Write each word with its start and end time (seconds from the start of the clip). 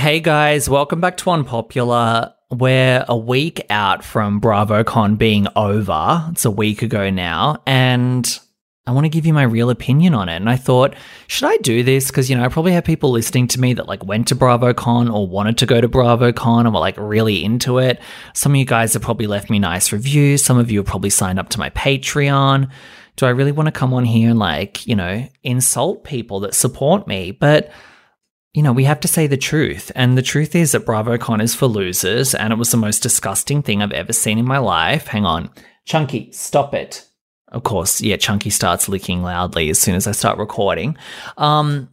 Hey 0.00 0.20
guys, 0.20 0.66
welcome 0.66 1.02
back 1.02 1.18
to 1.18 1.30
Unpopular. 1.30 2.32
We're 2.50 3.04
a 3.06 3.14
week 3.14 3.66
out 3.68 4.02
from 4.02 4.40
BravoCon 4.40 5.18
being 5.18 5.46
over. 5.54 6.26
It's 6.30 6.46
a 6.46 6.50
week 6.50 6.80
ago 6.80 7.10
now, 7.10 7.62
and 7.66 8.40
I 8.86 8.92
want 8.92 9.04
to 9.04 9.10
give 9.10 9.26
you 9.26 9.34
my 9.34 9.42
real 9.42 9.68
opinion 9.68 10.14
on 10.14 10.30
it. 10.30 10.36
And 10.36 10.48
I 10.48 10.56
thought, 10.56 10.94
should 11.26 11.50
I 11.50 11.58
do 11.58 11.82
this? 11.82 12.06
Because, 12.06 12.30
you 12.30 12.36
know, 12.36 12.42
I 12.42 12.48
probably 12.48 12.72
have 12.72 12.84
people 12.84 13.10
listening 13.10 13.46
to 13.48 13.60
me 13.60 13.74
that 13.74 13.88
like 13.88 14.02
went 14.02 14.28
to 14.28 14.34
BravoCon 14.34 15.12
or 15.12 15.28
wanted 15.28 15.58
to 15.58 15.66
go 15.66 15.82
to 15.82 15.88
BravoCon 15.88 16.60
and 16.60 16.72
were 16.72 16.80
like 16.80 16.96
really 16.96 17.44
into 17.44 17.76
it. 17.76 18.00
Some 18.32 18.52
of 18.52 18.56
you 18.56 18.64
guys 18.64 18.94
have 18.94 19.02
probably 19.02 19.26
left 19.26 19.50
me 19.50 19.58
nice 19.58 19.92
reviews. 19.92 20.42
Some 20.42 20.56
of 20.56 20.70
you 20.70 20.78
have 20.78 20.86
probably 20.86 21.10
signed 21.10 21.38
up 21.38 21.50
to 21.50 21.58
my 21.58 21.68
Patreon. 21.68 22.70
Do 23.16 23.26
I 23.26 23.30
really 23.30 23.52
want 23.52 23.66
to 23.66 23.72
come 23.72 23.92
on 23.92 24.06
here 24.06 24.30
and 24.30 24.38
like, 24.38 24.86
you 24.86 24.96
know, 24.96 25.28
insult 25.42 26.04
people 26.04 26.40
that 26.40 26.54
support 26.54 27.06
me? 27.06 27.32
But 27.32 27.70
you 28.52 28.62
know, 28.62 28.72
we 28.72 28.84
have 28.84 29.00
to 29.00 29.08
say 29.08 29.26
the 29.26 29.36
truth. 29.36 29.92
And 29.94 30.18
the 30.18 30.22
truth 30.22 30.54
is 30.54 30.72
that 30.72 30.86
BravoCon 30.86 31.40
is 31.40 31.54
for 31.54 31.66
losers, 31.66 32.34
and 32.34 32.52
it 32.52 32.58
was 32.58 32.70
the 32.70 32.76
most 32.76 33.02
disgusting 33.02 33.62
thing 33.62 33.82
I've 33.82 33.92
ever 33.92 34.12
seen 34.12 34.38
in 34.38 34.44
my 34.44 34.58
life. 34.58 35.06
Hang 35.08 35.24
on. 35.24 35.50
Chunky, 35.84 36.30
stop 36.32 36.74
it. 36.74 37.06
Of 37.48 37.64
course, 37.64 38.00
yeah, 38.00 38.16
Chunky 38.16 38.50
starts 38.50 38.88
licking 38.88 39.22
loudly 39.22 39.70
as 39.70 39.78
soon 39.78 39.96
as 39.96 40.06
I 40.06 40.12
start 40.12 40.38
recording. 40.38 40.96
Um, 41.36 41.88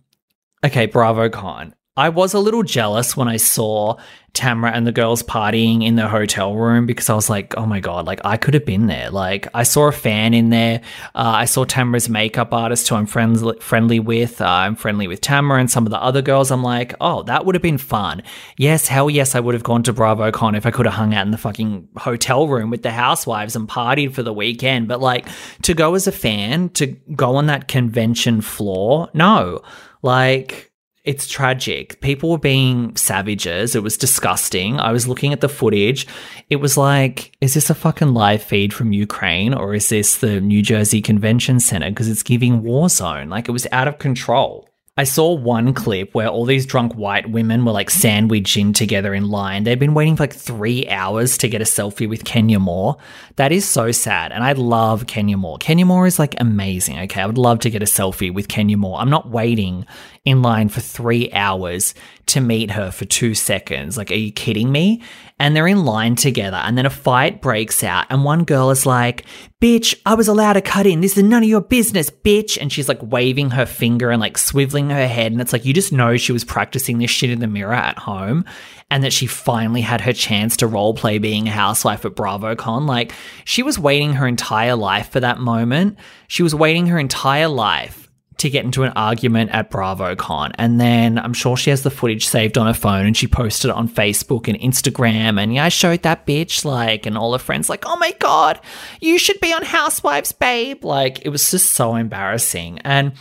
okay, 0.64 0.88
BravoCon. 0.88 1.74
I 1.98 2.10
was 2.10 2.36
a 2.36 2.40
little 2.40 2.62
jealous 2.62 3.18
when 3.18 3.28
I 3.28 3.38
saw 3.38 3.98
Tamra 4.34 4.72
and 4.72 4.86
the 4.86 4.92
girls 4.92 5.24
partying 5.24 5.84
in 5.84 5.96
the 5.96 6.08
hotel 6.08 6.54
room 6.54 6.86
because 6.86 7.10
I 7.10 7.16
was 7.16 7.28
like, 7.28 7.58
oh 7.58 7.66
my 7.66 7.80
God, 7.80 8.06
like 8.06 8.22
I 8.24 8.38
could 8.38 8.54
have 8.54 8.66
been 8.66 8.86
there. 8.86 9.10
Like 9.10 9.48
I 9.56 9.64
saw 9.64 9.88
a 9.88 9.92
fan 9.92 10.36
in 10.36 10.52
there. 10.52 10.82
Uh, 11.16 11.34
I 11.36 11.46
saw 11.46 11.66
Tamra's 11.66 12.08
makeup 12.08 12.54
artist 12.54 12.88
who 12.88 12.96
I'm 12.96 13.08
friends, 13.08 13.44
friendly 13.62 14.00
with. 14.00 14.40
Uh, 14.40 14.46
I'm 14.46 14.76
friendly 14.76 15.08
with 15.08 15.22
Tamra 15.22 15.60
and 15.60 15.72
some 15.72 15.88
of 15.88 15.92
the 15.92 16.00
other 16.00 16.22
girls. 16.22 16.52
I'm 16.52 16.62
like, 16.62 16.94
oh, 17.02 17.24
that 17.24 17.46
would 17.46 17.56
have 17.56 17.64
been 17.64 17.80
fun. 17.80 18.22
Yes, 18.58 18.88
hell 18.88 19.10
yes, 19.10 19.34
I 19.34 19.40
would 19.40 19.56
have 19.56 19.64
gone 19.64 19.82
to 19.84 19.94
BravoCon 19.94 20.56
if 20.56 20.68
I 20.68 20.72
could 20.72 20.86
have 20.86 20.96
hung 20.96 21.16
out 21.16 21.26
in 21.26 21.32
the 21.32 21.38
fucking 21.40 21.88
hotel 21.98 22.48
room 22.48 22.70
with 22.70 22.84
the 22.84 22.92
housewives 22.92 23.56
and 23.56 23.68
partied 23.68 24.14
for 24.14 24.22
the 24.22 24.34
weekend. 24.34 24.88
But 24.88 25.02
like 25.02 25.28
to 25.64 25.74
go 25.74 25.96
as 25.96 26.06
a 26.06 26.12
fan, 26.12 26.70
to 26.72 26.86
go 27.16 27.38
on 27.38 27.48
that 27.48 27.68
convention 27.68 28.42
floor, 28.42 29.10
no. 29.16 29.62
Like, 30.04 30.67
it's 31.08 31.26
tragic. 31.26 32.02
People 32.02 32.30
were 32.30 32.38
being 32.38 32.94
savages. 32.98 33.76
It 33.76 33.82
was 33.82 33.96
disgusting. 33.96 34.78
I 34.78 34.92
was 34.92 35.08
looking 35.08 35.32
at 35.32 35.40
the 35.40 35.48
footage. 35.48 36.06
It 36.50 36.58
was 36.58 36.76
like, 36.76 37.32
is 37.40 37.54
this 37.54 37.70
a 37.70 37.76
fucking 37.76 38.14
live 38.14 38.44
feed 38.44 38.74
from 38.74 38.92
Ukraine 38.92 39.54
or 39.54 39.74
is 39.74 39.88
this 39.88 40.18
the 40.18 40.42
New 40.42 40.62
Jersey 40.62 41.02
Convention 41.02 41.62
Center? 41.62 41.90
Because 41.90 42.10
it's 42.10 42.24
giving 42.24 42.62
war 42.62 42.90
zone. 42.90 43.30
Like 43.30 43.48
it 43.48 43.54
was 43.54 43.66
out 43.72 43.88
of 43.88 44.00
control. 44.00 44.68
I 45.00 45.04
saw 45.04 45.32
one 45.32 45.76
clip 45.76 46.16
where 46.16 46.28
all 46.28 46.44
these 46.44 46.66
drunk 46.66 46.94
white 46.96 47.30
women 47.30 47.64
were 47.64 47.72
like 47.72 47.92
sandwiched 47.92 48.58
in 48.58 48.74
together 48.74 49.14
in 49.14 49.30
line. 49.30 49.64
They'd 49.64 49.78
been 49.78 49.94
waiting 49.94 50.16
for 50.16 50.24
like 50.24 50.34
three 50.34 50.90
hours 50.90 51.38
to 51.38 51.48
get 51.48 51.62
a 51.62 51.66
selfie 51.66 52.10
with 52.10 52.26
Kenya 52.26 52.58
Moore. 52.58 52.98
That 53.36 53.52
is 53.52 53.64
so 53.64 53.92
sad. 53.92 54.32
And 54.32 54.44
I 54.44 54.54
love 54.54 55.06
Kenya 55.06 55.38
Moore. 55.38 55.60
Kenya 55.60 55.86
Moore 55.86 56.08
is 56.08 56.18
like 56.18 56.34
amazing. 56.40 56.98
Okay. 56.98 57.22
I 57.22 57.28
would 57.28 57.38
love 57.38 57.60
to 57.60 57.70
get 57.70 57.84
a 57.84 57.86
selfie 57.86 58.34
with 58.34 58.48
Kenya 58.48 58.76
Moore. 58.76 59.00
I'm 59.00 59.12
not 59.12 59.30
waiting 59.30 59.86
in 60.28 60.42
line 60.42 60.68
for 60.68 60.82
three 60.82 61.32
hours 61.32 61.94
to 62.26 62.42
meet 62.42 62.72
her 62.72 62.92
for 62.92 63.06
two 63.06 63.34
seconds. 63.34 63.98
Like, 63.98 64.12
are 64.12 64.16
you 64.16 64.34
kidding 64.34 64.70
me? 64.70 65.02
And 65.40 65.56
they're 65.56 65.68
in 65.68 65.86
line 65.86 66.16
together, 66.16 66.58
and 66.58 66.78
then 66.78 66.86
a 66.86 66.90
fight 66.90 67.42
breaks 67.42 67.82
out, 67.84 68.08
and 68.10 68.26
one 68.26 68.44
girl 68.44 68.70
is 68.72 68.86
like, 68.86 69.26
Bitch, 69.62 69.96
I 70.06 70.16
was 70.16 70.28
allowed 70.28 70.54
to 70.54 70.62
cut 70.62 70.86
in. 70.86 71.02
This 71.02 71.18
is 71.18 71.24
none 71.24 71.42
of 71.42 71.50
your 71.50 71.62
business, 71.62 72.12
bitch. 72.12 72.60
And 72.62 72.72
she's 72.72 72.88
like 72.88 73.00
waving 73.02 73.50
her 73.52 73.66
finger 73.66 74.12
and 74.12 74.20
like 74.20 74.38
swiveling 74.38 74.92
her 74.92 75.08
head. 75.08 75.32
And 75.32 75.42
it's 75.42 75.52
like, 75.52 75.66
you 75.66 75.74
just 75.74 75.92
know 75.92 76.16
she 76.16 76.32
was 76.32 76.44
practicing 76.44 77.00
this 77.00 77.10
shit 77.10 77.32
in 77.32 77.40
the 77.40 77.48
mirror 77.48 77.74
at 77.74 77.98
home 77.98 78.46
and 78.92 79.04
that 79.04 79.14
she 79.14 79.26
finally 79.26 79.82
had 79.82 80.02
her 80.02 80.14
chance 80.14 80.58
to 80.58 80.68
role 80.68 80.94
play 80.94 81.18
being 81.18 81.48
a 81.48 81.52
housewife 81.52 82.06
at 82.06 82.14
BravoCon. 82.14 82.88
Like, 82.88 83.14
she 83.46 83.64
was 83.64 83.80
waiting 83.80 84.14
her 84.14 84.28
entire 84.28 84.76
life 84.76 85.10
for 85.10 85.22
that 85.22 85.40
moment. 85.40 85.98
She 86.28 86.44
was 86.44 86.54
waiting 86.54 86.86
her 86.86 87.00
entire 87.00 87.48
life 87.48 88.07
to 88.38 88.50
get 88.50 88.64
into 88.64 88.84
an 88.84 88.94
argument 88.96 89.52
at 89.52 89.72
BravoCon. 89.72 90.52
And 90.56 90.80
then 90.80 91.18
I'm 91.18 91.34
sure 91.34 91.58
she 91.58 91.72
has 91.72 91.82
the 91.82 91.90
footage 91.90 92.28
saved 92.28 92.58
on 92.58 92.68
her 92.68 92.74
phone 92.74 93.06
and 93.06 93.18
she 93.18 93.28
posted 93.28 93.70
it 93.70 93.76
on 93.76 93.90
Facebook 93.90 94.48
and 94.48 94.60
Instagram. 94.60 95.42
And 95.42 95.54
yeah, 95.54 95.66
I 95.66 95.70
showed 95.70 96.04
that 96.04 96.28
bitch, 96.28 96.64
like, 96.64 97.06
and 97.06 97.18
all 97.18 97.34
her 97.34 97.40
friends, 97.40 97.70
like, 97.70 97.86
oh 97.88 97.98
my 97.98 98.12
God, 98.20 98.60
you 99.02 99.18
should 99.18 99.40
be 99.40 99.54
on 99.54 99.64
Housewives, 99.64 100.32
babe. 100.32 100.86
Like, 100.86 101.26
it 101.26 101.30
was 101.30 101.50
just 101.50 101.72
so 101.72 101.96
embarrassing. 101.96 102.80
And 102.80 103.14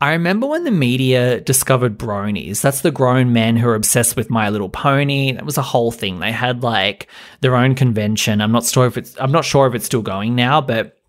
I 0.00 0.12
remember 0.12 0.46
when 0.46 0.64
the 0.64 0.70
media 0.70 1.40
discovered 1.40 1.98
bronies. 1.98 2.62
That's 2.62 2.80
the 2.80 2.92
grown 2.92 3.32
men 3.32 3.56
who 3.56 3.68
are 3.68 3.74
obsessed 3.74 4.16
with 4.16 4.30
My 4.30 4.50
Little 4.50 4.68
Pony. 4.68 5.32
That 5.32 5.44
was 5.44 5.58
a 5.58 5.62
whole 5.62 5.90
thing. 5.90 6.20
They 6.20 6.32
had 6.32 6.62
like 6.62 7.08
their 7.40 7.56
own 7.56 7.74
convention. 7.74 8.40
I'm 8.40 8.52
not 8.52 8.64
sure 8.64 8.86
if 8.86 8.96
it's 8.96 9.14
I'm 9.20 9.32
not 9.32 9.44
sure 9.44 9.66
if 9.66 9.74
it's 9.74 9.84
still 9.84 10.02
going 10.02 10.34
now, 10.34 10.60
but 10.60 10.99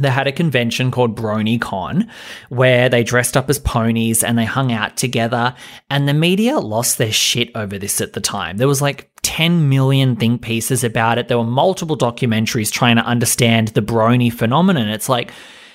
they 0.00 0.10
had 0.10 0.26
a 0.26 0.32
convention 0.32 0.90
called 0.90 1.16
BronyCon 1.16 2.08
where 2.48 2.88
they 2.88 3.02
dressed 3.02 3.36
up 3.36 3.48
as 3.50 3.58
ponies 3.58 4.24
and 4.24 4.38
they 4.38 4.44
hung 4.44 4.72
out 4.72 4.96
together. 4.96 5.54
And 5.88 6.08
the 6.08 6.14
media 6.14 6.58
lost 6.58 6.98
their 6.98 7.12
shit 7.12 7.50
over 7.54 7.78
this 7.78 8.00
at 8.00 8.12
the 8.12 8.20
time. 8.20 8.56
There 8.56 8.68
was 8.68 8.82
like 8.82 9.10
10 9.22 9.68
million 9.68 10.16
think 10.16 10.42
pieces 10.42 10.82
about 10.82 11.18
it. 11.18 11.28
There 11.28 11.38
were 11.38 11.44
multiple 11.44 11.96
documentaries 11.96 12.72
trying 12.72 12.96
to 12.96 13.04
understand 13.04 13.68
the 13.68 13.82
brony 13.82 14.32
phenomenon. 14.32 14.88
It's 14.88 15.08
like 15.08 15.32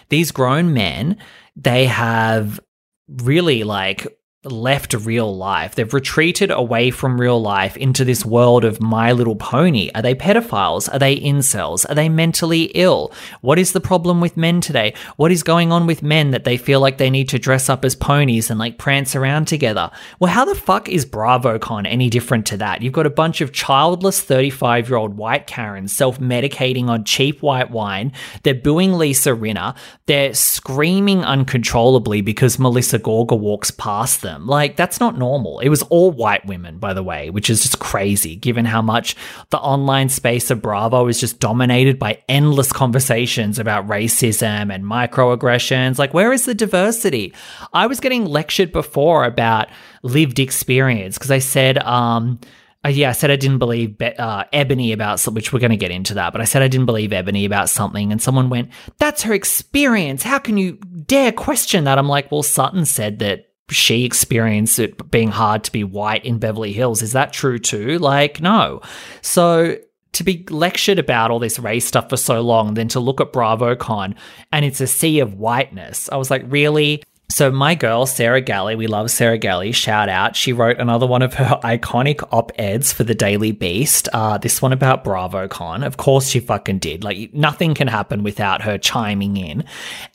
these 0.10 0.32
grown 0.32 0.74
men, 0.74 1.18
they 1.56 1.86
have 1.86 2.60
really 3.08 3.64
like 3.64 4.08
left 4.46 4.94
real 4.94 5.36
life. 5.36 5.76
They've 5.76 5.94
retreated 5.94 6.52
away 6.52 6.92
from 6.92 7.20
real 7.20 7.42
life 7.42 7.76
into 7.78 8.06
this 8.06 8.26
world 8.26 8.64
of 8.64 8.82
My 8.82 9.12
Little 9.12 9.36
Pony. 9.36 9.90
Are 9.96 10.02
they 10.02 10.16
pedophiles? 10.16 10.94
Are 10.94 11.00
they 11.00 11.20
incels? 11.20 11.90
Are 11.90 11.96
they 11.96 12.10
mentally 12.10 12.66
ill? 12.76 13.12
What 13.42 13.60
is 13.60 13.72
the 13.72 13.82
problem 13.82 14.22
with 14.22 14.38
men 14.38 14.62
today? 14.62 14.94
What 15.18 15.32
is 15.32 15.44
going 15.44 15.72
on 15.72 15.88
with 15.88 16.04
men 16.04 16.32
that 16.32 16.44
they 16.44 16.58
feel 16.58 16.80
like 16.80 16.98
they 16.98 17.10
need 17.10 17.30
to 17.30 17.40
dress 17.40 17.70
up 17.70 17.84
as 17.84 17.96
ponies 17.96 18.50
and 18.50 18.60
like 18.60 18.78
prance 18.78 19.16
around 19.16 19.46
together? 19.48 19.90
Well, 20.20 20.32
how 20.32 20.46
the 20.46 20.56
fuck 20.56 20.90
is 20.90 21.06
BravoCon 21.06 21.88
any 21.88 22.10
different 22.10 22.46
to 22.48 22.58
that? 22.58 22.82
You've 22.82 22.94
got 22.94 23.08
a 23.08 23.12
bunch 23.12 23.42
of 23.42 23.52
childless 23.52 24.22
35 24.22 24.90
year 24.90 24.98
old 24.98 25.18
white 25.18 25.48
Karens 25.48 25.96
self 25.96 26.20
medicating 26.20 26.88
on 26.88 27.04
cheap 27.04 27.42
white 27.42 27.72
wine. 27.72 28.12
They're 28.44 28.54
booing 28.54 28.94
Lisa 28.94 29.32
Rinna. 29.32 29.76
They're 30.06 30.34
screaming 30.34 31.24
uncontrollably 31.24 32.22
because 32.22 32.60
Melissa 32.60 33.00
Gorga 33.00 33.38
walks 33.38 33.72
past 33.72 34.22
them 34.22 34.35
them. 34.36 34.48
Like, 34.48 34.76
that's 34.76 35.00
not 35.00 35.18
normal. 35.18 35.60
It 35.60 35.70
was 35.70 35.82
all 35.84 36.12
white 36.12 36.46
women, 36.46 36.78
by 36.78 36.94
the 36.94 37.04
way, 37.04 37.30
which 37.30 37.50
is 37.50 37.64
just 37.64 37.80
crazy 37.80 38.36
given 38.36 38.66
how 38.66 38.82
much 38.82 39.16
the 39.50 39.58
online 39.58 40.10
space 40.10 40.52
of 40.52 40.62
Bravo 40.62 41.08
is 41.08 41.20
just 41.20 41.40
dominated 41.40 41.98
by 41.98 42.22
endless 42.30 42.72
conversations 42.72 43.58
about 43.58 43.88
racism 43.88 44.74
and 44.74 44.84
microaggressions. 44.84 45.98
Like, 45.98 46.14
where 46.14 46.34
is 46.34 46.46
the 46.46 46.54
diversity? 46.54 47.34
I 47.74 47.88
was 47.88 48.00
getting 48.00 48.26
lectured 48.26 48.72
before 48.72 49.26
about 49.26 49.70
lived 50.04 50.40
experience 50.40 51.18
because 51.18 51.32
I 51.32 51.40
said, 51.40 51.78
um, 51.80 52.40
uh, 52.86 52.90
yeah, 52.90 53.10
I 53.10 53.14
said 53.14 53.32
I 53.32 53.36
didn't 53.36 53.58
believe 53.58 53.98
Be- 53.98 54.16
uh, 54.16 54.44
Eboni 54.54 54.94
about 54.94 55.20
something, 55.20 55.36
which 55.36 55.52
we're 55.52 55.60
going 55.60 55.72
to 55.72 55.78
get 55.78 55.90
into 55.90 56.14
that, 56.16 56.32
but 56.32 56.42
I 56.42 56.44
said 56.44 56.62
I 56.62 56.68
didn't 56.68 56.86
believe 56.86 57.10
Eboni 57.10 57.46
about 57.46 57.68
something, 57.70 58.12
and 58.12 58.22
someone 58.22 58.50
went, 58.50 58.70
That's 59.00 59.24
her 59.24 59.34
experience. 59.34 60.22
How 60.22 60.38
can 60.38 60.58
you 60.58 60.74
dare 60.74 61.32
question 61.32 61.86
that? 61.86 61.98
I'm 61.98 62.08
like, 62.08 62.32
Well, 62.32 62.44
Sutton 62.44 62.86
said 62.86 63.20
that 63.20 63.50
she 63.70 64.06
experienced 64.06 64.80
it 64.80 65.10
being 65.10 65.30
hard 65.30 65.64
to 65.64 65.72
be 65.72 65.84
white 65.84 66.26
in 66.26 66.38
Beverly 66.38 66.74
Hills. 66.74 67.02
Is 67.02 67.14
that 67.14 67.34
true 67.34 67.60
too? 67.60 67.98
Like, 68.00 68.42
no. 68.42 68.82
So 69.22 69.78
to 70.14 70.24
be 70.24 70.46
lectured 70.50 71.00
about 71.00 71.32
all 71.32 71.40
this 71.40 71.60
race 71.60 71.86
stuff 71.86 72.10
for 72.10 72.18
so 72.18 72.42
long, 72.42 72.76
then 72.76 72.88
to 72.90 73.00
look 73.00 73.20
at 73.20 73.34
BravoCon 73.34 74.16
and 74.52 74.66
it's 74.66 74.82
a 74.82 74.88
sea 74.88 75.20
of 75.20 75.34
whiteness, 75.34 76.10
I 76.10 76.18
was 76.18 76.32
like, 76.32 76.44
really? 76.48 77.04
So 77.36 77.52
my 77.52 77.76
girl 77.76 78.06
Sarah 78.06 78.40
Galley, 78.40 78.78
we 78.78 78.88
love 78.88 79.12
Sarah 79.12 79.38
Galley. 79.38 79.74
Shout 79.74 80.08
out! 80.08 80.38
She 80.38 80.54
wrote 80.54 80.80
another 80.80 81.06
one 81.06 81.22
of 81.22 81.34
her 81.34 81.60
iconic 81.66 82.26
op 82.32 82.54
eds 82.58 82.94
for 82.94 83.04
the 83.04 83.14
Daily 83.14 83.52
Beast. 83.52 84.08
Uh, 84.14 84.38
this 84.38 84.62
one 84.62 84.72
about 84.72 85.04
BravoCon. 85.04 85.86
Of 85.86 85.98
course, 85.98 86.30
she 86.30 86.40
fucking 86.40 86.80
did. 86.80 87.04
Like 87.04 87.34
nothing 87.34 87.74
can 87.74 87.90
happen 87.90 88.24
without 88.24 88.62
her 88.62 88.78
chiming 88.78 89.36
in. 89.36 89.66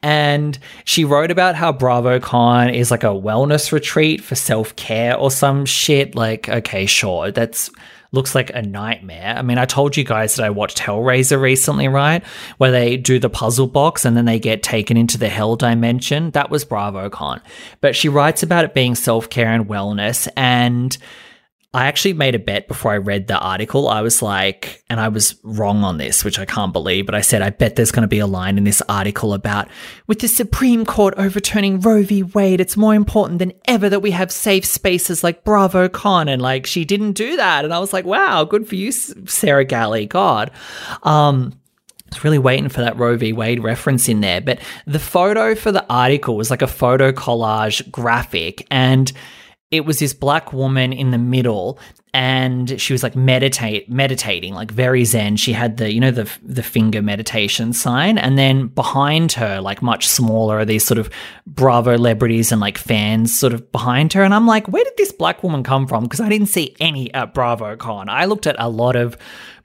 And 0.02 0.58
she 0.86 1.04
wrote 1.04 1.30
about 1.30 1.56
how 1.56 1.74
BravoCon 1.74 2.72
is 2.72 2.90
like 2.90 3.04
a 3.04 3.08
wellness 3.08 3.70
retreat 3.70 4.24
for 4.24 4.34
self 4.34 4.74
care 4.76 5.14
or 5.14 5.30
some 5.30 5.66
shit. 5.66 6.14
Like, 6.14 6.48
okay, 6.48 6.86
sure, 6.86 7.30
that's 7.30 7.70
looks 8.12 8.34
like 8.34 8.50
a 8.50 8.62
nightmare. 8.62 9.34
I 9.36 9.42
mean, 9.42 9.58
I 9.58 9.64
told 9.64 9.96
you 9.96 10.04
guys 10.04 10.36
that 10.36 10.44
I 10.44 10.50
watched 10.50 10.78
Hellraiser 10.78 11.40
recently, 11.40 11.88
right? 11.88 12.24
Where 12.58 12.70
they 12.70 12.96
do 12.96 13.18
the 13.18 13.30
puzzle 13.30 13.66
box 13.66 14.04
and 14.04 14.16
then 14.16 14.24
they 14.24 14.38
get 14.38 14.62
taken 14.62 14.96
into 14.96 15.18
the 15.18 15.28
hell 15.28 15.56
dimension. 15.56 16.30
That 16.32 16.50
was 16.50 16.64
BravoCon. 16.64 17.40
But 17.80 17.94
she 17.94 18.08
writes 18.08 18.42
about 18.42 18.64
it 18.64 18.74
being 18.74 18.94
self 18.94 19.30
care 19.30 19.48
and 19.48 19.66
wellness. 19.66 20.28
And 20.36 20.96
I 21.72 21.86
actually 21.86 22.14
made 22.14 22.34
a 22.34 22.40
bet 22.40 22.66
before 22.66 22.90
I 22.90 22.96
read 22.96 23.28
the 23.28 23.38
article. 23.38 23.88
I 23.88 24.00
was 24.00 24.22
like, 24.22 24.82
and 24.90 24.98
I 24.98 25.06
was 25.06 25.36
wrong 25.44 25.84
on 25.84 25.98
this, 25.98 26.24
which 26.24 26.40
I 26.40 26.44
can't 26.44 26.72
believe, 26.72 27.06
but 27.06 27.14
I 27.14 27.20
said, 27.20 27.42
I 27.42 27.50
bet 27.50 27.76
there's 27.76 27.92
going 27.92 28.02
to 28.02 28.08
be 28.08 28.18
a 28.18 28.26
line 28.26 28.58
in 28.58 28.64
this 28.64 28.82
article 28.88 29.34
about 29.34 29.68
with 30.08 30.18
the 30.18 30.26
Supreme 30.26 30.84
Court 30.84 31.14
overturning 31.16 31.78
Roe 31.78 32.02
v. 32.02 32.24
Wade, 32.24 32.60
it's 32.60 32.76
more 32.76 32.96
important 32.96 33.38
than 33.38 33.52
ever 33.66 33.88
that 33.88 34.00
we 34.00 34.10
have 34.10 34.32
safe 34.32 34.64
spaces 34.64 35.22
like 35.22 35.44
BravoCon. 35.44 36.28
And 36.28 36.42
like, 36.42 36.66
she 36.66 36.84
didn't 36.84 37.12
do 37.12 37.36
that. 37.36 37.64
And 37.64 37.72
I 37.72 37.78
was 37.78 37.92
like, 37.92 38.04
wow, 38.04 38.42
good 38.42 38.66
for 38.66 38.74
you, 38.74 38.90
Sarah 38.90 39.64
Galley. 39.64 40.06
God. 40.06 40.50
Um, 41.04 41.52
I 42.10 42.16
was 42.16 42.24
really 42.24 42.38
waiting 42.38 42.68
for 42.68 42.80
that 42.80 42.98
Roe 42.98 43.16
v. 43.16 43.32
Wade 43.32 43.62
reference 43.62 44.08
in 44.08 44.22
there. 44.22 44.40
But 44.40 44.58
the 44.88 44.98
photo 44.98 45.54
for 45.54 45.70
the 45.70 45.86
article 45.88 46.36
was 46.36 46.50
like 46.50 46.62
a 46.62 46.66
photo 46.66 47.12
collage 47.12 47.88
graphic. 47.92 48.66
And 48.72 49.12
it 49.70 49.84
was 49.84 50.00
this 50.00 50.12
black 50.12 50.52
woman 50.52 50.92
in 50.92 51.12
the 51.12 51.18
middle 51.18 51.78
and 52.12 52.80
she 52.80 52.92
was 52.92 53.04
like 53.04 53.14
meditate 53.14 53.88
meditating 53.88 54.52
like 54.52 54.72
very 54.72 55.04
zen. 55.04 55.36
She 55.36 55.52
had 55.52 55.76
the 55.76 55.92
you 55.92 56.00
know 56.00 56.10
the 56.10 56.28
the 56.42 56.62
finger 56.62 57.00
meditation 57.02 57.72
sign 57.72 58.18
and 58.18 58.36
then 58.36 58.66
behind 58.66 59.32
her 59.32 59.60
like 59.60 59.80
much 59.80 60.08
smaller 60.08 60.58
are 60.58 60.64
these 60.64 60.84
sort 60.84 60.98
of 60.98 61.08
bravo 61.46 61.94
celebrities 61.96 62.50
and 62.50 62.60
like 62.60 62.78
fans 62.78 63.38
sort 63.38 63.52
of 63.52 63.70
behind 63.70 64.12
her. 64.12 64.24
And 64.24 64.34
i'm 64.34 64.46
like 64.46 64.66
where 64.66 64.82
did 64.82 64.94
this 64.96 65.12
black 65.12 65.42
woman 65.44 65.62
come 65.62 65.86
from? 65.86 66.02
Because 66.02 66.20
i 66.20 66.28
didn't 66.28 66.48
see 66.48 66.74
any 66.80 67.14
at 67.14 67.32
bravocon. 67.32 68.08
I 68.08 68.24
looked 68.24 68.48
at 68.48 68.56
a 68.58 68.68
lot 68.68 68.96
of 68.96 69.16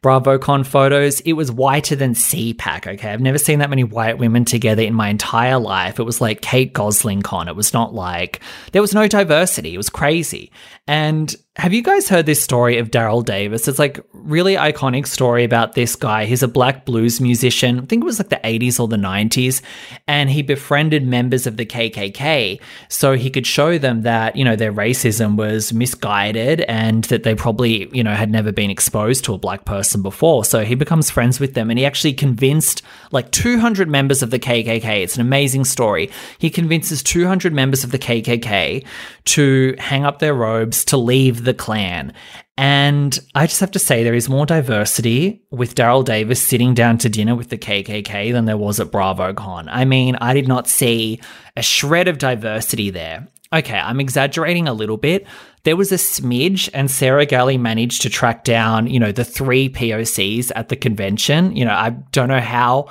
BravoCon 0.02 0.66
photos, 0.66 1.20
it 1.22 1.34
was 1.34 1.52
whiter 1.52 1.96
than 1.96 2.14
CPAC, 2.14 2.94
okay? 2.94 3.12
I've 3.12 3.22
never 3.22 3.38
seen 3.38 3.60
that 3.60 3.70
many 3.70 3.84
white 3.84 4.18
women 4.18 4.46
together 4.46 4.84
in 4.84 4.94
my 4.94 5.10
entire 5.10 5.58
life. 5.58 6.00
It 6.00 6.04
was 6.04 6.22
like 6.22 6.42
Kate 6.42 6.74
Gosselin 6.74 7.22
con. 7.22 7.48
It 7.48 7.56
was 7.56 7.74
not 7.74 7.94
like, 7.94 8.40
there 8.72 8.82
was 8.82 8.94
no 8.94 9.08
diversity. 9.08 9.74
It 9.74 9.78
was 9.78 9.90
crazy. 9.90 10.52
And 10.88 11.36
have 11.58 11.72
you 11.72 11.82
guys 11.82 12.10
heard 12.10 12.26
this 12.26 12.44
story 12.44 12.78
of 12.80 12.92
Daryl 12.92 13.24
Davis? 13.24 13.70
It's 13.70 13.80
like 13.80 14.06
really 14.12 14.56
iconic 14.56 15.08
story 15.08 15.46
about 15.46 15.72
this 15.72 15.96
guy. 15.96 16.26
He's 16.26 16.44
a 16.44 16.50
black 16.50 16.84
blues 16.84 17.22
musician. 17.22 17.80
I 17.80 17.86
think 17.86 18.04
it 18.04 18.06
was 18.06 18.20
like 18.20 18.28
the 18.28 18.42
80s 18.44 18.78
or 18.78 18.90
the 18.90 18.98
90s, 18.98 19.62
and 20.06 20.30
he 20.30 20.42
befriended 20.42 21.08
members 21.08 21.48
of 21.48 21.56
the 21.56 21.66
KKK 21.66 22.60
so 22.90 23.14
he 23.14 23.30
could 23.30 23.48
show 23.48 23.78
them 23.78 24.02
that, 24.02 24.36
you 24.36 24.44
know, 24.44 24.58
their 24.58 24.74
racism 24.74 25.38
was 25.38 25.72
misguided 25.72 26.60
and 26.62 27.06
that 27.06 27.24
they 27.24 27.34
probably, 27.34 27.90
you 27.96 28.04
know, 28.04 28.14
had 28.14 28.30
never 28.30 28.52
been 28.52 28.70
exposed 28.70 29.24
to 29.24 29.34
a 29.34 29.38
black 29.38 29.64
person 29.64 30.02
before. 30.02 30.44
So 30.44 30.66
he 30.66 30.76
becomes 30.76 31.10
friends 31.10 31.40
with 31.40 31.54
them 31.54 31.70
and 31.70 31.80
he 31.80 31.86
actually 31.86 32.14
convinced 32.14 32.82
like 33.12 33.32
200 33.32 33.88
members 33.88 34.22
of 34.22 34.30
the 34.30 34.40
KKK. 34.40 35.04
It's 35.04 35.16
an 35.16 35.22
amazing 35.22 35.64
story. 35.64 36.12
He 36.38 36.50
convinces 36.50 37.02
200 37.02 37.54
members 37.54 37.86
of 37.86 37.92
the 37.92 38.00
KKK 38.00 38.86
to 39.24 39.76
hang 39.80 40.04
up 40.04 40.20
their 40.20 40.34
robes 40.34 40.84
to 40.86 40.98
leave 40.98 41.45
the 41.46 41.54
Klan. 41.54 42.14
And 42.58 43.18
I 43.34 43.48
just 43.48 43.60
have 43.60 43.72
to 43.72 43.80
say, 43.80 44.04
there 44.04 44.14
is 44.14 44.30
more 44.30 44.46
diversity 44.46 45.44
with 45.52 45.76
Daryl 45.76 46.06
Davis 46.06 46.42
sitting 46.42 46.74
down 46.74 46.98
to 47.00 47.10
dinner 47.10 47.36
with 47.36 47.50
the 47.50 47.58
KKK 47.58 48.32
than 48.32 48.46
there 48.46 48.58
was 48.58 48.80
at 48.80 48.92
BravoCon. 48.92 49.68
I 49.70 49.86
mean, 49.86 50.16
I 50.22 50.34
did 50.34 50.48
not 50.48 50.68
see 50.68 51.20
a 51.56 51.62
shred 51.62 52.08
of 52.08 52.18
diversity 52.18 52.90
there. 52.90 53.28
Okay, 53.54 53.78
I'm 53.78 54.00
exaggerating 54.00 54.68
a 54.68 54.74
little 54.74 54.98
bit. 54.98 55.28
There 55.64 55.76
was 55.78 55.92
a 55.92 55.96
smidge, 55.96 56.70
and 56.74 56.90
Sarah 56.92 57.26
Galley 57.26 57.58
managed 57.58 58.02
to 58.02 58.10
track 58.10 58.44
down, 58.44 58.88
you 58.88 59.00
know, 59.00 59.12
the 59.12 59.24
three 59.24 59.70
POCs 59.70 60.52
at 60.56 60.70
the 60.70 60.76
convention. 60.76 61.56
You 61.56 61.66
know, 61.66 61.74
I 61.74 61.92
don't 62.12 62.28
know 62.28 62.42
how 62.42 62.88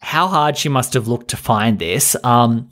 how 0.00 0.26
hard 0.26 0.58
she 0.58 0.68
must 0.68 0.94
have 0.94 1.06
looked 1.06 1.28
to 1.28 1.36
find 1.36 1.78
this. 1.78 2.16
Um, 2.24 2.70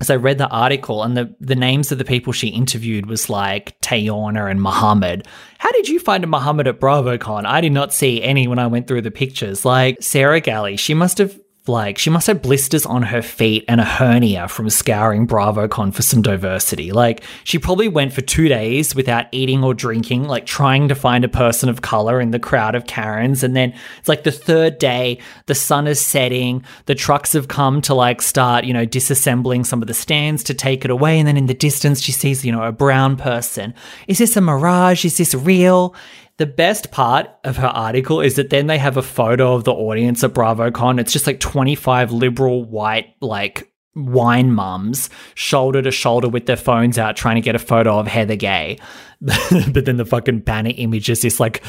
as 0.00 0.10
I 0.10 0.16
read 0.16 0.38
the 0.38 0.48
article 0.48 1.02
and 1.02 1.16
the, 1.16 1.34
the 1.40 1.54
names 1.54 1.92
of 1.92 1.98
the 1.98 2.04
people 2.04 2.32
she 2.32 2.48
interviewed 2.48 3.06
was 3.06 3.28
like 3.28 3.78
Tayona 3.80 4.50
and 4.50 4.62
Muhammad. 4.62 5.26
How 5.58 5.70
did 5.72 5.88
you 5.88 6.00
find 6.00 6.24
a 6.24 6.26
Muhammad 6.26 6.66
at 6.66 6.80
BravoCon? 6.80 7.44
I 7.44 7.60
did 7.60 7.72
not 7.72 7.92
see 7.92 8.22
any 8.22 8.48
when 8.48 8.58
I 8.58 8.66
went 8.66 8.86
through 8.86 9.02
the 9.02 9.10
pictures. 9.10 9.64
Like 9.64 10.02
Sarah 10.02 10.40
Galley, 10.40 10.76
she 10.76 10.94
must 10.94 11.18
have 11.18 11.38
like 11.70 11.96
she 11.96 12.10
must 12.10 12.26
have 12.26 12.42
blisters 12.42 12.84
on 12.84 13.02
her 13.02 13.22
feet 13.22 13.64
and 13.68 13.80
a 13.80 13.84
hernia 13.84 14.48
from 14.48 14.68
scouring 14.68 15.26
BravoCon 15.26 15.94
for 15.94 16.02
some 16.02 16.20
diversity. 16.20 16.92
Like 16.92 17.22
she 17.44 17.58
probably 17.58 17.88
went 17.88 18.12
for 18.12 18.20
two 18.20 18.48
days 18.48 18.94
without 18.94 19.26
eating 19.32 19.64
or 19.64 19.72
drinking, 19.72 20.24
like 20.24 20.46
trying 20.46 20.88
to 20.88 20.94
find 20.94 21.24
a 21.24 21.28
person 21.28 21.68
of 21.68 21.82
color 21.82 22.20
in 22.20 22.32
the 22.32 22.38
crowd 22.38 22.74
of 22.74 22.86
Karens. 22.86 23.42
And 23.42 23.56
then 23.56 23.72
it's 23.98 24.08
like 24.08 24.24
the 24.24 24.32
third 24.32 24.78
day, 24.78 25.18
the 25.46 25.54
sun 25.54 25.86
is 25.86 26.00
setting, 26.00 26.64
the 26.86 26.94
trucks 26.94 27.32
have 27.32 27.48
come 27.48 27.80
to 27.82 27.94
like 27.94 28.20
start, 28.20 28.64
you 28.64 28.74
know, 28.74 28.86
disassembling 28.86 29.64
some 29.64 29.80
of 29.80 29.88
the 29.88 29.94
stands 29.94 30.42
to 30.44 30.54
take 30.54 30.84
it 30.84 30.90
away. 30.90 31.18
And 31.18 31.26
then 31.26 31.36
in 31.36 31.46
the 31.46 31.54
distance, 31.54 32.00
she 32.00 32.12
sees, 32.12 32.44
you 32.44 32.52
know, 32.52 32.64
a 32.64 32.72
brown 32.72 33.16
person. 33.16 33.74
Is 34.08 34.18
this 34.18 34.36
a 34.36 34.40
mirage? 34.40 35.04
Is 35.04 35.16
this 35.16 35.34
real? 35.34 35.94
The 36.40 36.46
best 36.46 36.90
part 36.90 37.28
of 37.44 37.58
her 37.58 37.66
article 37.66 38.22
is 38.22 38.36
that 38.36 38.48
then 38.48 38.66
they 38.66 38.78
have 38.78 38.96
a 38.96 39.02
photo 39.02 39.52
of 39.52 39.64
the 39.64 39.74
audience 39.74 40.24
at 40.24 40.32
BravoCon. 40.32 40.98
It's 40.98 41.12
just 41.12 41.26
like 41.26 41.38
25 41.38 42.12
liberal 42.12 42.64
white, 42.64 43.14
like 43.20 43.69
wine 43.94 44.52
mums 44.52 45.10
shoulder 45.34 45.82
to 45.82 45.90
shoulder 45.90 46.28
with 46.28 46.46
their 46.46 46.56
phones 46.56 46.98
out 46.98 47.16
trying 47.16 47.34
to 47.34 47.40
get 47.40 47.54
a 47.54 47.58
photo 47.58 47.98
of 47.98 48.06
Heather 48.06 48.36
Gay. 48.36 48.78
but 49.20 49.84
then 49.84 49.98
the 49.98 50.06
fucking 50.06 50.40
banner 50.40 50.72
image 50.76 51.10
is 51.10 51.20
this 51.20 51.38
like 51.38 51.62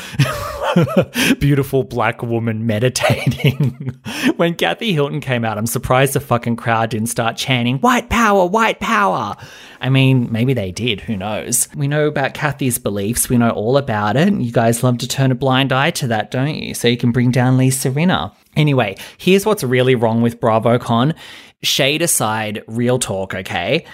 beautiful 1.40 1.84
black 1.84 2.24
woman 2.24 2.66
meditating. 2.66 4.00
when 4.38 4.56
Kathy 4.56 4.94
Hilton 4.94 5.20
came 5.20 5.44
out, 5.44 5.58
I'm 5.58 5.66
surprised 5.66 6.14
the 6.14 6.22
fucking 6.22 6.56
crowd 6.56 6.92
didn't 6.92 7.10
start 7.10 7.36
chanting, 7.36 7.80
white 7.80 8.10
power, 8.10 8.46
white 8.46 8.80
power. 8.80 9.36
I 9.82 9.90
mean, 9.90 10.32
maybe 10.32 10.54
they 10.54 10.72
did, 10.72 11.02
who 11.02 11.18
knows? 11.18 11.68
We 11.76 11.90
know 11.90 12.08
about 12.08 12.34
Kathy's 12.34 12.78
beliefs, 12.78 13.28
we 13.28 13.38
know 13.38 13.50
all 13.50 13.76
about 13.76 14.16
it. 14.16 14.32
You 14.32 14.52
guys 14.52 14.82
love 14.82 15.00
to 15.00 15.08
turn 15.08 15.32
a 15.32 15.36
blind 15.36 15.74
eye 15.74 15.92
to 15.92 16.08
that, 16.08 16.32
don't 16.32 16.56
you? 16.56 16.74
So 16.74 16.88
you 16.88 16.98
can 16.98 17.12
bring 17.12 17.32
down 17.32 17.58
Lisa 17.58 17.90
Rinna. 17.90 18.34
Anyway, 18.56 18.96
here's 19.18 19.46
what's 19.46 19.64
really 19.64 19.96
wrong 19.96 20.22
with 20.22 20.40
BravoCon. 20.40 21.16
Shade 21.64 22.02
aside, 22.02 22.64
real 22.68 23.00
talk, 23.00 23.34
okay? 23.34 23.86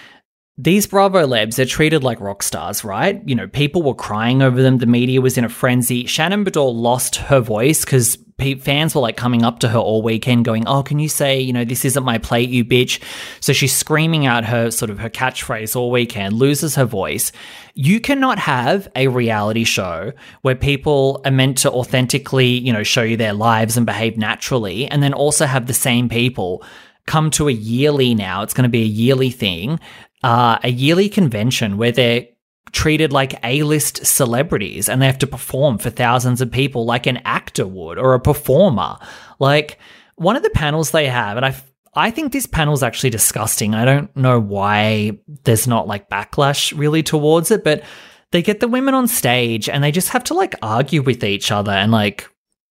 These 0.60 0.88
Bravo 0.88 1.24
Lebs, 1.24 1.56
they're 1.56 1.66
treated 1.66 2.02
like 2.02 2.20
rock 2.20 2.42
stars, 2.42 2.82
right? 2.82 3.22
You 3.26 3.36
know, 3.36 3.46
people 3.46 3.82
were 3.82 3.94
crying 3.94 4.42
over 4.42 4.60
them. 4.60 4.78
The 4.78 4.86
media 4.86 5.20
was 5.20 5.38
in 5.38 5.44
a 5.44 5.48
frenzy. 5.48 6.04
Shannon 6.06 6.44
Beador 6.44 6.74
lost 6.74 7.16
her 7.16 7.38
voice 7.38 7.84
because 7.84 8.18
fans 8.60 8.94
were 8.94 9.00
like 9.00 9.16
coming 9.16 9.44
up 9.44 9.60
to 9.60 9.68
her 9.68 9.78
all 9.78 10.02
weekend 10.02 10.44
going, 10.44 10.66
Oh, 10.66 10.82
can 10.82 10.98
you 10.98 11.08
say, 11.08 11.40
you 11.40 11.52
know, 11.52 11.64
this 11.64 11.84
isn't 11.84 12.04
my 12.04 12.18
plate, 12.18 12.50
you 12.50 12.64
bitch? 12.64 13.00
So 13.40 13.52
she's 13.52 13.74
screaming 13.74 14.26
out 14.26 14.44
her 14.44 14.70
sort 14.70 14.90
of 14.90 14.98
her 14.98 15.10
catchphrase 15.10 15.76
all 15.76 15.90
weekend, 15.90 16.34
loses 16.34 16.74
her 16.74 16.84
voice. 16.84 17.30
You 17.74 18.00
cannot 18.00 18.40
have 18.40 18.88
a 18.96 19.08
reality 19.08 19.64
show 19.64 20.12
where 20.42 20.56
people 20.56 21.20
are 21.24 21.30
meant 21.30 21.58
to 21.58 21.70
authentically, 21.70 22.46
you 22.46 22.72
know, 22.72 22.82
show 22.82 23.02
you 23.02 23.16
their 23.16 23.32
lives 23.32 23.76
and 23.76 23.86
behave 23.86 24.16
naturally, 24.16 24.86
and 24.86 25.02
then 25.02 25.12
also 25.12 25.46
have 25.46 25.66
the 25.66 25.74
same 25.74 26.08
people 26.08 26.64
come 27.08 27.30
to 27.32 27.48
a 27.48 27.52
yearly 27.52 28.14
now. 28.14 28.42
It's 28.42 28.54
going 28.54 28.62
to 28.62 28.68
be 28.68 28.82
a 28.82 28.86
yearly 28.86 29.30
thing 29.30 29.80
uh, 30.22 30.58
a 30.62 30.70
yearly 30.70 31.08
convention 31.08 31.76
where 31.76 31.92
they're 31.92 32.26
treated 32.72 33.12
like 33.12 33.38
A-list 33.44 34.04
celebrities 34.04 34.88
and 34.88 35.00
they 35.00 35.06
have 35.06 35.18
to 35.18 35.26
perform 35.26 35.78
for 35.78 35.90
thousands 35.90 36.40
of 36.40 36.50
people 36.50 36.84
like 36.84 37.06
an 37.06 37.18
actor 37.24 37.66
would 37.66 37.98
or 37.98 38.14
a 38.14 38.20
performer. 38.20 38.96
Like 39.38 39.78
one 40.16 40.36
of 40.36 40.42
the 40.42 40.50
panels 40.50 40.90
they 40.90 41.06
have, 41.06 41.36
and 41.36 41.46
I 41.46 41.54
I 41.94 42.10
think 42.10 42.32
this 42.32 42.46
panel's 42.46 42.82
actually 42.82 43.10
disgusting. 43.10 43.74
I 43.74 43.84
don't 43.84 44.14
know 44.16 44.38
why 44.38 45.18
there's 45.44 45.66
not 45.66 45.88
like 45.88 46.10
backlash 46.10 46.76
really 46.76 47.02
towards 47.02 47.50
it, 47.50 47.64
but 47.64 47.82
they 48.30 48.42
get 48.42 48.60
the 48.60 48.68
women 48.68 48.94
on 48.94 49.08
stage 49.08 49.68
and 49.68 49.82
they 49.82 49.90
just 49.90 50.10
have 50.10 50.24
to 50.24 50.34
like 50.34 50.54
argue 50.60 51.02
with 51.02 51.24
each 51.24 51.50
other 51.50 51.72
and 51.72 51.90
like 51.90 52.28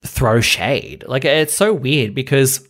throw 0.05 0.41
shade. 0.41 1.05
Like 1.07 1.25
it's 1.25 1.55
so 1.55 1.73
weird 1.73 2.15
because 2.15 2.69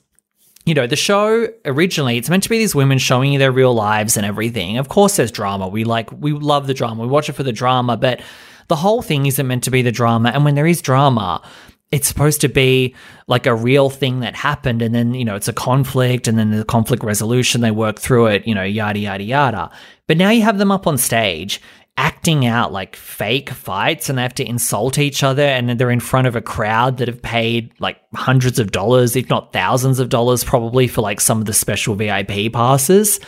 you 0.68 0.74
know, 0.74 0.86
the 0.86 0.96
show 0.96 1.48
originally, 1.64 2.18
it's 2.18 2.28
meant 2.28 2.42
to 2.42 2.48
be 2.48 2.58
these 2.58 2.74
women 2.74 2.98
showing 2.98 3.32
you 3.32 3.38
their 3.38 3.52
real 3.52 3.74
lives 3.74 4.16
and 4.16 4.26
everything. 4.26 4.78
Of 4.78 4.88
course, 4.88 5.16
there's 5.16 5.32
drama. 5.32 5.66
We 5.68 5.84
like, 5.84 6.12
we 6.12 6.32
love 6.32 6.66
the 6.66 6.74
drama. 6.74 7.02
We 7.02 7.08
watch 7.08 7.28
it 7.28 7.32
for 7.32 7.42
the 7.42 7.52
drama, 7.52 7.96
but 7.96 8.20
the 8.68 8.76
whole 8.76 9.02
thing 9.02 9.26
isn't 9.26 9.46
meant 9.46 9.64
to 9.64 9.70
be 9.70 9.82
the 9.82 9.92
drama. 9.92 10.30
And 10.30 10.44
when 10.44 10.54
there 10.54 10.66
is 10.66 10.82
drama, 10.82 11.42
it's 11.90 12.06
supposed 12.06 12.42
to 12.42 12.48
be 12.48 12.94
like 13.28 13.46
a 13.46 13.54
real 13.54 13.88
thing 13.88 14.20
that 14.20 14.34
happened. 14.34 14.82
And 14.82 14.94
then, 14.94 15.14
you 15.14 15.24
know, 15.24 15.36
it's 15.36 15.48
a 15.48 15.54
conflict 15.54 16.28
and 16.28 16.38
then 16.38 16.50
the 16.50 16.64
conflict 16.64 17.02
resolution, 17.02 17.62
they 17.62 17.70
work 17.70 17.98
through 17.98 18.26
it, 18.26 18.46
you 18.46 18.54
know, 18.54 18.62
yada, 18.62 18.98
yada, 18.98 19.24
yada. 19.24 19.70
But 20.06 20.18
now 20.18 20.30
you 20.30 20.42
have 20.42 20.58
them 20.58 20.70
up 20.70 20.86
on 20.86 20.98
stage 20.98 21.62
acting 21.98 22.46
out 22.46 22.72
like 22.72 22.94
fake 22.94 23.50
fights 23.50 24.08
and 24.08 24.16
they 24.16 24.22
have 24.22 24.32
to 24.32 24.48
insult 24.48 24.98
each 24.98 25.24
other 25.24 25.42
and 25.42 25.68
they're 25.68 25.90
in 25.90 25.98
front 25.98 26.28
of 26.28 26.36
a 26.36 26.40
crowd 26.40 26.98
that 26.98 27.08
have 27.08 27.20
paid 27.20 27.72
like 27.80 27.98
hundreds 28.14 28.60
of 28.60 28.70
dollars, 28.70 29.16
if 29.16 29.28
not 29.28 29.52
thousands 29.52 29.98
of 29.98 30.08
dollars, 30.08 30.44
probably 30.44 30.86
for 30.86 31.02
like 31.02 31.20
some 31.20 31.40
of 31.40 31.46
the 31.46 31.52
special 31.52 31.96
VIP 31.96 32.52
passes. 32.52 33.18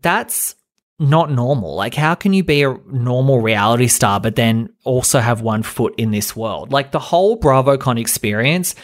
That's 0.00 0.56
not 0.98 1.30
normal. 1.30 1.74
Like, 1.74 1.94
how 1.94 2.14
can 2.14 2.32
you 2.32 2.42
be 2.42 2.62
a 2.62 2.74
normal 2.90 3.42
reality 3.42 3.88
star, 3.88 4.18
but 4.18 4.36
then 4.36 4.70
also 4.84 5.20
have 5.20 5.42
one 5.42 5.62
foot 5.62 5.94
in 5.98 6.10
this 6.10 6.34
world? 6.34 6.72
Like, 6.72 6.92
the 6.92 6.98
whole 6.98 7.38
BravoCon 7.38 8.00
experience, 8.00 8.74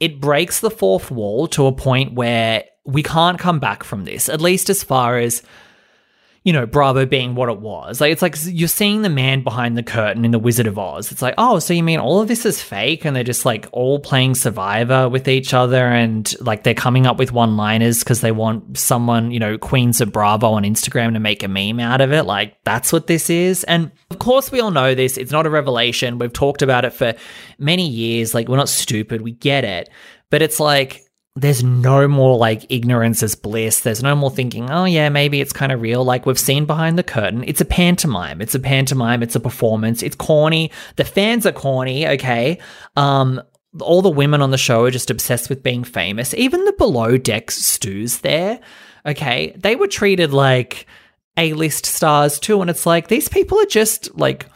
it 0.00 0.20
breaks 0.20 0.60
the 0.60 0.70
fourth 0.70 1.10
wall 1.10 1.46
to 1.48 1.66
a 1.66 1.72
point 1.72 2.14
where 2.14 2.64
we 2.84 3.02
can't 3.02 3.38
come 3.38 3.60
back 3.60 3.84
from 3.84 4.04
this, 4.04 4.28
at 4.28 4.40
least 4.40 4.70
as 4.70 4.82
far 4.82 5.18
as 5.18 5.42
you 6.48 6.54
know, 6.54 6.64
Bravo 6.64 7.04
being 7.04 7.34
what 7.34 7.50
it 7.50 7.60
was. 7.60 8.00
Like, 8.00 8.10
it's 8.10 8.22
like 8.22 8.34
you're 8.46 8.68
seeing 8.68 9.02
the 9.02 9.10
man 9.10 9.42
behind 9.42 9.76
the 9.76 9.82
curtain 9.82 10.24
in 10.24 10.30
The 10.30 10.38
Wizard 10.38 10.66
of 10.66 10.78
Oz. 10.78 11.12
It's 11.12 11.20
like, 11.20 11.34
oh, 11.36 11.58
so 11.58 11.74
you 11.74 11.82
mean 11.82 12.00
all 12.00 12.22
of 12.22 12.28
this 12.28 12.46
is 12.46 12.62
fake 12.62 13.04
and 13.04 13.14
they're 13.14 13.22
just 13.22 13.44
like 13.44 13.68
all 13.70 13.98
playing 13.98 14.34
Survivor 14.34 15.10
with 15.10 15.28
each 15.28 15.52
other 15.52 15.84
and 15.84 16.34
like 16.40 16.62
they're 16.62 16.72
coming 16.72 17.06
up 17.06 17.18
with 17.18 17.32
one 17.32 17.58
liners 17.58 17.98
because 17.98 18.22
they 18.22 18.32
want 18.32 18.78
someone, 18.78 19.30
you 19.30 19.38
know, 19.38 19.58
Queens 19.58 20.00
of 20.00 20.10
Bravo 20.10 20.52
on 20.52 20.62
Instagram 20.62 21.12
to 21.12 21.20
make 21.20 21.42
a 21.42 21.48
meme 21.48 21.80
out 21.80 22.00
of 22.00 22.14
it. 22.14 22.22
Like, 22.22 22.56
that's 22.64 22.94
what 22.94 23.08
this 23.08 23.28
is. 23.28 23.62
And 23.64 23.92
of 24.10 24.18
course, 24.18 24.50
we 24.50 24.60
all 24.60 24.70
know 24.70 24.94
this. 24.94 25.18
It's 25.18 25.30
not 25.30 25.44
a 25.44 25.50
revelation. 25.50 26.16
We've 26.16 26.32
talked 26.32 26.62
about 26.62 26.86
it 26.86 26.94
for 26.94 27.12
many 27.58 27.86
years. 27.86 28.32
Like, 28.32 28.48
we're 28.48 28.56
not 28.56 28.70
stupid. 28.70 29.20
We 29.20 29.32
get 29.32 29.64
it. 29.64 29.90
But 30.30 30.40
it's 30.40 30.60
like, 30.60 31.04
there's 31.40 31.62
no 31.62 32.08
more 32.08 32.36
like 32.36 32.66
ignorance 32.68 33.22
is 33.22 33.34
bliss. 33.36 33.80
There's 33.80 34.02
no 34.02 34.16
more 34.16 34.30
thinking, 34.30 34.70
oh 34.70 34.84
yeah, 34.84 35.08
maybe 35.08 35.40
it's 35.40 35.52
kind 35.52 35.70
of 35.70 35.80
real. 35.80 36.04
Like 36.04 36.26
we've 36.26 36.38
seen 36.38 36.64
behind 36.64 36.98
the 36.98 37.04
curtain. 37.04 37.44
It's 37.46 37.60
a 37.60 37.64
pantomime. 37.64 38.40
It's 38.40 38.54
a 38.54 38.58
pantomime. 38.58 39.22
It's 39.22 39.36
a 39.36 39.40
performance. 39.40 40.02
It's 40.02 40.16
corny. 40.16 40.72
The 40.96 41.04
fans 41.04 41.46
are 41.46 41.52
corny. 41.52 42.08
Okay. 42.08 42.58
Um, 42.96 43.40
all 43.80 44.02
the 44.02 44.10
women 44.10 44.42
on 44.42 44.50
the 44.50 44.58
show 44.58 44.84
are 44.84 44.90
just 44.90 45.10
obsessed 45.10 45.48
with 45.48 45.62
being 45.62 45.84
famous. 45.84 46.34
Even 46.34 46.64
the 46.64 46.72
below 46.72 47.16
deck 47.16 47.50
stews 47.50 48.18
there. 48.20 48.58
Okay. 49.06 49.54
They 49.56 49.76
were 49.76 49.86
treated 49.86 50.32
like 50.32 50.86
A 51.36 51.52
list 51.52 51.86
stars 51.86 52.40
too. 52.40 52.60
And 52.60 52.68
it's 52.68 52.86
like, 52.86 53.06
these 53.06 53.28
people 53.28 53.60
are 53.60 53.66
just 53.66 54.18
like, 54.18 54.46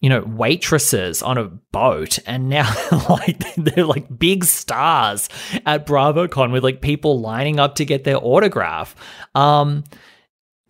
you 0.00 0.08
know, 0.08 0.22
waitresses 0.22 1.22
on 1.22 1.36
a 1.38 1.44
boat, 1.44 2.18
and 2.26 2.48
now 2.48 2.72
like 3.08 3.38
they're 3.56 3.84
like 3.84 4.18
big 4.18 4.44
stars 4.44 5.28
at 5.66 5.86
BravoCon 5.86 6.52
with 6.52 6.64
like 6.64 6.80
people 6.80 7.20
lining 7.20 7.60
up 7.60 7.74
to 7.76 7.84
get 7.84 8.04
their 8.04 8.16
autograph. 8.16 8.94
Um, 9.34 9.84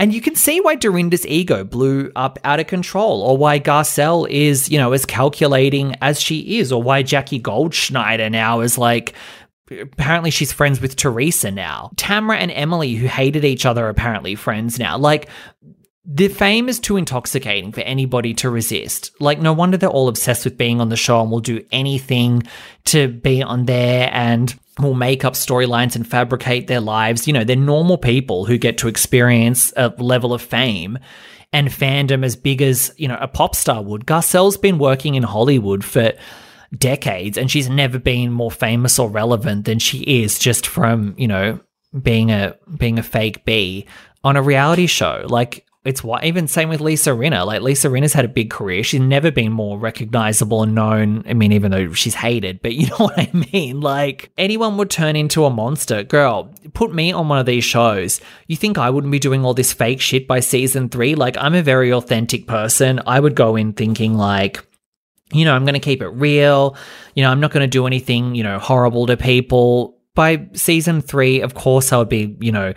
and 0.00 0.14
you 0.14 0.20
can 0.20 0.34
see 0.34 0.60
why 0.60 0.76
Dorinda's 0.76 1.26
ego 1.26 1.62
blew 1.62 2.10
up 2.16 2.38
out 2.42 2.58
of 2.58 2.66
control, 2.66 3.22
or 3.22 3.36
why 3.36 3.60
Garcelle 3.60 4.28
is, 4.28 4.68
you 4.70 4.78
know, 4.78 4.92
as 4.92 5.04
calculating 5.04 5.94
as 6.00 6.20
she 6.20 6.58
is, 6.58 6.72
or 6.72 6.82
why 6.82 7.02
Jackie 7.02 7.40
Goldschneider 7.40 8.30
now 8.32 8.60
is 8.60 8.78
like 8.78 9.14
apparently 9.70 10.30
she's 10.30 10.52
friends 10.52 10.80
with 10.80 10.96
Teresa 10.96 11.50
now. 11.50 11.90
Tamra 11.96 12.36
and 12.36 12.50
Emily, 12.50 12.94
who 12.94 13.06
hated 13.06 13.44
each 13.44 13.64
other, 13.64 13.88
apparently 13.88 14.34
friends 14.34 14.78
now. 14.78 14.98
Like 14.98 15.28
the 16.12 16.26
fame 16.26 16.68
is 16.68 16.80
too 16.80 16.96
intoxicating 16.96 17.70
for 17.70 17.82
anybody 17.82 18.34
to 18.34 18.50
resist. 18.50 19.12
Like, 19.20 19.40
no 19.40 19.52
wonder 19.52 19.76
they're 19.76 19.88
all 19.88 20.08
obsessed 20.08 20.44
with 20.44 20.58
being 20.58 20.80
on 20.80 20.88
the 20.88 20.96
show 20.96 21.22
and 21.22 21.30
will 21.30 21.38
do 21.38 21.64
anything 21.70 22.42
to 22.86 23.06
be 23.06 23.44
on 23.44 23.66
there 23.66 24.10
and 24.12 24.52
will 24.80 24.94
make 24.94 25.24
up 25.24 25.34
storylines 25.34 25.94
and 25.94 26.04
fabricate 26.04 26.66
their 26.66 26.80
lives. 26.80 27.28
You 27.28 27.32
know, 27.32 27.44
they're 27.44 27.54
normal 27.54 27.96
people 27.96 28.44
who 28.44 28.58
get 28.58 28.76
to 28.78 28.88
experience 28.88 29.72
a 29.76 29.94
level 29.98 30.34
of 30.34 30.42
fame 30.42 30.98
and 31.52 31.68
fandom 31.68 32.24
as 32.24 32.34
big 32.34 32.60
as, 32.60 32.92
you 32.96 33.06
know, 33.06 33.18
a 33.20 33.28
pop 33.28 33.54
star 33.54 33.80
would. 33.80 34.04
Garcelle's 34.04 34.56
been 34.56 34.78
working 34.78 35.14
in 35.14 35.22
Hollywood 35.22 35.84
for 35.84 36.12
decades 36.76 37.38
and 37.38 37.48
she's 37.48 37.68
never 37.68 38.00
been 38.00 38.32
more 38.32 38.50
famous 38.50 38.98
or 38.98 39.08
relevant 39.08 39.64
than 39.64 39.78
she 39.78 40.00
is 40.00 40.40
just 40.40 40.66
from, 40.66 41.14
you 41.16 41.28
know, 41.28 41.60
being 42.02 42.32
a 42.32 42.56
being 42.76 42.98
a 42.98 43.02
fake 43.04 43.44
bee 43.44 43.86
on 44.24 44.36
a 44.36 44.42
reality 44.42 44.86
show. 44.86 45.24
Like 45.28 45.66
it's 45.90 46.04
why 46.04 46.22
even 46.22 46.46
same 46.46 46.68
with 46.68 46.80
Lisa 46.80 47.10
Rinna. 47.10 47.44
Like 47.44 47.62
Lisa 47.62 47.88
Rinna's 47.88 48.12
had 48.12 48.24
a 48.24 48.28
big 48.28 48.48
career. 48.48 48.82
She's 48.82 49.00
never 49.00 49.30
been 49.30 49.52
more 49.52 49.78
recognizable 49.78 50.62
and 50.62 50.74
known. 50.74 51.24
I 51.28 51.34
mean, 51.34 51.52
even 51.52 51.72
though 51.72 51.92
she's 51.92 52.14
hated, 52.14 52.62
but 52.62 52.72
you 52.74 52.86
know 52.86 52.96
what 52.96 53.18
I 53.18 53.30
mean? 53.52 53.80
Like 53.80 54.30
anyone 54.38 54.76
would 54.76 54.88
turn 54.88 55.16
into 55.16 55.44
a 55.44 55.50
monster. 55.50 56.04
Girl, 56.04 56.50
put 56.72 56.94
me 56.94 57.12
on 57.12 57.28
one 57.28 57.38
of 57.38 57.46
these 57.46 57.64
shows. 57.64 58.20
You 58.46 58.56
think 58.56 58.78
I 58.78 58.88
wouldn't 58.88 59.10
be 59.10 59.18
doing 59.18 59.44
all 59.44 59.52
this 59.52 59.72
fake 59.72 60.00
shit 60.00 60.26
by 60.26 60.40
season 60.40 60.88
three? 60.88 61.14
Like 61.14 61.36
I'm 61.36 61.54
a 61.54 61.62
very 61.62 61.92
authentic 61.92 62.46
person. 62.46 63.00
I 63.06 63.18
would 63.18 63.34
go 63.34 63.56
in 63.56 63.72
thinking 63.72 64.14
like, 64.14 64.64
you 65.32 65.44
know, 65.44 65.54
I'm 65.54 65.64
going 65.64 65.74
to 65.74 65.80
keep 65.80 66.02
it 66.02 66.08
real. 66.08 66.76
You 67.14 67.24
know, 67.24 67.30
I'm 67.30 67.40
not 67.40 67.50
going 67.50 67.62
to 67.62 67.68
do 67.68 67.86
anything, 67.86 68.34
you 68.34 68.42
know, 68.42 68.58
horrible 68.58 69.06
to 69.06 69.16
people. 69.16 69.96
By 70.14 70.48
season 70.54 71.02
three, 71.02 71.40
of 71.40 71.54
course, 71.54 71.92
I 71.92 71.98
would 71.98 72.08
be, 72.08 72.36
you 72.40 72.52
know, 72.52 72.74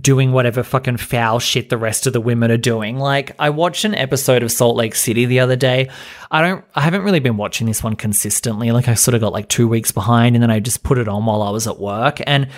doing 0.00 0.32
whatever 0.32 0.62
fucking 0.62 0.96
foul 0.96 1.38
shit 1.38 1.68
the 1.68 1.76
rest 1.76 2.06
of 2.06 2.12
the 2.12 2.20
women 2.20 2.50
are 2.50 2.56
doing. 2.56 2.98
Like 2.98 3.34
I 3.38 3.50
watched 3.50 3.84
an 3.84 3.94
episode 3.94 4.42
of 4.42 4.50
Salt 4.50 4.76
Lake 4.76 4.94
City 4.94 5.26
the 5.26 5.40
other 5.40 5.56
day. 5.56 5.90
I 6.30 6.40
don't 6.40 6.64
I 6.74 6.80
haven't 6.80 7.02
really 7.02 7.20
been 7.20 7.36
watching 7.36 7.66
this 7.66 7.82
one 7.82 7.96
consistently. 7.96 8.70
Like 8.70 8.88
I 8.88 8.94
sort 8.94 9.14
of 9.14 9.20
got 9.20 9.32
like 9.32 9.48
2 9.48 9.68
weeks 9.68 9.92
behind 9.92 10.34
and 10.34 10.42
then 10.42 10.50
I 10.50 10.60
just 10.60 10.82
put 10.82 10.98
it 10.98 11.08
on 11.08 11.26
while 11.26 11.42
I 11.42 11.50
was 11.50 11.66
at 11.66 11.78
work 11.78 12.20
and 12.26 12.48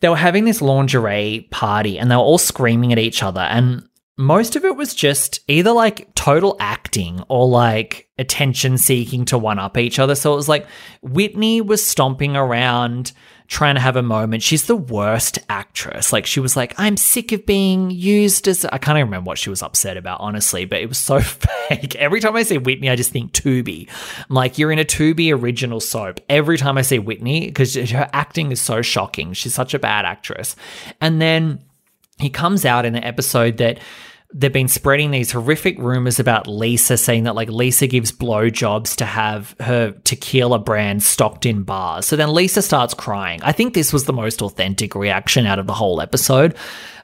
they 0.00 0.08
were 0.08 0.16
having 0.16 0.46
this 0.46 0.62
lingerie 0.62 1.46
party 1.50 1.98
and 1.98 2.10
they 2.10 2.16
were 2.16 2.22
all 2.22 2.38
screaming 2.38 2.92
at 2.92 2.98
each 2.98 3.22
other 3.22 3.40
and 3.40 3.86
most 4.16 4.54
of 4.54 4.66
it 4.66 4.76
was 4.76 4.94
just 4.94 5.40
either 5.48 5.72
like 5.72 6.14
total 6.14 6.56
acting 6.60 7.22
or 7.28 7.48
like 7.48 8.08
attention 8.18 8.76
seeking 8.76 9.24
to 9.24 9.38
one 9.38 9.58
up 9.58 9.78
each 9.78 9.98
other. 9.98 10.14
So 10.14 10.32
it 10.34 10.36
was 10.36 10.48
like 10.48 10.66
Whitney 11.00 11.62
was 11.62 11.84
stomping 11.84 12.36
around 12.36 13.12
trying 13.50 13.74
to 13.74 13.80
have 13.80 13.96
a 13.96 14.02
moment. 14.02 14.44
She's 14.44 14.66
the 14.66 14.76
worst 14.76 15.40
actress. 15.48 16.12
Like 16.12 16.24
she 16.24 16.38
was 16.38 16.56
like, 16.56 16.72
I'm 16.78 16.96
sick 16.96 17.32
of 17.32 17.44
being 17.44 17.90
used 17.90 18.46
as 18.46 18.64
I 18.64 18.78
can't 18.78 18.96
even 18.96 19.08
remember 19.08 19.26
what 19.26 19.38
she 19.38 19.50
was 19.50 19.60
upset 19.60 19.96
about, 19.96 20.20
honestly, 20.20 20.64
but 20.66 20.80
it 20.80 20.88
was 20.88 20.98
so 20.98 21.18
fake. 21.68 21.96
Every 21.96 22.20
time 22.20 22.36
I 22.36 22.44
see 22.44 22.58
Whitney, 22.58 22.88
I 22.88 22.94
just 22.94 23.10
think 23.10 23.32
Tubi. 23.32 23.88
I'm 24.18 24.36
like, 24.36 24.56
you're 24.56 24.70
in 24.70 24.78
a 24.78 24.84
Tubi 24.84 25.36
original 25.36 25.80
soap. 25.80 26.20
Every 26.28 26.58
time 26.58 26.78
I 26.78 26.82
see 26.82 27.00
Whitney, 27.00 27.48
because 27.48 27.74
her 27.74 28.08
acting 28.12 28.52
is 28.52 28.60
so 28.60 28.82
shocking. 28.82 29.32
She's 29.32 29.52
such 29.52 29.74
a 29.74 29.80
bad 29.80 30.04
actress. 30.04 30.54
And 31.00 31.20
then 31.20 31.60
he 32.20 32.30
comes 32.30 32.64
out 32.64 32.86
in 32.86 32.92
the 32.92 33.04
episode 33.04 33.56
that 33.56 33.80
they've 34.32 34.52
been 34.52 34.68
spreading 34.68 35.10
these 35.10 35.32
horrific 35.32 35.78
rumors 35.78 36.20
about 36.20 36.46
Lisa 36.46 36.96
saying 36.96 37.24
that 37.24 37.34
like 37.34 37.48
Lisa 37.48 37.86
gives 37.86 38.12
blowjobs 38.12 38.94
to 38.96 39.04
have 39.04 39.56
her 39.60 39.92
tequila 40.04 40.58
brand 40.58 41.02
stocked 41.02 41.46
in 41.46 41.62
bars. 41.62 42.06
So 42.06 42.16
then 42.16 42.32
Lisa 42.32 42.62
starts 42.62 42.94
crying. 42.94 43.40
I 43.42 43.52
think 43.52 43.74
this 43.74 43.92
was 43.92 44.04
the 44.04 44.12
most 44.12 44.42
authentic 44.42 44.94
reaction 44.94 45.46
out 45.46 45.58
of 45.58 45.66
the 45.66 45.74
whole 45.74 46.00
episode. 46.00 46.56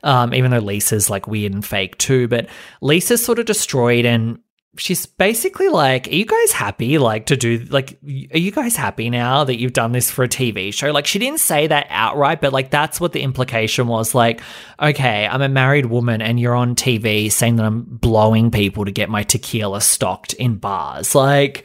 Um, 0.03 0.33
even 0.35 0.53
though 0.53 0.59
Lisa's 0.59 1.11
like 1.11 1.27
weird 1.27 1.53
and 1.53 1.67
fake 1.67 1.99
too, 1.99 2.29
but 2.29 2.47
Lisa's 2.81 3.25
sort 3.25 3.41
of 3.41 3.47
destroyed 3.47 4.05
and 4.05 4.39
she's 4.77 5.07
basically 5.07 5.69
like, 5.69 6.09
Are 6.09 6.15
you 6.15 6.25
guys 6.25 6.53
happy? 6.53 6.99
Like, 6.99 7.27
to 7.27 7.37
do, 7.37 7.59
like, 7.71 7.99
are 8.03 8.39
you 8.39 8.51
guys 8.51 8.77
happy 8.77 9.11
now 9.11 9.45
that 9.45 9.59
you've 9.59 9.73
done 9.73 9.93
this 9.93 10.11
for 10.11 10.25
a 10.25 10.29
TV 10.29 10.73
show? 10.73 10.91
Like, 10.93 11.07
she 11.07 11.19
didn't 11.19 11.41
say 11.41 11.67
that 11.67 11.87
outright, 11.91 12.41
but 12.41 12.53
like, 12.53 12.71
that's 12.71 13.01
what 13.01 13.13
the 13.13 13.23
implication 13.23 13.87
was. 13.87 14.15
Like, 14.15 14.41
okay, 14.81 15.27
I'm 15.27 15.43
a 15.43 15.49
married 15.49 15.87
woman 15.87 16.21
and 16.23 16.39
you're 16.39 16.55
on 16.55 16.75
TV 16.75 17.31
saying 17.31 17.57
that 17.57 17.67
I'm 17.67 17.83
blowing 17.83 18.51
people 18.51 18.85
to 18.85 18.91
get 18.91 19.09
my 19.09 19.23
tequila 19.23 19.81
stocked 19.81 20.33
in 20.35 20.57
bars. 20.57 21.15
Like, 21.15 21.65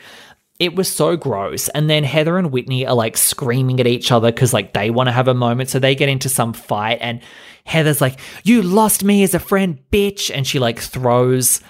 it 0.62 0.75
was 0.75 0.91
so 0.91 1.18
gross. 1.18 1.70
And 1.70 1.89
then 1.89 2.03
Heather 2.03 2.38
and 2.38 2.51
Whitney 2.51 2.86
are 2.86 2.94
like 2.94 3.18
screaming 3.18 3.80
at 3.80 3.88
each 3.88 4.12
other 4.12 4.32
because 4.32 4.53
like 4.53 4.74
they 4.74 4.91
want 4.91 5.08
to 5.08 5.12
have 5.12 5.27
a 5.27 5.34
moment. 5.34 5.70
So 5.70 5.80
they 5.80 5.96
get 5.96 6.08
into 6.08 6.30
some 6.30 6.53
fight 6.53 7.00
and 7.01 7.20
Heather's 7.63 8.00
like, 8.00 8.20
You 8.44 8.62
lost 8.62 9.03
me 9.03 9.24
as 9.24 9.34
a 9.34 9.39
friend, 9.39 9.80
bitch. 9.91 10.30
And 10.32 10.46
she 10.46 10.60
like 10.60 10.80
throws 10.80 11.62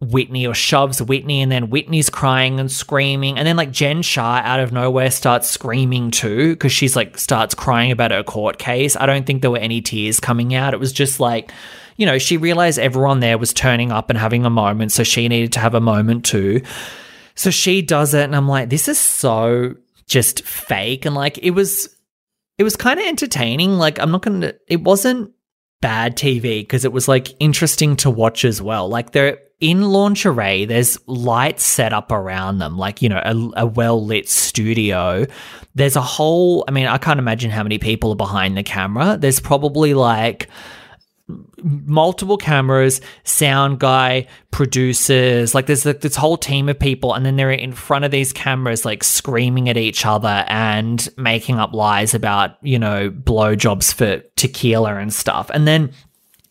Whitney 0.00 0.46
or 0.46 0.54
shoves 0.54 1.00
Whitney, 1.00 1.40
and 1.40 1.50
then 1.50 1.70
Whitney's 1.70 2.10
crying 2.10 2.60
and 2.60 2.70
screaming. 2.70 3.38
And 3.38 3.46
then, 3.46 3.56
like, 3.56 3.70
Jen 3.70 4.02
Shah 4.02 4.42
out 4.44 4.60
of 4.60 4.72
nowhere 4.72 5.10
starts 5.10 5.48
screaming 5.48 6.10
too 6.10 6.50
because 6.50 6.72
she's 6.72 6.96
like, 6.96 7.16
starts 7.18 7.54
crying 7.54 7.90
about 7.90 8.10
her 8.10 8.22
court 8.22 8.58
case. 8.58 8.96
I 8.96 9.06
don't 9.06 9.24
think 9.24 9.42
there 9.42 9.50
were 9.50 9.58
any 9.58 9.80
tears 9.80 10.20
coming 10.20 10.54
out. 10.54 10.74
It 10.74 10.80
was 10.80 10.92
just 10.92 11.20
like, 11.20 11.52
you 11.96 12.06
know, 12.06 12.18
she 12.18 12.36
realized 12.36 12.78
everyone 12.78 13.20
there 13.20 13.38
was 13.38 13.52
turning 13.52 13.92
up 13.92 14.10
and 14.10 14.18
having 14.18 14.44
a 14.44 14.50
moment. 14.50 14.92
So 14.92 15.04
she 15.04 15.28
needed 15.28 15.52
to 15.54 15.60
have 15.60 15.74
a 15.74 15.80
moment 15.80 16.24
too. 16.24 16.62
So 17.34 17.50
she 17.50 17.82
does 17.82 18.14
it. 18.14 18.24
And 18.24 18.36
I'm 18.36 18.48
like, 18.48 18.68
this 18.68 18.88
is 18.88 18.98
so 18.98 19.74
just 20.06 20.44
fake. 20.44 21.04
And 21.04 21.14
like, 21.14 21.38
it 21.38 21.52
was, 21.52 21.88
it 22.58 22.64
was 22.64 22.76
kind 22.76 22.98
of 22.98 23.06
entertaining. 23.06 23.78
Like, 23.78 23.98
I'm 24.00 24.10
not 24.10 24.22
going 24.22 24.40
to, 24.42 24.56
it 24.68 24.82
wasn't 24.82 25.32
bad 25.80 26.16
TV 26.16 26.60
because 26.62 26.84
it 26.84 26.92
was 26.92 27.08
like 27.08 27.34
interesting 27.40 27.96
to 27.96 28.10
watch 28.10 28.44
as 28.44 28.60
well. 28.60 28.88
Like, 28.88 29.12
there, 29.12 29.38
in 29.60 29.82
lingerie, 29.82 30.64
there's 30.64 30.98
lights 31.06 31.64
set 31.64 31.92
up 31.92 32.12
around 32.12 32.58
them, 32.58 32.76
like, 32.76 33.02
you 33.02 33.08
know, 33.08 33.22
a, 33.24 33.62
a 33.62 33.66
well 33.66 34.04
lit 34.04 34.28
studio. 34.28 35.26
There's 35.74 35.96
a 35.96 36.02
whole, 36.02 36.64
I 36.68 36.70
mean, 36.70 36.86
I 36.86 36.98
can't 36.98 37.18
imagine 37.18 37.50
how 37.50 37.62
many 37.62 37.78
people 37.78 38.12
are 38.12 38.16
behind 38.16 38.56
the 38.56 38.62
camera. 38.62 39.16
There's 39.18 39.40
probably 39.40 39.94
like, 39.94 40.48
multiple 41.62 42.36
cameras, 42.36 43.00
sound 43.24 43.78
guy, 43.78 44.26
producers, 44.50 45.54
like 45.54 45.66
there's 45.66 45.84
this 45.84 46.16
whole 46.16 46.36
team 46.36 46.68
of 46.68 46.78
people, 46.78 47.14
and 47.14 47.24
then 47.24 47.36
they're 47.36 47.50
in 47.50 47.72
front 47.72 48.04
of 48.04 48.10
these 48.10 48.32
cameras, 48.32 48.84
like 48.84 49.02
screaming 49.02 49.68
at 49.68 49.76
each 49.76 50.04
other 50.04 50.44
and 50.48 51.08
making 51.16 51.58
up 51.58 51.72
lies 51.72 52.14
about, 52.14 52.56
you 52.62 52.78
know, 52.78 53.10
blowjobs 53.10 53.94
for 53.94 54.22
tequila 54.36 54.96
and 54.96 55.14
stuff. 55.14 55.50
And 55.54 55.66
then 55.66 55.92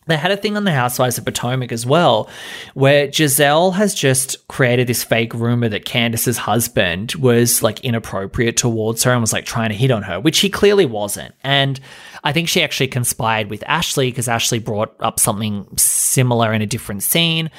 they 0.06 0.16
had 0.16 0.30
a 0.30 0.36
thing 0.36 0.56
on 0.56 0.64
the 0.64 0.72
Housewives 0.72 1.18
of 1.18 1.24
Potomac 1.24 1.72
as 1.72 1.86
well, 1.86 2.28
where 2.74 3.08
Gizelle 3.08 3.74
has 3.74 3.94
just 3.94 4.46
created 4.48 4.86
this 4.86 5.02
fake 5.02 5.32
rumor 5.34 5.68
that 5.68 5.84
Candiace's 5.84 6.38
husband 6.38 7.14
was 7.14 7.62
like 7.62 7.80
inappropriate 7.80 8.56
towards 8.56 9.02
her 9.04 9.12
and 9.12 9.20
was 9.20 9.32
like 9.32 9.46
trying 9.46 9.70
to 9.70 9.76
hit 9.76 9.90
on 9.90 10.02
her, 10.02 10.20
which 10.20 10.40
he 10.40 10.50
clearly 10.50 10.86
wasn't. 10.86 11.34
And 11.42 11.80
I 12.22 12.32
think 12.32 12.48
she 12.48 12.62
actually 12.62 12.88
conspired 12.88 13.48
with 13.48 13.64
Ashley 13.66 14.10
because 14.10 14.28
Ashley 14.28 14.58
brought 14.58 14.94
up 15.00 15.18
something 15.18 15.66
similar 15.76 16.52
in 16.52 16.62
a 16.62 16.66
different 16.66 17.02
scene. 17.02 17.50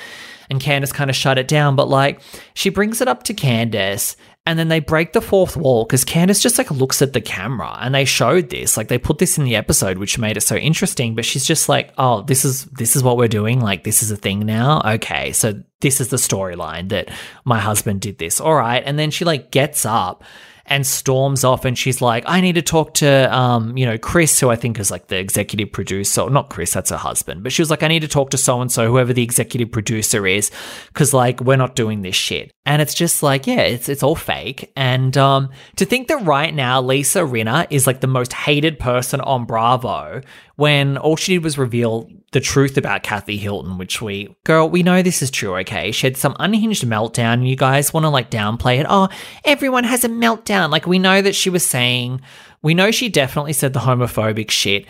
And 0.47 0.61
Candiace 0.61 0.93
kind 0.93 1.09
of 1.09 1.15
shut 1.15 1.39
it 1.39 1.47
down, 1.47 1.75
but 1.75 1.89
like 1.89 2.21
she 2.53 2.69
brings 2.69 3.01
it 3.01 3.07
up 3.07 3.23
to 3.23 3.33
Candiace 3.33 4.15
and 4.47 4.59
then 4.59 4.67
they 4.67 4.79
break 4.79 5.13
the 5.13 5.21
fourth 5.21 5.57
wall 5.57 5.85
because 5.85 6.05
Candiace 6.05 6.39
just 6.39 6.59
like 6.59 6.69
looks 6.69 7.01
at 7.01 7.13
the 7.13 7.21
camera 7.21 7.77
and 7.81 7.95
they 7.95 8.05
showed 8.05 8.49
this. 8.49 8.77
Like 8.77 8.89
they 8.89 8.99
put 8.99 9.17
this 9.17 9.39
in 9.39 9.43
the 9.43 9.55
episode, 9.55 9.97
which 9.97 10.19
made 10.19 10.37
it 10.37 10.41
so 10.41 10.55
interesting. 10.55 11.15
But 11.15 11.25
she's 11.25 11.45
just 11.45 11.67
like, 11.67 11.91
oh, 11.97 12.21
this 12.21 12.45
is 12.45 12.65
this 12.65 12.95
is 12.95 13.01
what 13.01 13.17
we're 13.17 13.27
doing. 13.27 13.59
Like 13.59 13.83
this 13.83 14.03
is 14.03 14.11
a 14.11 14.15
thing 14.17 14.45
now. 14.45 14.81
Okay. 14.85 15.31
So 15.31 15.63
this 15.81 15.99
is 15.99 16.09
the 16.09 16.17
storyline 16.17 16.89
that 16.89 17.09
my 17.43 17.59
husband 17.59 18.01
did 18.01 18.19
this. 18.19 18.39
All 18.39 18.53
right. 18.53 18.83
And 18.85 18.99
then 18.99 19.09
she 19.09 19.25
like 19.25 19.49
gets 19.49 19.83
up 19.83 20.23
and 20.67 20.85
storms 20.85 21.43
off 21.43 21.65
and 21.65 21.77
she's 21.77 22.01
like, 22.01 22.23
I 22.25 22.41
need 22.41 22.53
to 22.53 22.61
talk 22.61 22.95
to, 22.95 23.33
um, 23.35 23.77
you 23.77 23.85
know, 23.85 23.97
Chris, 23.97 24.39
who 24.39 24.49
I 24.49 24.55
think 24.55 24.79
is 24.79 24.89
like 24.89 25.07
the 25.07 25.17
executive 25.17 25.71
producer. 25.71 26.29
Not 26.29 26.49
Chris, 26.49 26.73
that's 26.73 26.89
her 26.89 26.97
husband. 26.97 27.43
But 27.43 27.51
she 27.51 27.61
was 27.61 27.69
like, 27.69 27.83
I 27.83 27.87
need 27.87 28.01
to 28.01 28.07
talk 28.07 28.31
to 28.31 28.37
so 28.37 28.61
and 28.61 28.71
so, 28.71 28.87
whoever 28.87 29.13
the 29.13 29.23
executive 29.23 29.71
producer 29.71 30.25
is, 30.25 30.51
because 30.87 31.13
like 31.13 31.39
we're 31.41 31.55
not 31.55 31.75
doing 31.75 32.01
this 32.01 32.15
shit. 32.15 32.51
And 32.65 32.81
it's 32.81 32.95
just 32.95 33.21
like, 33.21 33.45
yeah, 33.45 33.61
it's 33.61 33.89
it's 33.89 34.01
all 34.01 34.15
fake. 34.15 34.71
And 34.75 35.15
um, 35.17 35.49
to 35.75 35.85
think 35.85 36.07
that 36.07 36.25
right 36.25 36.53
now 36.53 36.81
Lisa 36.81 37.19
Rinna 37.19 37.67
is 37.69 37.85
like 37.85 38.01
the 38.01 38.07
most 38.07 38.33
hated 38.33 38.79
person 38.79 39.21
on 39.21 39.45
Bravo 39.45 40.21
when 40.55 40.97
all 40.97 41.15
she 41.15 41.33
did 41.33 41.43
was 41.43 41.57
reveal 41.57 42.09
the 42.31 42.39
truth 42.39 42.77
about 42.77 43.03
Kathy 43.03 43.37
Hilton, 43.37 43.77
which 43.77 44.01
we, 44.01 44.35
girl, 44.43 44.69
we 44.69 44.83
know 44.83 45.01
this 45.01 45.21
is 45.21 45.31
true, 45.31 45.55
okay? 45.57 45.91
She 45.91 46.07
had 46.07 46.17
some 46.17 46.35
unhinged 46.39 46.85
meltdown, 46.85 47.33
and 47.33 47.47
you 47.47 47.55
guys 47.55 47.93
want 47.93 48.05
to 48.05 48.09
like 48.09 48.31
downplay 48.31 48.79
it. 48.79 48.85
Oh, 48.89 49.09
everyone 49.43 49.83
has 49.83 50.03
a 50.03 50.09
meltdown. 50.09 50.69
Like, 50.69 50.85
we 50.85 50.99
know 50.99 51.21
that 51.21 51.35
she 51.35 51.49
was 51.49 51.65
saying, 51.65 52.21
we 52.61 52.73
know 52.73 52.91
she 52.91 53.09
definitely 53.09 53.53
said 53.53 53.73
the 53.73 53.79
homophobic 53.79 54.49
shit. 54.49 54.85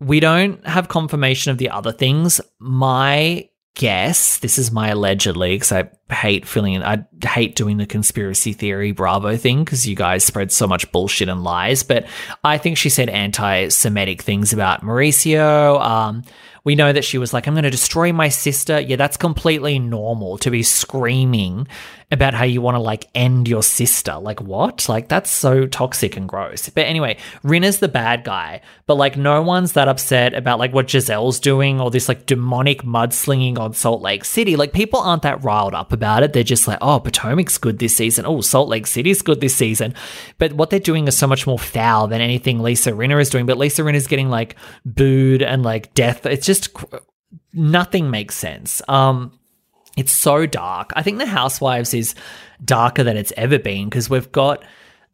We 0.00 0.20
don't 0.20 0.64
have 0.66 0.88
confirmation 0.88 1.50
of 1.50 1.58
the 1.58 1.70
other 1.70 1.92
things. 1.92 2.40
My 2.58 3.48
guess, 3.74 4.38
this 4.38 4.58
is 4.58 4.70
my 4.70 4.88
allegedly, 4.90 5.56
because 5.56 5.72
I 5.72 5.90
hate 6.12 6.46
filling 6.46 6.74
in, 6.74 6.82
I 6.82 7.04
hate 7.24 7.56
doing 7.56 7.76
the 7.76 7.86
conspiracy 7.86 8.52
theory 8.52 8.92
Bravo 8.92 9.36
thing 9.36 9.64
because 9.64 9.86
you 9.86 9.96
guys 9.96 10.24
spread 10.24 10.52
so 10.52 10.66
much 10.66 10.90
bullshit 10.92 11.28
and 11.28 11.42
lies. 11.42 11.82
But 11.82 12.06
I 12.44 12.58
think 12.58 12.78
she 12.78 12.88
said 12.88 13.08
anti 13.08 13.68
Semitic 13.68 14.22
things 14.22 14.52
about 14.52 14.82
Mauricio. 14.82 15.80
Um, 15.80 16.22
we 16.62 16.74
know 16.76 16.92
that 16.92 17.04
she 17.04 17.18
was 17.18 17.32
like, 17.32 17.46
I'm 17.46 17.54
going 17.54 17.64
to 17.64 17.70
destroy 17.70 18.12
my 18.12 18.28
sister. 18.30 18.80
Yeah, 18.80 18.96
that's 18.96 19.18
completely 19.18 19.78
normal 19.78 20.38
to 20.38 20.50
be 20.50 20.62
screaming 20.62 21.68
about 22.14 22.32
how 22.32 22.44
you 22.44 22.62
want 22.62 22.76
to 22.76 22.80
like 22.80 23.08
end 23.14 23.46
your 23.46 23.62
sister. 23.62 24.16
Like, 24.16 24.40
what? 24.40 24.88
Like, 24.88 25.08
that's 25.08 25.30
so 25.30 25.66
toxic 25.66 26.16
and 26.16 26.26
gross. 26.28 26.70
But 26.70 26.86
anyway, 26.86 27.18
Rinna's 27.42 27.80
the 27.80 27.88
bad 27.88 28.24
guy, 28.24 28.62
but 28.86 28.94
like, 28.94 29.18
no 29.18 29.42
one's 29.42 29.72
that 29.72 29.88
upset 29.88 30.32
about 30.32 30.58
like 30.58 30.72
what 30.72 30.86
Gizelle's 30.86 31.38
doing 31.38 31.80
or 31.80 31.90
this 31.90 32.08
like 32.08 32.24
demonic 32.24 32.82
mudslinging 32.82 33.58
on 33.58 33.74
Salt 33.74 34.00
Lake 34.00 34.24
City. 34.24 34.56
Like, 34.56 34.72
people 34.72 35.00
aren't 35.00 35.22
that 35.22 35.44
riled 35.44 35.74
up 35.74 35.92
about 35.92 36.22
it. 36.22 36.32
They're 36.32 36.42
just 36.42 36.66
like, 36.66 36.78
oh, 36.80 37.00
Potomac's 37.00 37.58
good 37.58 37.78
this 37.78 37.96
season. 37.96 38.24
Oh, 38.24 38.40
Salt 38.40 38.68
Lake 38.70 38.86
City's 38.86 39.20
good 39.20 39.40
this 39.40 39.54
season. 39.54 39.94
But 40.38 40.54
what 40.54 40.70
they're 40.70 40.80
doing 40.80 41.06
is 41.06 41.18
so 41.18 41.26
much 41.26 41.46
more 41.46 41.58
foul 41.58 42.06
than 42.06 42.20
anything 42.20 42.60
Lisa 42.60 42.92
Rinna 42.92 43.20
is 43.20 43.28
doing. 43.28 43.46
But 43.46 43.58
Lisa 43.58 43.82
Rinna 43.82 43.94
is 43.94 44.06
getting 44.06 44.30
like 44.30 44.56
booed 44.84 45.42
and 45.42 45.62
like 45.62 45.92
death. 45.94 46.24
It's 46.26 46.46
just 46.46 46.74
nothing 47.52 48.10
makes 48.10 48.36
sense. 48.36 48.80
Um, 48.88 49.38
it's 49.96 50.12
so 50.12 50.46
dark. 50.46 50.92
I 50.96 51.02
think 51.02 51.18
The 51.18 51.26
Housewives 51.26 51.94
is 51.94 52.14
darker 52.64 53.04
than 53.04 53.16
it's 53.16 53.32
ever 53.36 53.58
been 53.58 53.88
because 53.88 54.10
we've 54.10 54.30
got 54.32 54.64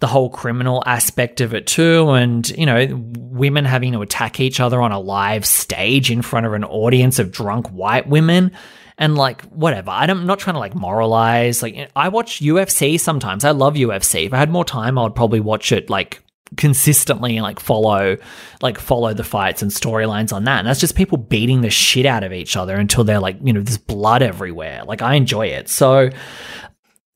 the 0.01 0.07
whole 0.07 0.31
criminal 0.31 0.83
aspect 0.87 1.43
of 1.43 1.53
it 1.53 1.67
too 1.67 2.11
and 2.11 2.49
you 2.51 2.65
know 2.65 2.87
women 3.19 3.67
having 3.67 3.93
to 3.93 4.01
attack 4.01 4.41
each 4.41 4.59
other 4.59 4.81
on 4.81 4.93
a 4.93 4.99
live 4.99 5.45
stage 5.45 6.11
in 6.11 6.23
front 6.23 6.47
of 6.47 6.55
an 6.55 6.65
audience 6.65 7.19
of 7.19 7.31
drunk 7.31 7.69
white 7.69 8.09
women 8.09 8.51
and 8.97 9.17
like 9.17 9.43
whatever. 9.51 9.91
I'm 9.91 10.25
not 10.27 10.39
trying 10.39 10.55
to 10.55 10.61
like 10.61 10.75
moralize 10.75 11.63
like 11.63 11.91
i 11.95 12.09
watch 12.09 12.41
ufc 12.41 12.99
sometimes. 12.99 13.45
I 13.45 13.51
love 13.51 13.75
ufc 13.75 14.27
if 14.27 14.33
i 14.33 14.39
had 14.39 14.51
more 14.51 14.65
time 14.65 14.99
i 14.99 15.03
would 15.03 15.15
probably 15.15 15.41
watch 15.41 15.71
it 15.71 15.91
like 15.91 16.23
consistently 16.57 17.41
like 17.41 17.61
follow 17.61 18.17
like 18.61 18.79
follow 18.79 19.15
the 19.15 19.23
fights 19.25 19.63
and 19.63 19.71
storylines 19.71 20.33
on 20.33 20.45
that 20.45 20.59
and 20.59 20.67
that's 20.67 20.81
just 20.81 20.97
people 20.97 21.17
beating 21.17 21.61
the 21.61 21.71
shit 21.71 22.05
out 22.05 22.25
of 22.25 22.33
each 22.33 22.57
other 22.57 22.77
until 22.77 23.05
they're 23.05 23.21
like 23.21 23.37
you 23.43 23.53
know 23.53 23.61
there's 23.61 23.79
blood 23.79 24.21
everywhere 24.21 24.83
like 24.85 25.01
i 25.01 25.15
enjoy 25.15 25.47
it 25.47 25.69
so 25.69 26.11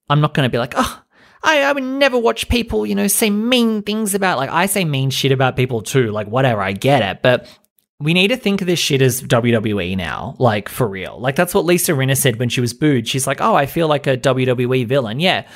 i'm 0.09 0.20
not 0.20 0.35
going 0.35 0.49
to 0.49 0.53
be 0.53 0.59
like 0.59 0.75
oh 0.77 1.05
I, 1.44 1.62
I 1.62 1.73
would 1.73 1.85
never 1.85 2.18
watch 2.18 2.49
people, 2.49 2.87
you 2.87 2.94
know, 2.94 3.07
say 3.07 3.29
mean 3.29 3.83
things 3.83 4.14
about 4.14 4.38
like 4.38 4.49
I 4.49 4.64
say 4.64 4.85
mean 4.85 5.11
shit 5.11 5.31
about 5.31 5.57
people 5.57 5.83
too, 5.83 6.11
like 6.11 6.27
whatever, 6.27 6.62
I 6.62 6.73
get 6.73 7.03
it. 7.03 7.20
But 7.23 7.47
we 8.01 8.14
need 8.14 8.29
to 8.29 8.37
think 8.37 8.61
of 8.61 8.66
this 8.66 8.79
shit 8.79 9.03
as 9.03 9.23
WWE 9.23 9.97
now, 9.97 10.37
like 10.38 10.68
for 10.68 10.88
real. 10.88 11.20
Like 11.20 11.37
that's 11.37 11.55
what 11.55 11.66
Lisa 11.66 11.92
Rinna 11.92 12.16
said 12.16 12.38
when 12.38 12.49
she 12.49 12.61
was 12.61 12.73
booed. 12.73 13.07
She's 13.07 13.27
like, 13.27 13.40
"Oh, 13.40 13.55
I 13.55 13.66
feel 13.66 13.88
like 13.88 14.07
a 14.07 14.16
WWE 14.16 14.87
villain." 14.87 15.20
Yeah, 15.20 15.47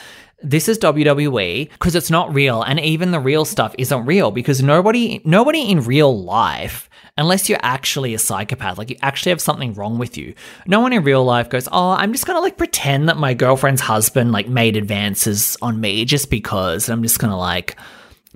this 0.42 0.68
is 0.68 0.78
WWE 0.78 1.70
because 1.70 1.94
it's 1.94 2.10
not 2.10 2.32
real 2.32 2.62
and 2.62 2.78
even 2.78 3.10
the 3.10 3.20
real 3.20 3.44
stuff 3.44 3.74
isn't 3.78 4.06
real 4.06 4.30
because 4.30 4.62
nobody 4.62 5.20
nobody 5.24 5.70
in 5.70 5.84
real 5.84 6.22
life 6.22 6.88
unless 7.16 7.48
you're 7.48 7.58
actually 7.62 8.14
a 8.14 8.18
psychopath 8.18 8.78
like 8.78 8.90
you 8.90 8.96
actually 9.02 9.30
have 9.30 9.40
something 9.40 9.74
wrong 9.74 9.98
with 9.98 10.16
you 10.16 10.32
no 10.66 10.78
one 10.78 10.92
in 10.92 11.02
real 11.02 11.24
life 11.24 11.48
goes 11.48 11.68
oh 11.72 11.90
i'm 11.90 12.12
just 12.12 12.24
gonna 12.24 12.40
like 12.40 12.56
pretend 12.56 13.08
that 13.08 13.16
my 13.16 13.34
girlfriend's 13.34 13.80
husband 13.80 14.30
like 14.30 14.48
made 14.48 14.76
advances 14.76 15.56
on 15.60 15.80
me 15.80 16.04
just 16.04 16.30
because 16.30 16.88
i'm 16.88 17.02
just 17.02 17.18
gonna 17.18 17.36
like 17.36 17.76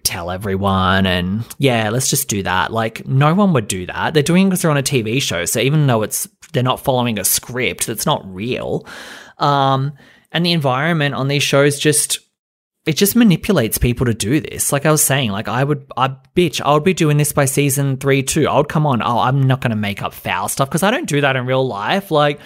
tell 0.02 0.30
everyone 0.30 1.06
and 1.06 1.44
yeah 1.58 1.88
let's 1.90 2.10
just 2.10 2.28
do 2.28 2.42
that. 2.42 2.72
Like 2.72 3.06
no 3.06 3.34
one 3.34 3.52
would 3.52 3.68
do 3.68 3.86
that. 3.86 4.14
They're 4.14 4.22
doing 4.22 4.46
it 4.46 4.50
because 4.50 4.62
they're 4.62 4.70
on 4.70 4.76
a 4.76 4.82
tv 4.82 5.22
show 5.22 5.44
so 5.44 5.60
even 5.60 5.86
though 5.86 6.02
it's 6.02 6.28
they're 6.52 6.62
not 6.62 6.80
following 6.80 7.18
a 7.18 7.24
script 7.24 7.86
that's 7.86 8.06
not 8.06 8.22
real. 8.34 8.86
Um 9.38 9.92
and 10.32 10.44
the 10.44 10.52
environment 10.52 11.14
on 11.14 11.28
these 11.28 11.42
shows 11.42 11.78
just 11.78 12.18
it 12.84 12.96
just 12.96 13.14
manipulates 13.14 13.78
people 13.78 14.06
to 14.06 14.14
do 14.14 14.40
this. 14.40 14.72
Like 14.72 14.86
I 14.86 14.90
was 14.90 15.04
saying, 15.04 15.30
like 15.30 15.46
I 15.46 15.62
would, 15.62 15.86
I 15.96 16.16
bitch, 16.34 16.60
I 16.60 16.74
would 16.74 16.82
be 16.82 16.94
doing 16.94 17.16
this 17.16 17.32
by 17.32 17.44
season 17.44 17.96
three 17.96 18.24
too. 18.24 18.48
I 18.48 18.56
would 18.56 18.68
come 18.68 18.86
on. 18.86 19.02
Oh, 19.02 19.20
I'm 19.20 19.42
not 19.44 19.60
to 19.62 19.76
make 19.76 20.02
up 20.02 20.12
foul 20.12 20.48
stuff 20.48 20.68
because 20.68 20.82
I 20.82 20.90
don't 20.90 21.08
do 21.08 21.20
that 21.20 21.36
in 21.36 21.46
real 21.46 21.66
life. 21.66 22.10
Like 22.10 22.40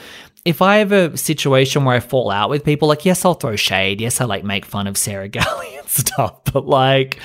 if 0.44 0.61
I 0.61 0.77
have 0.77 0.92
a 0.92 1.16
situation 1.16 1.85
where 1.85 1.96
I 1.96 2.01
fall 2.01 2.31
out 2.31 2.51
with 2.51 2.64
people, 2.64 2.88
like 2.88 3.07
yes, 3.07 3.25
I'll 3.25 3.35
throw 3.35 3.57
shade. 3.57 4.01
Yes, 4.01 4.20
I 4.20 4.27
like 4.27 4.44
make 4.44 4.66
fun 4.66 4.87
of 4.87 4.99
Sarah 4.99 5.29
Galley 5.29 5.77
and 5.77 5.88
stuff. 5.88 6.44
But 6.53 6.66
like 6.66 7.18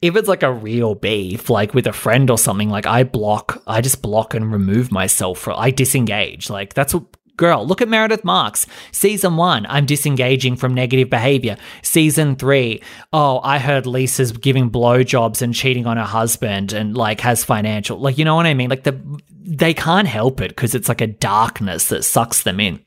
if 0.00 0.16
it's 0.16 0.28
like 0.28 0.42
a 0.42 0.52
real 0.52 0.94
beef, 0.94 1.50
like 1.50 1.74
with 1.74 1.86
a 1.86 1.92
friend 1.92 2.30
or 2.30 2.38
something, 2.38 2.70
like 2.70 2.86
I 2.86 3.04
block, 3.04 3.62
I 3.66 3.82
just 3.82 4.00
block 4.00 4.32
and 4.32 4.50
remove 4.50 4.90
myself. 4.90 5.38
For, 5.38 5.52
I 5.52 5.70
disengage. 5.70 6.48
Like 6.48 6.72
that's 6.72 6.94
what 6.94 7.04
girl. 7.36 7.66
Look 7.66 7.82
at 7.82 7.88
Meredith 7.88 8.24
Marks. 8.24 8.66
Season 8.92 9.36
one, 9.36 9.66
I'm 9.68 9.86
disengaging 9.86 10.56
from 10.56 10.74
negative 10.74 11.10
behavior. 11.10 11.56
Season 11.82 12.36
three, 12.36 12.82
oh, 13.12 13.40
I 13.42 13.58
heard 13.58 13.86
Lisa's 13.86 14.32
giving 14.32 14.70
blowjobs 14.70 15.42
and 15.42 15.54
cheating 15.54 15.86
on 15.86 15.96
her 15.96 16.04
husband 16.04 16.72
and 16.72 16.96
like 16.96 17.20
has 17.20 17.44
financial, 17.44 17.98
like, 17.98 18.18
you 18.18 18.24
know 18.24 18.36
what 18.36 18.46
I 18.46 18.54
mean? 18.54 18.70
Like 18.70 18.84
the, 18.84 19.00
they 19.30 19.74
can't 19.74 20.08
help 20.08 20.40
it 20.40 20.48
because 20.48 20.74
it's 20.74 20.88
like 20.88 21.00
a 21.00 21.06
darkness 21.06 21.88
that 21.88 22.04
sucks 22.04 22.42
them 22.42 22.60
in. 22.60 22.84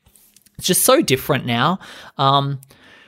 It's 0.57 0.67
just 0.67 0.83
so 0.83 1.01
different 1.01 1.45
now. 1.45 1.79
Um, 2.17 2.61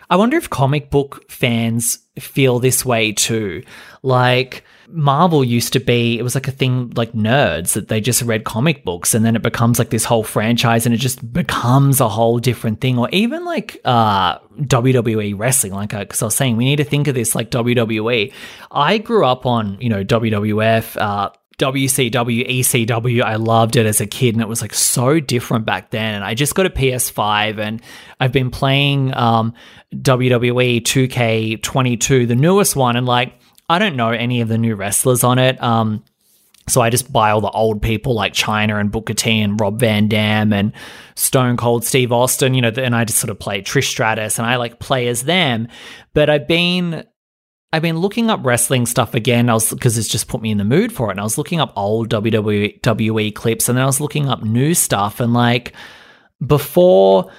I 0.10 0.16
wonder 0.16 0.38
if 0.38 0.50
comic 0.50 0.90
book 0.90 1.30
fans 1.30 2.00
feel 2.20 2.60
this 2.60 2.84
way 2.84 3.12
too. 3.12 3.64
Like, 4.02 4.64
Marvel 4.92 5.44
used 5.44 5.74
to 5.74 5.80
be, 5.80 6.18
it 6.18 6.24
was 6.24 6.36
like 6.36 6.48
a 6.48 6.52
thing 6.52 6.92
like 6.96 7.14
nerds 7.14 7.74
that 7.74 7.88
they 7.88 8.02
just 8.02 8.22
read 8.24 8.44
comic 8.44 8.84
books 8.84 9.14
and 9.14 9.24
then 9.24 9.36
it 9.36 9.42
becomes 9.42 9.80
like 9.80 9.90
this 9.90 10.04
whole 10.04 10.24
franchise 10.24 10.86
and 10.86 10.96
it 10.96 11.00
just 11.00 11.32
becomes 11.32 12.02
a 12.02 12.10
whole 12.10 12.40
different 12.40 12.82
thing. 12.82 12.98
Or 12.98 13.10
even 13.12 13.46
like 13.46 13.80
uh, 13.86 14.40
WWE 14.40 15.38
wrestling, 15.38 15.74
like, 15.74 15.92
because 15.92 16.22
uh, 16.22 16.26
I 16.26 16.28
was 16.28 16.36
saying, 16.36 16.58
we 16.58 16.66
need 16.66 16.78
to 16.78 16.84
think 16.84 17.08
of 17.08 17.16
this 17.16 17.36
like 17.36 17.52
WWE. 17.52 18.34
I 18.72 18.98
grew 18.98 19.26
up 19.26 19.46
on, 19.46 19.78
you 19.80 19.90
know, 19.90 20.04
WWF, 20.04 20.98
uh, 21.00 21.30
WCW, 21.60 22.50
ECW. 22.50 23.22
I 23.22 23.36
loved 23.36 23.76
it 23.76 23.86
as 23.86 24.02
a 24.02 24.08
kid 24.08 24.34
and 24.34 24.42
it 24.42 24.48
was 24.48 24.62
like 24.62 24.74
so 24.74 25.20
different 25.20 25.66
back 25.66 25.92
then. 25.92 26.16
And 26.16 26.24
I 26.24 26.34
just 26.34 26.56
got 26.56 26.66
a 26.66 26.70
PS5 26.70 27.60
and 27.60 27.82
I've 28.20 28.32
been 28.32 28.50
playing 28.50 29.14
um, 29.16 29.54
WWE 29.94 30.82
2K22, 30.82 32.28
the 32.28 32.36
newest 32.36 32.76
one, 32.76 32.96
and 32.96 33.06
like 33.06 33.39
I 33.70 33.80
don't 33.80 33.96
know 33.96 34.10
any 34.10 34.42
of 34.42 34.48
the 34.48 34.58
new 34.58 34.76
wrestlers 34.76 35.24
on 35.24 35.38
it. 35.40 35.62
Um, 35.62 36.04
so 36.68 36.82
I 36.82 36.90
just 36.90 37.12
buy 37.12 37.32
all 37.32 37.42
the 37.42 37.50
old 37.50 37.82
people 37.82 38.14
like 38.14 38.34
Chyna 38.34 38.80
and 38.80 38.92
Booker 38.92 39.14
T 39.14 39.42
and 39.42 39.60
Rob 39.60 39.80
Van 39.80 40.08
Dam 40.08 40.54
and 40.54 40.74
Stone 41.16 41.58
Cold 41.58 41.84
Steve 41.84 42.12
Austin, 42.12 42.54
you 42.54 42.62
know, 42.62 42.72
and 42.76 42.96
I 42.96 43.06
just 43.06 43.20
sort 43.20 43.32
of 43.32 43.40
play 43.40 43.62
Trish 43.62 43.86
Stratus 43.86 44.38
and 44.38 44.48
I 44.48 44.56
like 44.58 44.80
play 44.80 45.08
as 45.08 45.24
them. 45.24 45.68
But 46.14 46.30
I've 46.30 46.48
been 46.48 47.06
I've 47.72 47.82
been 47.82 47.98
looking 47.98 48.30
up 48.30 48.44
wrestling 48.44 48.86
stuff 48.86 49.14
again. 49.14 49.50
I 49.50 49.54
was 49.54 49.72
because 49.72 49.98
it's 49.98 50.08
just 50.08 50.28
put 50.28 50.42
me 50.42 50.52
in 50.52 50.58
the 50.58 50.64
mood 50.64 50.92
for 50.92 51.10
it. 51.10 51.12
And 51.12 51.20
I 51.20 51.24
was 51.24 51.38
looking 51.38 51.60
up 51.60 51.74
old 51.76 52.10
WWE 52.10 53.36
clips 53.36 53.70
and 53.70 53.78
then 53.78 53.84
I 53.84 53.88
was 53.88 54.02
looking 54.02 54.28
up 54.28 54.44
new 54.44 54.74
stuff 54.74 55.20
and 55.20 55.34
like 55.34 55.74
before 56.46 57.32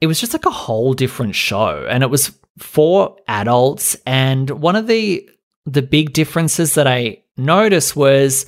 it 0.00 0.06
was 0.06 0.20
just 0.20 0.32
like 0.32 0.46
a 0.46 0.50
whole 0.50 0.94
different 0.94 1.34
show 1.34 1.86
and 1.88 2.02
it 2.02 2.10
was 2.10 2.32
for 2.58 3.16
adults 3.28 3.96
and 4.04 4.50
one 4.50 4.76
of 4.76 4.86
the 4.86 5.28
the 5.72 5.82
big 5.82 6.12
differences 6.12 6.74
that 6.74 6.86
I 6.86 7.22
noticed 7.36 7.94
was 7.94 8.46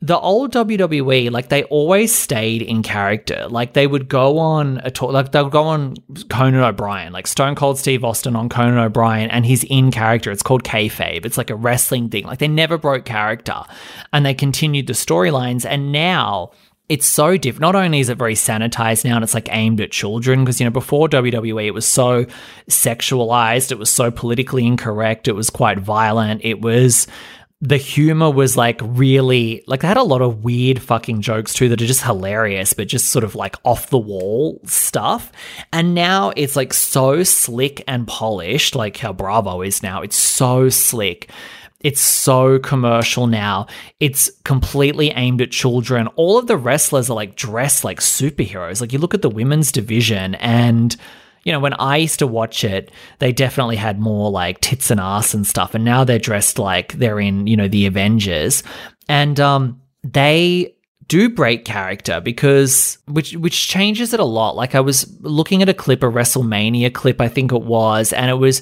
the 0.00 0.18
old 0.18 0.52
WWE, 0.52 1.30
like 1.32 1.48
they 1.48 1.64
always 1.64 2.14
stayed 2.14 2.62
in 2.62 2.84
character. 2.84 3.48
Like 3.48 3.72
they 3.72 3.86
would 3.86 4.08
go 4.08 4.38
on 4.38 4.80
a 4.84 4.92
talk, 4.92 5.12
like 5.12 5.32
they'll 5.32 5.48
go 5.48 5.64
on 5.64 5.96
Conan 6.30 6.62
O'Brien, 6.62 7.12
like 7.12 7.26
Stone 7.26 7.56
Cold 7.56 7.78
Steve 7.78 8.04
Austin 8.04 8.36
on 8.36 8.48
Conan 8.48 8.78
O'Brien, 8.78 9.28
and 9.30 9.44
he's 9.44 9.64
in 9.64 9.90
character. 9.90 10.30
It's 10.30 10.42
called 10.42 10.62
kayfabe. 10.62 11.26
It's 11.26 11.36
like 11.36 11.50
a 11.50 11.56
wrestling 11.56 12.10
thing. 12.10 12.24
Like 12.24 12.38
they 12.38 12.48
never 12.48 12.78
broke 12.78 13.04
character, 13.04 13.64
and 14.12 14.24
they 14.24 14.34
continued 14.34 14.86
the 14.86 14.92
storylines. 14.92 15.66
And 15.66 15.90
now 15.90 16.52
it's 16.88 17.06
so 17.06 17.36
different. 17.36 17.60
Not 17.60 17.74
only 17.74 18.00
is 18.00 18.08
it 18.08 18.16
very 18.16 18.34
sanitized 18.34 19.04
now 19.04 19.16
and 19.16 19.24
it's 19.24 19.34
like 19.34 19.48
aimed 19.52 19.80
at 19.80 19.90
children, 19.90 20.44
because, 20.44 20.60
you 20.60 20.64
know, 20.64 20.70
before 20.70 21.08
WWE, 21.08 21.66
it 21.66 21.72
was 21.72 21.86
so 21.86 22.24
sexualized, 22.68 23.70
it 23.70 23.78
was 23.78 23.90
so 23.90 24.10
politically 24.10 24.66
incorrect, 24.66 25.28
it 25.28 25.34
was 25.34 25.50
quite 25.50 25.78
violent, 25.78 26.40
it 26.44 26.60
was 26.60 27.06
the 27.60 27.76
humor 27.76 28.30
was 28.30 28.56
like 28.56 28.80
really 28.84 29.64
like 29.66 29.80
they 29.80 29.88
had 29.88 29.96
a 29.96 30.02
lot 30.02 30.22
of 30.22 30.44
weird 30.44 30.80
fucking 30.80 31.20
jokes 31.20 31.52
too 31.52 31.68
that 31.68 31.82
are 31.82 31.86
just 31.86 32.04
hilarious 32.04 32.72
but 32.72 32.86
just 32.86 33.08
sort 33.08 33.24
of 33.24 33.34
like 33.34 33.56
off 33.64 33.90
the 33.90 33.98
wall 33.98 34.60
stuff 34.64 35.32
and 35.72 35.92
now 35.92 36.32
it's 36.36 36.54
like 36.54 36.72
so 36.72 37.24
slick 37.24 37.82
and 37.88 38.06
polished 38.06 38.76
like 38.76 38.96
how 38.96 39.12
bravo 39.12 39.60
is 39.60 39.82
now 39.82 40.02
it's 40.02 40.14
so 40.14 40.68
slick 40.68 41.32
it's 41.80 42.00
so 42.00 42.58
commercial 42.58 43.26
now 43.26 43.66
it's 44.00 44.30
completely 44.44 45.10
aimed 45.10 45.40
at 45.40 45.50
children 45.50 46.06
all 46.16 46.38
of 46.38 46.46
the 46.46 46.56
wrestlers 46.56 47.08
are 47.08 47.14
like 47.14 47.36
dressed 47.36 47.84
like 47.84 48.00
superheroes 48.00 48.80
like 48.80 48.92
you 48.92 48.98
look 48.98 49.14
at 49.14 49.22
the 49.22 49.30
women's 49.30 49.70
division 49.70 50.34
and 50.36 50.96
you 51.44 51.52
know, 51.52 51.60
when 51.60 51.72
I 51.78 51.96
used 51.96 52.18
to 52.18 52.26
watch 52.26 52.62
it, 52.62 52.90
they 53.20 53.32
definitely 53.32 53.76
had 53.76 53.98
more 53.98 54.30
like 54.30 54.60
tits 54.60 54.90
and 54.90 55.00
ass 55.00 55.32
and 55.32 55.46
stuff. 55.46 55.74
And 55.74 55.82
now 55.82 56.04
they're 56.04 56.18
dressed 56.18 56.58
like 56.58 56.92
they're 56.94 57.20
in, 57.20 57.46
you 57.46 57.56
know, 57.56 57.68
the 57.68 57.86
Avengers. 57.86 58.62
And 59.08 59.40
um, 59.40 59.80
they 60.04 60.74
do 61.06 61.30
break 61.30 61.64
character 61.64 62.20
because 62.20 62.98
which 63.06 63.34
which 63.34 63.66
changes 63.66 64.12
it 64.12 64.20
a 64.20 64.24
lot. 64.24 64.56
Like 64.56 64.74
I 64.74 64.80
was 64.80 65.10
looking 65.20 65.62
at 65.62 65.70
a 65.70 65.74
clip, 65.74 66.02
a 66.02 66.06
WrestleMania 66.06 66.92
clip, 66.92 67.20
I 67.20 67.28
think 67.28 67.50
it 67.52 67.62
was, 67.62 68.12
and 68.12 68.30
it 68.30 68.34
was 68.34 68.60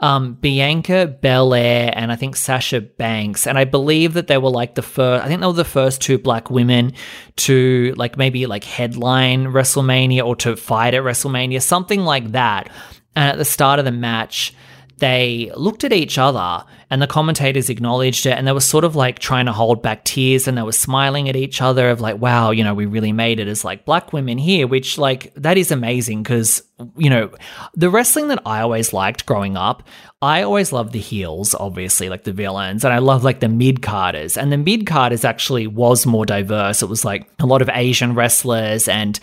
um, 0.00 0.34
Bianca 0.34 1.06
Belair 1.06 1.92
and 1.94 2.10
I 2.10 2.16
think 2.16 2.36
Sasha 2.36 2.80
Banks. 2.80 3.46
And 3.46 3.58
I 3.58 3.64
believe 3.64 4.14
that 4.14 4.26
they 4.26 4.38
were 4.38 4.50
like 4.50 4.74
the 4.74 4.82
first, 4.82 5.24
I 5.24 5.28
think 5.28 5.40
they 5.40 5.46
were 5.46 5.52
the 5.52 5.64
first 5.64 6.00
two 6.00 6.18
black 6.18 6.50
women 6.50 6.92
to 7.36 7.94
like 7.96 8.16
maybe 8.16 8.46
like 8.46 8.64
headline 8.64 9.46
WrestleMania 9.46 10.24
or 10.24 10.36
to 10.36 10.56
fight 10.56 10.94
at 10.94 11.02
WrestleMania, 11.02 11.62
something 11.62 12.00
like 12.00 12.32
that. 12.32 12.70
And 13.16 13.30
at 13.30 13.38
the 13.38 13.44
start 13.44 13.78
of 13.78 13.84
the 13.84 13.92
match, 13.92 14.54
they 14.98 15.50
looked 15.56 15.84
at 15.84 15.92
each 15.92 16.18
other 16.18 16.64
and 16.90 17.02
the 17.02 17.06
commentators 17.06 17.68
acknowledged 17.68 18.26
it 18.26 18.38
and 18.38 18.46
they 18.46 18.52
were 18.52 18.60
sort 18.60 18.84
of 18.84 18.94
like 18.94 19.18
trying 19.18 19.46
to 19.46 19.52
hold 19.52 19.82
back 19.82 20.04
tears 20.04 20.46
and 20.46 20.56
they 20.56 20.62
were 20.62 20.72
smiling 20.72 21.28
at 21.28 21.36
each 21.36 21.60
other 21.60 21.90
of 21.90 22.00
like 22.00 22.18
wow 22.18 22.50
you 22.50 22.62
know 22.62 22.74
we 22.74 22.86
really 22.86 23.12
made 23.12 23.40
it 23.40 23.48
as 23.48 23.64
like 23.64 23.84
black 23.84 24.12
women 24.12 24.38
here 24.38 24.66
which 24.66 24.96
like 24.98 25.32
that 25.34 25.58
is 25.58 25.70
amazing 25.70 26.22
because 26.22 26.62
you 26.96 27.10
know 27.10 27.30
the 27.74 27.90
wrestling 27.90 28.28
that 28.28 28.40
i 28.46 28.60
always 28.60 28.92
liked 28.92 29.26
growing 29.26 29.56
up 29.56 29.82
i 30.22 30.42
always 30.42 30.72
loved 30.72 30.92
the 30.92 30.98
heels 30.98 31.54
obviously 31.54 32.08
like 32.08 32.24
the 32.24 32.32
villains 32.32 32.84
and 32.84 32.94
i 32.94 32.98
love 32.98 33.24
like 33.24 33.40
the 33.40 33.48
mid 33.48 33.82
carders 33.82 34.36
and 34.36 34.52
the 34.52 34.56
mid 34.56 34.86
carders 34.86 35.24
actually 35.24 35.66
was 35.66 36.06
more 36.06 36.26
diverse. 36.26 36.82
It 36.82 36.88
was 36.88 37.04
like 37.04 37.28
a 37.40 37.46
lot 37.46 37.62
of 37.62 37.70
asian 37.72 38.14
wrestlers 38.14 38.88
and 38.88 39.18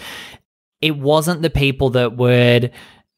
it 0.82 0.98
wasn't 0.98 1.44
the 1.44 1.50
people 1.50 1.92
that 1.92 2.18
would 2.18 2.72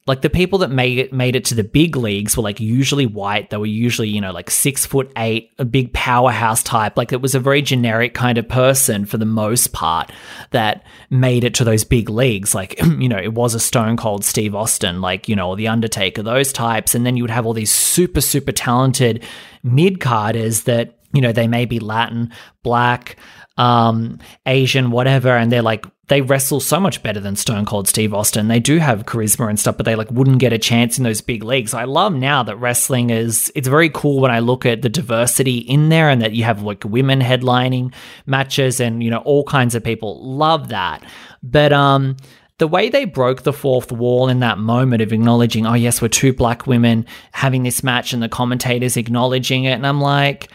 like 0.05 0.21
the 0.21 0.29
people 0.29 0.59
that 0.59 0.69
made 0.69 0.97
it 0.97 1.13
made 1.13 1.35
it 1.35 1.45
to 1.45 1.55
the 1.55 1.63
big 1.63 1.95
leagues 1.95 2.35
were 2.35 2.43
like 2.43 2.59
usually 2.59 3.05
white. 3.05 3.49
They 3.49 3.57
were 3.57 3.65
usually, 3.65 4.09
you 4.09 4.19
know, 4.19 4.33
like 4.33 4.51
six 4.51 4.85
foot 4.85 5.09
eight, 5.15 5.51
a 5.57 5.63
big 5.63 5.93
powerhouse 5.93 6.61
type. 6.61 6.97
Like 6.97 7.13
it 7.13 7.21
was 7.21 7.35
a 7.35 7.39
very 7.39 7.61
generic 7.61 8.13
kind 8.13 8.37
of 8.37 8.49
person 8.49 9.05
for 9.05 9.17
the 9.17 9.25
most 9.25 9.71
part 9.71 10.11
that 10.51 10.83
made 11.09 11.45
it 11.45 11.53
to 11.55 11.63
those 11.63 11.85
big 11.85 12.09
leagues. 12.09 12.53
Like, 12.53 12.81
you 12.99 13.07
know, 13.07 13.17
it 13.17 13.33
was 13.33 13.55
a 13.55 13.61
stone 13.61 13.95
cold 13.95 14.25
Steve 14.25 14.55
Austin, 14.55 14.99
like, 14.99 15.29
you 15.29 15.37
know, 15.37 15.49
or 15.49 15.55
The 15.55 15.69
Undertaker, 15.69 16.21
those 16.21 16.51
types. 16.51 16.95
And 16.95 17.05
then 17.05 17.15
you 17.15 17.23
would 17.23 17.31
have 17.31 17.45
all 17.45 17.53
these 17.53 17.71
super, 17.71 18.19
super 18.19 18.51
talented 18.51 19.23
mid 19.63 20.01
carders 20.01 20.63
that, 20.63 20.99
you 21.13 21.21
know, 21.21 21.31
they 21.31 21.47
may 21.47 21.63
be 21.63 21.79
Latin, 21.79 22.33
black, 22.61 23.15
um, 23.57 24.19
Asian, 24.45 24.91
whatever, 24.91 25.29
and 25.29 25.51
they're 25.51 25.61
like 25.61 25.85
they 26.07 26.21
wrestle 26.21 26.59
so 26.59 26.79
much 26.79 27.01
better 27.01 27.19
than 27.19 27.35
Stone 27.35 27.65
Cold 27.65 27.87
Steve 27.87 28.13
Austin. 28.13 28.49
They 28.49 28.59
do 28.59 28.77
have 28.77 29.05
charisma 29.05 29.47
and 29.49 29.59
stuff, 29.59 29.77
but 29.77 29.85
they 29.85 29.95
like 29.95 30.11
wouldn't 30.11 30.39
get 30.39 30.51
a 30.51 30.57
chance 30.57 30.97
in 30.97 31.05
those 31.05 31.21
big 31.21 31.43
leagues. 31.43 31.73
I 31.73 31.85
love 31.85 32.13
now 32.13 32.43
that 32.43 32.57
wrestling 32.57 33.09
is 33.09 33.51
it's 33.55 33.69
very 33.69 33.89
cool 33.89 34.19
when 34.19 34.31
I 34.31 34.39
look 34.39 34.65
at 34.65 34.81
the 34.81 34.89
diversity 34.89 35.59
in 35.59 35.89
there 35.89 36.09
and 36.09 36.21
that 36.21 36.33
you 36.33 36.43
have 36.43 36.61
like 36.61 36.83
women 36.83 37.21
headlining 37.21 37.93
matches 38.25 38.81
and 38.81 39.01
you 39.01 39.09
know 39.09 39.19
all 39.19 39.45
kinds 39.45 39.75
of 39.75 39.83
people. 39.83 40.21
Love 40.21 40.69
that. 40.69 41.03
But 41.41 41.71
um 41.71 42.17
the 42.57 42.67
way 42.67 42.89
they 42.89 43.05
broke 43.05 43.43
the 43.43 43.53
fourth 43.53 43.91
wall 43.91 44.27
in 44.27 44.39
that 44.39 44.57
moment 44.57 45.01
of 45.01 45.11
acknowledging, 45.11 45.65
oh 45.65 45.73
yes, 45.73 46.01
we're 46.01 46.09
two 46.09 46.33
black 46.33 46.67
women 46.67 47.05
having 47.31 47.63
this 47.63 47.81
match 47.81 48.13
and 48.13 48.21
the 48.21 48.29
commentators 48.29 48.97
acknowledging 48.97 49.63
it 49.63 49.71
and 49.71 49.87
I'm 49.87 50.01
like 50.01 50.49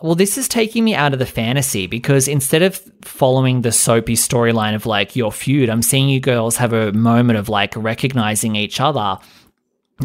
well, 0.00 0.14
this 0.14 0.36
is 0.36 0.48
taking 0.48 0.84
me 0.84 0.94
out 0.94 1.12
of 1.12 1.18
the 1.18 1.26
fantasy 1.26 1.86
because 1.86 2.26
instead 2.26 2.62
of 2.62 2.76
following 3.02 3.62
the 3.62 3.72
soapy 3.72 4.14
storyline 4.14 4.74
of 4.74 4.86
like 4.86 5.14
your 5.14 5.30
feud, 5.30 5.70
I'm 5.70 5.82
seeing 5.82 6.08
you 6.08 6.20
girls 6.20 6.56
have 6.56 6.72
a 6.72 6.92
moment 6.92 7.38
of 7.38 7.48
like 7.48 7.74
recognizing 7.76 8.56
each 8.56 8.80
other 8.80 9.18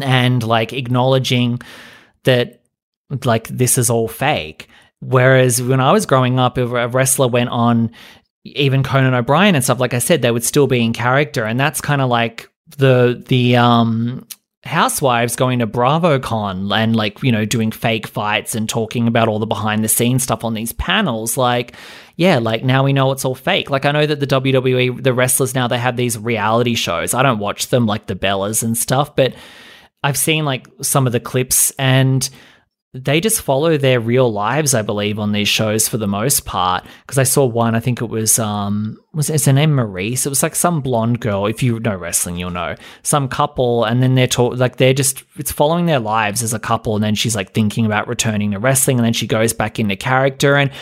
and 0.00 0.42
like 0.42 0.72
acknowledging 0.72 1.60
that 2.24 2.62
like 3.24 3.48
this 3.48 3.78
is 3.78 3.90
all 3.90 4.06
fake. 4.06 4.68
Whereas 5.00 5.60
when 5.60 5.80
I 5.80 5.92
was 5.92 6.06
growing 6.06 6.38
up, 6.38 6.56
if 6.56 6.70
a 6.70 6.88
wrestler 6.88 7.28
went 7.28 7.50
on 7.50 7.90
even 8.44 8.82
Conan 8.82 9.14
O'Brien 9.14 9.54
and 9.54 9.64
stuff, 9.64 9.80
like 9.80 9.94
I 9.94 9.98
said, 9.98 10.22
they 10.22 10.30
would 10.30 10.44
still 10.44 10.66
be 10.66 10.84
in 10.84 10.92
character. 10.92 11.44
And 11.44 11.58
that's 11.58 11.80
kind 11.80 12.00
of 12.00 12.08
like 12.08 12.48
the 12.76 13.22
the 13.26 13.56
um 13.56 14.26
housewives 14.64 15.36
going 15.36 15.60
to 15.60 15.66
BravoCon 15.66 16.74
and 16.76 16.94
like, 16.94 17.22
you 17.22 17.32
know, 17.32 17.44
doing 17.44 17.72
fake 17.72 18.06
fights 18.06 18.54
and 18.54 18.68
talking 18.68 19.08
about 19.08 19.26
all 19.26 19.38
the 19.38 19.46
behind 19.46 19.82
the 19.82 19.88
scenes 19.88 20.22
stuff 20.22 20.44
on 20.44 20.52
these 20.52 20.72
panels. 20.72 21.36
Like, 21.36 21.74
yeah, 22.16 22.38
like 22.38 22.62
now 22.62 22.84
we 22.84 22.92
know 22.92 23.10
it's 23.12 23.24
all 23.24 23.34
fake. 23.34 23.70
Like 23.70 23.86
I 23.86 23.92
know 23.92 24.04
that 24.04 24.20
the 24.20 24.26
WWE, 24.26 25.02
the 25.02 25.14
wrestlers 25.14 25.54
now, 25.54 25.66
they 25.66 25.78
have 25.78 25.96
these 25.96 26.18
reality 26.18 26.74
shows. 26.74 27.14
I 27.14 27.22
don't 27.22 27.38
watch 27.38 27.68
them 27.68 27.86
like 27.86 28.06
the 28.06 28.16
Bellas 28.16 28.62
and 28.62 28.76
stuff, 28.76 29.16
but 29.16 29.34
I've 30.02 30.18
seen 30.18 30.44
like 30.44 30.68
some 30.82 31.06
of 31.06 31.12
the 31.12 31.20
clips 31.20 31.72
and 31.78 32.28
they 32.92 33.20
just 33.20 33.42
follow 33.42 33.76
their 33.76 34.00
real 34.00 34.32
lives, 34.32 34.74
I 34.74 34.82
believe, 34.82 35.20
on 35.20 35.30
these 35.30 35.48
shows 35.48 35.86
for 35.86 35.96
the 35.96 36.08
most 36.08 36.44
part. 36.44 36.84
Because 37.02 37.18
I 37.18 37.22
saw 37.22 37.44
one, 37.46 37.76
I 37.76 37.80
think 37.80 38.02
it 38.02 38.08
was 38.08 38.38
um 38.38 38.98
was 39.12 39.30
is 39.30 39.44
her 39.44 39.52
name 39.52 39.70
Maryse? 39.70 40.26
It 40.26 40.28
was 40.28 40.42
like 40.42 40.56
some 40.56 40.80
blonde 40.80 41.20
girl. 41.20 41.46
If 41.46 41.62
you 41.62 41.78
know 41.78 41.94
wrestling, 41.94 42.36
you'll 42.36 42.50
know 42.50 42.74
some 43.02 43.28
couple, 43.28 43.84
and 43.84 44.02
then 44.02 44.16
they're 44.16 44.26
talk 44.26 44.56
like 44.56 44.76
they're 44.76 44.92
just 44.92 45.22
it's 45.36 45.52
following 45.52 45.86
their 45.86 46.00
lives 46.00 46.42
as 46.42 46.52
a 46.52 46.58
couple, 46.58 46.96
and 46.96 47.04
then 47.04 47.14
she's 47.14 47.36
like 47.36 47.52
thinking 47.52 47.86
about 47.86 48.08
returning 48.08 48.50
to 48.52 48.58
wrestling, 48.58 48.98
and 48.98 49.06
then 49.06 49.12
she 49.12 49.26
goes 49.26 49.52
back 49.52 49.78
into 49.78 49.94
character. 49.94 50.56
And 50.56 50.72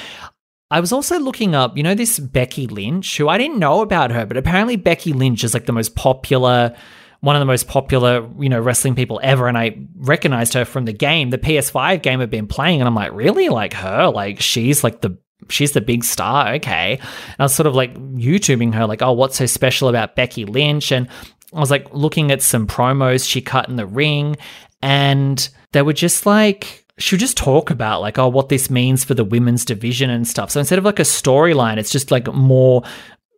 I 0.71 0.81
was 0.81 0.93
also 0.93 1.19
looking 1.19 1.55
up, 1.55 1.77
you 1.77 1.83
know, 1.83 1.95
this 1.95 2.19
Becky 2.19 2.67
Lynch, 2.67 3.19
who 3.19 3.29
I 3.29 3.37
didn't 3.37 3.59
know 3.59 3.83
about 3.83 4.11
her, 4.13 4.25
but 4.25 4.37
apparently 4.37 4.77
Becky 4.77 5.13
Lynch 5.13 5.45
is 5.45 5.53
like 5.53 5.67
the 5.67 5.73
most 5.73 5.95
popular 5.95 6.75
one 7.21 7.35
of 7.35 7.41
the 7.41 7.47
most 7.47 7.67
popular, 7.67 8.29
you 8.39 8.49
know, 8.49 8.61
wrestling 8.61 8.95
people 8.95 9.21
ever. 9.23 9.49
And 9.49 9.59
I 9.59 9.79
recognized 9.97 10.55
her 10.55 10.65
from 10.65 10.85
the 10.85 10.93
game, 10.93 11.31
the 11.31 11.39
PS5 11.39 12.03
game 12.03 12.21
I've 12.21 12.31
been 12.31 12.47
playing. 12.47 12.81
And 12.81 12.87
I'm 12.87 12.95
like, 12.95 13.13
really? 13.13 13.49
Like 13.49 13.75
her? 13.75 14.09
Like 14.09 14.41
she's 14.41 14.85
like 14.85 15.01
the 15.01 15.19
she's 15.49 15.73
the 15.73 15.81
big 15.81 16.05
star. 16.05 16.55
Okay. 16.55 16.99
And 17.01 17.37
I 17.39 17.45
was 17.45 17.55
sort 17.55 17.67
of 17.67 17.75
like 17.75 17.95
YouTubing 17.95 18.75
her, 18.75 18.87
like, 18.87 19.03
oh, 19.03 19.13
what's 19.13 19.37
so 19.37 19.47
special 19.47 19.89
about 19.89 20.17
Becky 20.17 20.45
Lynch? 20.45 20.93
And 20.93 21.09
I 21.55 21.61
was 21.61 21.71
like 21.71 21.93
looking 21.93 22.31
at 22.31 22.43
some 22.43 22.67
promos 22.67 23.29
she 23.29 23.41
cut 23.41 23.69
in 23.69 23.77
the 23.77 23.87
ring, 23.87 24.37
and 24.83 25.49
they 25.73 25.83
were 25.83 25.93
just 25.93 26.27
like 26.27 26.85
she 26.99 27.15
would 27.15 27.21
just 27.21 27.37
talk 27.37 27.71
about 27.71 28.01
like 28.01 28.19
oh 28.19 28.29
what 28.29 28.49
this 28.49 28.71
means 28.71 29.05
for 29.05 29.15
the 29.15 29.25
women's 29.25 29.65
division 29.65 30.11
and 30.11 30.27
stuff 30.27 30.51
so 30.51 30.59
instead 30.59 30.81
of 30.81 30.85
like 30.85 30.99
a 30.99 31.03
storyline 31.03 31.77
it's 31.77 31.93
just 31.93 32.11
like 32.11 32.27
more 32.35 32.83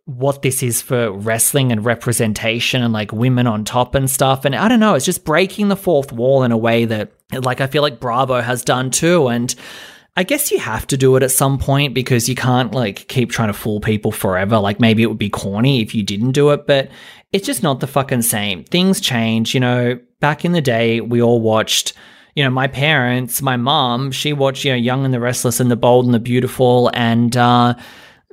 what 0.05 0.41
this 0.41 0.63
is 0.63 0.81
for 0.81 1.11
wrestling 1.11 1.71
and 1.71 1.85
representation 1.85 2.81
and 2.81 2.93
like 2.93 3.11
women 3.11 3.47
on 3.47 3.63
top 3.63 3.95
and 3.95 4.09
stuff. 4.09 4.45
And 4.45 4.55
I 4.55 4.67
don't 4.67 4.79
know, 4.79 4.95
it's 4.95 5.05
just 5.05 5.25
breaking 5.25 5.67
the 5.67 5.75
fourth 5.75 6.11
wall 6.11 6.43
in 6.43 6.51
a 6.51 6.57
way 6.57 6.85
that 6.85 7.11
like 7.31 7.61
I 7.61 7.67
feel 7.67 7.81
like 7.81 7.99
Bravo 7.99 8.41
has 8.41 8.63
done 8.63 8.89
too. 8.89 9.27
And 9.27 9.53
I 10.17 10.23
guess 10.23 10.51
you 10.51 10.59
have 10.59 10.87
to 10.87 10.97
do 10.97 11.15
it 11.15 11.23
at 11.23 11.31
some 11.31 11.57
point 11.57 11.93
because 11.93 12.27
you 12.27 12.35
can't 12.35 12.73
like 12.73 13.07
keep 13.07 13.31
trying 13.31 13.49
to 13.49 13.53
fool 13.53 13.79
people 13.79 14.11
forever. 14.11 14.57
Like 14.57 14.79
maybe 14.79 15.03
it 15.03 15.07
would 15.07 15.17
be 15.17 15.29
corny 15.29 15.81
if 15.81 15.95
you 15.95 16.03
didn't 16.03 16.31
do 16.31 16.49
it, 16.49 16.65
but 16.67 16.89
it's 17.31 17.45
just 17.45 17.63
not 17.63 17.79
the 17.79 17.87
fucking 17.87 18.23
same. 18.23 18.63
Things 18.65 18.99
change, 18.99 19.53
you 19.53 19.59
know. 19.59 19.99
Back 20.19 20.45
in 20.45 20.51
the 20.51 20.61
day, 20.61 21.01
we 21.01 21.21
all 21.21 21.41
watched 21.41 21.93
you 22.35 22.43
know, 22.43 22.49
my 22.49 22.67
parents, 22.67 23.41
my 23.41 23.57
mom, 23.57 24.11
she 24.11 24.31
watched, 24.31 24.63
you 24.63 24.71
know, 24.71 24.77
Young 24.77 25.03
and 25.03 25.13
the 25.13 25.19
Restless 25.19 25.59
and 25.59 25.69
the 25.69 25.75
Bold 25.75 26.05
and 26.05 26.13
the 26.13 26.19
Beautiful 26.19 26.89
and 26.93 27.35
uh 27.35 27.73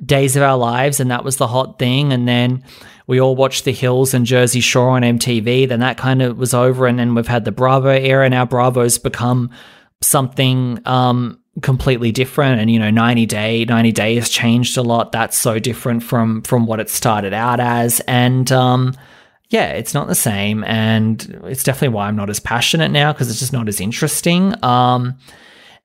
days 0.05 0.37
of 0.37 0.43
our 0.43 0.57
lives, 0.57 1.01
and 1.01 1.11
that 1.11 1.25
was 1.25 1.37
the 1.37 1.47
hot 1.49 1.79
thing. 1.79 2.13
And 2.13 2.27
then 2.27 2.65
we 3.07 3.21
all 3.21 3.37
watched 3.37 3.65
The 3.65 3.73
Hills 3.73 4.15
and 4.15 4.27
Jersey 4.27 4.61
Shore 4.61 4.91
on 4.91 5.03
MTV. 5.03 5.69
Then 5.69 5.81
that 5.81 5.99
kind 5.99 6.23
of 6.23 6.39
was 6.39 6.55
over, 6.55 6.87
and 6.87 6.99
then 6.99 7.15
we've 7.15 7.27
had 7.27 7.45
the 7.45 7.53
Bravo 7.53 7.91
era. 7.91 8.25
And 8.25 8.33
Now 8.33 8.45
Bravo's 8.45 8.99
become 8.99 9.51
something, 10.01 10.81
um, 10.85 11.41
completely 11.63 12.13
different 12.13 12.61
and 12.61 12.71
you 12.71 12.79
know 12.79 12.91
90 12.91 13.27
day 13.27 13.65
90 13.65 13.93
day 13.93 14.15
has 14.15 14.29
changed 14.29 14.77
a 14.77 14.83
lot 14.83 15.13
that's 15.13 15.37
so 15.37 15.59
different 15.59 16.03
from 16.03 16.43
from 16.43 16.67
what 16.67 16.79
it 16.79 16.89
started 16.89 17.33
out 17.33 17.59
as 17.59 18.01
and 18.07 18.53
um 18.53 18.95
yeah 19.51 19.71
it's 19.71 19.95
not 19.95 20.07
the 20.07 20.15
same 20.15 20.63
and 20.65 21.41
it's 21.45 21.65
definitely 21.65 21.89
why 21.95 22.07
i'm 22.07 22.17
not 22.17 22.31
as 22.31 22.39
passionate 22.39 22.91
now 22.91 23.13
because 23.13 23.29
it's 23.31 23.41
just 23.41 23.53
not 23.53 23.67
as 23.67 23.81
interesting 23.81 24.55
um 24.63 25.19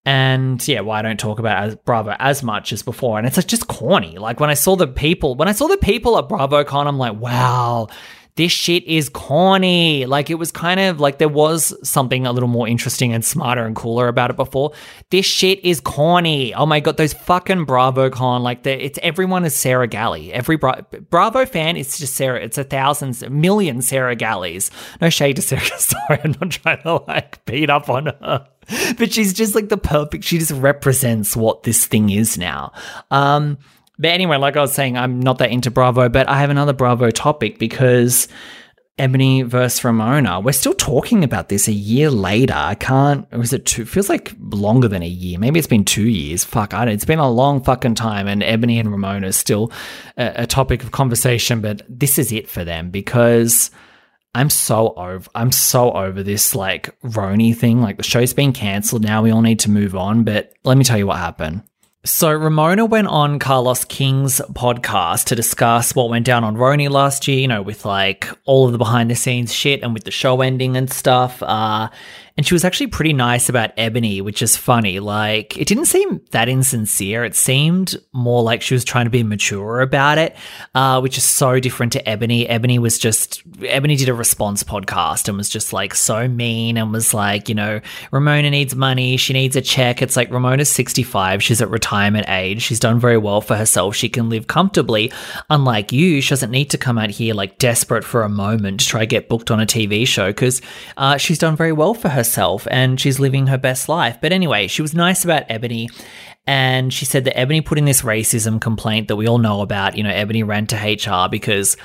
and 0.06 0.66
yeah, 0.68 0.82
why 0.82 1.00
I 1.00 1.02
don't 1.02 1.20
talk 1.20 1.40
about 1.40 1.86
Bravo 1.86 2.16
as 2.20 2.44
much 2.44 2.74
as 2.74 2.84
before. 2.84 3.18
And 3.18 3.26
it's 3.26 3.38
like 3.38 3.48
just 3.48 3.68
corny. 3.68 4.18
Like 4.18 4.40
when 4.40 4.50
I 4.50 4.54
saw 4.54 4.76
the 4.76 4.88
people, 4.88 5.36
when 5.36 5.48
I 5.48 5.54
saw 5.54 5.68
the 5.68 5.78
people 5.78 6.18
at 6.18 6.28
BravoCon, 6.28 6.88
I'm 6.88 6.98
like, 6.98 7.16
wow, 7.16 7.88
this 8.36 8.52
shit 8.52 8.84
is 8.86 9.08
corny. 9.10 10.06
Like 10.06 10.30
it 10.30 10.36
was 10.36 10.52
kind 10.52 10.80
of 10.80 11.00
like 11.00 11.20
there 11.20 11.30
was 11.30 11.74
something 11.88 12.26
a 12.26 12.34
little 12.34 12.50
more 12.50 12.68
interesting 12.68 13.14
and 13.14 13.24
smarter 13.24 13.64
and 13.64 13.76
cooler 13.76 14.08
about 14.08 14.32
it 14.32 14.36
before. 14.36 14.74
This 15.10 15.26
shit 15.26 15.64
is 15.64 15.80
corny. 15.80 16.54
Oh 16.54 16.66
my 16.66 16.80
god, 16.80 16.98
those 16.98 17.14
fucking 17.14 17.66
BravoCon, 17.66 18.42
like 18.42 18.66
it's 18.66 19.00
everyone 19.04 19.46
is 19.46 19.56
Sarah 19.56 19.88
Galley. 19.88 20.34
Every 20.34 20.58
Bra- 20.58 20.82
Bravo 21.10 21.46
fan 21.46 21.78
is 21.78 21.98
just 21.98 22.16
Sarah. 22.16 22.42
It's 22.42 22.58
a 22.58 22.64
thousands, 22.64 23.22
a 23.22 23.30
million 23.30 23.82
Sarah 23.82 24.16
Galleys. 24.16 24.72
No 25.00 25.10
shade 25.10 25.36
to 25.38 25.42
Sarah. 25.42 25.62
Sorry, 25.78 26.20
I'm 26.24 26.36
not 26.42 26.52
trying 26.52 26.82
to 26.82 26.96
like 27.08 27.46
beat 27.46 27.70
up 27.70 27.88
on 27.90 28.08
her. 28.08 28.48
But 28.98 29.12
she's 29.12 29.34
just 29.34 29.56
like 29.56 29.70
the 29.70 29.78
perfect, 29.78 30.24
she 30.24 30.38
just 30.38 30.52
represents 30.52 31.36
what 31.36 31.64
this 31.64 31.86
thing 31.86 32.10
is 32.10 32.38
now. 32.38 32.74
Um, 33.10 33.58
but 33.98 34.12
anyway, 34.12 34.38
like 34.38 34.56
I 34.56 34.62
was 34.62 34.74
saying, 34.74 34.98
I'm 34.98 35.20
not 35.20 35.40
that 35.40 35.52
into 35.52 35.72
Bravo, 35.72 36.10
but 36.10 36.30
I 36.30 36.40
have 36.40 36.50
another 36.50 36.74
Bravo 36.74 37.10
topic 37.10 37.60
because 37.60 38.28
Eboni 39.00 39.44
versus 39.44 39.84
Ramona. 39.84 40.40
We're 40.40 40.52
still 40.52 40.74
talking 40.74 41.24
about 41.24 41.50
this 41.50 41.68
a 41.68 41.72
year 41.72 42.12
later. 42.12 42.54
I 42.56 42.76
can't. 42.76 43.30
Was 43.32 43.52
it 43.52 43.66
two? 43.66 43.86
Feels 43.86 44.08
like 44.08 44.36
longer 44.40 44.88
than 44.88 45.02
a 45.02 45.08
year. 45.08 45.40
Maybe 45.40 45.58
it's 45.58 45.68
been 45.68 45.86
two 45.86 46.08
years. 46.08 46.44
Fuck, 46.44 46.76
I 46.76 46.86
don't. 46.86 46.94
It's 46.94 47.06
been 47.06 47.18
a 47.18 47.30
long 47.30 47.64
fucking 47.64 47.96
time, 47.96 48.28
and 48.28 48.44
Eboni 48.44 48.80
and 48.80 48.92
Ramona 48.92 49.28
is 49.28 49.36
still 49.36 49.72
a, 50.16 50.44
a 50.44 50.48
topic 50.48 50.84
of 50.84 50.92
conversation. 50.92 51.60
But 51.60 51.82
this 51.90 52.20
is 52.20 52.32
it 52.32 52.48
for 52.48 52.64
them 52.64 52.92
because 52.92 53.72
I'm 54.36 54.50
so 54.50 54.94
over. 54.96 55.30
I'm 55.36 55.52
so 55.52 55.92
over 55.92 56.24
this 56.24 56.56
like 56.56 57.00
RHONY 57.02 57.56
thing. 57.56 57.82
Like 57.82 57.98
the 57.98 58.04
show's 58.04 58.34
been 58.34 58.54
cancelled 58.54 59.04
now. 59.04 59.22
We 59.22 59.32
all 59.32 59.42
need 59.42 59.60
to 59.62 59.70
move 59.70 59.96
on. 59.96 60.24
But 60.24 60.54
let 60.64 60.78
me 60.78 60.84
tell 60.84 60.98
you 60.98 61.08
what 61.08 61.20
happened. 61.20 61.64
So 62.06 62.32
Ramona 62.34 62.84
went 62.84 63.08
on 63.08 63.40
Carlos 63.40 63.86
King's 63.86 64.42
podcast 64.52 65.26
to 65.26 65.36
discuss 65.36 65.96
what 65.96 66.10
went 66.10 66.26
down 66.26 66.44
on 66.44 66.58
RHONY 66.58 66.90
last 66.90 67.30
year, 67.30 67.40
you 67.40 67.48
know, 67.48 67.62
with 67.62 67.86
like 67.86 68.28
all 68.44 68.66
of 68.66 68.74
the 68.74 68.78
behind 68.78 69.10
the 69.10 69.16
scenes 69.16 69.54
shit 69.54 69.82
and 69.84 69.94
with 69.94 70.04
the 70.04 70.12
show 70.12 70.42
ending 70.42 70.76
and 70.76 70.92
stuff. 70.92 71.42
Uh, 71.42 71.88
and 72.36 72.48
she 72.48 72.56
was 72.56 72.66
actually 72.66 72.88
pretty 72.88 73.14
nice 73.14 73.48
about 73.48 73.76
Eboni, 73.78 74.20
which 74.20 74.42
is 74.42 74.58
funny. 74.58 75.00
Like, 75.00 75.56
it 75.56 75.68
didn't 75.68 75.86
seem 75.86 76.20
that 76.32 76.50
insincere. 76.50 77.24
It 77.24 77.36
seemed 77.36 77.96
more 78.12 78.42
like 78.42 78.64
she 78.64 78.74
was 78.74 78.84
trying 78.84 79.06
to 79.06 79.12
be 79.12 79.22
mature 79.22 79.82
about 79.82 80.18
it, 80.18 80.36
uh, 80.74 81.00
which 81.00 81.16
is 81.16 81.24
so 81.24 81.60
different 81.60 81.94
to 81.94 82.02
Eboni. 82.04 82.50
Eboni 82.50 82.80
was 82.80 82.98
just, 82.98 83.48
Eboni 83.60 84.00
did 84.00 84.10
a 84.10 84.16
response 84.16 84.64
podcast 84.64 85.28
and 85.28 85.38
was 85.38 85.48
just 85.48 85.74
like 85.74 85.94
so 85.94 86.28
mean 86.28 86.76
and 86.76 86.92
was 86.92 87.14
like, 87.14 87.50
you 87.50 87.56
know, 87.56 87.80
Ramona 88.12 88.50
needs 88.50 88.76
money. 88.76 89.16
She 89.18 89.34
needs 89.34 89.56
a 89.56 89.62
check. 89.62 90.02
It's 90.02 90.18
like 90.18 90.32
Ramona's 90.32 90.70
65. 90.70 91.44
She's 91.44 91.62
at 91.62 91.70
retirement 91.70 92.28
age. 92.30 92.64
She's 92.64 92.80
done 92.80 93.00
very 93.00 93.18
well 93.18 93.42
for 93.42 93.56
herself. 93.56 93.96
She 93.96 94.10
can 94.10 94.30
live 94.30 94.48
comfortably. 94.48 95.12
Unlike 95.52 95.92
you, 95.92 96.20
she 96.20 96.30
doesn't 96.30 96.52
need 96.52 96.72
to 96.72 96.80
come 96.80 96.98
out 96.98 97.12
here 97.12 97.36
like 97.36 97.60
desperate 97.60 98.04
for 98.04 98.24
a 98.24 98.30
moment 98.30 98.80
to 98.80 98.88
try 98.88 99.02
to 99.02 99.06
get 99.06 99.30
booked 99.30 99.52
on 99.52 99.60
a 99.60 99.68
TV 99.68 100.08
show 100.08 100.30
because 100.30 100.64
uh, 100.98 101.18
she's 101.18 101.38
done 101.38 101.56
very 101.56 101.72
well 101.72 101.94
for 101.94 102.10
herself 102.10 102.23
herself 102.24 102.66
and 102.72 103.00
she's 103.00 103.20
living 103.20 103.48
her 103.48 103.58
best 103.58 103.90
life. 103.90 104.18
But 104.22 104.32
anyway, 104.32 104.68
she 104.68 104.82
was 104.82 104.94
nice 104.94 105.26
about 105.26 105.48
Eboni. 105.50 105.90
And 106.48 106.94
she 106.94 107.06
said 107.06 107.26
that 107.26 107.36
Eboni 107.36 107.66
put 107.66 107.78
in 107.78 107.86
this 107.86 108.02
racism 108.02 108.60
complaint 108.60 109.08
that 109.10 109.16
we 109.16 109.28
all 109.28 109.38
know 109.38 109.62
about. 109.62 109.98
You 109.98 110.04
know, 110.04 110.12
Eboni 110.12 110.46
ran 110.46 110.68
to 110.68 110.76
HR 110.76 111.30
because 111.30 111.78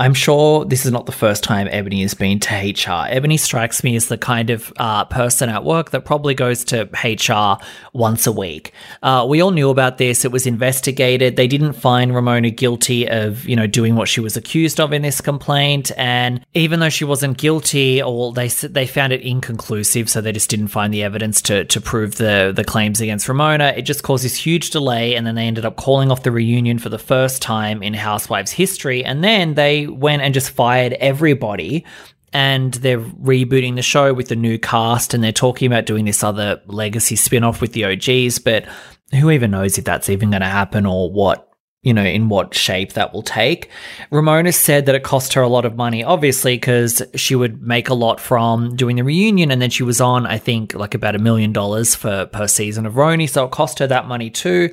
I'm 0.00 0.14
sure 0.14 0.64
this 0.64 0.86
is 0.86 0.92
not 0.92 1.04
the 1.04 1.12
first 1.12 1.44
time 1.44 1.66
Eboni 1.68 2.00
has 2.00 2.14
been 2.14 2.40
to 2.40 2.54
HR. 2.54 3.04
Eboni 3.12 3.38
strikes 3.38 3.84
me 3.84 3.96
as 3.96 4.08
the 4.08 4.16
kind 4.16 4.48
of 4.48 4.72
uh, 4.78 5.04
person 5.04 5.50
at 5.50 5.62
work 5.62 5.90
that 5.90 6.06
probably 6.06 6.32
goes 6.32 6.64
to 6.64 6.88
HR 7.04 7.62
once 7.92 8.26
a 8.26 8.32
week. 8.32 8.72
Uh, 9.02 9.26
we 9.28 9.42
all 9.42 9.50
knew 9.50 9.68
about 9.68 9.98
this. 9.98 10.24
It 10.24 10.32
was 10.32 10.46
investigated. 10.46 11.36
They 11.36 11.46
didn't 11.46 11.74
find 11.74 12.14
Ramona 12.14 12.48
guilty 12.48 13.10
of, 13.10 13.46
you 13.46 13.54
know, 13.54 13.66
doing 13.66 13.94
what 13.94 14.08
she 14.08 14.22
was 14.22 14.38
accused 14.38 14.80
of 14.80 14.94
in 14.94 15.02
this 15.02 15.20
complaint. 15.20 15.92
And 15.98 16.46
even 16.54 16.80
though 16.80 16.88
she 16.88 17.04
wasn't 17.04 17.36
guilty, 17.36 18.02
or 18.02 18.32
they 18.32 18.48
they 18.48 18.86
found 18.86 19.12
it 19.12 19.20
inconclusive, 19.20 20.08
so 20.08 20.22
they 20.22 20.32
just 20.32 20.48
didn't 20.48 20.68
find 20.68 20.94
the 20.94 21.02
evidence 21.02 21.42
to 21.42 21.66
to 21.66 21.78
prove 21.78 22.14
the 22.14 22.54
the 22.56 22.64
claims 22.64 23.02
against 23.02 23.28
Ramona. 23.28 23.74
It 23.76 23.82
just 23.82 24.02
caused 24.02 24.24
this 24.24 24.36
huge 24.36 24.70
delay, 24.70 25.14
and 25.14 25.26
then 25.26 25.34
they 25.34 25.46
ended 25.46 25.66
up 25.66 25.76
calling 25.76 26.10
off 26.10 26.22
the 26.22 26.32
reunion 26.32 26.78
for 26.78 26.88
the 26.88 26.98
first 26.98 27.42
time 27.42 27.82
in 27.82 27.92
Housewives 27.92 28.50
history. 28.50 29.04
And 29.04 29.22
then 29.22 29.52
they 29.52 29.89
went 29.90 30.22
and 30.22 30.34
just 30.34 30.50
fired 30.50 30.94
everybody 30.94 31.84
and 32.32 32.74
they're 32.74 33.00
rebooting 33.00 33.76
the 33.76 33.82
show 33.82 34.14
with 34.14 34.28
the 34.28 34.36
new 34.36 34.58
cast 34.58 35.14
and 35.14 35.22
they're 35.22 35.32
talking 35.32 35.66
about 35.66 35.86
doing 35.86 36.04
this 36.04 36.22
other 36.22 36.60
legacy 36.66 37.16
spin-off 37.16 37.60
with 37.60 37.72
the 37.72 37.84
OGs 37.84 38.38
but 38.38 38.66
who 39.12 39.30
even 39.30 39.50
knows 39.50 39.78
if 39.78 39.84
that's 39.84 40.08
even 40.08 40.30
going 40.30 40.42
to 40.42 40.48
happen 40.48 40.86
or 40.86 41.10
what 41.10 41.50
you 41.82 41.94
know 41.94 42.04
in 42.04 42.28
what 42.28 42.54
shape 42.54 42.92
that 42.92 43.12
will 43.12 43.22
take. 43.22 43.70
Ramona 44.10 44.52
said 44.52 44.86
that 44.86 44.94
it 44.94 45.02
cost 45.02 45.32
her 45.32 45.40
a 45.40 45.48
lot 45.48 45.64
of 45.64 45.76
money 45.76 46.04
obviously 46.04 46.56
because 46.56 47.02
she 47.14 47.34
would 47.34 47.62
make 47.62 47.88
a 47.88 47.94
lot 47.94 48.20
from 48.20 48.76
doing 48.76 48.96
the 48.96 49.04
reunion 49.04 49.50
and 49.50 49.62
then 49.62 49.70
she 49.70 49.82
was 49.82 50.00
on 50.00 50.26
i 50.26 50.36
think 50.36 50.74
like 50.74 50.94
about 50.94 51.16
a 51.16 51.18
million 51.18 51.52
dollars 51.52 51.94
for 51.94 52.26
per 52.26 52.46
season 52.46 52.86
of 52.86 52.94
RHONY 52.94 53.28
so 53.28 53.46
it 53.46 53.50
cost 53.50 53.78
her 53.78 53.86
that 53.86 54.06
money 54.06 54.30
too 54.30 54.70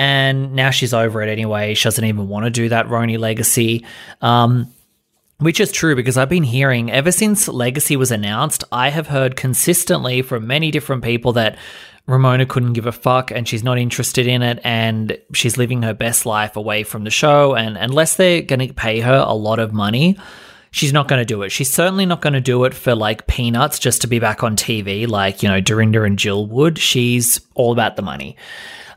and 0.00 0.54
now 0.54 0.70
she's 0.70 0.94
over 0.94 1.20
it 1.20 1.28
anyway. 1.28 1.74
She 1.74 1.84
doesn't 1.84 2.06
even 2.06 2.26
want 2.26 2.46
to 2.46 2.50
do 2.50 2.70
that 2.70 2.86
RHONY 2.86 3.18
Legacy. 3.18 3.84
Um, 4.22 4.72
which 5.36 5.60
is 5.60 5.70
true 5.70 5.94
because 5.94 6.16
I've 6.16 6.30
been 6.30 6.42
hearing 6.42 6.90
ever 6.90 7.12
since 7.12 7.48
Legacy 7.48 7.96
was 7.96 8.10
announced, 8.10 8.64
I 8.72 8.88
have 8.88 9.08
heard 9.08 9.36
consistently 9.36 10.22
from 10.22 10.46
many 10.46 10.70
different 10.70 11.04
people 11.04 11.34
that 11.34 11.58
Ramona 12.06 12.46
couldn't 12.46 12.72
give 12.72 12.86
a 12.86 12.92
fuck 12.92 13.30
and 13.30 13.46
she's 13.46 13.62
not 13.62 13.76
interested 13.76 14.26
in 14.26 14.40
it 14.40 14.58
and 14.64 15.18
she's 15.34 15.58
living 15.58 15.82
her 15.82 15.92
best 15.92 16.24
life 16.24 16.56
away 16.56 16.82
from 16.82 17.04
the 17.04 17.10
show. 17.10 17.54
And 17.54 17.76
unless 17.76 18.16
they're 18.16 18.40
going 18.40 18.66
to 18.66 18.72
pay 18.72 19.00
her 19.00 19.22
a 19.26 19.34
lot 19.34 19.58
of 19.58 19.74
money, 19.74 20.16
she's 20.70 20.94
not 20.94 21.08
going 21.08 21.20
to 21.20 21.26
do 21.26 21.42
it. 21.42 21.50
She's 21.50 21.70
certainly 21.70 22.06
not 22.06 22.22
going 22.22 22.32
to 22.32 22.40
do 22.40 22.64
it 22.64 22.72
for 22.72 22.94
like 22.94 23.26
peanuts 23.26 23.78
just 23.78 24.00
to 24.00 24.06
be 24.06 24.18
back 24.18 24.42
on 24.42 24.56
TV, 24.56 25.06
like, 25.06 25.42
you 25.42 25.48
know, 25.50 25.60
Dorinda 25.60 26.04
and 26.04 26.18
Jill 26.18 26.46
would. 26.46 26.78
She's 26.78 27.38
all 27.54 27.72
about 27.72 27.96
the 27.96 28.02
money. 28.02 28.36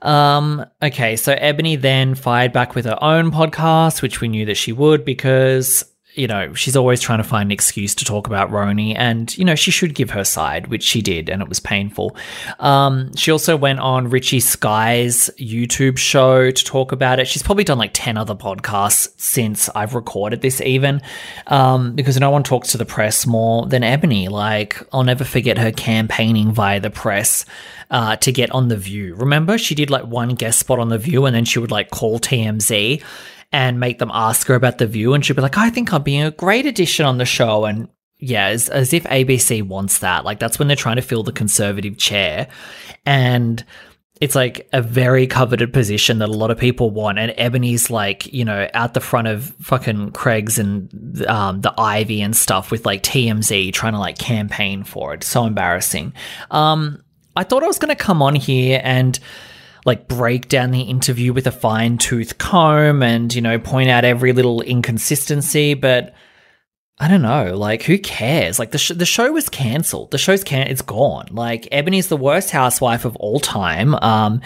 Um, 0.03 0.65
okay, 0.81 1.15
so 1.15 1.33
Eboni 1.33 1.79
then 1.79 2.13
fired 2.13 2.51
back 2.51 2.75
with 2.75 2.85
her 2.85 3.01
own 3.01 3.31
podcast, 3.31 4.01
which 4.01 4.19
we 4.19 4.27
knew 4.27 4.45
that 4.45 4.57
she 4.57 4.73
would 4.73 5.05
because 5.05 5.92
you 6.15 6.28
know, 6.28 6.54
she's 6.54 6.76
always 6.76 7.02
trying 7.02 7.17
to 7.17 7.23
find 7.23 7.47
an 7.47 7.52
excuse 7.52 7.95
to 7.95 8.06
talk 8.06 8.28
about 8.28 8.52
RHONY, 8.52 8.95
and, 8.95 9.36
you 9.36 9.43
know, 9.43 9.56
she 9.56 9.71
should 9.71 9.95
give 9.95 10.12
her 10.12 10.23
side, 10.23 10.67
which 10.67 10.84
she 10.84 11.02
did, 11.02 11.28
and 11.28 11.41
it 11.41 11.49
was 11.49 11.60
painful. 11.60 12.15
Um, 12.60 13.15
she 13.15 13.32
also 13.32 13.58
went 13.58 13.80
on 13.80 14.10
Richie 14.10 14.39
Sky's 14.39 15.32
YouTube 15.39 15.97
show 15.97 16.52
to 16.52 16.65
talk 16.65 16.91
about 16.91 17.19
it. 17.19 17.28
She's 17.28 17.41
probably 17.41 17.63
done 17.63 17.80
like 17.80 17.91
10 17.93 18.17
other 18.17 18.36
podcasts 18.36 19.10
since 19.19 19.69
I've 19.69 19.95
recorded 19.95 20.41
this, 20.41 20.62
even, 20.62 21.02
um, 21.47 21.95
because 21.95 22.19
no 22.19 22.30
one 22.30 22.43
talks 22.43 22.69
to 22.73 22.78
the 22.78 22.86
press 22.86 23.26
more 23.26 23.65
than 23.65 23.82
Eboni. 23.82 24.30
Like, 24.30 24.82
I'll 24.93 25.04
never 25.04 25.23
forget 25.23 25.58
her 25.58 25.71
campaigning 25.71 26.52
via 26.52 26.80
the 26.80 26.91
press. 26.91 27.45
Uh, 27.91 28.15
to 28.15 28.32
get 28.32 28.49
on 28.49 28.69
The 28.69 28.78
View. 28.78 29.13
Remember, 29.13 29.56
she 29.56 29.76
did 29.76 29.91
like 29.91 30.06
one 30.06 30.30
guest 30.30 30.58
spot 30.58 30.80
on 30.80 30.89
The 30.89 30.97
View 30.97 31.28
and 31.28 31.36
then 31.36 31.45
she 31.45 31.60
would 31.60 31.69
like 31.69 31.91
call 31.91 32.17
TMZ 32.17 33.04
and 33.53 33.79
make 33.79 33.99
them 33.99 34.11
ask 34.13 34.47
her 34.47 34.55
about 34.55 34.79
the 34.79 34.87
view 34.87 35.13
and 35.13 35.23
she'd 35.23 35.35
be 35.35 35.41
like 35.41 35.57
i 35.57 35.69
think 35.69 35.93
i'm 35.93 36.03
being 36.03 36.23
a 36.23 36.31
great 36.31 36.65
addition 36.65 37.05
on 37.05 37.17
the 37.17 37.25
show 37.25 37.65
and 37.65 37.87
yeah 38.17 38.47
as, 38.47 38.67
as 38.69 38.91
if 38.91 39.03
abc 39.05 39.63
wants 39.63 39.99
that 39.99 40.25
like 40.25 40.39
that's 40.39 40.59
when 40.59 40.67
they're 40.67 40.75
trying 40.75 40.97
to 40.97 41.01
fill 41.01 41.23
the 41.23 41.31
conservative 41.31 41.97
chair 41.97 42.47
and 43.05 43.63
it's 44.21 44.35
like 44.35 44.69
a 44.71 44.81
very 44.81 45.27
coveted 45.27 45.73
position 45.73 46.19
that 46.19 46.29
a 46.29 46.31
lot 46.31 46.49
of 46.49 46.57
people 46.57 46.91
want. 46.91 47.19
And 47.19 47.31
Eboni's 47.31 47.89
like, 47.89 48.31
you 48.31 48.45
know, 48.45 48.69
out 48.73 48.93
the 48.93 49.01
front 49.01 49.27
of 49.27 49.49
fucking 49.59 50.11
Craig's 50.11 50.57
and 50.57 51.25
um, 51.25 51.59
the 51.59 51.73
Ivy 51.77 52.21
and 52.21 52.33
stuff 52.33 52.71
with 52.71 52.85
like 52.85 53.03
TMZ 53.03 53.73
trying 53.73 53.91
to 53.91 53.99
like 53.99 54.17
campaign 54.17 54.85
for 54.85 55.13
it. 55.13 55.25
So 55.25 55.45
embarrassing. 55.45 56.13
Um, 56.51 57.03
I 57.35 57.43
thought 57.43 57.63
I 57.63 57.67
was 57.67 57.79
going 57.79 57.93
to 57.93 58.01
come 58.01 58.21
on 58.21 58.35
here 58.35 58.79
and 58.83 59.19
like 59.86 60.08
break 60.08 60.48
down 60.48 60.72
the 60.72 60.82
interview 60.82 61.34
with 61.34 61.48
a 61.48 61.52
fine 61.52 61.98
tooth 61.98 62.38
comb 62.38 63.04
and, 63.04 63.34
you 63.34 63.41
know, 63.41 63.60
point 63.60 63.89
out 63.89 64.06
every 64.06 64.32
little 64.34 64.62
inconsistency, 64.62 65.74
but 65.74 66.13
I 67.00 67.08
don't 67.08 67.22
know, 67.22 67.58
like 67.58 67.84
who 67.84 67.98
cares? 67.98 68.60
Like 68.60 68.72
the 68.72 68.78
sh- 68.78 68.91
the 68.96 69.06
show 69.06 69.32
was 69.32 69.50
cancelled. 69.50 70.12
The 70.12 70.17
show's 70.17 70.43
can 70.43 70.67
it's 70.67 70.82
gone. 70.82 71.28
Like 71.32 71.63
Eboni's 71.72 72.08
the 72.08 72.17
worst 72.17 72.52
housewife 72.52 73.04
of 73.04 73.15
all 73.17 73.39
time. 73.39 73.96
Um 73.96 74.41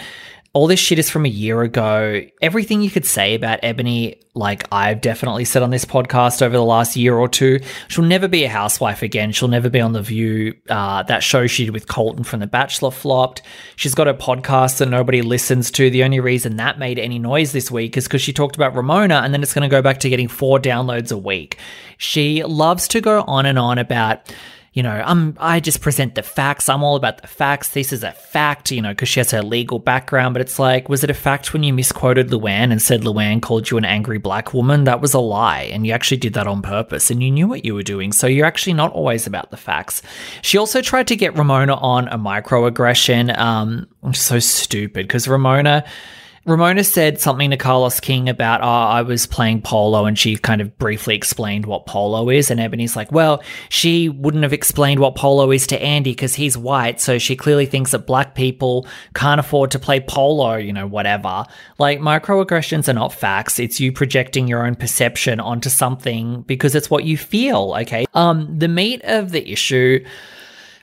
all 0.54 0.66
this 0.66 0.80
shit 0.80 0.98
is 0.98 1.10
from 1.10 1.26
a 1.26 1.28
year 1.28 1.62
ago. 1.62 2.22
Everything 2.40 2.80
you 2.80 2.90
could 2.90 3.04
say 3.04 3.34
about 3.34 3.60
Eboni, 3.60 4.18
like 4.34 4.66
I've 4.72 5.00
definitely 5.00 5.44
said 5.44 5.62
on 5.62 5.70
this 5.70 5.84
podcast 5.84 6.40
over 6.40 6.56
the 6.56 6.64
last 6.64 6.96
year 6.96 7.16
or 7.16 7.28
two, 7.28 7.60
she'll 7.88 8.04
never 8.04 8.28
be 8.28 8.44
a 8.44 8.48
housewife 8.48 9.02
again. 9.02 9.30
She'll 9.32 9.48
never 9.48 9.68
be 9.68 9.80
on 9.80 9.92
The 9.92 10.00
View. 10.00 10.54
Uh, 10.68 11.02
that 11.02 11.22
show 11.22 11.46
she 11.46 11.66
did 11.66 11.74
with 11.74 11.86
Colton 11.86 12.24
from 12.24 12.40
The 12.40 12.46
Bachelor 12.46 12.90
flopped. 12.90 13.42
She's 13.76 13.94
got 13.94 14.08
a 14.08 14.14
podcast 14.14 14.78
that 14.78 14.88
nobody 14.88 15.20
listens 15.20 15.70
to. 15.72 15.90
The 15.90 16.02
only 16.02 16.18
reason 16.18 16.56
that 16.56 16.78
made 16.78 16.98
any 16.98 17.18
noise 17.18 17.52
this 17.52 17.70
week 17.70 17.96
is 17.98 18.04
because 18.04 18.22
she 18.22 18.32
talked 18.32 18.56
about 18.56 18.74
Ramona, 18.74 19.16
and 19.16 19.34
then 19.34 19.42
it's 19.42 19.54
going 19.54 19.68
to 19.68 19.74
go 19.74 19.82
back 19.82 20.00
to 20.00 20.08
getting 20.08 20.28
four 20.28 20.58
downloads 20.58 21.12
a 21.12 21.18
week. 21.18 21.58
She 21.98 22.42
loves 22.42 22.88
to 22.88 23.00
go 23.02 23.22
on 23.22 23.44
and 23.44 23.58
on 23.58 23.76
about 23.76 24.32
you 24.78 24.84
know, 24.84 25.02
I'm 25.04 25.36
I 25.40 25.58
just 25.58 25.80
present 25.80 26.14
the 26.14 26.22
facts. 26.22 26.68
I'm 26.68 26.84
all 26.84 26.94
about 26.94 27.20
the 27.20 27.26
facts. 27.26 27.70
This 27.70 27.92
is 27.92 28.04
a 28.04 28.12
fact, 28.12 28.70
you 28.70 28.80
know, 28.80 28.90
because 28.90 29.08
she 29.08 29.18
has 29.18 29.32
her 29.32 29.42
legal 29.42 29.80
background. 29.80 30.34
But 30.34 30.40
it's 30.40 30.60
like, 30.60 30.88
was 30.88 31.02
it 31.02 31.10
a 31.10 31.14
fact 31.14 31.52
when 31.52 31.64
you 31.64 31.72
misquoted 31.72 32.28
Luann 32.28 32.70
and 32.70 32.80
said 32.80 33.00
Luann 33.00 33.42
called 33.42 33.72
you 33.72 33.76
an 33.76 33.84
angry 33.84 34.18
black 34.18 34.54
woman? 34.54 34.84
That 34.84 35.00
was 35.00 35.14
a 35.14 35.18
lie, 35.18 35.62
and 35.62 35.84
you 35.84 35.92
actually 35.92 36.18
did 36.18 36.34
that 36.34 36.46
on 36.46 36.62
purpose, 36.62 37.10
and 37.10 37.20
you 37.20 37.28
knew 37.32 37.48
what 37.48 37.64
you 37.64 37.74
were 37.74 37.82
doing. 37.82 38.12
So 38.12 38.28
you're 38.28 38.46
actually 38.46 38.74
not 38.74 38.92
always 38.92 39.26
about 39.26 39.50
the 39.50 39.56
facts. 39.56 40.00
She 40.42 40.58
also 40.58 40.80
tried 40.80 41.08
to 41.08 41.16
get 41.16 41.36
Ramona 41.36 41.74
on 41.74 42.06
a 42.06 42.16
microaggression. 42.16 43.36
Um, 43.36 43.88
so 44.12 44.38
stupid 44.38 45.08
because 45.08 45.26
Ramona 45.26 45.84
Ramona 46.48 46.82
said 46.82 47.20
something 47.20 47.50
to 47.50 47.58
Carlos 47.58 48.00
King 48.00 48.26
about, 48.30 48.62
oh, 48.62 48.66
I 48.66 49.02
was 49.02 49.26
playing 49.26 49.60
polo, 49.60 50.06
and 50.06 50.18
she 50.18 50.38
kind 50.38 50.62
of 50.62 50.78
briefly 50.78 51.14
explained 51.14 51.66
what 51.66 51.84
polo 51.84 52.30
is. 52.30 52.50
And 52.50 52.58
Eboni's 52.58 52.96
like, 52.96 53.12
well, 53.12 53.42
she 53.68 54.08
wouldn't 54.08 54.44
have 54.44 54.54
explained 54.54 54.98
what 54.98 55.14
polo 55.14 55.50
is 55.50 55.66
to 55.66 55.82
Andy 55.82 56.12
because 56.12 56.34
he's 56.34 56.56
white. 56.56 57.02
So 57.02 57.18
she 57.18 57.36
clearly 57.36 57.66
thinks 57.66 57.90
that 57.90 58.06
black 58.06 58.34
people 58.34 58.86
can't 59.14 59.38
afford 59.38 59.70
to 59.72 59.78
play 59.78 60.00
polo, 60.00 60.56
you 60.56 60.72
know, 60.72 60.86
whatever. 60.86 61.44
Like, 61.76 62.00
microaggressions 62.00 62.88
are 62.88 62.94
not 62.94 63.12
facts. 63.12 63.58
It's 63.58 63.78
you 63.78 63.92
projecting 63.92 64.48
your 64.48 64.66
own 64.66 64.74
perception 64.74 65.40
onto 65.40 65.68
something 65.68 66.42
because 66.42 66.74
it's 66.74 66.88
what 66.88 67.04
you 67.04 67.18
feel, 67.18 67.74
okay? 67.80 68.06
Um, 68.14 68.58
the 68.58 68.68
meat 68.68 69.02
of 69.04 69.32
the 69.32 69.52
issue 69.52 70.02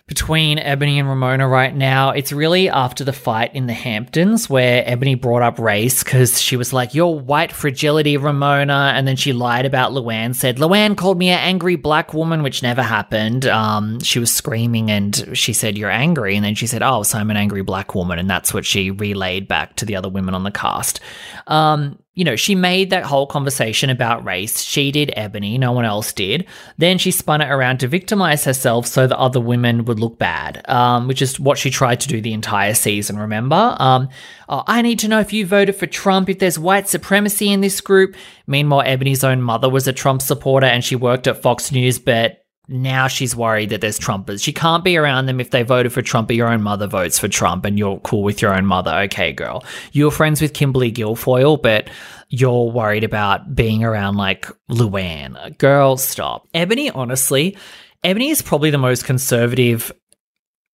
between 0.08 0.60
Eboni 0.60 1.00
and 1.00 1.10
Ramona 1.10 1.48
right 1.48 1.76
now. 1.76 2.12
It's 2.12 2.32
really 2.32 2.70
after 2.70 3.04
the 3.04 3.13
fight 3.13 3.56
in 3.56 3.65
the 3.65 3.74
Hamptons 3.74 4.48
where 4.48 4.84
Eboni 4.84 5.20
brought 5.20 5.41
up 5.41 5.58
race 5.58 6.04
because 6.04 6.39
she 6.39 6.56
was 6.58 6.72
like, 6.72 6.94
You're 6.94 7.20
white 7.20 7.52
fragility, 7.52 8.15
Ramona. 8.15 8.94
And 8.96 9.08
then 9.08 9.15
she 9.15 9.34
lied 9.34 9.65
about 9.65 9.94
Luann, 9.94 10.36
said, 10.36 10.58
Luann 10.58 10.96
called 10.96 11.18
me 11.18 11.30
an 11.30 11.39
angry 11.39 11.76
black 11.76 12.13
woman, 12.13 12.44
which 12.44 12.62
never 12.62 12.84
happened. 12.84 13.48
Um, 13.48 14.00
she 14.02 14.20
was 14.20 14.32
screaming 14.32 14.91
and 14.91 15.36
she 15.36 15.54
said, 15.54 15.76
You're 15.76 15.89
angry. 15.89 16.36
And 16.36 16.46
then 16.46 16.56
she 16.56 16.68
said, 16.68 16.84
Oh, 16.84 17.02
so 17.02 17.18
I'm 17.18 17.32
an 17.32 17.38
angry 17.38 17.63
black 17.63 17.96
woman. 17.96 18.20
And 18.20 18.30
that's 18.30 18.54
what 18.54 18.65
she 18.65 18.91
relayed 18.91 19.48
back 19.48 19.76
to 19.78 19.86
the 19.86 19.96
other 19.96 20.10
women 20.10 20.36
on 20.36 20.44
the 20.44 20.52
cast. 20.52 21.00
Um, 21.48 21.98
you 22.15 22.23
know, 22.23 22.38
she 22.38 22.56
made 22.56 22.89
that 22.89 23.04
whole 23.04 23.28
conversation 23.28 23.89
about 23.89 24.23
race. 24.23 24.62
She 24.62 24.89
did 24.89 25.13
Eboni, 25.17 25.60
no 25.60 25.73
one 25.73 25.84
else 25.84 26.13
did. 26.13 26.47
Then 26.78 26.97
she 26.97 27.12
spun 27.12 27.41
it 27.41 27.51
around 27.51 27.82
to 27.82 27.89
victimize 27.89 28.45
herself 28.45 28.88
so 28.88 29.06
that 29.06 29.17
other 29.17 29.41
women 29.41 29.84
would 29.84 29.99
look 29.99 30.17
bad, 30.17 30.67
um, 30.69 31.10
which 31.10 31.21
is 31.21 31.39
what 31.41 31.58
she 31.58 31.69
tried 31.69 31.99
to 31.99 32.08
do 32.08 32.21
the 32.21 32.32
entire 32.32 32.73
season, 32.73 33.19
remember? 33.19 33.75
Um, 33.80 34.08
oh, 34.47 34.63
I 34.65 34.82
need 34.82 34.99
to 34.99 35.10
know 35.10 35.19
if 35.19 35.34
you 35.34 35.45
voted 35.45 35.75
for 35.75 35.88
Trump, 35.88 36.30
if 36.30 36.39
there's 36.39 36.58
white 36.58 36.88
supremacy 36.88 37.51
in 37.51 37.60
this 37.60 37.82
group. 37.82 38.15
Meanwhile, 38.47 38.84
Eboni's 38.84 39.25
own 39.25 39.41
mother 39.41 39.69
was 39.69 39.86
a 39.86 39.93
Trump 39.93 40.21
supporter 40.21 40.67
and 40.67 40.86
she 40.86 40.95
worked 40.95 41.28
at 41.28 41.41
Fox 41.41 41.69
News, 41.73 41.99
but 41.99 42.44
now 42.67 43.08
she's 43.08 43.36
worried 43.36 43.69
that 43.69 43.82
there's 43.82 43.99
Trumpers. 43.99 44.43
She 44.43 44.54
can't 44.54 44.84
be 44.84 44.97
around 44.97 45.25
them 45.25 45.39
if 45.39 45.51
they 45.51 45.63
voted 45.63 45.93
for 45.93 46.01
Trump, 46.01 46.28
but 46.28 46.36
your 46.36 46.47
own 46.47 46.62
mother 46.62 46.88
votes 46.88 47.19
for 47.19 47.28
Trump 47.28 47.65
and 47.65 47.78
you're 47.78 47.99
cool 47.99 48.23
with 48.23 48.41
your 48.41 48.56
own 48.56 48.65
mother. 48.65 48.91
Okay, 48.91 49.34
girl. 49.34 49.63
You're 49.91 50.12
friends 50.12 50.41
with 50.41 50.54
Kimberly 50.54 50.91
Guilfoyle, 50.91 51.62
but 51.62 51.89
you're 52.30 52.71
worried 52.71 53.04
about 53.04 53.56
being 53.56 53.84
around 53.84 54.15
like 54.15 54.47
Luann. 54.69 55.58
Girl, 55.58 55.97
stop. 55.97 56.47
Eboni, 56.54 56.91
honestly, 56.93 57.58
Eboni 58.04 58.32
is 58.32 58.41
probably 58.41 58.71
the 58.71 58.78
most 58.78 59.06
conservative 59.06 59.91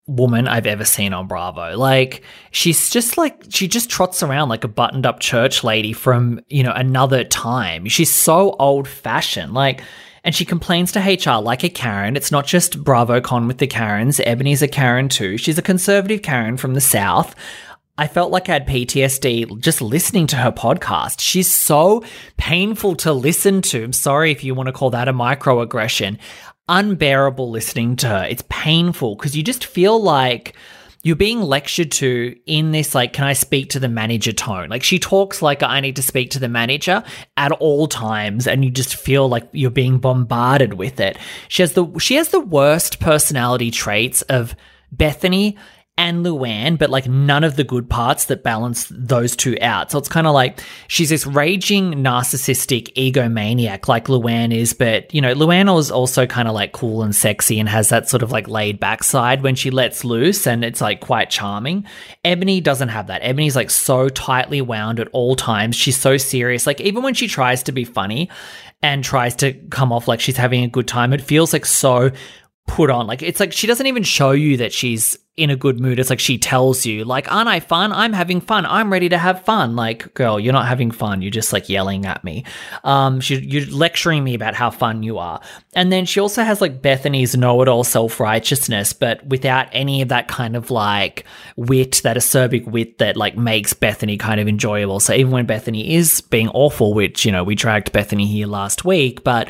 woman 0.08 0.48
I've 0.48 0.66
ever 0.66 0.86
seen 0.86 1.14
on 1.14 1.28
Bravo. 1.28 1.78
Like 1.78 2.24
she's 2.52 2.90
just 2.90 3.18
like 3.18 3.44
she 3.50 3.68
just 3.68 3.90
trots 3.90 4.24
around 4.24 4.50
like 4.50 4.64
a 4.64 4.68
buttoned 4.68 5.06
up 5.06 5.20
church 5.20 5.64
lady 5.64 5.94
from, 5.94 6.42
you 6.48 6.64
know, 6.64 6.74
another 6.74 7.24
time. 7.24 7.88
She's 7.88 8.12
so 8.12 8.56
old 8.60 8.88
fashioned. 8.88 9.54
Like 9.54 9.84
and 10.24 10.36
she 10.36 10.46
complains 10.46 10.92
to 10.92 11.00
HR 11.00 11.42
like 11.42 11.64
a 11.64 11.70
Karen. 11.70 12.16
It's 12.16 12.32
not 12.32 12.46
just 12.46 12.84
BravoCon 12.84 13.48
with 13.48 13.58
the 13.58 13.68
Karens. 13.68 14.20
Eboni's 14.20 14.62
a 14.62 14.68
Karen 14.68 15.10
too. 15.10 15.38
She's 15.38 15.58
a 15.58 15.64
conservative 15.64 16.22
Karen 16.22 16.58
from 16.58 16.74
the 16.74 16.82
South. 16.82 17.36
I 17.98 18.08
felt 18.08 18.32
like 18.32 18.50
I 18.50 18.54
had 18.54 18.68
PTSD 18.68 19.60
just 19.60 19.82
listening 19.82 20.28
to 20.28 20.36
her 20.38 20.52
podcast. 20.52 21.20
She's 21.20 21.52
so 21.52 22.04
painful 22.38 22.96
to 22.98 23.14
listen 23.14 23.62
to. 23.64 23.84
I'm 23.84 23.94
sorry 23.94 24.32
if 24.32 24.44
you 24.44 24.56
want 24.56 24.68
to 24.68 24.74
call 24.74 24.92
that 24.92 25.08
a 25.08 25.14
microaggression. 25.14 26.18
Unbearable 26.68 27.50
listening 27.50 27.96
to 27.98 28.08
her. 28.08 28.26
It's 28.30 28.44
painful 28.50 29.16
because 29.16 29.36
you 29.36 29.44
just 29.44 29.66
feel 29.66 30.02
like 30.02 30.56
you're 31.04 31.16
being 31.16 31.42
lectured 31.42 31.92
to 31.92 32.36
in 32.46 32.72
this 32.72 32.94
like 32.94 33.14
can 33.14 33.26
i 33.26 33.34
speak 33.34 33.70
to 33.72 33.80
the 33.80 33.90
manager 33.90 34.32
tone? 34.32 34.70
Like 34.70 34.84
she 34.84 35.00
talks 35.00 35.42
like 35.42 35.64
i 35.64 35.80
need 35.80 35.96
to 35.96 36.02
speak 36.02 36.32
to 36.32 36.40
the 36.40 36.50
manager 36.50 37.04
at 37.38 37.52
all 37.54 37.88
times 37.88 38.48
and 38.48 38.64
you 38.64 38.72
just 38.72 38.96
feel 38.96 39.28
like 39.28 39.48
you're 39.52 39.72
being 39.72 39.98
bombarded 39.98 40.76
with 40.76 41.00
it. 41.00 41.18
She 41.48 41.64
has 41.64 41.74
the 41.74 41.98
she 42.00 42.16
has 42.16 42.30
the 42.30 42.40
worst 42.40 43.00
personality 43.00 43.72
traits 43.72 44.22
of 44.24 44.56
bethenny 44.96 45.58
and 46.02 46.26
Luann, 46.26 46.80
but 46.80 46.90
like 46.90 47.08
none 47.08 47.44
of 47.44 47.58
the 47.58 47.64
good 47.64 47.88
parts 47.88 48.26
that 48.26 48.42
balance 48.42 48.88
those 48.90 49.36
two 49.36 49.56
out. 49.62 49.92
So 49.92 50.00
it's 50.00 50.10
kind 50.10 50.26
of 50.26 50.34
like 50.34 50.60
she's 50.88 51.10
this 51.10 51.28
raging 51.28 51.94
narcissistic 51.94 52.92
egomaniac 52.96 53.88
like 53.88 54.08
Luann 54.08 54.52
is, 54.52 54.74
but 54.74 55.14
you 55.14 55.22
know, 55.22 55.36
Luann 55.36 55.78
is 55.78 55.92
also 55.92 56.26
kind 56.26 56.48
of 56.48 56.56
like 56.56 56.72
cool 56.72 57.04
and 57.04 57.16
sexy 57.16 57.60
and 57.60 57.70
has 57.70 57.90
that 57.90 58.10
sort 58.10 58.24
of 58.24 58.32
like 58.32 58.48
laid 58.48 58.80
back 58.80 59.04
side 59.04 59.44
when 59.44 59.54
she 59.54 59.70
lets 59.70 60.04
loose 60.04 60.48
and 60.48 60.66
it's 60.66 60.82
like 60.82 61.02
quite 61.02 61.30
charming. 61.30 61.86
Eboni 62.26 62.64
doesn't 62.64 62.90
have 62.90 63.06
that. 63.06 63.22
Eboni's 63.22 63.56
like 63.56 63.70
so 63.70 64.10
tightly 64.10 64.60
wound 64.60 65.00
at 65.00 65.08
all 65.12 65.36
times. 65.36 65.76
She's 65.76 65.98
so 65.98 66.18
serious. 66.18 66.66
Like 66.66 66.82
even 66.82 67.04
when 67.04 67.14
she 67.14 67.28
tries 67.28 67.62
to 67.64 67.72
be 67.72 67.84
funny 67.84 68.28
and 68.82 69.04
tries 69.04 69.36
to 69.36 69.54
come 69.70 69.94
off 69.94 70.08
like 70.08 70.20
she's 70.20 70.38
having 70.38 70.64
a 70.64 70.68
good 70.68 70.88
time, 70.88 71.14
it 71.14 71.22
feels 71.22 71.54
like 71.54 71.68
so 71.68 72.10
put 72.68 72.90
on. 72.90 73.08
Like 73.08 73.22
it's 73.22 73.40
like 73.40 73.54
she 73.54 73.68
doesn't 73.68 73.88
even 73.88 74.04
show 74.04 74.32
you 74.32 74.58
that 74.58 74.74
she's 74.74 75.18
in 75.38 75.50
a 75.50 75.56
good 75.56 75.80
mood. 75.80 75.98
It's 75.98 76.10
like 76.10 76.20
she 76.20 76.38
tells 76.38 76.86
you, 76.86 77.06
like, 77.06 77.32
aren't 77.32 77.48
I 77.48 77.62
fun? 77.62 77.94
I'm 77.94 78.12
having 78.12 78.42
fun. 78.42 78.66
I'm 78.66 78.92
ready 78.92 79.08
to 79.10 79.18
have 79.18 79.46
fun. 79.46 79.78
Like, 79.78 80.14
girl, 80.14 80.38
you're 80.38 80.52
not 80.54 80.68
having 80.68 80.92
fun. 80.92 81.22
You're 81.22 81.32
just 81.32 81.54
like 81.54 81.70
yelling 81.70 82.06
at 82.06 82.24
me. 82.24 82.44
Um, 82.84 83.22
she, 83.22 83.38
you're 83.38 83.66
lecturing 83.66 84.26
me 84.26 84.36
about 84.36 84.56
how 84.56 84.70
fun 84.70 85.04
you 85.04 85.18
are. 85.18 85.42
And 85.74 85.90
then 85.90 86.06
she 86.06 86.20
also 86.20 86.44
has 86.44 86.60
like 86.60 86.82
Bethenny's 86.82 87.36
know-it-all 87.36 87.86
self-righteousness, 87.86 88.92
but 88.92 89.26
without 89.26 89.68
any 89.72 90.02
of 90.02 90.10
that 90.10 90.28
kind 90.28 90.56
of 90.56 90.70
like 90.70 91.24
wit, 91.56 92.02
that 92.04 92.18
acerbic 92.18 92.66
wit 92.68 92.98
that 92.98 93.16
like 93.16 93.38
makes 93.38 93.74
Bethenny 93.74 94.20
kind 94.20 94.42
of 94.42 94.50
enjoyable. 94.50 95.00
So 95.00 95.14
even 95.14 95.32
when 95.32 95.48
Bethenny 95.48 95.92
is 95.92 96.20
being 96.20 96.50
awful, 96.50 96.94
which, 96.94 97.26
you 97.26 97.32
know, 97.32 97.46
we 97.46 97.56
dragged 97.56 97.94
Bethenny 97.94 98.28
here 98.28 98.48
last 98.48 98.84
week, 98.84 99.24
but 99.24 99.48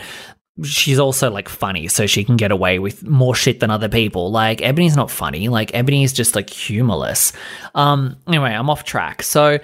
she's 0.63 0.99
also 0.99 1.29
like 1.31 1.49
funny, 1.49 1.87
so 1.87 2.05
she 2.05 2.23
can 2.23 2.37
get 2.37 2.51
away 2.51 2.79
with 2.79 3.07
more 3.07 3.35
shit 3.35 3.59
than 3.59 3.71
other 3.71 3.89
people. 3.89 4.31
Like 4.31 4.59
Eboni's 4.59 4.95
not 4.95 5.11
funny. 5.11 5.47
Like 5.49 5.71
Eboni 5.71 6.03
is 6.03 6.13
just 6.13 6.35
like 6.35 6.49
humorless. 6.49 7.33
Um. 7.75 8.17
Anyway, 8.27 8.51
I'm 8.51 8.69
off 8.69 8.83
track. 8.83 9.23
So. 9.23 9.59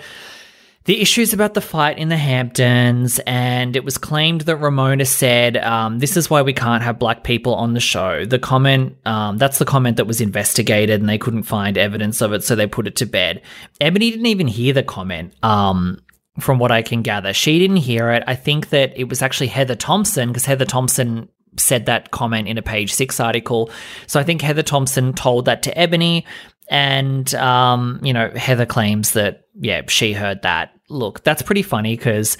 The 0.85 1.01
issues 1.01 1.33
about 1.33 1.53
the 1.53 1.59
fight 1.59 1.97
in 1.97 2.07
the 2.07 2.15
Hamptons, 2.15 3.19
and 3.27 3.75
it 3.75 3.83
was 3.83 3.97
claimed 3.97 4.41
that 4.41 4.55
Ramona 4.55 5.03
said, 5.03 5.57
um, 5.57 5.99
This 5.99 6.15
is 6.15 6.29
why 6.29 6.41
we 6.43 6.53
can't 6.53 6.81
have 6.81 6.97
black 6.97 7.25
people 7.25 7.53
on 7.55 7.73
the 7.73 7.81
show. 7.81 8.23
The 8.23 8.39
comment, 8.39 8.95
um, 9.05 9.37
that's 9.37 9.59
the 9.59 9.65
comment 9.65 9.97
that 9.97 10.05
was 10.07 10.21
investigated, 10.21 11.01
and 11.01 11.09
they 11.09 11.17
couldn't 11.17 11.43
find 11.43 11.77
evidence 11.77 12.21
of 12.21 12.31
it, 12.31 12.45
so 12.45 12.55
they 12.55 12.67
put 12.67 12.87
it 12.87 12.95
to 12.95 13.05
bed. 13.05 13.41
Eboni 13.81 14.11
didn't 14.11 14.27
even 14.27 14.47
hear 14.47 14.71
the 14.71 14.81
comment. 14.81 15.33
Um, 15.43 15.99
from 16.39 16.59
what 16.59 16.71
I 16.71 16.81
can 16.81 17.01
gather. 17.01 17.33
She 17.33 17.59
didn't 17.59 17.77
hear 17.77 18.11
it. 18.11 18.23
I 18.27 18.35
think 18.35 18.69
that 18.69 18.93
it 18.95 19.09
was 19.09 19.21
actually 19.21 19.47
Heather 19.47 19.75
Thomson, 19.75 20.29
because 20.29 20.45
Heather 20.45 20.65
Thomson 20.65 21.29
said 21.57 21.87
that 21.87 22.11
comment 22.11 22.47
in 22.47 22.57
a 22.57 22.61
page 22.61 22.93
six 22.93 23.19
article. 23.19 23.71
So 24.05 24.19
I 24.19 24.23
think 24.23 24.41
Heather 24.41 24.63
Thomson 24.63 25.13
told 25.13 25.45
that 25.45 25.63
to 25.63 25.73
Eboni. 25.73 26.23
And, 26.69 27.33
um, 27.35 27.99
you 28.03 28.13
know, 28.13 28.29
Heather 28.29 28.65
claims 28.65 29.13
that, 29.13 29.47
yeah, 29.59 29.81
she 29.87 30.13
heard 30.13 30.41
that. 30.43 30.73
Look, 30.89 31.23
that's 31.23 31.41
pretty 31.41 31.63
funny 31.63 31.95
because 31.95 32.37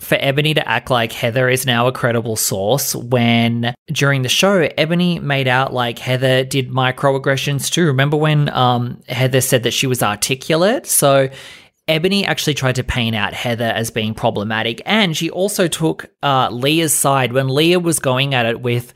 for 0.00 0.16
Eboni 0.16 0.54
to 0.54 0.68
act 0.68 0.90
like 0.90 1.12
Heather 1.12 1.48
is 1.48 1.66
now 1.66 1.86
a 1.86 1.92
credible 1.92 2.36
source 2.36 2.94
when 2.94 3.74
during 3.88 4.22
the 4.22 4.28
show, 4.28 4.66
Eboni 4.68 5.20
made 5.22 5.48
out 5.48 5.72
like 5.72 5.98
Heather 5.98 6.44
did 6.44 6.70
microaggressions 6.70 7.70
too. 7.70 7.86
Remember 7.86 8.16
when 8.16 8.48
um, 8.50 9.02
Heather 9.08 9.40
said 9.40 9.62
that 9.62 9.72
she 9.72 9.86
was 9.86 10.02
articulate? 10.02 10.86
So 10.86 11.28
Eboni 11.88 12.24
actually 12.24 12.54
tried 12.54 12.74
to 12.76 12.84
paint 12.84 13.14
out 13.14 13.32
Heather 13.32 13.64
as 13.64 13.90
being 13.90 14.14
problematic, 14.14 14.82
and 14.84 15.16
she 15.16 15.30
also 15.30 15.68
took 15.68 16.06
uh, 16.22 16.48
Leah's 16.50 16.92
side 16.92 17.32
when 17.32 17.48
Leah 17.48 17.78
was 17.78 17.98
going 18.00 18.34
at 18.34 18.46
it 18.46 18.60
with 18.60 18.92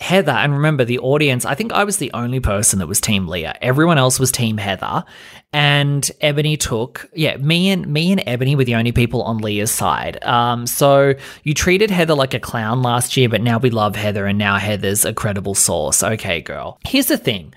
Heather, 0.00 0.32
and 0.32 0.52
remember 0.52 0.84
the 0.84 0.98
audience, 0.98 1.44
I 1.44 1.54
think 1.54 1.72
I 1.72 1.84
was 1.84 1.96
the 1.96 2.12
only 2.12 2.40
person 2.40 2.78
that 2.80 2.86
was 2.86 3.00
Team 3.00 3.28
Leah. 3.28 3.56
Everyone 3.62 3.96
else 3.96 4.20
was 4.20 4.30
Team 4.30 4.58
Heather. 4.58 5.04
And 5.52 6.02
Eboni 6.20 6.58
took, 6.58 7.08
yeah, 7.14 7.36
me 7.36 7.70
and 7.70 7.86
me 7.86 8.10
and 8.10 8.20
Eboni 8.20 8.56
were 8.56 8.64
the 8.64 8.74
only 8.74 8.92
people 8.92 9.22
on 9.22 9.38
Leah's 9.38 9.70
side. 9.70 10.22
Um, 10.24 10.66
so 10.66 11.14
you 11.44 11.54
treated 11.54 11.90
Heather 11.90 12.14
like 12.14 12.34
a 12.34 12.40
clown 12.40 12.82
last 12.82 13.16
year, 13.16 13.28
but 13.28 13.40
now 13.40 13.58
we 13.58 13.70
love 13.70 13.94
Heather, 13.94 14.26
and 14.26 14.36
now 14.36 14.58
Heather's 14.58 15.04
a 15.04 15.14
credible 15.14 15.54
source. 15.54 16.02
Okay, 16.02 16.42
girl. 16.42 16.78
Here's 16.84 17.06
the 17.06 17.16
thing. 17.16 17.54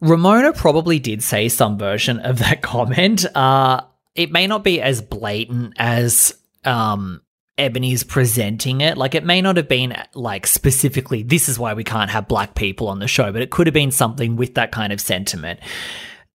Ramona 0.00 0.52
probably 0.52 0.98
did 0.98 1.22
say 1.22 1.48
some 1.48 1.78
version 1.78 2.18
of 2.20 2.38
that 2.38 2.62
comment. 2.62 3.26
Uh, 3.36 3.82
it 4.16 4.32
may 4.32 4.46
not 4.46 4.64
be 4.64 4.80
as 4.80 5.02
blatant 5.02 5.74
as 5.78 6.36
um, 6.64 7.22
Eboni's 7.58 8.04
presenting 8.04 8.80
it. 8.80 8.96
Like, 8.96 9.14
it 9.14 9.24
may 9.24 9.40
not 9.40 9.56
have 9.56 9.68
been 9.68 9.96
like 10.14 10.46
specifically, 10.46 11.22
this 11.22 11.48
is 11.48 11.58
why 11.58 11.74
we 11.74 11.84
can't 11.84 12.10
have 12.10 12.28
black 12.28 12.54
people 12.54 12.88
on 12.88 12.98
the 12.98 13.08
show, 13.08 13.32
but 13.32 13.42
it 13.42 13.50
could 13.50 13.66
have 13.66 13.74
been 13.74 13.90
something 13.90 14.36
with 14.36 14.54
that 14.54 14.72
kind 14.72 14.92
of 14.92 15.00
sentiment. 15.00 15.60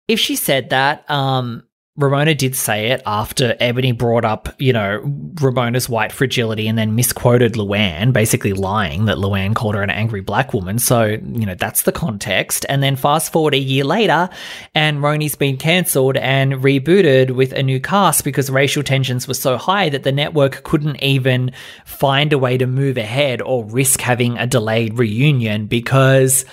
If 0.06 0.18
she 0.18 0.36
said 0.36 0.70
that, 0.70 1.08
um, 1.10 1.64
Ramona 1.98 2.32
did 2.32 2.54
say 2.54 2.92
it 2.92 3.02
after 3.06 3.54
Eboni 3.54 3.96
brought 3.96 4.24
up, 4.24 4.48
you 4.60 4.72
know, 4.72 5.00
Ramona's 5.40 5.88
white 5.88 6.12
fragility 6.12 6.68
and 6.68 6.78
then 6.78 6.94
misquoted 6.94 7.54
Luann, 7.54 8.12
basically 8.12 8.52
lying 8.52 9.06
that 9.06 9.16
Luann 9.16 9.52
called 9.52 9.74
her 9.74 9.82
an 9.82 9.90
angry 9.90 10.20
black 10.20 10.54
woman. 10.54 10.78
So, 10.78 11.06
you 11.06 11.44
know, 11.44 11.56
that's 11.56 11.82
the 11.82 11.90
context. 11.90 12.64
And 12.68 12.84
then 12.84 12.94
fast 12.94 13.32
forward 13.32 13.52
a 13.52 13.58
year 13.58 13.82
later, 13.82 14.28
and 14.76 14.98
RHONY's 14.98 15.34
been 15.34 15.56
cancelled 15.56 16.16
and 16.16 16.52
rebooted 16.52 17.32
with 17.32 17.52
a 17.52 17.64
new 17.64 17.80
cast 17.80 18.22
because 18.22 18.48
racial 18.48 18.84
tensions 18.84 19.26
were 19.26 19.34
so 19.34 19.56
high 19.56 19.88
that 19.88 20.04
the 20.04 20.12
network 20.12 20.62
couldn't 20.62 21.02
even 21.02 21.50
find 21.84 22.32
a 22.32 22.38
way 22.38 22.56
to 22.56 22.66
move 22.68 22.96
ahead 22.96 23.42
or 23.42 23.64
risk 23.64 24.00
having 24.00 24.38
a 24.38 24.46
delayed 24.46 24.96
reunion 24.96 25.66
because 25.66 26.44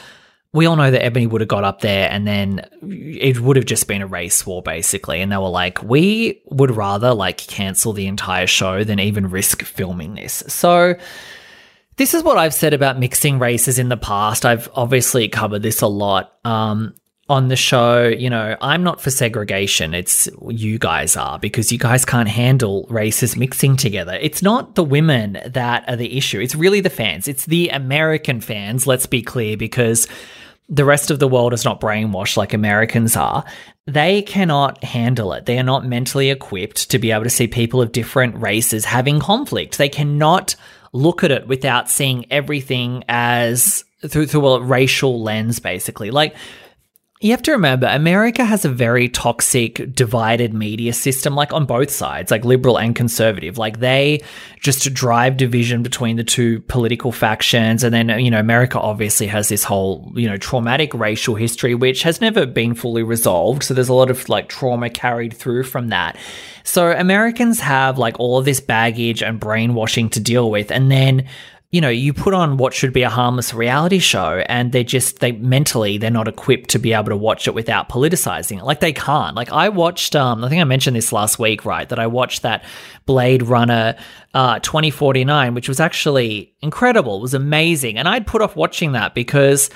we 0.56 0.66
all 0.66 0.78
know 0.78 0.90
that 0.90 1.02
Eboni 1.02 1.30
would 1.30 1.42
have 1.42 1.50
got 1.50 1.66
up 1.66 1.82
there 1.82 2.10
and 2.10 2.26
then 2.26 2.68
it 2.82 3.42
would 3.42 3.58
have 3.58 3.66
just 3.66 3.88
been 3.88 4.02
a 4.02 4.08
race 4.08 4.46
war 4.46 4.62
basically. 4.62 5.22
And 5.22 5.32
they 5.32 5.38
were 5.38 5.50
like, 5.50 5.84
we 5.84 6.42
would 6.46 6.72
rather 6.72 7.14
like 7.14 7.38
cancel 7.38 7.92
the 7.92 8.08
entire 8.08 8.48
show 8.48 8.86
than 8.86 9.00
even 9.00 9.30
risk 9.30 9.64
filming 9.64 10.16
this. 10.16 10.44
So 10.48 10.96
this 11.98 12.14
is 12.14 12.24
what 12.24 12.38
I've 12.38 12.54
said 12.54 12.74
about 12.74 12.98
mixing 12.98 13.38
races 13.38 13.78
in 13.78 13.90
the 13.90 13.98
past. 13.98 14.46
I've 14.46 14.70
obviously 14.74 15.28
covered 15.28 15.62
this 15.62 15.82
a 15.82 15.88
lot. 15.88 16.34
Um, 16.46 16.96
on 17.28 17.48
the 17.48 17.56
show, 17.56 18.04
you 18.08 18.30
know, 18.30 18.56
I'm 18.62 18.84
not 18.84 19.02
for 19.02 19.10
segregation. 19.10 19.96
It's 19.96 20.30
you 20.48 20.78
guys 20.78 21.18
are 21.18 21.40
because 21.40 21.72
you 21.72 21.80
guys 21.80 22.06
can't 22.06 22.30
handle 22.30 22.86
races 22.90 23.36
mixing 23.36 23.78
together. 23.78 24.18
It's 24.22 24.44
not 24.44 24.76
the 24.76 24.84
women 24.84 25.40
that 25.46 25.90
are 25.90 25.96
the 25.96 26.18
issue. 26.18 26.40
It's 26.40 26.54
really 26.54 26.82
the 26.82 26.92
fans. 26.92 27.28
It's 27.28 27.46
the 27.46 27.70
American 27.70 28.42
fans, 28.42 28.86
let's 28.86 29.08
be 29.08 29.24
clear, 29.24 29.58
because 29.58 30.08
the 30.68 30.86
rest 30.86 31.12
of 31.12 31.20
the 31.20 31.28
world 31.28 31.54
is 31.54 31.66
not 31.66 31.80
brainwashed 31.80 32.38
like 32.38 32.54
Americans 32.54 33.16
are, 33.16 33.44
they 33.86 34.22
cannot 34.24 34.84
handle 34.84 35.34
it. 35.34 35.46
They 35.46 35.60
are 35.60 35.64
not 35.64 35.86
mentally 35.86 36.32
equipped 36.32 36.90
to 36.90 37.00
be 37.00 37.12
able 37.12 37.24
to 37.24 37.30
see 37.30 37.48
people 37.48 37.82
of 37.82 37.92
different 37.92 38.42
races 38.42 38.86
having 38.86 39.20
conflict. 39.20 39.78
They 39.78 39.90
cannot 39.90 40.56
look 40.92 41.24
at 41.24 41.32
it 41.32 41.48
without 41.48 41.90
seeing 41.90 42.26
everything 42.32 43.04
as 43.08 43.84
through 44.08 44.26
through 44.28 44.48
a 44.48 44.62
racial 44.62 45.22
lens, 45.22 45.60
basically. 45.60 46.10
Like 46.10 46.36
you 47.26 47.32
have 47.32 47.42
to 47.42 47.54
remember, 47.54 47.88
America 47.88 48.46
has 48.46 48.66
a 48.66 48.70
very 48.70 49.10
toxic, 49.10 49.82
divided 49.96 50.54
media 50.54 50.94
system, 50.94 51.34
like 51.34 51.52
on 51.54 51.66
both 51.66 51.90
sides, 51.90 52.30
like 52.30 52.46
liberal 52.46 52.78
and 52.78 52.96
conservative. 52.96 53.58
Like 53.58 53.80
they 53.80 54.22
just 54.60 54.94
drive 54.94 55.36
division 55.36 55.82
between 55.82 56.18
the 56.18 56.24
two 56.24 56.60
political 56.62 57.12
factions. 57.12 57.84
And 57.84 57.92
then, 57.92 58.10
you 58.20 58.30
know, 58.30 58.40
America 58.40 58.80
obviously 58.80 59.26
has 59.26 59.50
this 59.50 59.64
whole, 59.64 60.14
you 60.16 60.30
know, 60.30 60.38
traumatic 60.38 60.94
racial 60.94 61.34
history, 61.34 61.74
which 61.74 62.04
has 62.04 62.22
never 62.22 62.46
been 62.46 62.76
fully 62.76 63.02
resolved. 63.02 63.64
So 63.64 63.74
there's 63.74 63.90
a 63.90 63.94
lot 63.96 64.12
of 64.12 64.30
like 64.30 64.48
trauma 64.48 64.92
carried 64.92 65.34
through 65.34 65.64
from 65.64 65.88
that. 65.88 66.18
So 66.64 66.92
Americans 66.92 67.60
have 67.60 67.98
like 67.98 68.20
all 68.20 68.38
of 68.38 68.46
this 68.46 68.60
baggage 68.60 69.24
and 69.24 69.40
brainwashing 69.40 70.12
to 70.12 70.20
deal 70.20 70.52
with. 70.52 70.72
And 70.72 70.92
then, 70.92 71.28
you 71.76 71.82
know, 71.82 71.90
you 71.90 72.14
put 72.14 72.34
on 72.34 72.56
what 72.56 72.74
should 72.74 72.94
be 72.94 73.02
a 73.02 73.10
harmless 73.10 73.54
reality 73.54 74.00
show 74.00 74.42
and 74.48 74.72
they're 74.72 74.82
just, 74.82 75.20
they 75.20 75.34
mentally, 75.34 75.98
they're 75.98 76.10
not 76.10 76.26
equipped 76.26 76.70
to 76.70 76.80
be 76.80 76.94
able 76.94 77.10
to 77.10 77.18
watch 77.18 77.50
it 77.50 77.54
without 77.54 77.90
politicizing 77.90 78.60
it. 78.60 78.64
Like 78.64 78.80
they 78.80 78.94
can't. 78.94 79.36
Like 79.36 79.52
I 79.52 79.68
watched, 79.68 80.16
um, 80.16 80.42
I 80.46 80.48
think 80.48 80.62
I 80.62 80.64
mentioned 80.64 80.96
this 80.96 81.12
last 81.12 81.38
week, 81.38 81.66
right? 81.66 81.90
That 81.90 82.00
I 82.00 82.08
watched 82.08 82.44
that 82.44 82.64
Blade 83.06 83.44
Runner 83.44 83.98
uh, 84.34 84.60
2049, 84.60 85.54
which 85.54 85.68
was 85.68 85.82
actually 85.82 86.56
incredible. 86.62 87.18
It 87.18 87.24
was 87.24 87.34
amazing. 87.34 87.98
And 87.98 88.08
I'd 88.08 88.26
put 88.26 88.42
off 88.42 88.56
watching 88.56 88.94
that 88.94 89.14
because 89.14 89.70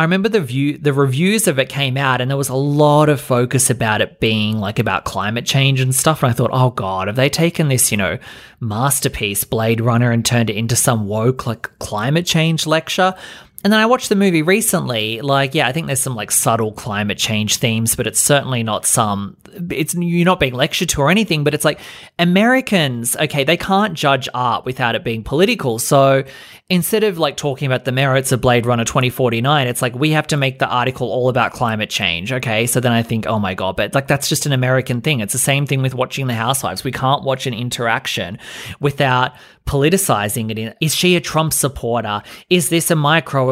I 0.00 0.04
remember 0.04 0.30
the 0.30 0.40
view 0.40 0.78
the 0.78 0.94
reviews 0.94 1.46
of 1.46 1.58
it 1.58 1.68
came 1.68 1.98
out 1.98 2.22
and 2.22 2.30
there 2.30 2.38
was 2.38 2.48
a 2.48 2.54
lot 2.54 3.10
of 3.10 3.20
focus 3.20 3.68
about 3.68 4.00
it 4.00 4.18
being 4.18 4.56
like 4.56 4.78
about 4.78 5.04
climate 5.04 5.44
change 5.44 5.78
and 5.78 5.94
stuff. 5.94 6.22
And 6.22 6.30
I 6.30 6.32
thought 6.32 6.48
oh 6.54 6.70
god 6.70 7.08
have 7.08 7.16
they 7.16 7.28
taken 7.28 7.68
this 7.68 7.92
you 7.92 7.98
know 7.98 8.18
masterpiece 8.60 9.44
Blade 9.44 9.82
Runner 9.82 10.10
and 10.10 10.24
turned 10.24 10.48
it 10.48 10.56
into 10.56 10.74
some 10.74 11.06
woke 11.06 11.46
like 11.46 11.78
climate 11.80 12.24
change 12.24 12.66
lecture 12.66 13.14
and 13.62 13.70
then 13.70 13.80
I 13.80 13.84
watched 13.84 14.08
the 14.08 14.16
movie 14.16 14.40
recently. 14.40 15.20
Like, 15.20 15.54
yeah, 15.54 15.68
I 15.68 15.72
think 15.72 15.86
there's 15.86 16.00
some 16.00 16.14
like 16.14 16.30
subtle 16.30 16.72
climate 16.72 17.18
change 17.18 17.58
themes, 17.58 17.94
but 17.94 18.06
it's 18.06 18.18
certainly 18.18 18.62
not 18.62 18.86
some. 18.86 19.36
It's 19.70 19.94
you're 19.94 20.24
not 20.24 20.40
being 20.40 20.54
lectured 20.54 20.88
to 20.90 21.02
or 21.02 21.10
anything. 21.10 21.44
But 21.44 21.52
it's 21.52 21.64
like 21.64 21.78
Americans, 22.18 23.16
okay, 23.16 23.44
they 23.44 23.58
can't 23.58 23.92
judge 23.92 24.30
art 24.32 24.64
without 24.64 24.94
it 24.94 25.04
being 25.04 25.22
political. 25.22 25.78
So 25.78 26.24
instead 26.70 27.04
of 27.04 27.18
like 27.18 27.36
talking 27.36 27.66
about 27.66 27.84
the 27.84 27.92
merits 27.92 28.32
of 28.32 28.40
Blade 28.40 28.64
Runner 28.64 28.84
2049, 28.84 29.66
it's 29.66 29.82
like 29.82 29.94
we 29.94 30.12
have 30.12 30.26
to 30.28 30.38
make 30.38 30.58
the 30.58 30.68
article 30.68 31.08
all 31.08 31.28
about 31.28 31.52
climate 31.52 31.90
change. 31.90 32.32
Okay, 32.32 32.66
so 32.66 32.80
then 32.80 32.92
I 32.92 33.02
think, 33.02 33.26
oh 33.26 33.38
my 33.38 33.52
god, 33.52 33.76
but 33.76 33.94
like 33.94 34.06
that's 34.06 34.30
just 34.30 34.46
an 34.46 34.52
American 34.52 35.02
thing. 35.02 35.20
It's 35.20 35.34
the 35.34 35.38
same 35.38 35.66
thing 35.66 35.82
with 35.82 35.94
watching 35.94 36.28
The 36.28 36.34
Housewives. 36.34 36.82
We 36.82 36.92
can't 36.92 37.24
watch 37.24 37.46
an 37.46 37.52
interaction 37.52 38.38
without 38.80 39.32
politicizing 39.70 40.50
it 40.50 40.76
is 40.80 40.94
she 40.94 41.14
a 41.14 41.20
Trump 41.20 41.52
supporter? 41.52 42.22
Is 42.48 42.70
this 42.70 42.90
a 42.90 42.96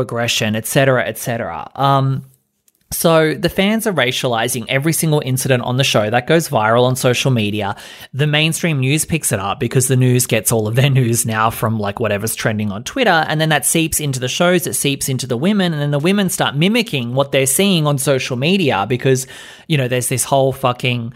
microaggression, 0.06 0.56
etc., 0.56 1.06
etc. 1.06 1.70
Um, 1.74 2.24
so 2.90 3.34
the 3.34 3.50
fans 3.50 3.86
are 3.86 3.92
racializing 3.92 4.64
every 4.68 4.94
single 4.94 5.20
incident 5.22 5.62
on 5.62 5.76
the 5.76 5.84
show 5.84 6.08
that 6.08 6.26
goes 6.26 6.48
viral 6.48 6.84
on 6.84 6.96
social 6.96 7.30
media. 7.30 7.76
The 8.14 8.26
mainstream 8.26 8.80
news 8.80 9.04
picks 9.04 9.30
it 9.30 9.38
up 9.38 9.60
because 9.60 9.88
the 9.88 9.96
news 9.96 10.26
gets 10.26 10.50
all 10.50 10.66
of 10.66 10.74
their 10.74 10.88
news 11.02 11.26
now 11.26 11.50
from 11.50 11.78
like 11.78 12.00
whatever's 12.00 12.34
trending 12.34 12.72
on 12.72 12.84
Twitter. 12.84 13.10
And 13.10 13.42
then 13.42 13.50
that 13.50 13.66
seeps 13.66 14.00
into 14.00 14.18
the 14.18 14.28
shows, 14.28 14.66
it 14.66 14.74
seeps 14.74 15.10
into 15.10 15.26
the 15.26 15.36
women. 15.36 15.74
And 15.74 15.82
then 15.82 15.90
the 15.90 15.98
women 15.98 16.30
start 16.30 16.56
mimicking 16.56 17.14
what 17.14 17.30
they're 17.30 17.46
seeing 17.46 17.86
on 17.86 17.98
social 17.98 18.38
media 18.38 18.86
because, 18.88 19.26
you 19.66 19.76
know, 19.76 19.86
there's 19.86 20.08
this 20.08 20.24
whole 20.24 20.52
fucking 20.52 21.12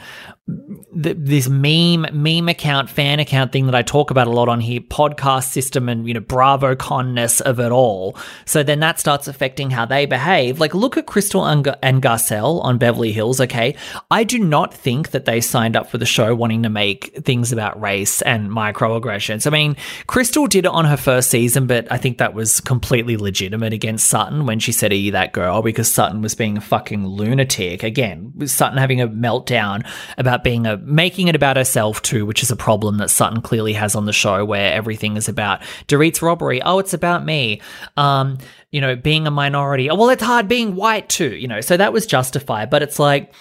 this 0.48 1.48
meme 1.48 2.04
meme 2.12 2.48
account 2.48 2.90
fan 2.90 3.20
account 3.20 3.52
thing 3.52 3.66
that 3.66 3.76
I 3.76 3.82
talk 3.82 4.10
about 4.10 4.26
a 4.26 4.30
lot 4.30 4.48
on 4.48 4.60
here 4.60 4.80
podcast 4.80 5.50
system 5.50 5.88
and 5.88 6.06
you 6.06 6.14
know 6.14 6.20
bravo 6.20 6.74
conness 6.74 7.40
of 7.40 7.60
it 7.60 7.70
all. 7.70 8.16
So 8.44 8.64
then 8.64 8.80
that 8.80 8.98
starts 8.98 9.28
affecting 9.28 9.70
how 9.70 9.86
they 9.86 10.04
behave. 10.04 10.58
Like 10.58 10.74
look 10.74 10.96
at 10.96 11.06
Crystal 11.06 11.46
and, 11.46 11.74
and 11.80 12.02
Garcelle 12.02 12.62
on 12.64 12.78
Beverly 12.78 13.12
Hills 13.12 13.40
okay? 13.40 13.76
I 14.10 14.24
do 14.24 14.38
not 14.38 14.74
think 14.74 15.12
that 15.12 15.26
they 15.26 15.40
signed 15.40 15.76
up 15.76 15.88
for 15.88 15.98
the 15.98 16.06
show 16.06 16.34
wanting 16.34 16.64
to 16.64 16.68
make 16.68 17.24
things 17.24 17.52
about 17.52 17.80
race 17.80 18.20
and 18.22 18.50
microaggressions. 18.50 19.46
I 19.46 19.50
mean 19.50 19.76
Crystal 20.08 20.48
did 20.48 20.64
it 20.64 20.72
on 20.72 20.86
her 20.86 20.96
first 20.96 21.30
season 21.30 21.68
but 21.68 21.90
I 21.90 21.98
think 21.98 22.18
that 22.18 22.34
was 22.34 22.60
completely 22.60 23.16
legitimate 23.16 23.72
against 23.72 24.08
Sutton 24.08 24.44
when 24.44 24.58
she 24.58 24.72
said 24.72 24.90
are 24.90 24.96
you 24.96 25.12
that 25.12 25.32
girl? 25.32 25.62
Because 25.62 25.90
Sutton 25.90 26.20
was 26.20 26.34
being 26.34 26.56
a 26.56 26.60
fucking 26.60 27.06
lunatic. 27.06 27.84
Again 27.84 28.48
Sutton 28.48 28.78
having 28.78 29.00
a 29.00 29.08
meltdown 29.08 29.88
about 30.18 30.31
about 30.32 30.44
being 30.44 30.66
a 30.66 30.78
making 30.78 31.28
it 31.28 31.36
about 31.36 31.56
herself 31.56 32.00
too, 32.00 32.24
which 32.24 32.42
is 32.42 32.50
a 32.50 32.56
problem 32.56 32.96
that 32.98 33.10
Sutton 33.10 33.42
clearly 33.42 33.74
has 33.74 33.94
on 33.94 34.06
the 34.06 34.12
show, 34.12 34.44
where 34.44 34.72
everything 34.72 35.16
is 35.16 35.28
about 35.28 35.62
Dorit's 35.88 36.22
robbery. 36.22 36.62
Oh, 36.62 36.78
it's 36.78 36.94
about 36.94 37.24
me. 37.24 37.60
Um, 37.98 38.38
you 38.70 38.80
know, 38.80 38.96
being 38.96 39.26
a 39.26 39.30
minority. 39.30 39.90
Oh, 39.90 39.94
well, 39.94 40.08
it's 40.08 40.22
hard 40.22 40.48
being 40.48 40.74
white 40.74 41.10
too. 41.10 41.36
You 41.36 41.48
know, 41.48 41.60
so 41.60 41.76
that 41.76 41.92
was 41.92 42.06
justified, 42.06 42.70
but 42.70 42.82
it's 42.82 42.98
like. 42.98 43.32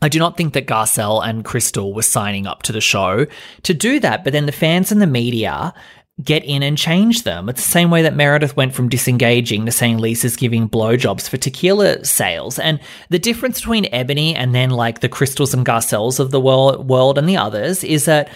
I 0.00 0.08
do 0.08 0.20
not 0.20 0.36
think 0.36 0.52
that 0.52 0.68
Garcelle 0.68 1.26
and 1.26 1.44
Crystal 1.44 1.92
were 1.92 2.02
signing 2.02 2.46
up 2.46 2.62
to 2.62 2.72
the 2.72 2.80
show 2.80 3.26
to 3.64 3.74
do 3.74 3.98
that, 3.98 4.22
but 4.22 4.32
then 4.32 4.46
the 4.46 4.52
fans 4.52 4.92
and 4.92 5.02
the 5.02 5.08
media 5.08 5.74
get 6.22 6.44
in 6.44 6.62
and 6.62 6.76
change 6.76 7.22
them. 7.22 7.48
It's 7.48 7.64
the 7.64 7.70
same 7.70 7.90
way 7.90 8.02
that 8.02 8.16
Meredith 8.16 8.56
went 8.56 8.74
from 8.74 8.88
disengaging 8.88 9.66
to 9.66 9.72
saying 9.72 9.98
Lisa's 9.98 10.36
giving 10.36 10.68
blowjobs 10.68 11.28
for 11.28 11.36
tequila 11.36 12.04
sales. 12.04 12.58
And 12.58 12.80
the 13.08 13.18
difference 13.18 13.60
between 13.60 13.84
Eboni 13.86 14.34
and 14.36 14.54
then 14.54 14.70
like 14.70 15.00
the 15.00 15.08
Crystals 15.08 15.54
and 15.54 15.64
Garcelles 15.64 16.18
of 16.18 16.30
the 16.30 16.40
world, 16.40 16.88
world 16.88 17.18
and 17.18 17.28
the 17.28 17.36
others 17.36 17.84
is 17.84 18.04
that 18.06 18.28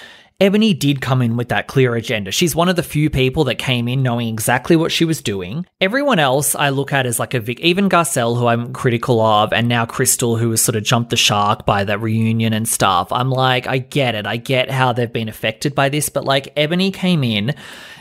Eboni 0.42 0.76
did 0.76 1.00
come 1.00 1.22
in 1.22 1.36
with 1.36 1.50
that 1.50 1.68
clear 1.68 1.94
agenda. 1.94 2.32
She's 2.32 2.56
one 2.56 2.68
of 2.68 2.74
the 2.74 2.82
few 2.82 3.10
people 3.10 3.44
that 3.44 3.58
came 3.58 3.86
in 3.86 4.02
knowing 4.02 4.26
exactly 4.26 4.74
what 4.74 4.90
she 4.90 5.04
was 5.04 5.22
doing. 5.22 5.66
Everyone 5.80 6.18
else 6.18 6.56
I 6.56 6.70
look 6.70 6.92
at 6.92 7.06
as 7.06 7.20
like 7.20 7.32
a 7.32 7.38
Vic, 7.38 7.60
even 7.60 7.88
Garcelle, 7.88 8.36
who 8.36 8.48
I'm 8.48 8.72
critical 8.72 9.20
of, 9.20 9.52
and 9.52 9.68
now 9.68 9.86
Crystal, 9.86 10.36
who 10.36 10.50
has 10.50 10.60
sort 10.60 10.74
of 10.74 10.82
jumped 10.82 11.10
the 11.10 11.16
shark 11.16 11.64
by 11.64 11.84
that 11.84 12.00
reunion 12.00 12.52
and 12.52 12.66
stuff. 12.68 13.12
I'm 13.12 13.30
like, 13.30 13.68
I 13.68 13.78
get 13.78 14.16
it. 14.16 14.26
I 14.26 14.36
get 14.36 14.68
how 14.68 14.92
they've 14.92 15.12
been 15.12 15.28
affected 15.28 15.76
by 15.76 15.88
this, 15.88 16.08
but 16.08 16.24
like 16.24 16.52
Eboni 16.56 16.92
came 16.92 17.22
in 17.22 17.54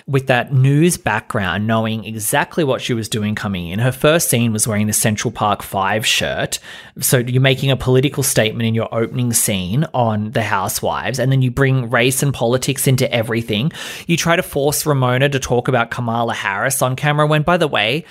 with 0.07 0.27
that 0.27 0.53
news 0.53 0.97
background, 0.97 1.67
knowing 1.67 2.05
exactly 2.05 2.63
what 2.63 2.81
she 2.81 2.93
was 2.93 3.09
doing 3.09 3.35
coming 3.35 3.67
in. 3.67 3.79
Her 3.79 3.91
first 3.91 4.29
scene 4.29 4.53
was 4.53 4.67
wearing 4.67 4.87
the 4.87 4.93
Central 4.93 5.31
Park 5.31 5.61
5 5.63 6.05
shirt. 6.05 6.59
So 6.99 7.19
you're 7.19 7.41
making 7.41 7.71
a 7.71 7.77
political 7.77 8.23
statement 8.23 8.67
in 8.67 8.75
your 8.75 8.93
opening 8.93 9.33
scene 9.33 9.85
on 9.93 10.31
The 10.31 10.43
Housewives, 10.43 11.19
and 11.19 11.31
then 11.31 11.41
you 11.41 11.51
bring 11.51 11.89
race 11.89 12.23
and 12.23 12.33
politics 12.33 12.87
into 12.87 13.11
everything. 13.11 13.71
You 14.07 14.17
try 14.17 14.35
to 14.35 14.43
force 14.43 14.85
Ramona 14.85 15.29
to 15.29 15.39
talk 15.39 15.67
about 15.67 15.91
Kamala 15.91 16.33
Harris 16.33 16.81
on 16.81 16.95
camera, 16.95 17.27
when, 17.27 17.43
by 17.43 17.57
the 17.57 17.67
way, 17.67 18.05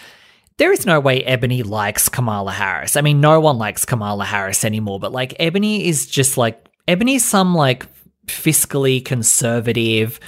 there 0.56 0.72
is 0.72 0.84
no 0.84 1.00
way 1.00 1.22
Eboni 1.22 1.64
likes 1.64 2.10
Kamala 2.10 2.52
Harris. 2.52 2.94
I 2.94 3.00
mean, 3.00 3.20
no 3.20 3.40
one 3.40 3.56
likes 3.56 3.86
Kamala 3.86 4.26
Harris 4.26 4.62
anymore, 4.62 5.00
but 5.00 5.10
like 5.10 5.36
Eboni 5.38 5.84
is 5.84 6.06
just 6.06 6.36
like, 6.36 6.68
Eboni's 6.86 7.24
some 7.24 7.54
like 7.54 7.86
fiscally 8.26 9.02
conservative, 9.02 10.20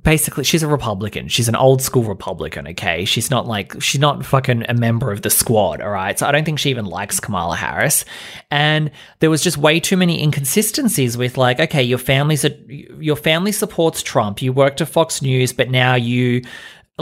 basically 0.00 0.44
she's 0.44 0.62
a 0.62 0.68
republican. 0.68 1.28
She's 1.28 1.48
an 1.48 1.56
old 1.56 1.82
school 1.82 2.04
republican 2.04 2.66
okay? 2.68 3.04
She's 3.04 3.30
not 3.30 3.46
like 3.46 3.80
she's 3.82 4.00
not 4.00 4.24
fucking 4.24 4.64
a 4.68 4.74
member 4.74 5.12
of 5.12 5.22
the 5.22 5.30
squad 5.30 5.82
all 5.82 5.90
right? 5.90 6.18
So 6.18 6.26
i 6.26 6.32
don't 6.32 6.44
think 6.44 6.58
she 6.58 6.70
even 6.70 6.86
likes 6.86 7.20
kamala 7.20 7.56
harris. 7.56 8.04
And 8.50 8.90
there 9.20 9.30
was 9.30 9.42
just 9.42 9.58
way 9.58 9.80
too 9.80 9.96
many 9.96 10.22
inconsistencies 10.22 11.16
with 11.18 11.36
like 11.36 11.60
okay 11.60 11.82
your 11.82 11.98
family's 11.98 12.44
a 12.44 12.56
your 12.68 13.16
family 13.16 13.52
supports 13.52 14.02
trump. 14.02 14.40
You 14.40 14.52
worked 14.52 14.80
at 14.80 14.88
fox 14.88 15.20
news 15.20 15.52
but 15.52 15.70
now 15.70 15.94
you 15.94 16.42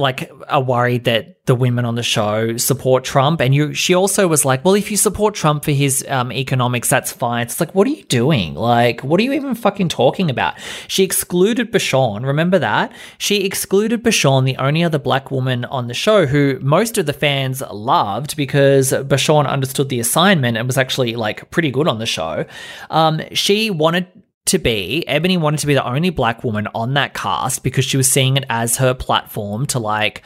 like 0.00 0.30
are 0.48 0.62
worried 0.62 1.04
that 1.04 1.44
the 1.46 1.54
women 1.54 1.84
on 1.84 1.94
the 1.94 2.02
show 2.02 2.56
support 2.56 3.04
Trump, 3.04 3.40
and 3.40 3.54
you. 3.54 3.74
She 3.74 3.94
also 3.94 4.28
was 4.28 4.44
like, 4.44 4.64
"Well, 4.64 4.74
if 4.74 4.90
you 4.90 4.96
support 4.96 5.34
Trump 5.34 5.64
for 5.64 5.72
his 5.72 6.04
um, 6.08 6.32
economics, 6.32 6.88
that's 6.88 7.12
fine." 7.12 7.42
It's 7.42 7.60
like, 7.60 7.74
what 7.74 7.86
are 7.86 7.90
you 7.90 8.04
doing? 8.04 8.54
Like, 8.54 9.02
what 9.02 9.20
are 9.20 9.22
you 9.22 9.32
even 9.32 9.54
fucking 9.54 9.88
talking 9.88 10.30
about? 10.30 10.54
She 10.88 11.02
excluded 11.02 11.72
Bershan. 11.72 12.24
Remember 12.24 12.58
that 12.58 12.92
she 13.18 13.44
excluded 13.44 14.02
Bershan, 14.02 14.44
the 14.44 14.56
only 14.56 14.82
other 14.82 14.98
black 14.98 15.30
woman 15.30 15.64
on 15.66 15.88
the 15.88 15.94
show, 15.94 16.26
who 16.26 16.58
most 16.60 16.98
of 16.98 17.06
the 17.06 17.12
fans 17.12 17.62
loved 17.70 18.36
because 18.36 18.92
Bershan 18.92 19.46
understood 19.46 19.88
the 19.88 20.00
assignment 20.00 20.56
and 20.56 20.66
was 20.66 20.78
actually 20.78 21.16
like 21.16 21.50
pretty 21.50 21.70
good 21.70 21.88
on 21.88 21.98
the 21.98 22.06
show. 22.06 22.44
Um, 22.90 23.20
she 23.32 23.70
wanted 23.70 24.06
to 24.46 24.58
be, 24.58 25.04
Eboni 25.06 25.38
wanted 25.38 25.60
to 25.60 25.66
be 25.66 25.74
the 25.74 25.86
only 25.86 26.10
black 26.10 26.42
woman 26.42 26.68
on 26.74 26.94
that 26.94 27.14
cast 27.14 27.62
because 27.62 27.84
she 27.84 27.96
was 27.96 28.10
seeing 28.10 28.36
it 28.36 28.44
as 28.48 28.78
her 28.78 28.94
platform 28.94 29.66
to 29.66 29.78
like 29.78 30.22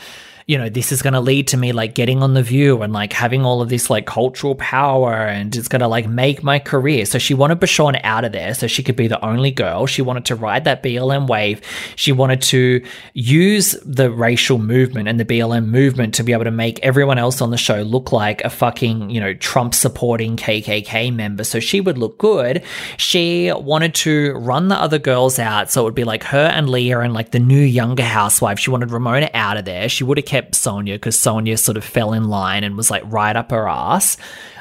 you 0.47 0.59
know, 0.59 0.69
this 0.69 0.93
is 0.93 1.01
going 1.01 1.15
to 1.15 1.21
lead 1.21 1.49
to 1.49 1.57
me 1.57 1.73
like 1.73 1.95
getting 1.95 2.23
on 2.23 2.35
the 2.35 2.43
view 2.43 2.83
and 2.83 2.93
like 2.93 3.15
having 3.15 3.47
all 3.47 3.63
of 3.63 3.71
this 3.71 3.89
like 3.89 4.05
cultural 4.07 4.55
power 4.57 5.15
and 5.15 5.57
it's 5.57 5.69
going 5.69 5.81
to 5.81 5.89
like 5.89 6.07
make 6.07 6.43
my 6.43 6.59
career. 6.59 7.07
So 7.07 7.19
she 7.19 7.33
wanted 7.33 7.61
Bershan 7.61 7.99
out 8.05 8.25
of 8.25 8.33
there 8.33 8.53
so 8.53 8.67
she 8.67 8.83
could 8.83 8.97
be 8.97 9.09
the 9.09 9.25
only 9.25 9.51
girl. 9.51 9.87
She 9.87 10.03
wanted 10.03 10.27
to 10.27 10.35
ride 10.35 10.65
that 10.65 10.83
BLM 10.83 11.29
wave. 11.29 11.63
She 11.97 12.13
wanted 12.13 12.43
to 12.43 12.85
use 13.15 13.73
the 13.87 14.11
racial 14.11 14.59
movement 14.59 15.09
and 15.09 15.19
the 15.19 15.25
BLM 15.25 15.69
movement 15.69 16.13
to 16.15 16.23
be 16.23 16.33
able 16.33 16.45
to 16.45 16.51
make 16.51 16.79
everyone 16.81 17.17
else 17.17 17.41
on 17.41 17.51
the 17.51 17.57
show 17.57 17.81
look 17.81 18.13
like 18.13 18.43
a 18.45 18.51
fucking, 18.51 19.09
you 19.09 19.21
know, 19.21 19.33
Trump 19.33 19.75
supporting 19.75 20.37
KKK 20.37 21.15
member. 21.15 21.45
So 21.45 21.59
she 21.59 21.81
would 21.81 21.97
look 21.97 22.19
good. 22.19 22.63
She 22.99 23.51
wanted 23.51 23.95
to 23.95 24.35
run 24.35 24.69
the 24.69 24.77
other 24.77 24.99
girls 24.99 25.39
out. 25.39 25.71
So 25.71 25.81
it 25.81 25.85
would 25.85 25.95
be 25.95 26.05
like 26.05 26.25
her 26.25 26.47
and 26.47 26.69
Leah 26.69 27.01
and 27.01 27.15
like 27.15 27.31
the 27.31 27.39
new 27.39 27.61
younger 27.61 28.03
housewife. 28.03 28.59
She 28.59 28.69
wanted 28.69 28.91
Ramona 28.91 29.31
out 29.33 29.57
of 29.57 29.65
there. 29.65 29.89
She 29.89 30.05
would 30.05 30.19
have 30.19 30.27
kept 30.35 30.55
Sonja 30.55 30.95
because 30.95 31.16
Sonja 31.16 31.57
sort 31.57 31.76
of 31.76 31.85
fell 31.85 32.12
in 32.12 32.24
line 32.24 32.64
and 32.64 32.76
was 32.76 32.91
like 32.91 33.05
right 33.07 33.37
up 33.37 33.53
her 33.53 33.68
ass. 33.68 34.16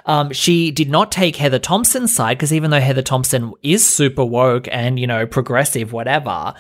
Um, 0.06 0.32
she 0.32 0.70
did 0.70 0.88
not 0.88 1.12
take 1.12 1.36
Heather 1.36 1.58
Thomson's 1.58 2.16
side 2.16 2.38
because 2.38 2.54
even 2.54 2.70
though 2.70 2.80
Heather 2.80 3.02
Thomson 3.02 3.54
is 3.64 3.84
super 3.84 4.24
woke 4.24 4.68
and, 4.72 5.00
you 5.00 5.08
know, 5.08 5.26
progressive, 5.26 5.92
whatever, 5.92 6.54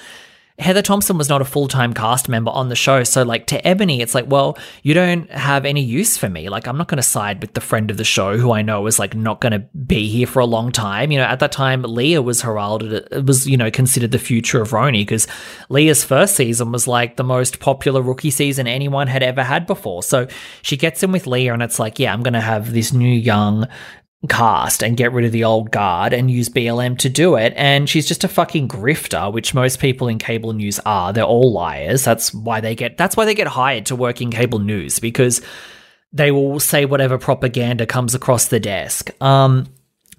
Heather 0.60 0.84
Thomson 0.84 1.18
was 1.18 1.30
not 1.30 1.42
a 1.42 1.46
full 1.46 1.68
time 1.68 1.94
cast 1.94 2.30
member 2.30 2.52
on 2.52 2.70
the 2.70 2.76
show. 2.76 3.04
So, 3.04 3.24
like, 3.24 3.48
to 3.48 3.62
Eboni, 3.64 4.02
it's 4.02 4.14
like, 4.14 4.26
well, 4.28 4.56
you 4.84 4.94
don't 4.94 5.30
have 5.32 5.66
any 5.66 5.82
use 5.82 6.16
for 6.16 6.30
me. 6.30 6.48
Like, 6.48 6.68
I'm 6.68 6.78
not 6.78 6.88
going 6.88 6.98
to 6.98 7.04
side 7.04 7.42
with 7.42 7.54
the 7.54 7.62
friend 7.62 7.90
of 7.90 7.98
the 7.98 8.04
show 8.04 8.38
who 8.38 8.52
I 8.52 8.62
know 8.62 8.86
is, 8.86 9.00
like, 9.00 9.16
not 9.16 9.42
going 9.42 9.54
to 9.54 9.60
be 9.60 10.08
here 10.08 10.28
for 10.28 10.40
a 10.40 10.46
long 10.46 10.72
time. 10.72 11.12
You 11.12 11.20
know, 11.20 11.26
at 11.26 11.40
that 11.40 11.52
time, 11.52 11.82
Leah 11.82 12.22
was 12.22 12.42
heralded, 12.42 12.94
it 13.12 13.26
was, 13.26 13.48
you 13.48 13.58
know, 13.58 13.72
considered 13.72 14.12
the 14.12 14.20
future 14.20 14.62
of 14.62 14.70
RHONY 14.70 15.02
because 15.02 15.28
Leah's 15.70 16.04
first 16.04 16.36
season 16.36 16.72
was, 16.72 16.88
like, 16.88 17.18
the 17.18 17.24
most 17.24 17.60
popular 17.60 18.02
rookie 18.02 18.30
season 18.30 18.68
anyone 18.68 19.08
had 19.08 19.24
ever 19.24 19.44
had 19.44 19.66
before. 19.66 20.04
So 20.04 20.28
she 20.62 20.78
gets 20.78 21.02
in 21.02 21.12
with 21.12 21.26
Leah, 21.26 21.54
and 21.54 21.64
it's 21.64 21.80
like, 21.80 21.98
yeah, 21.98 22.14
I'm 22.14 22.22
going 22.22 22.34
to 22.34 22.42
have 22.42 22.74
this 22.74 22.94
new 22.94 23.14
young 23.14 23.68
cast 24.30 24.84
and 24.84 24.96
get 24.96 25.12
rid 25.12 25.26
of 25.26 25.32
the 25.32 25.44
old 25.44 25.72
guard 25.72 26.14
and 26.14 26.32
use 26.32 26.50
BLM 26.50 26.98
to 27.00 27.10
do 27.10 27.36
it. 27.36 27.54
And 27.56 27.90
she's 27.90 28.08
just 28.08 28.24
a 28.24 28.28
fucking 28.30 28.68
grifter, 28.68 29.32
which 29.32 29.54
most 29.54 29.80
people 29.80 30.08
in 30.08 30.18
cable 30.18 30.54
news 30.54 30.80
are. 30.86 31.12
They're 31.12 31.24
all 31.24 31.52
liars. 31.52 32.04
That's 32.04 32.34
why 32.34 32.62
they 32.62 32.76
get 32.76 32.98
that's 32.98 33.18
why 33.18 33.26
they 33.26 33.36
get 33.36 33.48
hired 33.48 33.86
to 33.88 33.96
work 33.96 34.22
in 34.22 34.32
cable 34.32 34.60
news 34.60 35.00
because 35.00 35.42
they 36.12 36.32
will 36.32 36.60
say 36.60 36.86
whatever 36.86 37.18
propaganda 37.18 37.86
comes 37.86 38.16
across 38.16 38.48
the 38.48 38.60
desk. 38.60 39.12
Um 39.22 39.68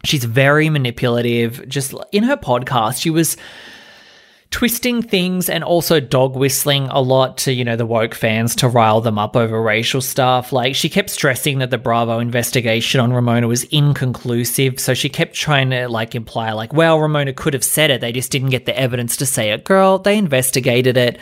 she's 0.05 0.25
very 0.25 0.69
manipulative. 0.69 1.67
Just 1.69 1.95
in 2.13 2.25
her 2.25 2.37
podcast, 2.37 3.01
she 3.01 3.11
was 3.11 3.37
twisting 4.51 5.03
things 5.03 5.49
and 5.49 5.65
also 5.65 5.99
dog 5.99 6.37
whistling 6.37 6.87
a 6.89 7.01
lot 7.01 7.39
to, 7.39 7.53
you 7.53 7.65
know, 7.65 7.77
the 7.77 7.87
woke 7.87 8.15
fans 8.15 8.55
to 8.57 8.69
rile 8.69 9.01
them 9.01 9.19
up 9.19 9.37
over 9.37 9.61
racial 9.61 10.01
stuff. 10.01 10.53
Like, 10.53 10.75
she 10.75 10.89
kept 10.89 11.11
stressing 11.11 11.59
that 11.59 11.71
the 11.71 11.79
Bravo 11.79 12.19
investigation 12.21 13.01
on 13.01 13.13
Ramona 13.13 13.49
was 13.49 13.65
inconclusive. 13.65 14.79
So 14.79 14.95
she 14.95 15.09
kept 15.09 15.35
trying 15.35 15.71
to, 15.71 15.89
like, 15.89 16.15
imply, 16.15 16.53
like, 16.53 16.73
well, 16.73 17.01
Ramona 17.01 17.33
could 17.33 17.55
have 17.55 17.65
said 17.65 17.91
it. 17.91 18.01
They 18.01 18.13
just 18.13 18.31
didn't 18.31 18.51
get 18.51 18.67
the 18.67 18.79
evidence 18.79 19.17
to 19.17 19.27
say 19.27 19.51
it. 19.51 19.65
Girl, 19.65 19.99
they 19.99 20.17
investigated 20.17 20.97
it. 20.97 21.19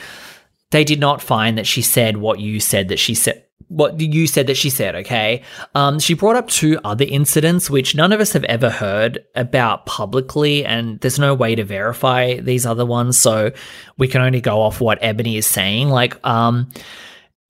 They 0.71 0.85
did 0.85 1.01
not 1.01 1.23
find 1.23 1.59
that 1.59 1.67
she 1.67 1.83
said 1.83 2.17
what 2.17 2.41
you 2.41 2.59
said 2.59 2.89
that 2.89 2.99
she 2.99 3.15
said 3.15 3.45
what 3.69 4.01
you 4.01 4.27
said 4.27 4.47
that 4.47 4.57
she 4.57 4.71
said, 4.71 4.95
okay? 4.97 5.43
Um, 5.75 5.99
she 5.99 6.15
brought 6.15 6.37
up 6.37 6.49
two 6.49 6.79
other 6.85 7.05
incidents 7.05 7.71
which 7.71 7.95
none 7.95 8.13
of 8.13 8.21
us 8.21 8.33
have 8.33 8.45
ever 8.45 8.71
heard 8.71 9.25
about 9.35 9.87
publicly, 9.87 10.65
and 10.65 11.01
there's 11.01 11.19
no 11.19 11.35
way 11.35 11.55
to 11.55 11.65
verify 11.65 12.39
these 12.41 12.67
other 12.67 12.87
ones, 12.87 13.19
so 13.19 13.51
we 13.99 14.09
can 14.09 14.21
only 14.21 14.41
go 14.41 14.61
off 14.61 14.81
what 14.81 15.01
Eboni 15.01 15.37
is 15.37 15.47
saying. 15.47 15.89
Like, 15.89 16.25
um, 16.27 16.69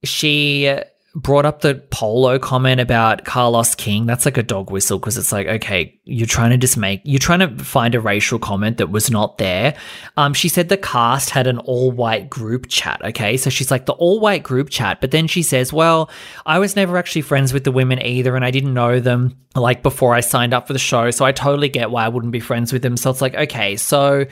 she 0.03 0.75
brought 1.15 1.45
up 1.45 1.61
the 1.61 1.75
polo 1.91 2.39
comment 2.39 2.81
about 2.81 3.23
Carlos 3.23 3.75
King. 3.75 4.07
That's 4.07 4.25
like 4.25 4.37
a 4.37 4.43
dog 4.43 4.71
whistle 4.71 4.97
because 4.97 5.15
it's 5.15 5.31
like, 5.31 5.45
okay, 5.45 5.99
you're 6.05 6.25
trying 6.25 6.49
to 6.49 6.57
just 6.57 6.75
make, 6.75 7.01
you're 7.03 7.19
trying 7.19 7.39
to 7.39 7.63
find 7.63 7.93
a 7.93 7.99
racial 7.99 8.39
comment 8.39 8.77
that 8.77 8.89
was 8.89 9.11
not 9.11 9.37
there. 9.37 9.75
Um, 10.17 10.33
she 10.33 10.49
said 10.49 10.69
the 10.69 10.77
cast 10.77 11.29
had 11.29 11.45
an 11.45 11.59
all 11.59 11.91
white 11.91 12.31
group 12.31 12.67
chat. 12.67 12.99
Okay. 13.03 13.37
So 13.37 13.51
she's 13.51 13.69
like 13.69 13.85
the 13.85 13.93
all 13.93 14.19
white 14.19 14.41
group 14.41 14.71
chat. 14.71 15.01
But 15.01 15.11
then 15.11 15.27
she 15.27 15.43
says, 15.43 15.71
well, 15.71 16.09
I 16.47 16.57
was 16.57 16.75
never 16.75 16.97
actually 16.97 17.21
friends 17.21 17.53
with 17.53 17.63
the 17.63 17.71
women 17.71 18.01
either. 18.01 18.35
And 18.35 18.43
I 18.43 18.49
didn't 18.49 18.73
know 18.73 18.99
them 18.99 19.37
like 19.53 19.83
before 19.83 20.15
I 20.15 20.21
signed 20.21 20.53
up 20.55 20.65
for 20.65 20.73
the 20.73 20.79
show. 20.79 21.11
So 21.11 21.25
I 21.25 21.31
totally 21.31 21.69
get 21.69 21.91
why 21.91 22.05
I 22.05 22.09
wouldn't 22.09 22.33
be 22.33 22.39
friends 22.39 22.73
with 22.73 22.81
them. 22.81 22.97
So 22.97 23.11
it's 23.11 23.21
like, 23.21 23.35
okay, 23.35 23.77
so 23.77 24.25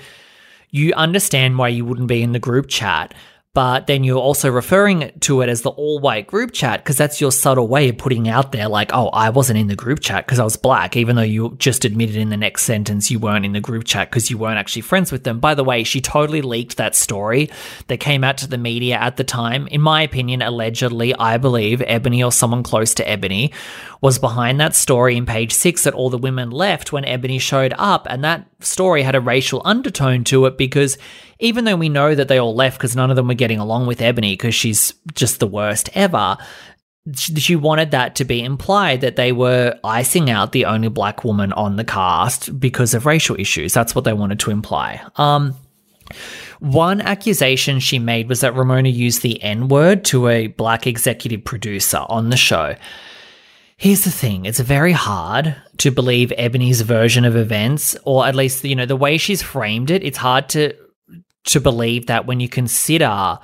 you 0.71 0.93
understand 0.93 1.59
why 1.59 1.67
you 1.67 1.85
wouldn't 1.85 2.07
be 2.07 2.23
in 2.23 2.31
the 2.31 2.39
group 2.39 2.67
chat 2.69 3.13
but 3.53 3.87
then 3.87 4.05
you're 4.05 4.17
also 4.17 4.49
referring 4.49 5.11
to 5.19 5.41
it 5.41 5.49
as 5.49 5.61
the 5.61 5.71
all 5.71 5.99
white 5.99 6.25
group 6.25 6.53
chat 6.53 6.81
because 6.81 6.95
that's 6.95 7.19
your 7.19 7.33
subtle 7.33 7.67
way 7.67 7.89
of 7.89 7.97
putting 7.97 8.29
out 8.29 8.53
there, 8.53 8.69
like, 8.69 8.91
oh, 8.93 9.09
I 9.09 9.29
wasn't 9.29 9.59
in 9.59 9.67
the 9.67 9.75
group 9.75 9.99
chat 9.99 10.25
because 10.25 10.39
I 10.39 10.45
was 10.45 10.55
black, 10.55 10.95
even 10.95 11.17
though 11.17 11.21
you 11.21 11.55
just 11.57 11.83
admitted 11.83 12.15
in 12.15 12.29
the 12.29 12.37
next 12.37 12.63
sentence 12.63 13.11
you 13.11 13.19
weren't 13.19 13.43
in 13.43 13.51
the 13.51 13.59
group 13.59 13.83
chat 13.83 14.09
because 14.09 14.31
you 14.31 14.37
weren't 14.37 14.57
actually 14.57 14.83
friends 14.83 15.11
with 15.11 15.25
them. 15.25 15.41
By 15.41 15.53
the 15.53 15.65
way, 15.65 15.83
she 15.83 15.99
totally 15.99 16.41
leaked 16.41 16.77
that 16.77 16.95
story 16.95 17.49
that 17.87 17.97
came 17.97 18.23
out 18.23 18.37
to 18.37 18.47
the 18.47 18.57
media 18.57 18.95
at 18.95 19.17
the 19.17 19.25
time. 19.25 19.67
In 19.67 19.81
my 19.81 20.01
opinion, 20.01 20.41
allegedly, 20.41 21.13
I 21.15 21.37
believe 21.37 21.79
Eboni 21.79 22.25
or 22.25 22.31
someone 22.31 22.63
close 22.63 22.93
to 22.95 23.05
Eboni 23.05 23.53
was 23.99 24.17
behind 24.17 24.61
that 24.61 24.75
story 24.75 25.17
in 25.17 25.25
page 25.25 25.51
six 25.51 25.83
that 25.83 25.93
all 25.93 26.09
the 26.09 26.17
women 26.17 26.51
left 26.51 26.93
when 26.93 27.03
Eboni 27.03 27.39
showed 27.39 27.73
up. 27.77 28.07
And 28.09 28.23
that 28.23 28.47
story 28.61 29.03
had 29.03 29.15
a 29.15 29.21
racial 29.21 29.61
undertone 29.65 30.23
to 30.25 30.45
it 30.45 30.57
because 30.57 30.97
even 31.41 31.65
though 31.65 31.75
we 31.75 31.89
know 31.89 32.15
that 32.15 32.27
they 32.27 32.39
all 32.39 32.55
left 32.55 32.77
because 32.77 32.95
none 32.95 33.09
of 33.09 33.15
them 33.17 33.27
were 33.27 33.33
getting 33.33 33.59
along 33.59 33.87
with 33.87 33.99
Eboni 33.99 34.33
because 34.33 34.55
she's 34.55 34.93
just 35.13 35.39
the 35.39 35.47
worst 35.47 35.89
ever, 35.93 36.37
she 37.15 37.55
wanted 37.55 37.91
that 37.91 38.15
to 38.15 38.25
be 38.25 38.43
implied 38.43 39.01
that 39.01 39.15
they 39.15 39.31
were 39.31 39.77
icing 39.83 40.29
out 40.29 40.51
the 40.51 40.65
only 40.65 40.87
black 40.87 41.23
woman 41.23 41.51
on 41.53 41.75
the 41.75 41.83
cast 41.83 42.59
because 42.59 42.93
of 42.93 43.07
racial 43.07 43.35
issues. 43.39 43.73
That's 43.73 43.95
what 43.95 44.05
they 44.05 44.13
wanted 44.13 44.39
to 44.41 44.51
imply. 44.51 45.01
Um, 45.15 45.55
one 46.59 47.01
accusation 47.01 47.79
she 47.79 47.97
made 47.97 48.29
was 48.29 48.41
that 48.41 48.55
Ramona 48.55 48.89
used 48.89 49.23
the 49.23 49.41
N 49.41 49.67
word 49.67 50.05
to 50.05 50.27
a 50.27 50.47
black 50.47 50.85
executive 50.85 51.43
producer 51.43 52.05
on 52.07 52.29
the 52.29 52.37
show. 52.37 52.75
Here's 53.77 54.03
the 54.03 54.11
thing 54.11 54.45
it's 54.45 54.59
very 54.59 54.91
hard 54.91 55.55
to 55.77 55.89
believe 55.89 56.31
Eboni's 56.37 56.81
version 56.81 57.25
of 57.25 57.35
events, 57.35 57.97
or 58.05 58.27
at 58.27 58.35
least, 58.35 58.63
you 58.63 58.75
know, 58.75 58.85
the 58.85 58.95
way 58.95 59.17
she's 59.17 59.41
framed 59.41 59.89
it, 59.89 60.03
it's 60.03 60.19
hard 60.19 60.49
to 60.49 60.75
to 61.45 61.59
believe 61.59 62.07
that 62.07 62.25
when 62.25 62.39
you 62.39 62.47
consider 62.47 63.39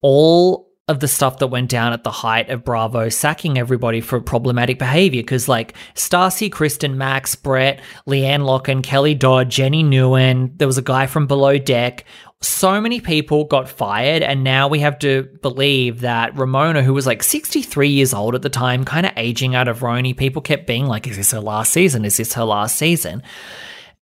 all 0.00 0.68
of 0.88 1.00
the 1.00 1.08
stuff 1.08 1.38
that 1.38 1.48
went 1.48 1.68
down 1.68 1.92
at 1.92 2.02
the 2.02 2.10
height 2.10 2.48
of 2.48 2.64
Bravo 2.64 3.10
sacking 3.10 3.58
everybody 3.58 4.00
for 4.00 4.20
problematic 4.20 4.78
behavior. 4.78 5.22
Because, 5.22 5.46
like, 5.48 5.74
Stassi, 5.94 6.50
Kristen, 6.50 6.96
Max, 6.96 7.34
Brett, 7.34 7.80
LeeAnne 8.06 8.40
Locken, 8.40 8.82
Kelly 8.82 9.14
Dodd, 9.14 9.50
Jennie 9.50 9.84
Nguyen, 9.84 10.56
there 10.56 10.66
was 10.66 10.78
a 10.78 10.82
guy 10.82 11.06
from 11.06 11.26
Below 11.26 11.58
Deck. 11.58 12.06
So 12.40 12.80
many 12.80 13.00
people 13.00 13.44
got 13.44 13.68
fired, 13.68 14.22
and 14.22 14.42
now 14.42 14.68
we 14.68 14.78
have 14.80 14.98
to 15.00 15.24
believe 15.42 16.00
that 16.00 16.38
Ramona, 16.38 16.82
who 16.82 16.94
was 16.94 17.06
like 17.06 17.22
63 17.22 17.88
years 17.88 18.14
old 18.14 18.34
at 18.34 18.42
the 18.42 18.48
time, 18.48 18.84
kind 18.84 19.04
of 19.04 19.12
aging 19.16 19.54
out 19.54 19.68
of 19.68 19.80
RHONY, 19.80 20.16
people 20.16 20.40
kept 20.40 20.66
being 20.66 20.86
like, 20.86 21.06
Is 21.06 21.16
this 21.16 21.32
her 21.32 21.40
last 21.40 21.72
season? 21.72 22.04
Is 22.04 22.16
this 22.16 22.34
her 22.34 22.44
last 22.44 22.76
season? 22.76 23.22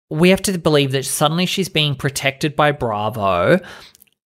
We 0.09 0.29
have 0.29 0.41
to 0.43 0.57
believe 0.57 0.91
that 0.93 1.05
suddenly 1.05 1.45
she's 1.45 1.69
being 1.69 1.95
protected 1.95 2.55
by 2.55 2.71
Bravo 2.71 3.59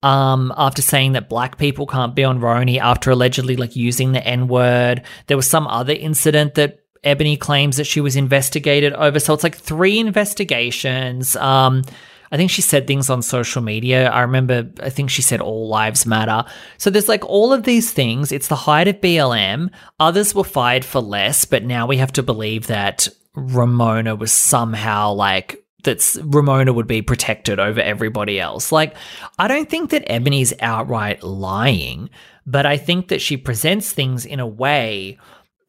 um, 0.03 0.53
after 0.57 0.81
saying 0.81 1.13
that 1.13 1.29
black 1.29 1.57
people 1.57 1.87
can't 1.87 2.15
be 2.15 2.23
on 2.23 2.39
RHONY, 2.39 2.79
after 2.79 3.11
allegedly 3.11 3.55
like 3.55 3.75
using 3.75 4.11
the 4.11 4.25
N 4.25 4.47
word. 4.47 5.01
There 5.27 5.37
was 5.37 5.47
some 5.47 5.65
other 5.67 5.93
incident 5.93 6.55
that 6.55 6.79
Eboni 7.03 7.39
claims 7.39 7.77
that 7.77 7.87
she 7.87 8.01
was 8.01 8.15
investigated 8.15 8.93
over. 8.93 9.19
So 9.19 9.33
it's 9.33 9.43
like 9.43 9.57
three 9.57 9.99
investigations. 9.99 11.35
Um, 11.35 11.83
I 12.31 12.37
think 12.37 12.49
she 12.49 12.61
said 12.61 12.87
things 12.87 13.09
on 13.09 13.21
social 13.21 13.61
media. 13.61 14.09
I 14.09 14.21
remember, 14.21 14.69
I 14.81 14.89
think 14.89 15.09
she 15.09 15.21
said 15.21 15.39
all 15.39 15.67
lives 15.69 16.05
matter. 16.05 16.45
So 16.77 16.89
there's 16.89 17.09
like 17.09 17.23
all 17.25 17.53
of 17.53 17.63
these 17.63 17.91
things. 17.91 18.31
It's 18.31 18.47
the 18.47 18.55
height 18.55 18.87
of 18.87 19.01
BLM. 19.01 19.69
Others 19.99 20.33
were 20.33 20.43
fired 20.43 20.83
for 20.83 20.99
less, 20.99 21.45
but 21.45 21.63
now 21.63 21.85
we 21.85 21.97
have 21.97 22.13
to 22.13 22.23
believe 22.23 22.67
that 22.67 23.07
Ramona 23.35 24.15
was 24.15 24.31
somehow 24.31 25.13
like 25.13 25.62
that 25.83 26.17
Ramona 26.23 26.73
would 26.73 26.87
be 26.87 27.01
protected 27.01 27.59
over 27.59 27.79
everybody 27.79 28.39
else. 28.39 28.71
Like, 28.71 28.95
I 29.37 29.47
don't 29.47 29.69
think 29.69 29.89
that 29.91 30.07
Eboni's 30.07 30.53
outright 30.59 31.23
lying, 31.23 32.09
but 32.45 32.65
I 32.65 32.77
think 32.77 33.09
that 33.09 33.21
she 33.21 33.37
presents 33.37 33.91
things 33.91 34.25
in 34.25 34.39
a 34.39 34.47
way 34.47 35.17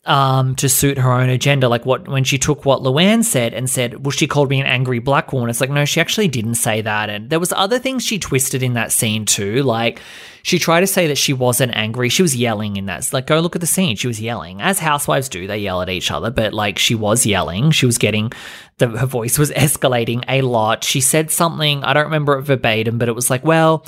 um, 0.06 0.54
to 0.56 0.68
suit 0.68 0.98
her 0.98 1.12
own 1.12 1.28
agenda. 1.28 1.68
Like 1.68 1.86
what 1.86 2.06
when 2.08 2.24
she 2.24 2.38
took 2.38 2.64
what 2.64 2.80
Luann 2.80 3.24
said 3.24 3.54
and 3.54 3.68
said, 3.68 4.04
"Well, 4.04 4.10
she 4.10 4.26
called 4.26 4.50
me 4.50 4.60
an 4.60 4.66
angry 4.66 4.98
black 4.98 5.32
woman." 5.32 5.50
It's 5.50 5.60
like, 5.60 5.70
no, 5.70 5.84
she 5.84 6.00
actually 6.00 6.28
didn't 6.28 6.56
say 6.56 6.82
that. 6.82 7.08
And 7.08 7.30
there 7.30 7.40
was 7.40 7.52
other 7.52 7.78
things 7.78 8.04
she 8.04 8.18
twisted 8.18 8.62
in 8.62 8.74
that 8.74 8.92
scene 8.92 9.24
too. 9.24 9.62
Like 9.62 10.00
she 10.42 10.58
tried 10.58 10.80
to 10.80 10.86
say 10.86 11.06
that 11.06 11.18
she 11.18 11.32
wasn't 11.32 11.74
angry. 11.74 12.08
She 12.08 12.22
was 12.22 12.36
yelling 12.36 12.76
in 12.76 12.86
that. 12.86 12.98
It's 12.98 13.12
Like, 13.12 13.26
go 13.26 13.40
look 13.40 13.56
at 13.56 13.60
the 13.60 13.66
scene. 13.66 13.96
She 13.96 14.06
was 14.06 14.20
yelling, 14.20 14.60
as 14.60 14.78
housewives 14.78 15.28
do. 15.28 15.46
They 15.46 15.58
yell 15.58 15.80
at 15.80 15.88
each 15.88 16.10
other, 16.10 16.30
but 16.30 16.52
like 16.52 16.78
she 16.78 16.94
was 16.94 17.24
yelling. 17.24 17.70
She 17.70 17.86
was 17.86 17.98
getting 17.98 18.32
the 18.78 18.88
her 18.88 19.06
voice 19.06 19.38
was 19.38 19.50
escalating 19.52 20.22
a 20.28 20.42
lot. 20.42 20.84
She 20.84 21.00
said 21.00 21.30
something. 21.30 21.82
I 21.82 21.94
don't 21.94 22.04
remember 22.04 22.38
it 22.38 22.42
verbatim, 22.42 22.98
but 22.98 23.08
it 23.08 23.14
was 23.14 23.30
like, 23.30 23.44
well 23.44 23.86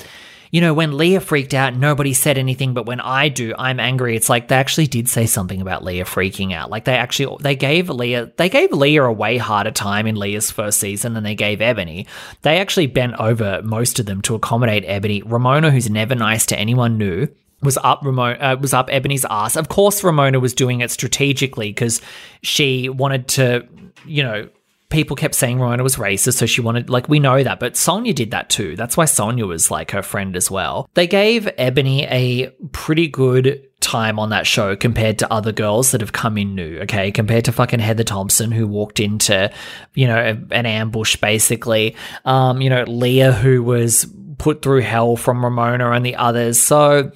you 0.51 0.61
know, 0.61 0.73
when 0.73 0.97
Leah 0.97 1.19
freaked 1.19 1.53
out, 1.53 1.75
nobody 1.75 2.13
said 2.13 2.37
anything, 2.37 2.73
but 2.73 2.85
when 2.85 2.99
I 2.99 3.29
do, 3.29 3.53
I'm 3.57 3.79
angry. 3.79 4.15
It's 4.15 4.29
like 4.29 4.47
they 4.47 4.55
actually 4.55 4.87
did 4.87 5.09
say 5.09 5.25
something 5.25 5.61
about 5.61 5.83
Leah 5.83 6.05
freaking 6.05 6.53
out. 6.53 6.69
Like 6.69 6.85
they 6.85 6.95
actually 6.95 7.37
they 7.41 7.55
gave 7.55 7.89
Leah 7.89 8.31
they 8.37 8.49
gave 8.49 8.71
Leah 8.71 9.03
a 9.03 9.11
way 9.11 9.37
harder 9.37 9.71
time 9.71 10.07
in 10.07 10.15
Leah's 10.15 10.51
first 10.51 10.79
season 10.79 11.13
than 11.13 11.23
they 11.23 11.35
gave 11.35 11.59
Eboni. 11.59 12.07
They 12.41 12.59
actually 12.59 12.87
bent 12.87 13.15
over 13.19 13.61
most 13.63 13.99
of 13.99 14.05
them 14.05 14.21
to 14.23 14.35
accommodate 14.35 14.85
Eboni. 14.85 15.23
Ramona, 15.25 15.71
who's 15.71 15.89
never 15.89 16.15
nice 16.15 16.45
to 16.47 16.57
anyone 16.57 16.97
new, 16.97 17.27
was 17.61 17.77
up 17.77 18.01
Ramona 18.03 18.37
uh, 18.39 18.55
was 18.59 18.73
up 18.73 18.87
Eboni's 18.89 19.25
ass. 19.29 19.55
Of 19.55 19.69
course, 19.69 20.03
Ramona 20.03 20.39
was 20.39 20.53
doing 20.53 20.81
it 20.81 20.91
strategically 20.91 21.69
because 21.69 22.01
she 22.41 22.89
wanted 22.89 23.27
to, 23.29 23.67
you 24.05 24.23
know, 24.23 24.49
people 24.89 25.15
kept 25.15 25.35
saying 25.35 25.59
Ramona 25.59 25.83
was 25.83 25.97
racist, 25.97 26.35
so 26.35 26.45
she 26.45 26.61
wanted, 26.61 26.89
like, 26.89 27.09
we 27.09 27.19
know 27.19 27.43
that, 27.43 27.59
but 27.59 27.73
Sonja 27.73 28.15
did 28.15 28.31
that 28.31 28.49
too. 28.49 28.75
That's 28.75 28.95
why 28.95 29.05
Sonja 29.05 29.47
was 29.47 29.69
like 29.69 29.91
her 29.91 30.01
friend 30.01 30.35
as 30.35 30.49
well. 30.49 30.89
They 30.93 31.07
gave 31.07 31.45
Eboni 31.59 32.09
a 32.09 32.49
pretty 32.71 33.07
good 33.07 33.63
time 33.79 34.17
on 34.17 34.29
that 34.29 34.47
show 34.47 34.75
compared 34.75 35.19
to 35.19 35.31
other 35.31 35.51
girls 35.51 35.91
that 35.91 36.01
have 36.01 36.13
come 36.13 36.37
in 36.37 36.55
new, 36.55 36.79
okay? 36.79 37.11
Compared 37.11 37.45
to 37.45 37.51
fucking 37.51 37.79
Heather 37.79 38.03
Thomson, 38.03 38.51
who 38.51 38.65
walked 38.65 38.99
into, 38.99 39.51
you 39.93 40.07
know, 40.07 40.17
a, 40.17 40.55
an 40.55 40.65
ambush 40.65 41.17
basically. 41.17 41.95
Um, 42.25 42.61
you 42.61 42.69
know, 42.69 42.83
Leah, 42.83 43.33
who 43.33 43.61
was 43.63 44.07
put 44.37 44.61
through 44.61 44.81
hell 44.81 45.15
from 45.15 45.43
Ramona 45.43 45.91
and 45.91 46.05
the 46.05 46.15
others. 46.15 46.59
So, 46.59 47.11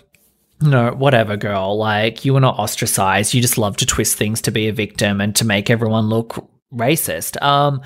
no, 0.62 0.92
whatever, 0.92 1.38
girl. 1.38 1.78
Like, 1.78 2.26
you 2.26 2.34
were 2.34 2.40
not 2.40 2.60
ostracized. 2.60 3.34
You 3.34 3.42
just 3.42 3.58
love 3.58 3.78
to 3.78 3.86
twist 3.86 4.18
things 4.18 4.42
to 4.42 4.52
be 4.52 4.68
a 4.68 4.74
victim 4.74 5.20
and 5.20 5.36
to 5.38 5.46
make 5.46 5.70
everyone 5.70 6.10
look 6.10 6.48
racist. 6.74 7.42
Um, 7.42 7.82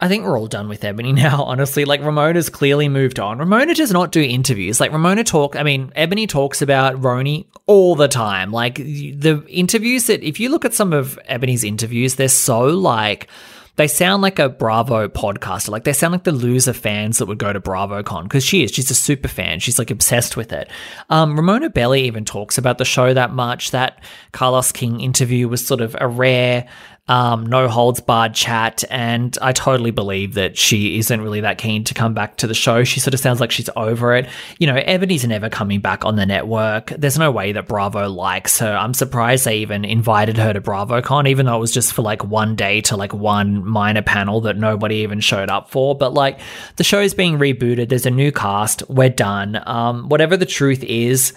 I 0.00 0.08
think 0.08 0.24
we're 0.24 0.38
all 0.38 0.48
done 0.48 0.68
with 0.68 0.82
Eboni 0.82 1.14
now, 1.22 1.44
honestly. 1.44 1.84
Like, 1.84 2.02
Ramona's 2.02 2.50
clearly 2.50 2.88
moved 2.88 3.18
on. 3.18 3.38
Ramona 3.38 3.74
does 3.74 3.92
not 3.92 4.12
do 4.12 4.20
interviews. 4.20 4.80
Like, 4.80 4.92
Ramona 4.92 5.24
talk, 5.24 5.56
I 5.56 5.62
mean, 5.62 5.92
Eboni 5.96 6.28
talks 6.28 6.62
about 6.62 7.00
RHONY 7.00 7.46
all 7.66 7.94
the 7.94 8.08
time. 8.08 8.50
Like, 8.50 8.76
the 8.76 9.44
interviews 9.48 10.06
that, 10.06 10.22
if 10.22 10.40
you 10.40 10.50
look 10.50 10.64
at 10.64 10.74
some 10.74 10.92
of 10.92 11.18
Eboni's 11.28 11.64
interviews, 11.64 12.16
they're 12.16 12.28
so 12.28 12.64
like, 12.64 13.28
they 13.76 13.88
sound 13.88 14.22
like 14.22 14.38
a 14.38 14.48
Bravo 14.48 15.08
podcaster. 15.08 15.70
Like 15.70 15.84
they 15.84 15.92
sound 15.92 16.12
like 16.12 16.22
the 16.22 16.32
loser 16.32 16.72
fans 16.72 17.18
that 17.18 17.26
would 17.26 17.38
go 17.38 17.52
to 17.52 17.60
BravoCon 17.60 18.24
because 18.24 18.44
she 18.44 18.62
is. 18.62 18.70
She's 18.70 18.90
a 18.90 18.94
super 18.94 19.26
fan. 19.26 19.58
She's 19.58 19.78
like 19.78 19.90
obsessed 19.90 20.36
with 20.36 20.52
it. 20.52 20.70
Um, 21.10 21.34
Ramona 21.34 21.70
Belly 21.70 22.02
even 22.04 22.24
talks 22.24 22.56
about 22.56 22.78
the 22.78 22.84
show 22.84 23.12
that 23.12 23.32
much. 23.32 23.72
That 23.72 24.02
Carlos 24.30 24.70
King 24.70 25.00
interview 25.00 25.48
was 25.48 25.66
sort 25.66 25.80
of 25.80 25.96
a 26.00 26.06
rare 26.06 26.68
um, 27.06 27.44
no 27.44 27.68
holds 27.68 28.00
barred 28.00 28.32
chat, 28.32 28.82
and 28.90 29.36
I 29.42 29.52
totally 29.52 29.90
believe 29.90 30.34
that 30.34 30.56
she 30.56 30.98
isn't 30.98 31.20
really 31.20 31.42
that 31.42 31.58
keen 31.58 31.84
to 31.84 31.92
come 31.92 32.14
back 32.14 32.38
to 32.38 32.46
the 32.46 32.54
show. 32.54 32.82
She 32.82 32.98
sort 32.98 33.12
of 33.12 33.20
sounds 33.20 33.40
like 33.40 33.50
she's 33.50 33.68
over 33.76 34.14
it. 34.14 34.26
You 34.58 34.66
know, 34.66 34.76
Eboni's 34.76 35.26
never 35.26 35.50
coming 35.50 35.80
back 35.80 36.06
on 36.06 36.16
the 36.16 36.24
network. 36.24 36.94
There's 36.96 37.18
no 37.18 37.30
way 37.30 37.52
that 37.52 37.68
Bravo 37.68 38.08
likes 38.08 38.58
her. 38.60 38.74
I'm 38.74 38.94
surprised 38.94 39.44
they 39.44 39.58
even 39.58 39.84
invited 39.84 40.38
her 40.38 40.54
to 40.54 40.62
BravoCon, 40.62 41.28
even 41.28 41.44
though 41.44 41.56
it 41.56 41.60
was 41.60 41.72
just 41.72 41.92
for 41.92 42.00
like 42.00 42.24
one 42.24 42.56
day 42.56 42.80
to 42.82 42.96
like 42.96 43.12
one 43.12 43.62
minor 43.66 44.02
panel 44.02 44.40
that 44.42 44.56
nobody 44.56 44.96
even 44.96 45.20
showed 45.20 45.50
up 45.50 45.70
for. 45.70 45.94
But 45.94 46.14
like 46.14 46.40
the 46.76 46.84
show 46.84 47.00
is 47.00 47.12
being 47.12 47.36
rebooted. 47.36 47.90
There's 47.90 48.06
a 48.06 48.10
new 48.10 48.32
cast. 48.32 48.82
We're 48.88 49.10
done. 49.10 49.60
Um, 49.66 50.08
whatever 50.08 50.38
the 50.38 50.46
truth 50.46 50.82
is 50.82 51.34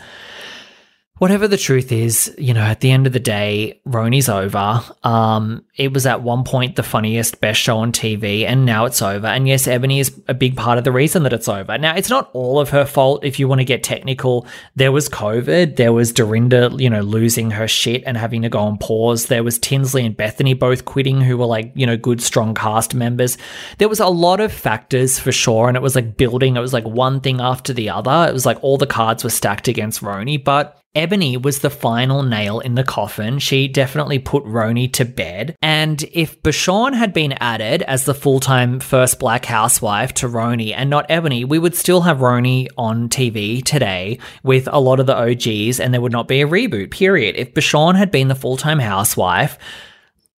whatever 1.20 1.48
the 1.48 1.58
truth 1.58 1.92
is, 1.92 2.34
you 2.38 2.54
know, 2.54 2.62
at 2.62 2.82
the 2.82 2.92
end 2.92 3.08
of 3.08 3.14
the 3.14 3.20
day, 3.20 3.80
RHONY's 3.88 4.30
over. 4.30 4.84
Um, 5.04 5.66
it 5.76 5.94
was 5.94 6.06
at 6.06 6.22
one 6.22 6.44
point 6.44 6.76
the 6.76 6.84
funniest, 6.84 7.42
best 7.42 7.60
show 7.60 7.78
on 7.80 7.92
TV, 7.92 8.46
and 8.46 8.66
now 8.66 8.86
it's 8.86 9.02
over. 9.02 9.28
And 9.28 9.48
yes, 9.48 9.68
Eboni 9.68 10.00
is 10.00 10.20
a 10.28 10.34
big 10.34 10.56
part 10.56 10.78
of 10.78 10.84
the 10.84 10.92
reason 10.92 11.24
that 11.24 11.34
it's 11.34 11.48
over. 11.48 11.78
Now, 11.78 11.96
it's 11.96 12.10
not 12.10 12.30
all 12.34 12.60
of 12.60 12.70
her 12.70 12.86
fault 12.86 13.24
if 13.24 13.40
you 13.40 13.48
want 13.48 13.62
to 13.62 13.66
get 13.66 13.84
technical. 13.84 14.46
There 14.76 14.92
was 14.92 15.10
COVID, 15.10 15.76
there 15.76 15.94
was 15.94 16.12
Dorinda, 16.12 16.72
you 16.78 16.90
know, 16.90 17.02
losing 17.02 17.52
her 17.52 17.68
shit 17.68 18.04
and 18.06 18.18
having 18.18 18.44
to 18.44 18.50
go 18.50 18.60
on 18.60 18.78
pause. 18.78 19.28
There 19.28 19.44
was 19.44 19.60
Tinsley 19.60 20.06
and 20.06 20.16
Bethenny 20.16 20.58
both 20.58 20.86
quitting, 20.86 21.22
who 21.22 21.38
were 21.38 21.46
like, 21.46 21.72
you 21.76 21.86
know, 21.86 21.98
good, 21.98 22.22
strong 22.22 22.54
cast 22.54 22.94
members. 22.94 23.38
There 23.80 23.90
was 23.90 24.00
a 24.00 24.08
lot 24.08 24.40
of 24.40 24.52
factors 24.52 25.18
for 25.18 25.32
sure, 25.32 25.68
and 25.68 25.78
it 25.78 25.84
was 25.84 25.96
like 25.96 26.18
building, 26.18 26.58
it 26.58 26.62
was 26.62 26.74
like 26.74 26.86
one 26.86 27.22
thing 27.22 27.42
after 27.42 27.74
the 27.74 27.90
other. 27.90 28.28
It 28.30 28.34
was 28.34 28.46
like 28.46 28.64
all 28.64 28.78
the 28.78 28.88
cards 28.88 29.24
were 29.24 29.30
stacked 29.30 29.68
against 29.68 30.02
RHONY, 30.02 30.44
but 30.44 30.84
Eboni 30.98 31.40
was 31.40 31.60
the 31.60 31.70
final 31.70 32.24
nail 32.24 32.60
in 32.60 32.74
the 32.74 32.84
coffin. 32.84 33.38
She 33.38 33.68
definitely 33.68 34.18
put 34.18 34.44
RHONY 34.46 34.92
to 34.94 35.06
bed. 35.06 35.56
And 35.62 36.04
if 36.12 36.42
Bershan 36.42 36.96
had 36.96 37.14
been 37.14 37.34
added 37.34 37.84
as 37.84 38.06
the 38.06 38.16
full 38.16 38.40
time 38.40 38.80
first 38.80 39.20
black 39.20 39.46
housewife 39.46 40.16
to 40.16 40.28
RHONY 40.28 40.74
and 40.76 40.90
not 40.90 41.08
Eboni, 41.08 41.48
we 41.48 41.60
would 41.60 41.76
still 41.76 42.02
have 42.02 42.18
RHONY 42.18 42.70
on 42.80 43.10
TV 43.10 43.64
today 43.64 44.18
with 44.42 44.68
a 44.72 44.80
lot 44.80 45.00
of 45.00 45.06
the 45.06 45.16
OGs 45.16 45.80
and 45.80 45.94
there 45.94 46.02
would 46.02 46.12
not 46.12 46.28
be 46.28 46.42
a 46.42 46.48
reboot, 46.48 46.90
period. 46.90 47.36
If 47.36 47.54
Bershan 47.54 47.96
had 47.96 48.10
been 48.10 48.28
the 48.28 48.34
full 48.34 48.58
time 48.58 48.80
housewife, 48.80 49.60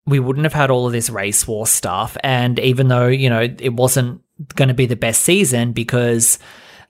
we 0.08 0.20
wouldn't 0.20 0.46
have 0.46 0.54
had 0.54 0.72
all 0.72 0.88
of 0.88 0.92
this 0.92 1.12
race 1.12 1.48
war 1.48 1.68
stuff. 1.68 2.18
And 2.24 2.58
even 2.58 2.88
though, 2.88 3.08
you 3.08 3.30
know, 3.30 3.42
it 3.42 3.74
wasn't 3.74 4.24
going 4.56 4.70
to 4.70 4.74
be 4.74 4.88
the 4.88 4.96
best 4.96 5.22
season 5.22 5.72
because 5.72 6.40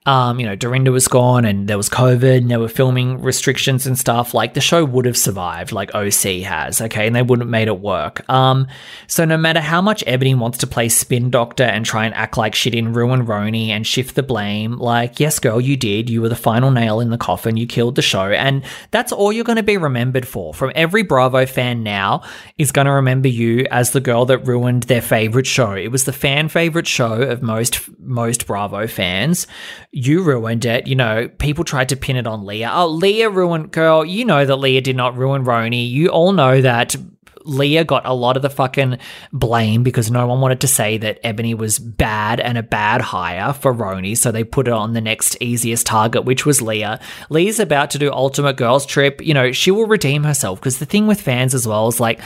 um, 0.08 0.40
you 0.40 0.46
know, 0.46 0.56
Dorinda 0.56 0.90
was 0.90 1.10
gone 1.10 1.44
and 1.44 1.68
there 1.68 1.76
was 1.76 1.90
COVID 1.90 2.38
and 2.38 2.50
there 2.50 2.62
were 2.62 2.70
filming 2.70 3.22
restrictions 3.22 3.86
and 3.86 4.00
stuff, 4.00 4.34
like 4.34 4.54
the 4.54 4.62
show 4.62 4.86
would 4.86 5.04
have 5.04 5.18
survived 5.18 5.74
like 5.74 5.94
OC 5.94 6.44
has, 6.44 6.80
okay, 6.80 7.06
and 7.06 7.14
they 7.14 7.22
wouldn't 7.22 7.46
have 7.46 7.52
made 7.52 7.68
it 7.68 7.82
work. 7.82 8.28
Um, 8.30 8.68
so 9.08 9.26
no 9.26 9.36
matter 9.36 9.60
how 9.60 9.82
much 9.82 10.06
Eboni 10.06 10.40
wants 10.40 10.60
to 10.60 10.68
play 10.68 10.88
spin 10.88 11.30
doctor 11.30 11.66
and 11.66 11.86
try 11.86 12.06
and 12.06 12.16
act 12.16 12.38
like 12.38 12.56
she 12.56 12.70
didn't 12.70 12.94
ruin 12.94 13.26
RHONY 13.26 13.68
and 13.68 13.86
shift 13.86 14.16
the 14.16 14.24
blame, 14.24 14.78
like, 14.78 15.20
yes, 15.20 15.40
girl, 15.40 15.60
you 15.60 15.76
did. 15.76 16.10
You 16.10 16.22
were 16.22 16.30
the 16.30 16.38
final 16.38 16.72
nail 16.72 17.02
in 17.02 17.10
the 17.10 17.18
coffin. 17.18 17.58
You 17.58 17.68
killed 17.68 17.96
the 17.96 18.02
show. 18.02 18.32
And 18.32 18.64
that's 18.92 19.12
all 19.12 19.34
you're 19.34 19.44
going 19.44 19.58
to 19.58 19.64
be 19.64 19.76
remembered 19.76 20.26
for. 20.26 20.54
From 20.54 20.72
every 20.74 21.04
Bravo 21.04 21.46
fan 21.46 21.84
now 21.84 22.24
is 22.58 22.72
going 22.72 22.86
to 22.86 22.94
remember 22.94 23.28
you 23.28 23.68
as 23.72 23.92
the 23.92 24.00
girl 24.00 24.24
that 24.28 24.48
ruined 24.48 24.84
their 24.84 25.02
favorite 25.02 25.48
show. 25.48 25.74
It 25.74 25.92
was 25.92 26.06
the 26.06 26.14
fan 26.14 26.48
favorite 26.48 26.88
show 26.88 27.12
of 27.12 27.42
most, 27.42 27.82
most 28.00 28.48
Bravo 28.48 28.88
fans 28.88 29.48
you 29.98 30.22
ruined 30.22 30.64
it. 30.64 30.86
You 30.86 30.96
know, 30.96 31.28
people 31.28 31.64
tried 31.64 31.90
to 31.90 31.96
pin 31.96 32.18
it 32.18 32.28
on 32.28 32.46
Leah. 32.46 32.70
Oh, 32.72 32.88
Leah 32.88 33.32
ruined, 33.32 33.72
girl. 33.72 34.06
You 34.06 34.26
know 34.26 34.46
that 34.46 34.56
Leah 34.58 34.82
did 34.82 34.96
not 34.96 35.18
ruin 35.18 35.44
RHONY. 35.44 35.90
You 35.90 36.10
all 36.10 36.34
know 36.34 36.62
that 36.62 36.96
Leah 37.44 37.84
got 37.84 38.06
a 38.06 38.14
lot 38.14 38.36
of 38.36 38.44
the 38.44 38.50
fucking 38.50 39.00
blame 39.34 39.82
because 39.82 40.12
no 40.12 40.28
one 40.28 40.40
wanted 40.40 40.62
to 40.62 40.68
say 40.68 40.98
that 41.00 41.24
Eboni 41.24 41.58
was 41.58 41.80
bad 41.80 42.40
and 42.40 42.60
a 42.60 42.64
bad 42.64 43.02
hire 43.02 43.54
for 43.54 43.74
RHONY, 43.74 44.16
so 44.16 44.32
they 44.32 44.44
put 44.44 44.68
it 44.68 44.74
on 44.74 44.94
the 44.94 45.02
next 45.02 45.36
easiest 45.42 45.88
target, 45.88 46.26
which 46.26 46.46
was 46.46 46.62
Leah. 46.62 47.00
Leah's 47.32 47.60
about 47.60 47.90
to 47.92 47.98
do 47.98 48.12
Ultimate 48.12 48.58
Girls 48.58 48.86
Trip. 48.86 49.20
You 49.26 49.34
know, 49.34 49.52
she 49.52 49.72
will 49.72 49.88
redeem 49.88 50.26
herself 50.26 50.60
because 50.60 50.78
the 50.78 50.86
thing 50.86 51.08
with 51.08 51.22
fans 51.22 51.56
as 51.56 51.68
well 51.68 51.88
is 51.88 52.00
like, 52.00 52.20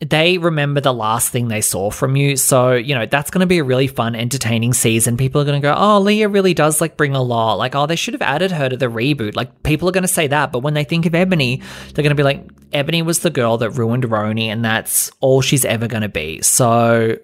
they 0.00 0.38
remember 0.38 0.80
the 0.80 0.92
last 0.92 1.30
thing 1.30 1.48
they 1.48 1.60
saw 1.60 1.90
from 1.90 2.16
you. 2.16 2.36
So, 2.36 2.72
you 2.72 2.94
know, 2.94 3.06
that's 3.06 3.30
going 3.30 3.40
to 3.40 3.46
be 3.46 3.58
a 3.58 3.64
really 3.64 3.86
fun, 3.86 4.14
entertaining 4.14 4.74
season. 4.74 5.16
People 5.16 5.40
are 5.40 5.44
going 5.44 5.60
to 5.60 5.66
go, 5.66 5.74
oh, 5.76 6.00
Leah 6.00 6.28
really 6.28 6.52
does 6.52 6.80
like 6.80 6.96
bring 6.96 7.14
a 7.14 7.22
lot. 7.22 7.54
Like, 7.54 7.74
oh, 7.74 7.86
they 7.86 7.96
should 7.96 8.14
have 8.14 8.22
added 8.22 8.50
her 8.50 8.68
to 8.68 8.76
the 8.76 8.86
reboot. 8.86 9.36
Like, 9.36 9.62
people 9.62 9.88
are 9.88 9.92
going 9.92 10.02
to 10.02 10.08
say 10.08 10.26
that. 10.26 10.52
But 10.52 10.60
when 10.60 10.74
they 10.74 10.84
think 10.84 11.06
of 11.06 11.12
Eboni, 11.12 11.62
they're 11.92 12.02
going 12.02 12.10
to 12.10 12.14
be 12.14 12.22
like, 12.22 12.46
Eboni 12.70 13.04
was 13.04 13.20
the 13.20 13.30
girl 13.30 13.56
that 13.58 13.70
ruined 13.70 14.04
RHONY, 14.04 14.46
and 14.46 14.64
that's 14.64 15.10
all 15.20 15.40
she's 15.40 15.64
ever 15.64 15.86
going 15.86 16.02
to 16.02 16.08
be. 16.08 16.42
So, 16.42 17.16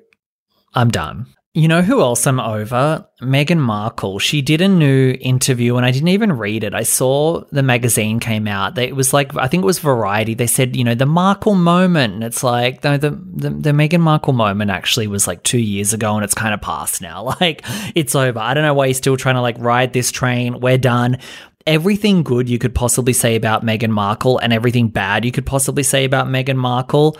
I'm 0.74 0.90
done. 0.90 1.26
You 1.52 1.66
know 1.66 1.82
who 1.82 2.00
else 2.00 2.28
I'm 2.28 2.38
over? 2.38 3.04
Meghan 3.20 3.58
Markle. 3.58 4.20
She 4.20 4.40
did 4.40 4.60
a 4.60 4.68
new 4.68 5.16
interview 5.20 5.76
and 5.76 5.84
I 5.84 5.90
didn't 5.90 6.10
even 6.10 6.38
read 6.38 6.62
it. 6.62 6.74
I 6.74 6.84
saw 6.84 7.42
the 7.50 7.64
magazine 7.64 8.20
came 8.20 8.46
out. 8.46 8.78
It 8.78 8.94
was 8.94 9.12
like, 9.12 9.36
I 9.36 9.48
think 9.48 9.64
it 9.64 9.66
was 9.66 9.80
Variety. 9.80 10.34
They 10.34 10.46
said, 10.46 10.76
you 10.76 10.84
know, 10.84 10.94
the 10.94 11.06
Markle 11.06 11.56
moment. 11.56 12.14
And 12.14 12.22
it's 12.22 12.44
like, 12.44 12.84
no, 12.84 12.96
the, 12.96 13.10
the, 13.10 13.50
the 13.50 13.70
Meghan 13.72 13.98
Markle 13.98 14.32
moment 14.32 14.70
actually 14.70 15.08
was 15.08 15.26
like 15.26 15.42
two 15.42 15.58
years 15.58 15.92
ago 15.92 16.14
and 16.14 16.22
it's 16.22 16.34
kind 16.34 16.54
of 16.54 16.60
past 16.60 17.02
now. 17.02 17.34
Like, 17.40 17.64
it's 17.94 18.14
over. 18.14 18.38
I 18.38 18.54
don't 18.54 18.64
know 18.64 18.74
why 18.74 18.86
you're 18.86 18.94
still 18.94 19.16
trying 19.16 19.36
to 19.36 19.40
like 19.40 19.56
ride 19.58 19.92
this 19.92 20.12
train. 20.12 20.60
We're 20.60 20.78
done 20.78 21.18
everything 21.66 22.22
good 22.22 22.48
you 22.48 22.58
could 22.58 22.74
possibly 22.74 23.12
say 23.12 23.34
about 23.34 23.64
Meghan 23.64 23.90
Markle 23.90 24.38
and 24.38 24.52
everything 24.52 24.88
bad 24.88 25.24
you 25.24 25.32
could 25.32 25.46
possibly 25.46 25.82
say 25.82 26.04
about 26.04 26.26
Meghan 26.26 26.56
Markle 26.56 27.16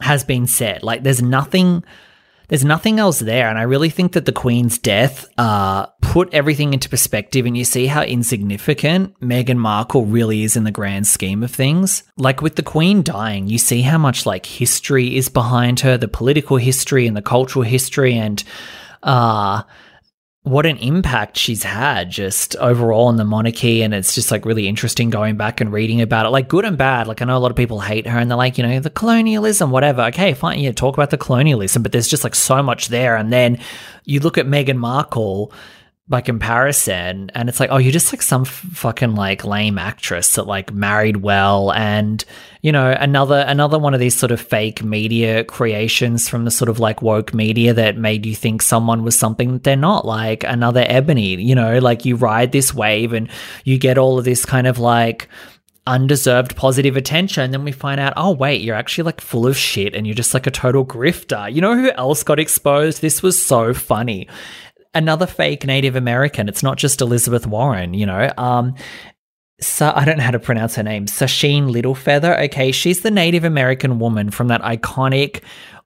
has 0.00 0.24
been 0.24 0.46
said. 0.46 0.82
Like, 0.82 1.02
there's 1.02 1.20
nothing 1.20 1.84
there's 2.50 2.64
nothing 2.64 2.98
else 2.98 3.20
there. 3.20 3.48
And 3.48 3.56
I 3.58 3.62
really 3.62 3.90
think 3.90 4.12
that 4.12 4.26
the 4.26 4.32
Queen's 4.32 4.76
death 4.76 5.26
uh, 5.38 5.86
put 6.02 6.34
everything 6.34 6.74
into 6.74 6.88
perspective, 6.88 7.46
and 7.46 7.56
you 7.56 7.64
see 7.64 7.86
how 7.86 8.02
insignificant 8.02 9.18
Meghan 9.20 9.56
Markle 9.56 10.04
really 10.04 10.42
is 10.42 10.56
in 10.56 10.64
the 10.64 10.72
grand 10.72 11.06
scheme 11.06 11.44
of 11.44 11.52
things. 11.52 12.02
Like 12.16 12.42
with 12.42 12.56
the 12.56 12.64
Queen 12.64 13.02
dying, 13.02 13.46
you 13.46 13.56
see 13.56 13.82
how 13.82 13.98
much 13.98 14.26
like 14.26 14.44
history 14.44 15.16
is 15.16 15.28
behind 15.28 15.80
her, 15.80 15.96
the 15.96 16.08
political 16.08 16.56
history 16.56 17.06
and 17.06 17.16
the 17.16 17.22
cultural 17.22 17.64
history, 17.64 18.14
and 18.14 18.42
uh, 19.04 19.62
what 20.42 20.64
an 20.64 20.78
impact 20.78 21.36
she's 21.36 21.62
had 21.62 22.10
just 22.10 22.56
overall 22.56 23.08
on 23.08 23.16
the 23.16 23.24
monarchy. 23.24 23.82
And 23.82 23.92
it's 23.92 24.14
just 24.14 24.30
like 24.30 24.46
really 24.46 24.68
interesting 24.68 25.10
going 25.10 25.36
back 25.36 25.60
and 25.60 25.70
reading 25.70 26.00
about 26.00 26.24
it 26.24 26.30
like 26.30 26.48
good 26.48 26.64
and 26.64 26.78
bad. 26.78 27.06
Like 27.06 27.20
i 27.20 27.26
know 27.26 27.36
a 27.36 27.38
lot 27.38 27.50
of 27.50 27.58
people 27.58 27.80
hate 27.80 28.06
her 28.06 28.18
and 28.18 28.30
they're 28.30 28.38
like 28.38 28.56
you 28.56 28.66
know 28.66 28.80
the 28.80 28.88
colonialism 28.88 29.70
whatever. 29.70 30.02
Okay 30.04 30.32
fine. 30.32 30.58
Yeah 30.58 30.72
talk 30.72 30.94
about 30.94 31.10
the 31.10 31.18
colonialism 31.18 31.82
but 31.82 31.92
there's 31.92 32.08
just 32.08 32.24
like 32.24 32.34
so 32.34 32.62
much 32.62 32.88
there. 32.88 33.16
And 33.16 33.30
then 33.30 33.58
you 34.04 34.20
look 34.20 34.38
at 34.38 34.46
meghan 34.46 34.78
markle 34.78 35.52
by 36.10 36.20
comparison 36.20 37.30
and 37.36 37.48
it's 37.48 37.60
like 37.60 37.70
oh 37.70 37.76
you're 37.76 37.92
just 37.92 38.12
like 38.12 38.20
some 38.20 38.42
f- 38.42 38.48
fucking 38.72 39.14
like 39.14 39.44
lame 39.44 39.78
actress 39.78 40.34
that 40.34 40.42
like 40.42 40.74
married 40.74 41.18
well 41.18 41.72
and 41.72 42.24
you 42.62 42.72
know 42.72 42.90
another 42.98 43.44
another 43.46 43.78
one 43.78 43.94
of 43.94 44.00
these 44.00 44.16
sort 44.16 44.32
of 44.32 44.40
fake 44.40 44.82
media 44.82 45.44
creations 45.44 46.28
from 46.28 46.44
the 46.44 46.50
sort 46.50 46.68
of 46.68 46.80
like 46.80 47.00
woke 47.00 47.32
media 47.32 47.72
that 47.72 47.96
made 47.96 48.26
you 48.26 48.34
think 48.34 48.60
someone 48.60 49.04
was 49.04 49.16
something 49.16 49.52
that 49.52 49.62
they're 49.62 49.76
not 49.76 50.04
like 50.04 50.42
another 50.42 50.84
eboni 50.84 51.42
you 51.42 51.54
know 51.54 51.78
like 51.78 52.04
you 52.04 52.16
ride 52.16 52.50
this 52.50 52.74
wave 52.74 53.12
and 53.12 53.30
you 53.62 53.78
get 53.78 53.96
all 53.96 54.18
of 54.18 54.24
this 54.24 54.44
kind 54.44 54.66
of 54.66 54.80
like 54.80 55.28
undeserved 55.86 56.54
positive 56.56 56.94
attention. 56.94 57.42
And 57.42 57.54
then 57.54 57.64
we 57.64 57.72
find 57.72 57.98
out, 57.98 58.12
oh, 58.16 58.30
wait, 58.30 58.60
you're 58.60 58.76
actually 58.76 59.04
like 59.04 59.20
full 59.20 59.46
of 59.46 59.56
shit 59.56 59.94
and 59.94 60.06
you're 60.06 60.14
just 60.14 60.34
like 60.34 60.46
a 60.46 60.50
total 60.50 60.84
grifter. 60.84 61.52
You 61.52 61.62
know 61.62 61.74
who 61.74 61.90
else 61.92 62.22
got 62.22 62.38
exposed? 62.38 63.00
This 63.00 63.22
was 63.22 63.42
so 63.42 63.74
funny 63.74 64.28
another 64.94 65.26
fake 65.26 65.64
Native 65.64 65.96
American. 65.96 66.48
It's 66.48 66.62
not 66.62 66.76
just 66.76 67.00
Elizabeth 67.00 67.46
Warren, 67.46 67.94
you 67.94 68.06
know. 68.06 68.32
Um, 68.36 68.74
so 69.60 69.92
I 69.94 70.04
don't 70.04 70.16
know 70.18 70.24
how 70.24 70.30
to 70.30 70.38
pronounce 70.38 70.76
her 70.76 70.82
name. 70.82 71.06
Sacheen 71.06 71.70
Littlefeather. 71.70 72.42
Okay, 72.46 72.72
she's 72.72 73.02
the 73.02 73.10
Native 73.10 73.44
American 73.44 73.98
woman 73.98 74.30
from 74.30 74.48
that 74.48 74.62
iconic 74.62 75.42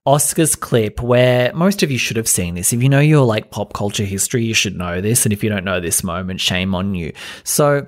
Oscars 0.06 0.58
clip 0.58 1.02
where 1.02 1.52
most 1.54 1.82
of 1.82 1.90
you 1.90 1.98
should 1.98 2.16
have 2.16 2.28
seen 2.28 2.54
this. 2.54 2.72
If 2.72 2.82
you 2.82 2.88
know 2.88 3.00
your 3.00 3.24
like 3.24 3.50
pop 3.50 3.72
culture 3.72 4.04
history, 4.04 4.44
you 4.44 4.54
should 4.54 4.76
know 4.76 5.00
this. 5.00 5.24
And 5.24 5.32
if 5.32 5.42
you 5.42 5.50
don't 5.50 5.64
know 5.64 5.80
this 5.80 6.04
moment, 6.04 6.40
shame 6.40 6.74
on 6.74 6.94
you. 6.94 7.12
So 7.42 7.86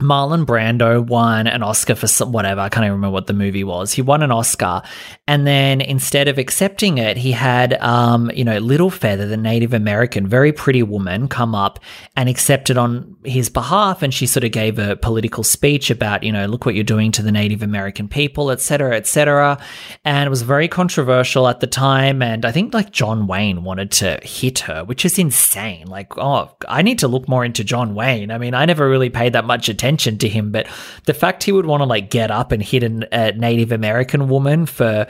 Marlon 0.00 0.44
Brando 0.44 1.04
won 1.06 1.46
an 1.46 1.62
Oscar 1.62 1.94
for 1.94 2.08
some, 2.08 2.32
whatever. 2.32 2.60
I 2.60 2.68
can't 2.68 2.84
even 2.84 2.94
remember 2.94 3.12
what 3.12 3.28
the 3.28 3.32
movie 3.32 3.62
was. 3.62 3.92
He 3.92 4.02
won 4.02 4.22
an 4.22 4.32
Oscar. 4.32 4.82
And 5.28 5.46
then 5.46 5.80
instead 5.80 6.26
of 6.26 6.36
accepting 6.36 6.98
it, 6.98 7.16
he 7.16 7.30
had, 7.30 7.74
um, 7.74 8.30
you 8.34 8.44
know, 8.44 8.58
Little 8.58 8.90
Feather, 8.90 9.26
the 9.26 9.36
Native 9.36 9.72
American, 9.72 10.26
very 10.26 10.52
pretty 10.52 10.82
woman, 10.82 11.28
come 11.28 11.54
up 11.54 11.78
and 12.16 12.28
accept 12.28 12.70
it 12.70 12.76
on 12.76 13.16
his 13.24 13.48
behalf. 13.48 14.02
And 14.02 14.12
she 14.12 14.26
sort 14.26 14.42
of 14.42 14.50
gave 14.50 14.80
a 14.80 14.96
political 14.96 15.44
speech 15.44 15.90
about, 15.90 16.24
you 16.24 16.32
know, 16.32 16.46
look 16.46 16.66
what 16.66 16.74
you're 16.74 16.82
doing 16.82 17.12
to 17.12 17.22
the 17.22 17.32
Native 17.32 17.62
American 17.62 18.08
people, 18.08 18.50
etc., 18.50 18.96
etc. 18.96 19.58
And 20.04 20.26
it 20.26 20.30
was 20.30 20.42
very 20.42 20.66
controversial 20.66 21.46
at 21.46 21.60
the 21.60 21.68
time. 21.68 22.20
And 22.20 22.44
I 22.44 22.50
think 22.50 22.74
like 22.74 22.90
John 22.90 23.28
Wayne 23.28 23.62
wanted 23.62 23.92
to 23.92 24.18
hit 24.24 24.58
her, 24.60 24.84
which 24.84 25.04
is 25.04 25.20
insane. 25.20 25.86
Like, 25.86 26.18
oh, 26.18 26.50
I 26.68 26.82
need 26.82 26.98
to 26.98 27.08
look 27.08 27.28
more 27.28 27.44
into 27.44 27.62
John 27.62 27.94
Wayne. 27.94 28.32
I 28.32 28.38
mean, 28.38 28.54
I 28.54 28.64
never 28.64 28.90
really 28.90 29.10
paid 29.10 29.34
that 29.34 29.44
much 29.44 29.68
attention 29.68 29.83
attention 29.84 30.18
to 30.18 30.28
him, 30.28 30.50
but 30.50 30.66
the 31.04 31.14
fact 31.14 31.42
he 31.42 31.52
would 31.52 31.66
want 31.66 31.82
to 31.82 31.84
like 31.84 32.10
get 32.10 32.30
up 32.30 32.52
and 32.52 32.62
hit 32.62 32.82
an, 32.82 33.04
a 33.12 33.32
Native 33.32 33.70
American 33.70 34.28
woman 34.28 34.64
for, 34.64 35.06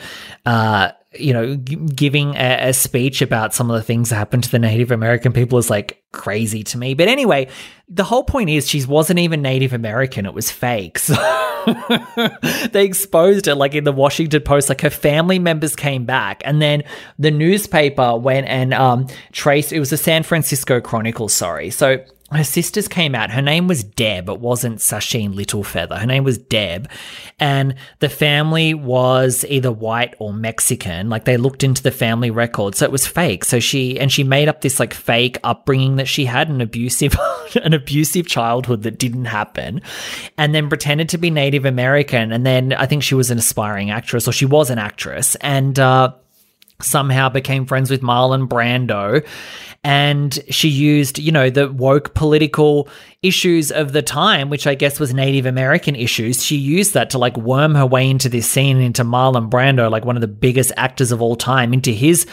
uh, 0.47 0.91
you 1.13 1.33
know, 1.33 1.55
g- 1.55 1.77
giving 1.77 2.35
a, 2.35 2.71
a, 2.71 2.73
speech 2.73 3.23
about 3.23 3.55
some 3.55 3.71
of 3.71 3.77
the 3.77 3.83
things 3.83 4.11
that 4.11 4.17
happened 4.17 4.43
to 4.45 4.51
the 4.51 4.59
Native 4.59 4.91
American 4.91 5.33
people 5.33 5.59
is 5.59 5.71
like 5.71 6.03
crazy 6.11 6.65
to 6.65 6.79
me. 6.79 6.95
But 6.95 7.07
anyway, 7.07 7.49
the 7.89 8.03
whole 8.03 8.25
point 8.25 8.51
is 8.51 8.69
she 8.69 8.85
wasn't 8.85 9.21
even 9.21 9.43
Native 9.43 9.73
American; 9.73 10.27
it 10.27 10.35
was 10.35 10.51
fake. 10.51 10.99
So 11.65 12.29
they 12.73 12.85
exposed 12.85 13.49
it, 13.49 13.55
like 13.55 13.75
in 13.75 13.85
the 13.85 13.93
Washington 13.93 14.43
Post. 14.43 14.69
Like 14.69 14.83
her 14.83 14.91
family 14.91 15.39
members 15.39 15.75
came 15.75 16.05
back, 16.05 16.43
and 16.45 16.61
then 16.61 16.83
the 17.19 17.31
newspaper 17.31 18.19
went 18.19 18.49
and 18.49 18.75
um, 18.75 19.07
traced. 19.33 19.73
It 19.73 19.81
was 19.81 19.89
the 19.89 19.97
San 19.97 20.25
Francisco 20.25 20.83
Chronicle. 20.83 21.31
Sorry, 21.31 21.71
so 21.71 22.05
her 22.37 22.45
sisters 22.45 22.89
came 22.89 23.15
out. 23.15 23.31
Her 23.31 23.43
name 23.43 23.69
was 23.69 23.85
Deb. 23.85 24.29
It 24.29 24.41
wasn't 24.41 24.79
Sacheen 24.79 25.35
Littlefeather. 25.35 25.99
Her 25.99 26.07
name 26.07 26.25
was 26.25 26.39
Deb. 26.39 26.89
And 27.39 27.75
the 28.01 28.09
family 28.09 28.75
was 28.75 29.45
either 29.49 29.73
white 29.73 30.15
or 30.19 30.33
Mexican. 30.33 31.09
Like 31.11 31.25
they 31.25 31.37
looked 31.37 31.63
into 31.63 31.83
the 31.83 31.91
family 31.91 32.31
record. 32.31 32.75
So 32.75 32.85
it 32.85 32.93
was 32.93 33.07
fake. 33.07 33.45
So 33.45 33.61
she, 33.61 33.99
and 33.99 34.11
she 34.11 34.25
made 34.25 34.49
up 34.49 34.61
this 34.61 34.81
like 34.81 34.95
fake 34.95 35.39
upbringing 35.45 35.97
that 35.97 36.09
she 36.09 36.25
had 36.25 36.49
an 36.49 36.61
abusive, 36.61 37.17
an 37.63 37.75
abusive 37.75 38.27
childhood 38.27 38.83
that 38.83 38.99
didn't 38.99 39.27
happen. 39.27 39.83
And 40.39 40.55
then 40.55 40.69
pretended 40.69 41.09
to 41.11 41.19
be 41.19 41.31
Native 41.31 41.65
American. 41.65 42.33
And 42.33 42.45
then 42.45 42.73
I 42.73 42.87
think 42.87 43.03
she 43.03 43.15
was 43.15 43.31
an 43.31 43.39
aspiring 43.39 43.91
actress 43.91 44.27
or 44.27 44.33
she 44.33 44.47
was 44.47 44.71
an 44.71 44.79
actress. 44.79 45.35
And, 45.37 45.79
uh, 45.79 46.15
somehow 46.81 47.29
became 47.29 47.67
friends 47.67 47.91
with 47.91 48.03
Marlon 48.03 48.49
Brando 48.49 49.25
and 49.85 50.43
she 50.49 50.69
used, 50.69 51.19
you 51.19 51.31
know, 51.31 51.51
the 51.51 51.71
woke 51.71 52.15
political 52.15 52.89
issues 53.23 53.71
of 53.71 53.93
the 53.93 54.01
time, 54.01 54.49
which 54.49 54.67
I 54.67 54.75
guess 54.75 54.99
was 54.99 55.13
Native 55.13 55.45
American 55.45 55.95
issues. 55.95 56.43
She 56.43 56.57
used 56.57 56.95
that 56.95 57.11
to 57.11 57.19
like 57.19 57.37
worm 57.37 57.75
her 57.75 57.85
way 57.85 58.09
into 58.09 58.31
this 58.31 58.49
scene, 58.49 58.79
into 58.79 59.05
Marlon 59.05 59.51
Brando, 59.51 59.91
like 59.91 60.07
one 60.07 60.17
of 60.17 60.23
the 60.23 60.29
biggest 60.29 60.73
actors 60.79 61.13
of 61.13 61.21
all 61.21 61.37
time, 61.37 61.75
into 61.75 61.91
his 61.91 62.27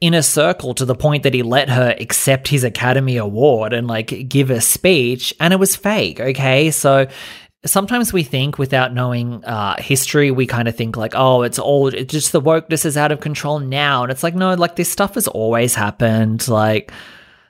inner 0.00 0.22
circle 0.22 0.74
to 0.74 0.84
the 0.84 0.94
point 0.94 1.24
that 1.24 1.34
he 1.34 1.42
let 1.42 1.68
her 1.68 1.94
accept 1.98 2.48
his 2.48 2.62
Academy 2.62 3.16
Award 3.16 3.72
and 3.72 3.88
like 3.88 4.28
give 4.28 4.50
a 4.50 4.60
speech, 4.60 5.34
and 5.40 5.52
it 5.52 5.58
was 5.58 5.74
fake. 5.74 6.20
Okay, 6.20 6.70
so 6.70 7.08
sometimes 7.64 8.12
we 8.12 8.22
think 8.22 8.58
without 8.58 8.92
knowing 8.92 9.44
uh, 9.44 9.80
history, 9.80 10.30
we 10.30 10.46
kind 10.46 10.68
of 10.68 10.76
think 10.76 10.96
like, 10.96 11.14
oh, 11.14 11.42
it's 11.42 11.58
all 11.58 11.88
it's 11.88 12.12
just 12.12 12.32
the 12.32 12.40
wokeness 12.40 12.84
is 12.84 12.96
out 12.96 13.12
of 13.12 13.20
control 13.20 13.58
now. 13.58 14.02
And 14.02 14.10
it's 14.10 14.22
like, 14.22 14.34
no, 14.34 14.54
like 14.54 14.76
this 14.76 14.90
stuff 14.90 15.14
has 15.14 15.28
always 15.28 15.74
happened. 15.74 16.48
Like, 16.48 16.92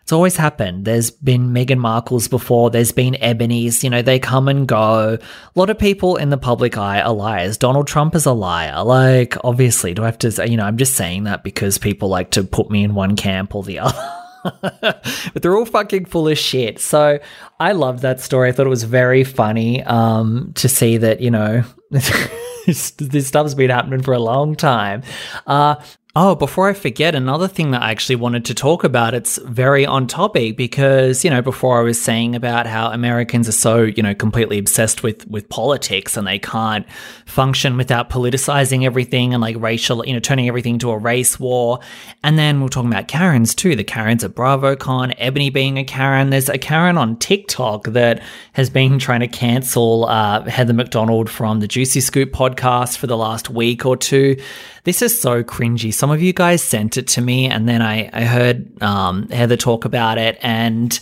it's 0.03 0.13
always 0.13 0.37
happened. 0.37 0.85
There's 0.85 1.11
been 1.11 1.51
Meghan 1.51 1.79
Markles 1.79 2.29
before, 2.29 2.71
there's 2.71 2.93
been 2.93 3.15
Eboni's, 3.15 3.85
you 3.85 3.91
know, 3.91 4.03
they 4.03 4.19
come 4.19 4.49
and 4.49 4.67
go. 4.67 5.15
A 5.15 5.59
lot 5.59 5.71
of 5.71 5.79
people 5.79 6.17
in 6.17 6.31
the 6.31 6.37
public 6.37 6.77
eye 6.77 7.01
are 7.01 7.15
liars. 7.15 7.57
Donald 7.57 7.87
Trump 7.87 8.15
is 8.15 8.27
a 8.27 8.33
liar. 8.33 8.83
Like, 8.83 9.37
obviously, 9.45 9.95
do 9.95 10.03
I 10.03 10.07
have 10.07 10.19
to 10.19 10.33
say, 10.33 10.49
you 10.49 10.57
know, 10.57 10.65
I'm 10.65 10.77
just 10.77 10.95
saying 10.95 11.25
that 11.25 11.45
because 11.45 11.79
people 11.79 12.09
like 12.09 12.33
to 12.33 12.43
put 12.43 12.69
me 12.69 12.83
in 12.83 12.95
one 12.95 13.15
camp 13.17 13.55
or 13.55 13.63
the 13.63 13.79
other. 13.79 14.22
But 14.43 15.43
they're 15.43 15.57
all 15.57 15.67
fucking 15.67 16.07
full 16.07 16.29
of 16.29 16.39
shit. 16.39 16.81
So 16.81 17.19
I 17.61 17.73
loved 17.73 18.01
that 18.03 18.21
story. 18.21 18.49
I 18.49 18.53
thought 18.53 18.67
it 18.67 18.71
was 18.71 18.85
very 18.85 19.25
funny 19.25 19.83
um, 19.85 20.53
to 20.57 20.69
see 20.69 20.97
that, 20.99 21.21
you 21.21 21.31
know, 21.31 21.65
this, 21.91 23.27
stuff's 23.27 23.55
been 23.55 23.71
happening 23.71 24.03
for 24.03 24.15
a 24.15 24.19
long 24.19 24.55
time. 24.55 25.03
Uh, 25.47 25.77
Oh, 26.15 26.35
before 26.35 26.69
I 26.69 26.75
forget, 26.75 27.15
another 27.15 27.49
thing 27.49 27.71
that 27.71 27.81
I 27.81 27.91
actually 27.91 28.17
wanted 28.17 28.45
to 28.45 28.55
talk 28.55 28.85
about, 28.85 29.15
it's 29.15 29.39
very 29.39 29.87
on 29.87 30.07
topic 30.07 30.59
because, 30.59 31.25
you 31.25 31.31
know, 31.31 31.41
before 31.41 31.81
I 31.81 31.83
was 31.83 31.99
saying 31.99 32.37
about 32.37 32.67
how 32.67 32.91
Americans 32.91 33.49
are 33.49 33.53
so, 33.53 33.85
you 33.85 34.03
know, 34.03 34.15
completely 34.15 34.59
obsessed 34.59 35.03
with 35.03 35.27
with 35.27 35.49
politics 35.49 36.19
and 36.19 36.27
they 36.27 36.39
can't 36.39 36.87
function 37.25 37.79
without 37.79 38.11
politicizing 38.11 38.85
everything 38.85 39.33
and 39.33 39.41
like 39.41 39.57
racial, 39.59 40.07
you 40.07 40.13
know, 40.13 40.21
turning 40.21 40.49
everything 40.49 40.79
to 40.81 40.91
a 40.91 40.99
race 40.99 41.41
war. 41.41 41.81
And 42.23 42.39
then 42.39 42.61
we're 42.61 42.69
talking 42.69 42.93
about 42.93 43.09
Karens 43.09 43.55
too. 43.55 43.75
The 43.75 43.83
Karens 43.83 44.23
at 44.23 44.35
BravoCon, 44.35 45.17
Eboni 45.19 45.51
being 45.51 45.79
a 45.79 45.85
Karen. 45.85 46.29
There's 46.29 46.51
a 46.51 46.59
Karen 46.59 46.99
on 46.99 47.17
TikTok 47.21 47.85
that 47.85 48.23
has 48.53 48.69
been 48.69 48.99
trying 48.99 49.21
to 49.21 49.29
cancel 49.29 50.05
uh, 50.05 50.43
Heather 50.43 50.75
McDonald 50.75 51.31
from 51.31 51.61
the 51.61 51.69
Juicy 51.69 52.03
Scoop 52.03 52.33
podcast 52.33 52.99
for 52.99 53.07
the 53.07 53.17
last 53.17 53.49
week 53.49 53.87
or 53.87 53.97
two. 53.97 54.37
This 54.85 55.01
is 55.01 55.21
so 55.21 55.45
cringy. 55.45 55.95
Some 55.95 56.11
of 56.11 56.21
you 56.21 56.33
guys 56.33 56.63
sent 56.63 56.97
it 56.97 57.07
to 57.09 57.21
me, 57.21 57.47
and 57.47 57.69
then 57.69 57.83
I, 57.83 58.11
I 58.13 58.25
heard 58.25 58.83
um, 58.83 59.29
Heather 59.29 59.57
talk 59.57 59.85
about 59.85 60.19
it, 60.19 60.39
and 60.43 60.99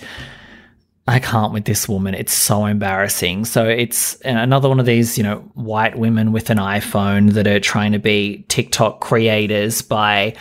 I 1.07 1.19
can't 1.19 1.53
with 1.53 1.65
this 1.65 1.89
woman. 1.89 2.15
It's 2.15 2.33
so 2.33 2.67
embarrassing. 2.67 3.47
So 3.47 3.67
it's 3.67 4.21
another 4.21 4.69
one 4.69 4.81
of 4.81 4.87
these, 4.87 5.17
you 5.17 5.25
know, 5.25 5.39
white 5.55 5.99
women 5.99 6.31
with 6.31 6.51
an 6.51 6.59
iPhone 6.59 7.33
that 7.33 7.47
are 7.47 7.59
trying 7.59 7.93
to 7.93 7.99
be 7.99 8.45
TikTok 8.49 9.01
creators 9.01 9.81
by, 9.81 10.35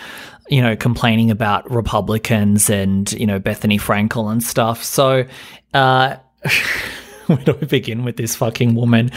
you 0.49 0.61
know, 0.61 0.75
complaining 0.75 1.31
about 1.31 1.69
Republicans 1.71 2.69
and, 2.69 3.11
you 3.13 3.25
know, 3.25 3.39
Bethenny 3.39 3.79
Frankel 3.79 4.31
and 4.31 4.43
stuff. 4.43 4.83
So, 4.83 5.25
uh, 5.73 6.17
where 7.27 7.37
do 7.37 7.57
I 7.59 7.65
begin 7.65 8.03
with 8.03 8.17
this 8.17 8.35
fucking 8.35 8.75
woman? 8.75 9.11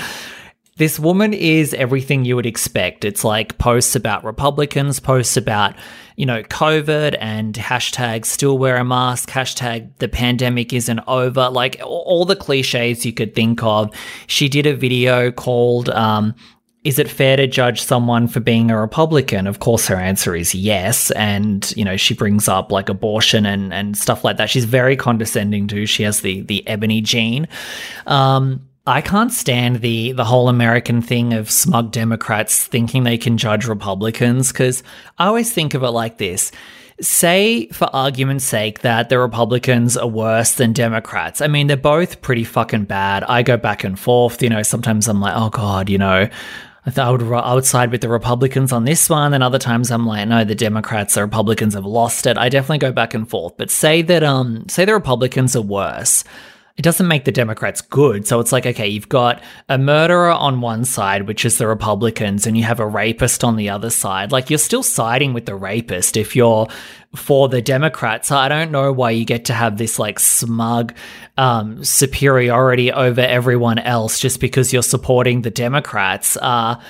This 0.76 0.98
woman 0.98 1.34
is 1.34 1.74
everything 1.74 2.24
you 2.24 2.34
would 2.34 2.46
expect. 2.46 3.04
It's 3.04 3.24
like 3.24 3.58
posts 3.58 3.94
about 3.94 4.24
Republicans, 4.24 5.00
posts 5.00 5.36
about, 5.36 5.74
you 6.16 6.24
know, 6.24 6.42
COVID 6.44 7.16
and 7.20 7.52
hashtag 7.54 8.24
still 8.24 8.56
wear 8.56 8.76
a 8.76 8.84
mask, 8.84 9.28
hashtag 9.28 9.90
the 9.98 10.08
pandemic 10.08 10.72
isn't 10.72 11.00
over, 11.06 11.50
like 11.50 11.78
all 11.84 12.24
the 12.24 12.36
cliches 12.36 13.04
you 13.04 13.12
could 13.12 13.34
think 13.34 13.62
of. 13.62 13.94
She 14.28 14.48
did 14.48 14.66
a 14.66 14.74
video 14.74 15.30
called, 15.30 15.90
um, 15.90 16.34
is 16.84 16.98
it 16.98 17.08
fair 17.08 17.36
to 17.36 17.46
judge 17.46 17.82
someone 17.82 18.26
for 18.26 18.40
being 18.40 18.70
a 18.70 18.80
Republican? 18.80 19.46
Of 19.46 19.60
course, 19.60 19.86
her 19.88 19.96
answer 19.96 20.34
is 20.34 20.54
yes. 20.54 21.10
And, 21.12 21.70
you 21.76 21.84
know, 21.84 21.98
she 21.98 22.14
brings 22.14 22.48
up 22.48 22.72
like 22.72 22.88
abortion 22.88 23.44
and, 23.44 23.74
and 23.74 23.96
stuff 23.96 24.24
like 24.24 24.38
that. 24.38 24.48
She's 24.48 24.64
very 24.64 24.96
condescending 24.96 25.68
too. 25.68 25.84
She 25.84 26.02
has 26.02 26.22
the, 26.22 26.40
the 26.40 26.64
eboni 26.66 27.02
gene. 27.02 27.46
Um, 28.06 28.66
I 28.86 29.00
can't 29.00 29.32
stand 29.32 29.76
the 29.80 30.10
the 30.12 30.24
whole 30.24 30.48
American 30.48 31.02
thing 31.02 31.34
of 31.34 31.50
smug 31.50 31.92
Democrats 31.92 32.64
thinking 32.64 33.04
they 33.04 33.18
can 33.18 33.38
judge 33.38 33.66
Republicans 33.66 34.50
because 34.50 34.82
I 35.18 35.26
always 35.26 35.52
think 35.52 35.74
of 35.74 35.84
it 35.84 35.90
like 35.90 36.18
this. 36.18 36.50
Say, 37.00 37.68
for 37.68 37.88
argument's 37.94 38.44
sake, 38.44 38.80
that 38.80 39.08
the 39.08 39.18
Republicans 39.18 39.96
are 39.96 40.06
worse 40.06 40.54
than 40.54 40.72
Democrats. 40.72 41.40
I 41.40 41.46
mean, 41.46 41.66
they're 41.68 41.76
both 41.76 42.22
pretty 42.22 42.44
fucking 42.44 42.84
bad. 42.84 43.24
I 43.24 43.42
go 43.42 43.56
back 43.56 43.84
and 43.84 43.98
forth. 43.98 44.42
You 44.42 44.48
know, 44.48 44.62
sometimes 44.62 45.08
I'm 45.08 45.20
like, 45.20 45.34
oh 45.36 45.50
God, 45.50 45.88
you 45.88 45.98
know, 45.98 46.28
I 46.84 47.00
I 47.00 47.10
would, 47.10 47.22
I 47.22 47.54
would 47.54 47.64
side 47.64 47.92
with 47.92 48.00
the 48.00 48.08
Republicans 48.08 48.72
on 48.72 48.84
this 48.84 49.08
one. 49.08 49.32
And 49.32 49.44
other 49.44 49.58
times 49.58 49.92
I'm 49.92 50.06
like, 50.06 50.26
no, 50.26 50.42
the 50.44 50.56
Democrats, 50.56 51.14
the 51.14 51.22
Republicans 51.22 51.74
have 51.74 51.86
lost 51.86 52.26
it. 52.26 52.36
I 52.36 52.48
definitely 52.48 52.78
go 52.78 52.92
back 52.92 53.14
and 53.14 53.28
forth. 53.28 53.56
But 53.56 53.70
say 53.70 54.02
that, 54.02 54.24
um, 54.24 54.68
say 54.68 54.84
the 54.84 54.94
Republicans 54.94 55.54
are 55.54 55.62
worse 55.62 56.24
it 56.76 56.82
doesn't 56.82 57.08
make 57.08 57.24
the 57.24 57.32
Democrats 57.32 57.80
good. 57.82 58.26
So 58.26 58.40
it's 58.40 58.52
like, 58.52 58.66
okay, 58.66 58.88
you've 58.88 59.08
got 59.08 59.42
a 59.68 59.76
murderer 59.76 60.30
on 60.30 60.60
one 60.60 60.84
side, 60.84 61.26
which 61.26 61.44
is 61.44 61.58
the 61.58 61.66
Republicans, 61.66 62.46
and 62.46 62.56
you 62.56 62.64
have 62.64 62.80
a 62.80 62.86
rapist 62.86 63.44
on 63.44 63.56
the 63.56 63.68
other 63.68 63.90
side. 63.90 64.32
Like, 64.32 64.48
you're 64.48 64.58
still 64.58 64.82
siding 64.82 65.34
with 65.34 65.44
the 65.46 65.54
rapist 65.54 66.16
if 66.16 66.34
you're 66.34 66.68
for 67.14 67.48
the 67.48 67.60
Democrats. 67.60 68.30
I 68.30 68.48
don't 68.48 68.70
know 68.70 68.90
why 68.90 69.10
you 69.10 69.26
get 69.26 69.44
to 69.46 69.52
have 69.52 69.76
this 69.76 69.98
like 69.98 70.18
smug 70.18 70.94
um, 71.36 71.84
superiority 71.84 72.90
over 72.90 73.20
everyone 73.20 73.78
else 73.78 74.18
just 74.18 74.40
because 74.40 74.72
you're 74.72 74.82
supporting 74.82 75.42
the 75.42 75.50
Democrats. 75.50 76.38
Uh, 76.40 76.80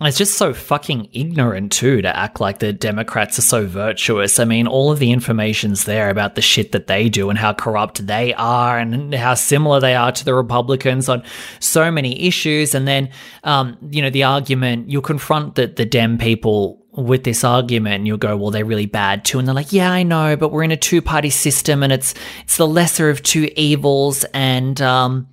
it's 0.00 0.18
just 0.18 0.36
so 0.36 0.52
fucking 0.52 1.08
ignorant 1.12 1.70
too 1.70 2.02
to 2.02 2.16
act 2.16 2.40
like 2.40 2.58
the 2.58 2.72
Democrats 2.72 3.38
are 3.38 3.42
so 3.42 3.64
virtuous. 3.64 4.40
I 4.40 4.44
mean, 4.44 4.66
all 4.66 4.90
of 4.90 4.98
the 4.98 5.12
information's 5.12 5.84
there 5.84 6.10
about 6.10 6.34
the 6.34 6.42
shit 6.42 6.72
that 6.72 6.88
they 6.88 7.08
do 7.08 7.30
and 7.30 7.38
how 7.38 7.52
corrupt 7.52 8.04
they 8.04 8.34
are 8.34 8.76
and 8.76 9.14
how 9.14 9.34
similar 9.34 9.78
they 9.78 9.94
are 9.94 10.10
to 10.10 10.24
the 10.24 10.34
Republicans 10.34 11.08
on 11.08 11.22
so 11.60 11.92
many 11.92 12.26
issues. 12.26 12.74
And 12.74 12.88
then, 12.88 13.08
um, 13.44 13.78
you 13.88 14.02
know, 14.02 14.10
the 14.10 14.24
argument 14.24 14.90
you'll 14.90 15.00
confront 15.00 15.54
the 15.54 15.68
the 15.68 15.84
Dem 15.84 16.18
people 16.18 16.84
with 16.90 17.22
this 17.22 17.44
argument 17.44 17.94
and 17.94 18.06
you'll 18.08 18.16
go, 18.16 18.36
well, 18.36 18.50
they're 18.50 18.64
really 18.64 18.86
bad 18.86 19.24
too. 19.24 19.38
And 19.38 19.46
they're 19.46 19.54
like, 19.54 19.72
yeah, 19.72 19.92
I 19.92 20.02
know, 20.02 20.36
but 20.36 20.50
we're 20.50 20.64
in 20.64 20.72
a 20.72 20.76
two 20.76 21.02
party 21.02 21.30
system 21.30 21.84
and 21.84 21.92
it's 21.92 22.14
it's 22.42 22.56
the 22.56 22.66
lesser 22.66 23.10
of 23.10 23.22
two 23.22 23.48
evils 23.54 24.24
and 24.34 24.80
um, 24.82 25.28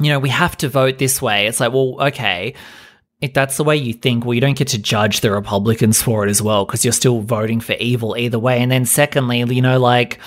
you 0.00 0.10
know, 0.10 0.20
we 0.20 0.28
have 0.28 0.56
to 0.58 0.68
vote 0.68 0.98
this 0.98 1.20
way. 1.20 1.48
It's 1.48 1.58
like, 1.58 1.72
well, 1.72 1.96
okay 2.02 2.54
if 3.20 3.34
that's 3.34 3.56
the 3.56 3.64
way 3.64 3.76
you 3.76 3.92
think, 3.92 4.24
well, 4.24 4.34
you 4.34 4.40
don't 4.40 4.56
get 4.56 4.68
to 4.68 4.78
judge 4.78 5.20
the 5.20 5.30
Republicans 5.32 6.00
for 6.00 6.26
it 6.26 6.30
as 6.30 6.40
well 6.40 6.64
because 6.64 6.84
you're 6.84 6.92
still 6.92 7.20
voting 7.20 7.60
for 7.60 7.72
evil 7.74 8.16
either 8.16 8.38
way. 8.38 8.62
And 8.62 8.70
then, 8.70 8.84
secondly, 8.84 9.38
you 9.38 9.62
know, 9.62 9.78
like 9.78 10.18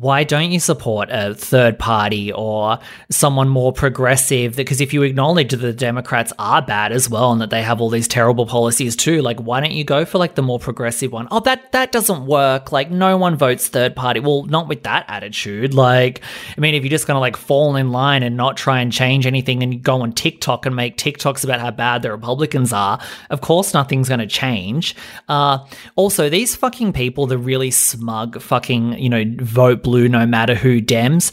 why 0.00 0.24
don't 0.24 0.50
you 0.52 0.60
support 0.60 1.08
a 1.10 1.34
third 1.34 1.78
party 1.78 2.30
or 2.30 2.78
someone 3.10 3.48
more 3.48 3.72
progressive? 3.72 4.54
Because 4.54 4.82
if 4.82 4.92
you 4.92 5.02
acknowledge 5.02 5.52
that 5.52 5.58
the 5.58 5.72
Democrats 5.72 6.34
are 6.38 6.60
bad 6.60 6.92
as 6.92 7.08
well 7.08 7.32
and 7.32 7.40
that 7.40 7.48
they 7.48 7.62
have 7.62 7.80
all 7.80 7.88
these 7.88 8.06
terrible 8.06 8.44
policies 8.46 8.94
too, 8.94 9.22
like 9.22 9.38
why 9.40 9.58
don't 9.58 9.72
you 9.72 9.84
go 9.84 10.04
for 10.04 10.18
like 10.18 10.34
the 10.34 10.42
more 10.42 10.58
progressive 10.58 11.12
one? 11.12 11.28
Oh, 11.30 11.40
that 11.40 11.72
that 11.72 11.92
doesn't 11.92 12.26
work. 12.26 12.72
Like 12.72 12.90
no 12.90 13.16
one 13.16 13.36
votes 13.36 13.68
third 13.68 13.96
party. 13.96 14.20
Well, 14.20 14.44
not 14.44 14.68
with 14.68 14.82
that 14.82 15.06
attitude. 15.08 15.72
Like, 15.72 16.20
I 16.56 16.60
mean, 16.60 16.74
if 16.74 16.82
you're 16.82 16.90
just 16.90 17.06
gonna 17.06 17.20
like 17.20 17.36
fall 17.36 17.74
in 17.76 17.90
line 17.90 18.22
and 18.22 18.36
not 18.36 18.58
try 18.58 18.80
and 18.80 18.92
change 18.92 19.26
anything 19.26 19.62
and 19.62 19.82
go 19.82 20.02
on 20.02 20.12
TikTok 20.12 20.66
and 20.66 20.76
make 20.76 20.98
TikToks 20.98 21.42
about 21.42 21.60
how 21.60 21.70
bad 21.70 22.02
the 22.02 22.10
Republicans 22.10 22.72
are, 22.72 23.00
of 23.30 23.40
course 23.40 23.72
nothing's 23.72 24.10
gonna 24.10 24.26
change. 24.26 24.94
Uh, 25.26 25.58
also, 25.94 26.28
these 26.28 26.54
fucking 26.54 26.92
people, 26.92 27.26
the 27.26 27.38
really 27.38 27.70
smug 27.70 28.42
fucking 28.42 28.98
you 28.98 29.08
know 29.08 29.24
vote 29.38 29.85
blue 29.86 30.08
no 30.08 30.26
matter 30.26 30.56
who 30.56 30.80
Dems 30.80 31.30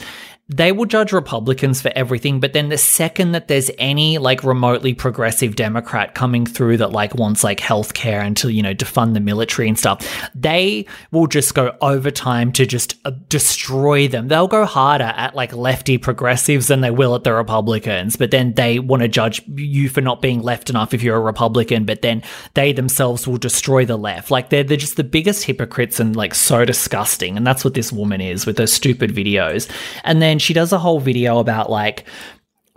they 0.50 0.74
will 0.74 0.86
judge 0.86 1.14
Republicans 1.14 1.82
for 1.82 1.90
everything, 1.96 2.42
but 2.42 2.52
then 2.52 2.68
the 2.68 2.78
second 2.78 3.32
that 3.32 3.48
there's 3.48 3.72
any 3.78 4.18
like 4.18 4.44
remotely 4.44 4.94
progressive 4.94 5.56
Democrat 5.56 6.16
coming 6.16 6.46
through 6.46 6.78
that 6.78 6.92
like 6.92 7.16
wants 7.16 7.46
like 7.46 7.60
healthcare 7.60 8.22
and 8.22 8.36
to, 8.36 8.52
you 8.52 8.62
know, 8.62 8.74
defund 8.74 9.14
the 9.14 9.22
military 9.22 9.70
and 9.70 9.80
stuff, 9.80 10.06
they 10.36 10.86
will 11.12 11.28
just 11.28 11.56
go 11.56 11.74
overtime 11.80 12.52
to 12.52 12.66
just 12.66 12.98
uh, 13.06 13.12
destroy 13.30 14.06
them. 14.10 14.28
They'll 14.28 14.50
go 14.50 14.66
harder 14.66 15.14
at 15.16 15.34
like 15.34 15.54
lefty 15.54 15.98
progressives 15.98 16.68
than 16.68 16.82
they 16.82 16.92
will 16.92 17.16
at 17.16 17.24
the 17.24 17.34
Republicans, 17.34 18.18
but 18.18 18.32
then 18.32 18.54
they 18.54 18.80
want 18.80 19.02
to 19.02 19.08
judge 19.08 19.42
you 19.56 19.88
for 19.88 20.02
not 20.02 20.22
being 20.22 20.42
left 20.42 20.70
enough 20.70 20.94
if 20.94 21.02
you're 21.02 21.18
a 21.18 21.22
Republican, 21.22 21.86
but 21.86 22.02
then 22.02 22.22
they 22.54 22.74
themselves 22.74 23.26
will 23.26 23.38
destroy 23.38 23.86
the 23.86 23.98
left. 23.98 24.30
Like 24.30 24.50
they're, 24.50 24.66
they're 24.66 24.76
just 24.76 24.98
the 24.98 25.06
biggest 25.06 25.46
hypocrites 25.46 26.02
and 26.02 26.18
like 26.18 26.36
so 26.36 26.66
disgusting. 26.66 27.38
And 27.38 27.48
that's 27.48 27.64
what 27.64 27.76
this 27.76 27.94
woman 27.94 28.20
is 28.20 28.46
with 28.46 28.58
those 28.58 28.74
stupid 28.74 29.12
videos. 29.12 29.72
And 30.04 30.22
then 30.22 30.33
she 30.42 30.54
does 30.54 30.72
a 30.72 30.78
whole 30.78 31.00
video 31.00 31.40
about 31.40 31.70
like 31.70 32.06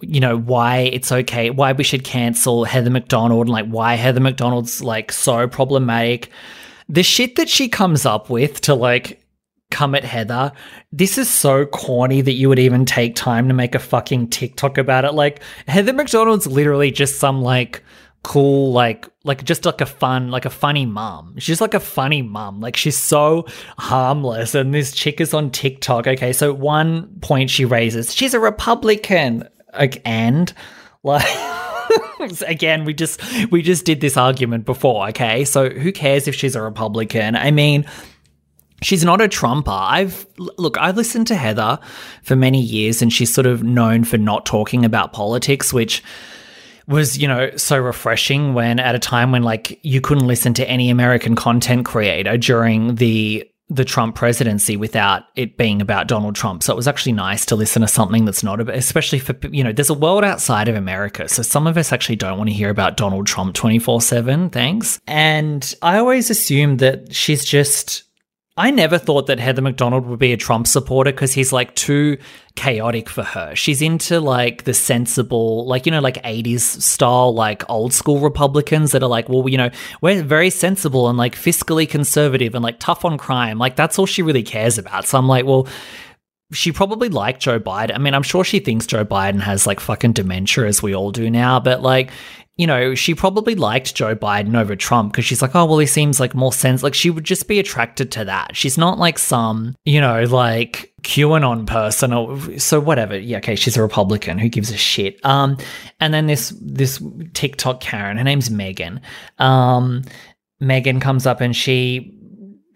you 0.01 0.21
know 0.21 0.37
why 0.37 0.79
it's 0.79 1.11
okay 1.11 1.49
why 1.51 1.73
we 1.73 1.83
should 1.83 2.05
cancel 2.05 2.65
heather 2.65 2.91
mcdonald 2.91 3.47
and 3.47 3.53
like 3.53 3.67
why 3.67 3.95
heather 3.95 4.21
mcdonald's 4.21 4.83
like 4.83 5.11
so 5.11 5.49
problematic 5.49 6.31
the 6.89 7.03
shit 7.03 7.37
that 7.37 7.49
she 7.49 7.69
comes 7.69 8.05
up 8.05 8.29
with 8.29 8.61
to 8.61 8.75
like 8.75 9.23
come 9.71 9.95
at 9.95 10.05
Heather. 10.05 10.53
This 10.93 11.19
is 11.19 11.29
so 11.29 11.67
corny 11.67 12.21
that 12.21 12.33
you 12.33 12.49
would 12.49 12.59
even 12.59 12.85
take 12.85 13.15
time 13.15 13.49
to 13.49 13.55
make 13.55 13.75
a 13.75 13.81
fucking 13.81 14.29
TikTok 14.29 14.79
about 14.79 15.05
it. 15.05 15.13
Like 15.13 15.43
Heather 15.67 15.93
McDonald's 15.93 16.47
literally 16.47 16.91
just 16.91 17.19
some 17.19 17.43
like 17.43 17.83
cool 18.27 18.73
like 18.73 19.09
like 19.23 19.45
just 19.45 19.65
like 19.65 19.81
a 19.81 19.87
fun 19.87 20.33
like 20.33 20.45
a 20.45 20.51
funny 20.51 20.85
mom 20.85 21.33
she's 21.39 21.61
like 21.61 21.75
a 21.75 21.81
funny 21.81 22.23
mom 22.23 22.61
like 22.61 22.77
she's 22.77 22.97
so 22.97 23.47
harmless. 23.79 24.53
And 24.57 24.75
this 24.75 24.91
chick 24.91 25.21
is 25.21 25.33
on 25.33 25.53
tiktok. 25.53 26.09
Okay 26.09 26.33
so 26.33 26.53
one 26.53 27.07
point 27.21 27.51
she 27.51 27.65
raises 27.65 28.13
she's 28.13 28.35
a 28.35 28.41
republican. 28.41 29.49
Like, 29.73 30.03
and? 30.05 30.53
Like 31.05 31.25
again 32.49 32.85
we 32.85 32.95
just 32.95 33.21
we 33.53 33.63
just 33.63 33.85
did 33.85 34.01
this 34.01 34.17
argument 34.17 34.65
before 34.65 35.09
okay? 35.11 35.45
So 35.45 35.71
who 35.71 35.93
cares 35.93 36.27
if 36.27 36.35
she's 36.35 36.57
a 36.57 36.63
republican? 36.63 37.37
I 37.37 37.53
mean 37.53 37.87
She's 38.83 39.05
not 39.05 39.23
a 39.23 39.29
Trumper. 39.29 39.71
I've 39.71 40.27
look, 40.37 40.77
I've 40.77 40.99
listened 40.99 41.29
to 41.29 41.35
Heather 41.35 41.79
for 42.23 42.37
many 42.37 42.61
years 42.61 43.01
and 43.01 43.11
she's 43.11 43.33
sort 43.33 43.47
of 43.47 43.63
known 43.63 44.05
for 44.05 44.19
not 44.19 44.45
talking 44.45 44.85
about 44.85 45.15
politics, 45.15 45.73
which 45.73 46.03
was, 46.87 47.19
you 47.19 47.27
know, 47.27 47.51
so 47.57 47.79
refreshing 47.79 48.55
when 48.55 48.79
at 48.79 48.95
a 48.95 48.99
time 48.99 49.33
when 49.33 49.43
like 49.43 49.79
you 49.83 50.01
couldn't 50.01 50.27
listen 50.27 50.55
to 50.55 50.69
any 50.69 50.91
American 50.91 51.35
content 51.35 51.85
creator 51.85 52.37
during 52.37 52.97
the 52.97 53.49
the 53.69 53.85
Trump 53.85 54.15
presidency 54.15 54.77
without 54.77 55.25
it 55.35 55.57
being 55.57 55.83
about 55.83 56.07
Donald 56.07 56.37
Trump. 56.37 56.63
So 56.63 56.73
it 56.73 56.77
was 56.77 56.87
actually 56.87 57.13
nice 57.13 57.45
to 57.47 57.57
listen 57.57 57.83
to 57.83 57.89
something 57.89 58.25
that's 58.25 58.45
not 58.45 58.61
about, 58.61 58.77
especially 58.77 59.19
for, 59.19 59.35
you 59.51 59.65
know, 59.65 59.73
there's 59.73 59.91
a 59.91 59.95
world 59.95 60.23
outside 60.23 60.69
of 60.69 60.77
America. 60.77 61.29
So 61.29 61.43
some 61.43 61.67
of 61.67 61.77
us 61.77 61.93
actually 61.93 62.15
don't 62.15 62.39
want 62.39 62.49
to 62.49 62.55
hear 62.55 62.71
about 62.71 62.97
Donald 62.97 63.27
Trump 63.27 63.55
24 63.55 64.03
7. 64.03 64.51
Thanks. 64.51 65.01
And 65.09 65.75
I 65.83 65.99
always 65.99 66.31
assumed 66.31 66.79
that 66.79 67.13
she's 67.13 67.45
just 67.45 68.05
I 68.59 68.71
never 68.71 68.97
thought 68.97 69.27
that 69.27 69.39
Heather 69.39 69.61
McDonald 69.61 70.07
would 70.07 70.19
be 70.19 70.33
a 70.33 70.37
Trump 70.39 70.67
supporter 70.67 71.13
because 71.13 71.35
he's 71.35 71.53
like 71.53 71.75
too 71.75 72.17
chaotic 72.55 73.11
for 73.11 73.23
her. 73.23 73.55
She's 73.55 73.83
into 73.83 74.19
like 74.19 74.65
the 74.65 74.73
sensible, 74.73 75.67
like, 75.67 75.85
you 75.85 75.93
know, 75.93 76.01
like 76.01 76.23
80s 76.23 76.61
style, 76.61 77.35
like 77.35 77.69
old 77.69 77.93
school 77.93 78.21
Republicans 78.21 78.93
that 78.93 79.03
are 79.03 79.11
like, 79.11 79.29
well, 79.29 79.47
you 79.47 79.59
know, 79.59 79.69
we're 80.01 80.23
very 80.23 80.49
sensible 80.49 81.11
and 81.11 81.19
like 81.19 81.35
fiscally 81.35 81.87
conservative 81.87 82.55
and 82.55 82.65
like 82.65 82.79
tough 82.79 83.05
on 83.05 83.19
crime. 83.19 83.59
Like, 83.59 83.77
that's 83.77 83.99
all 83.99 84.07
she 84.07 84.23
really 84.23 84.43
cares 84.43 84.79
about. 84.79 85.05
So 85.05 85.19
I'm 85.19 85.29
like, 85.29 85.45
well, 85.45 85.69
she 86.53 86.73
probably 86.73 87.09
liked 87.09 87.41
Joe 87.41 87.59
Biden. 87.59 87.95
I 87.95 87.99
mean, 87.99 88.15
I'm 88.15 88.23
sure 88.23 88.45
she 88.45 88.59
thinks 88.61 88.87
Joe 88.87 89.05
Biden 89.05 89.41
has 89.41 89.67
like 89.67 89.81
fucking 89.81 90.13
dementia 90.13 90.67
as 90.67 90.83
we 90.83 90.95
all 90.95 91.11
do 91.11 91.31
now, 91.31 91.61
but 91.61 91.83
like 91.83 92.11
you 92.57 92.67
know, 92.67 92.95
she 92.95 93.15
probably 93.15 93.55
liked 93.55 93.95
Joe 93.95 94.17
Biden 94.17 94.59
over 94.59 94.75
Trump 94.75 95.13
because 95.13 95.27
she's 95.27 95.43
like, 95.43 95.55
oh, 95.55 95.67
well, 95.67 95.79
he 95.79 95.87
seems 95.87 96.19
like 96.19 96.35
more 96.35 96.55
sense. 96.55 96.83
Like, 96.83 96.95
she 96.95 97.11
would 97.11 97.25
just 97.25 97.49
be 97.49 97.59
attracted 97.59 98.11
to 98.13 98.25
that. 98.25 98.57
She's 98.57 98.79
not 98.79 98.99
like 98.99 99.19
some, 99.19 99.77
you 99.85 100.01
know, 100.01 100.25
like 100.25 100.95
QAnon 101.03 101.67
person 101.67 102.15
or 102.15 102.59
so 102.59 102.81
whatever. 102.81 103.19
Yeah, 103.19 103.39
okay, 103.39 103.57
she's 103.57 103.77
a 103.77 103.83
Republican. 103.83 104.39
Who 104.39 104.49
gives 104.49 104.71
a 104.71 104.77
shit? 104.77 105.23
Um, 105.25 105.59
and 106.01 106.15
then 106.15 106.29
this 106.29 106.55
this 106.63 107.03
TikTok 107.35 107.81
Karen, 107.81 108.17
her 108.17 108.25
name's 108.25 108.51
Megan. 108.51 109.03
Um, 109.39 110.03
Megan 110.59 110.99
comes 110.99 111.27
up 111.27 111.43
and 111.43 111.55
she 111.55 112.16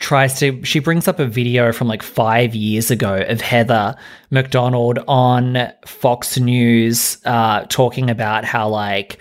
tries 0.01 0.39
to 0.41 0.65
she 0.65 0.81
brings 0.81 1.07
up 1.07 1.21
a 1.21 1.27
video 1.27 1.73
from 1.73 1.87
like 1.87 2.03
five 2.03 2.55
years 2.55 2.91
ago 2.91 3.23
of 3.29 3.41
Heather 3.41 3.95
McDonald 4.31 4.99
on 5.07 5.71
Fox 5.87 6.39
News 6.39 7.19
uh, 7.27 7.67
talking 7.69 8.11
about 8.11 8.45
how 8.45 8.69
like 8.69 9.19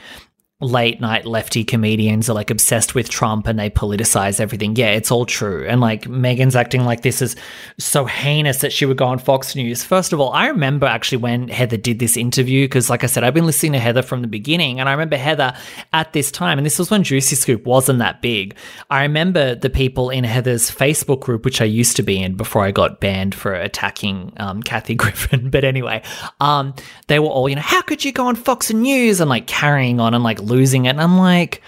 late 0.61 0.99
night 0.99 1.25
lefty 1.25 1.63
comedians 1.63 2.29
are 2.29 2.33
like 2.33 2.49
obsessed 2.49 2.93
with 2.93 3.09
Trump 3.09 3.47
and 3.47 3.57
they 3.57 3.69
politicize 3.69 4.41
everything. 4.41 4.75
Yeah, 4.75 4.91
it's 4.91 5.09
all 5.09 5.25
true. 5.25 5.65
And 5.65 5.79
like 5.79 6.05
Megan's 6.09 6.55
acting 6.55 6.83
like 6.83 7.01
this 7.01 7.21
is 7.21 7.37
so 7.77 8.03
heinous 8.03 8.57
that 8.57 8.73
she 8.73 8.85
would 8.85 8.97
go 8.97 9.05
on 9.05 9.19
Fox 9.19 9.55
News. 9.55 9.85
First 9.85 10.11
of 10.11 10.19
all, 10.19 10.33
I 10.33 10.47
remember 10.47 10.85
actually 10.85 11.19
when 11.19 11.47
Heather 11.47 11.77
did 11.77 11.99
this 11.99 12.17
interview, 12.17 12.65
because 12.65 12.89
like 12.89 13.05
I 13.05 13.07
said, 13.07 13.23
I've 13.23 13.33
been 13.33 13.45
listening 13.45 13.71
to 13.73 13.79
Heather 13.79 14.01
from 14.01 14.21
the 14.21 14.27
beginning. 14.27 14.81
And 14.81 14.89
I 14.89 14.91
remember 14.91 15.15
Heather 15.15 15.55
at 15.93 16.11
this 16.11 16.29
time, 16.29 16.57
and 16.57 16.65
this 16.65 16.77
was 16.77 16.91
when 16.91 17.03
Juicy 17.03 17.37
Scoop 17.37 17.65
wasn't 17.65 17.99
that 17.99 18.21
big. 18.21 18.53
I 18.89 19.03
remember 19.03 19.55
the 19.55 19.69
people 19.69 20.09
in 20.09 20.25
Heather's 20.25 20.69
Facebook 20.69 21.21
group, 21.21 21.45
which 21.45 21.61
I 21.61 21.65
used 21.65 21.95
to 21.95 22.03
be 22.03 22.21
in 22.21 22.35
before 22.35 22.65
I 22.65 22.71
got 22.71 22.99
banned 22.99 23.33
for 23.33 23.53
attacking 23.53 24.33
um, 24.37 24.61
Kathy 24.61 24.95
Griffin. 24.95 25.49
But 25.49 25.63
anyway, 25.63 26.01
um, 26.41 26.73
they 27.07 27.19
were 27.19 27.27
all, 27.27 27.47
you 27.47 27.55
know, 27.55 27.61
how 27.61 27.81
could 27.81 28.03
you 28.03 28.11
go 28.11 28.27
on 28.27 28.35
Fox 28.35 28.73
News 28.73 29.21
and 29.21 29.29
like 29.29 29.47
carrying 29.47 30.01
on 30.01 30.13
and 30.13 30.21
like 30.21 30.48
losing 30.49 30.85
it. 30.85 30.89
And 30.89 31.01
I'm 31.01 31.17
like, 31.17 31.61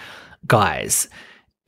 guys, 0.47 1.07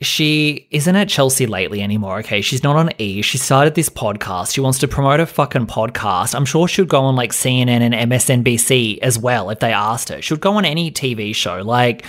she 0.02 0.68
isn't 0.72 0.96
at 0.96 1.08
Chelsea 1.08 1.46
Lately 1.46 1.82
anymore. 1.82 2.20
Okay. 2.20 2.42
She's 2.42 2.64
not 2.64 2.76
on 2.76 2.92
E. 2.98 3.22
She 3.22 3.38
started 3.38 3.76
this 3.76 3.90
podcast. 3.90 4.54
She 4.54 4.62
wants 4.62 4.80
to 4.80 4.88
promote 4.88 5.20
a 5.20 5.26
fucking 5.26 5.68
podcast. 5.68 6.36
I'm 6.36 6.46
sure 6.46 6.68
she'd 6.68 6.90
go 6.90 7.02
on 7.02 7.16
like 7.16 7.32
CNN 7.32 7.82
and 7.82 8.12
MSNBC 8.12 9.00
as 9.00 9.18
well 9.18 9.50
if 9.50 9.60
they 9.60 9.72
asked 9.72 10.10
her. 10.10 10.22
She'd 10.22 10.42
go 10.42 10.56
on 10.56 10.66
any 10.66 10.92
TV 10.92 11.34
show. 11.34 11.62
Like, 11.62 12.06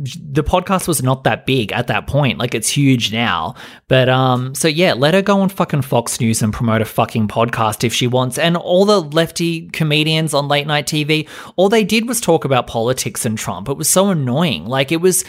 the 0.00 0.42
podcast 0.42 0.88
was 0.88 1.02
not 1.02 1.24
that 1.24 1.44
big 1.46 1.72
at 1.72 1.88
that 1.88 2.06
point. 2.06 2.38
Like 2.38 2.54
it's 2.54 2.68
huge 2.68 3.12
now. 3.12 3.54
But 3.88 4.08
um 4.08 4.54
so 4.54 4.68
yeah, 4.68 4.94
let 4.94 5.14
her 5.14 5.22
go 5.22 5.40
on 5.40 5.48
fucking 5.48 5.82
Fox 5.82 6.20
News 6.20 6.42
and 6.42 6.52
promote 6.52 6.80
a 6.80 6.86
fucking 6.86 7.28
podcast 7.28 7.84
if 7.84 7.92
she 7.92 8.06
wants. 8.06 8.38
And 8.38 8.56
all 8.56 8.84
the 8.84 9.02
lefty 9.02 9.68
comedians 9.70 10.32
on 10.32 10.48
late 10.48 10.66
night 10.66 10.86
TV, 10.86 11.28
all 11.56 11.68
they 11.68 11.84
did 11.84 12.08
was 12.08 12.20
talk 12.20 12.44
about 12.44 12.66
politics 12.66 13.26
and 13.26 13.36
Trump. 13.36 13.68
It 13.68 13.76
was 13.76 13.88
so 13.88 14.08
annoying. 14.08 14.66
Like 14.66 14.90
it 14.90 15.00
was 15.00 15.24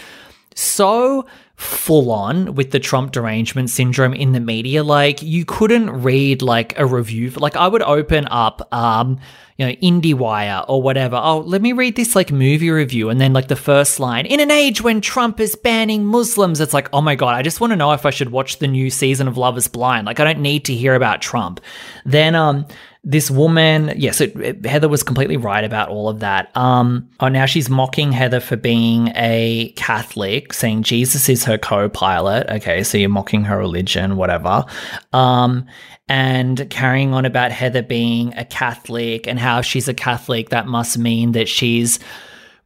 so 0.55 1.25
full 1.61 2.11
on 2.11 2.55
with 2.55 2.71
the 2.71 2.79
Trump 2.79 3.11
derangement 3.11 3.69
syndrome 3.69 4.15
in 4.15 4.31
the 4.31 4.39
media. 4.39 4.83
Like 4.83 5.21
you 5.21 5.45
couldn't 5.45 5.91
read 5.91 6.41
like 6.41 6.77
a 6.79 6.85
review. 6.87 7.29
Like 7.29 7.55
I 7.55 7.67
would 7.67 7.83
open 7.83 8.27
up, 8.31 8.67
um, 8.73 9.19
you 9.57 9.67
know, 9.67 9.73
IndieWire 9.73 10.65
or 10.67 10.81
whatever. 10.81 11.21
Oh, 11.21 11.41
let 11.41 11.61
me 11.61 11.73
read 11.73 11.95
this 11.95 12.15
like 12.15 12.31
movie 12.31 12.71
review. 12.71 13.09
And 13.09 13.21
then 13.21 13.31
like 13.31 13.47
the 13.47 13.55
first 13.55 13.99
line, 13.99 14.25
in 14.25 14.39
an 14.39 14.49
age 14.49 14.81
when 14.81 15.01
Trump 15.01 15.39
is 15.39 15.55
banning 15.55 16.03
Muslims, 16.03 16.59
it's 16.59 16.73
like, 16.73 16.89
oh 16.93 17.01
my 17.01 17.13
God, 17.13 17.35
I 17.35 17.43
just 17.43 17.61
want 17.61 17.71
to 17.71 17.77
know 17.77 17.91
if 17.91 18.07
I 18.07 18.09
should 18.09 18.31
watch 18.31 18.57
the 18.57 18.67
new 18.67 18.89
season 18.89 19.27
of 19.27 19.37
Love 19.37 19.55
is 19.55 19.67
Blind. 19.67 20.07
Like 20.07 20.19
I 20.19 20.23
don't 20.23 20.41
need 20.41 20.65
to 20.65 20.73
hear 20.73 20.95
about 20.95 21.21
Trump. 21.21 21.61
Then, 22.05 22.33
um, 22.33 22.65
this 23.03 23.31
woman, 23.31 23.93
yes, 23.95 24.21
it, 24.21 24.63
Heather 24.63 24.87
was 24.87 25.01
completely 25.01 25.37
right 25.37 25.63
about 25.63 25.89
all 25.89 26.07
of 26.07 26.19
that. 26.19 26.55
Um, 26.55 27.09
oh, 27.19 27.29
now 27.29 27.47
she's 27.47 27.69
mocking 27.69 28.11
Heather 28.11 28.39
for 28.39 28.55
being 28.55 29.07
a 29.15 29.73
Catholic, 29.75 30.53
saying 30.53 30.83
Jesus 30.83 31.27
is 31.27 31.43
her 31.45 31.57
co-pilot. 31.57 32.47
Okay, 32.49 32.83
so 32.83 32.99
you're 32.99 33.09
mocking 33.09 33.43
her 33.45 33.57
religion, 33.57 34.17
whatever. 34.17 34.65
Um, 35.13 35.65
and 36.07 36.69
carrying 36.69 37.13
on 37.13 37.25
about 37.25 37.51
Heather 37.51 37.81
being 37.81 38.35
a 38.35 38.45
Catholic 38.45 39.27
and 39.27 39.39
how 39.39 39.61
she's 39.61 39.87
a 39.87 39.93
Catholic, 39.95 40.49
that 40.49 40.67
must 40.67 40.97
mean 40.97 41.31
that 41.31 41.49
she's 41.49 41.99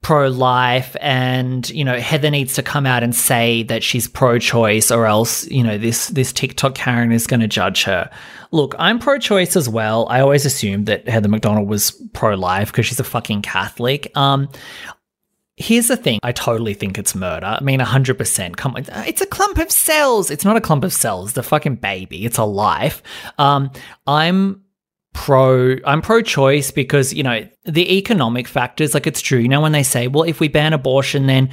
pro-life 0.06 0.96
and 1.02 1.68
you 1.72 1.84
know 1.84 1.98
Heather 1.98 2.30
needs 2.30 2.54
to 2.54 2.62
come 2.62 2.86
out 2.86 3.02
and 3.02 3.16
say 3.16 3.64
that 3.64 3.82
she's 3.82 4.08
pro-choice 4.08 4.92
or 4.92 5.08
else 5.08 5.48
you 5.48 5.64
know 5.64 5.80
this 5.80 6.10
this 6.10 6.32
TikTok 6.32 6.76
Karen 6.76 7.12
is 7.12 7.26
going 7.26 7.40
to 7.40 7.48
judge 7.48 7.86
her. 7.86 8.12
Look, 8.52 8.76
I'm 8.78 9.00
pro-choice 9.00 9.56
as 9.56 9.68
well. 9.68 10.08
I 10.08 10.20
always 10.20 10.46
assumed 10.46 10.86
that 10.86 11.08
Heather 11.10 11.28
McDonald 11.28 11.68
was 11.68 11.90
pro-life 12.14 12.72
because 12.72 12.86
she's 12.86 13.00
a 13.00 13.04
fucking 13.04 13.42
Catholic. 13.42 14.16
Um 14.16 14.48
Here's 15.58 15.88
the 15.88 15.98
thing. 15.98 16.20
I 16.22 16.34
totally 16.34 16.74
think 16.74 17.00
it's 17.00 17.16
murder. 17.16 17.46
I 17.46 17.64
mean, 17.64 17.80
100%. 17.80 18.58
Come 18.58 18.76
on. 18.76 18.84
It's 19.08 19.22
a 19.22 19.26
clump 19.26 19.58
of 19.58 19.72
cells. 19.72 20.30
It's 20.30 20.44
not 20.44 20.58
a 20.58 20.62
clump 20.62 20.84
of 20.84 20.92
cells. 20.92 21.32
The 21.32 21.44
fucking 21.44 21.78
baby. 21.78 22.26
It's 22.26 22.38
a 22.38 22.44
life. 22.44 23.02
Um, 23.38 23.72
I'm 24.06 24.65
pro 25.16 25.78
I'm 25.86 26.02
pro 26.02 26.22
choice 26.22 26.70
because 26.72 27.14
you 27.14 27.24
know 27.24 27.48
the 27.64 27.98
economic 27.98 28.48
factors 28.48 28.94
like 28.94 29.08
it's 29.08 29.22
true. 29.22 29.40
You 29.40 29.48
know 29.48 29.62
when 29.62 29.72
they 29.72 29.82
say 29.82 30.08
well 30.08 30.24
if 30.24 30.40
we 30.40 30.50
ban 30.50 30.74
abortion 30.74 31.26
then 31.26 31.50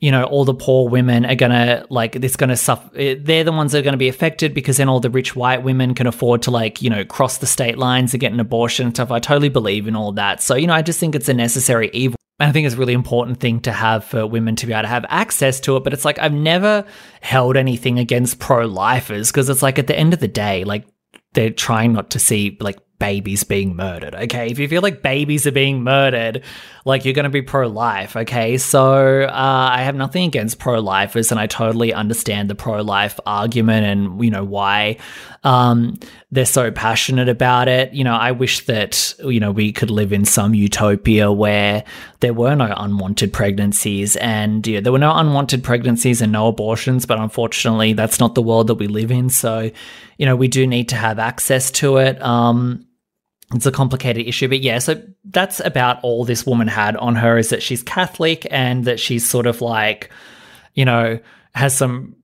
you 0.00 0.10
know 0.10 0.24
all 0.24 0.44
the 0.44 0.54
poor 0.54 0.88
women 0.88 1.24
are 1.24 1.34
going 1.34 1.50
to 1.50 1.86
like 1.88 2.14
it's 2.14 2.36
going 2.36 2.50
to 2.50 2.56
suffer 2.56 2.90
eh, 2.94 3.16
they're 3.18 3.42
the 3.42 3.52
ones 3.52 3.72
that 3.72 3.78
are 3.78 3.82
going 3.82 3.94
to 3.94 3.98
be 3.98 4.08
affected 4.08 4.52
because 4.52 4.76
then 4.76 4.88
all 4.88 5.00
the 5.00 5.10
rich 5.10 5.34
white 5.34 5.62
women 5.62 5.94
can 5.94 6.06
afford 6.06 6.42
to 6.42 6.50
like 6.50 6.82
you 6.82 6.90
know 6.90 7.04
cross 7.06 7.38
the 7.38 7.46
state 7.46 7.78
lines 7.78 8.12
and 8.12 8.20
get 8.20 8.32
an 8.32 8.38
abortion 8.38 8.86
and 8.86 8.94
stuff. 8.94 9.10
I 9.10 9.18
totally 9.18 9.48
believe 9.48 9.88
in 9.88 9.96
all 9.96 10.12
that. 10.12 10.42
So 10.42 10.54
you 10.54 10.66
know 10.66 10.74
I 10.74 10.82
just 10.82 11.00
think 11.00 11.14
it's 11.14 11.30
a 11.30 11.34
necessary 11.34 11.90
evil. 11.94 12.16
I 12.38 12.52
think 12.52 12.66
it's 12.66 12.74
a 12.74 12.78
really 12.78 12.92
important 12.92 13.40
thing 13.40 13.60
to 13.60 13.72
have 13.72 14.04
for 14.04 14.26
women 14.26 14.56
to 14.56 14.66
be 14.66 14.74
able 14.74 14.82
to 14.82 14.88
have 14.88 15.06
access 15.08 15.58
to 15.60 15.76
it. 15.78 15.84
But 15.84 15.94
it's 15.94 16.04
like, 16.04 16.18
I've 16.18 16.34
never 16.34 16.84
held 17.22 17.56
anything 17.56 17.98
against 17.98 18.38
pro 18.38 18.66
lifers 18.66 19.32
because 19.32 19.48
it's 19.48 19.62
like 19.62 19.78
at 19.78 19.86
the 19.86 19.98
end 19.98 20.12
of 20.12 20.20
the 20.20 20.28
day, 20.28 20.64
like 20.64 20.84
they're 21.32 21.48
trying 21.48 21.94
not 21.94 22.10
to 22.10 22.18
see 22.18 22.58
like 22.60 22.78
babies 22.98 23.44
being 23.44 23.76
murdered, 23.76 24.14
okay? 24.14 24.48
If 24.48 24.58
you 24.58 24.68
feel 24.68 24.82
like 24.82 25.02
babies 25.02 25.46
are 25.46 25.52
being 25.52 25.82
murdered, 25.82 26.42
like 26.84 27.04
you're 27.04 27.14
going 27.14 27.24
to 27.24 27.30
be 27.30 27.42
pro 27.42 27.66
life, 27.66 28.16
okay? 28.16 28.56
So 28.58 29.22
uh, 29.22 29.68
I 29.72 29.82
have 29.82 29.94
nothing 29.94 30.24
against 30.24 30.58
pro 30.58 30.80
lifers 30.80 31.30
and 31.30 31.38
I 31.38 31.46
totally 31.46 31.92
understand 31.92 32.48
the 32.48 32.54
pro 32.54 32.82
life 32.82 33.20
argument 33.26 33.86
and, 33.86 34.24
you 34.24 34.30
know, 34.30 34.44
why 34.44 34.96
um, 35.44 35.98
they're 36.30 36.46
so 36.46 36.70
passionate 36.70 37.28
about 37.28 37.68
it. 37.68 37.92
You 37.92 38.04
know, 38.04 38.14
I 38.14 38.32
wish 38.32 38.64
that, 38.66 39.14
you 39.20 39.40
know, 39.40 39.50
we 39.52 39.72
could 39.72 39.90
live 39.90 40.12
in 40.12 40.24
some 40.24 40.54
utopia 40.54 41.30
where 41.30 41.84
there 42.20 42.34
were 42.34 42.54
no 42.54 42.72
unwanted 42.76 43.32
pregnancies 43.32 44.16
and 44.16 44.64
there 44.64 44.92
were 44.92 44.98
no 44.98 45.14
unwanted 45.14 45.62
pregnancies 45.62 46.22
and 46.22 46.32
no 46.32 46.48
abortions, 46.48 47.04
but 47.04 47.18
unfortunately, 47.18 47.92
that's 47.92 48.20
not 48.20 48.34
the 48.34 48.42
world 48.42 48.68
that 48.68 48.76
we 48.76 48.86
live 48.86 49.10
in. 49.10 49.28
So, 49.28 49.70
you 50.16 50.24
know, 50.24 50.36
we 50.36 50.48
do 50.48 50.66
need 50.66 50.88
to 50.90 50.96
have 50.96 51.18
access 51.18 51.70
to 51.72 51.98
it. 51.98 52.20
Um, 52.22 52.85
it's 53.54 53.66
a 53.66 53.72
complicated 53.72 54.26
issue, 54.26 54.48
but 54.48 54.60
yeah, 54.60 54.78
so 54.78 55.00
that's 55.24 55.60
about 55.60 56.00
all 56.02 56.24
this 56.24 56.44
woman 56.44 56.66
had 56.66 56.96
on 56.96 57.14
her 57.14 57.38
is 57.38 57.50
that 57.50 57.62
she's 57.62 57.82
Catholic 57.82 58.46
and 58.50 58.84
that 58.84 58.98
she's 58.98 59.24
sort 59.24 59.46
of 59.46 59.60
like, 59.60 60.10
you 60.74 60.84
know, 60.84 61.18
has 61.54 61.76
some 61.76 62.16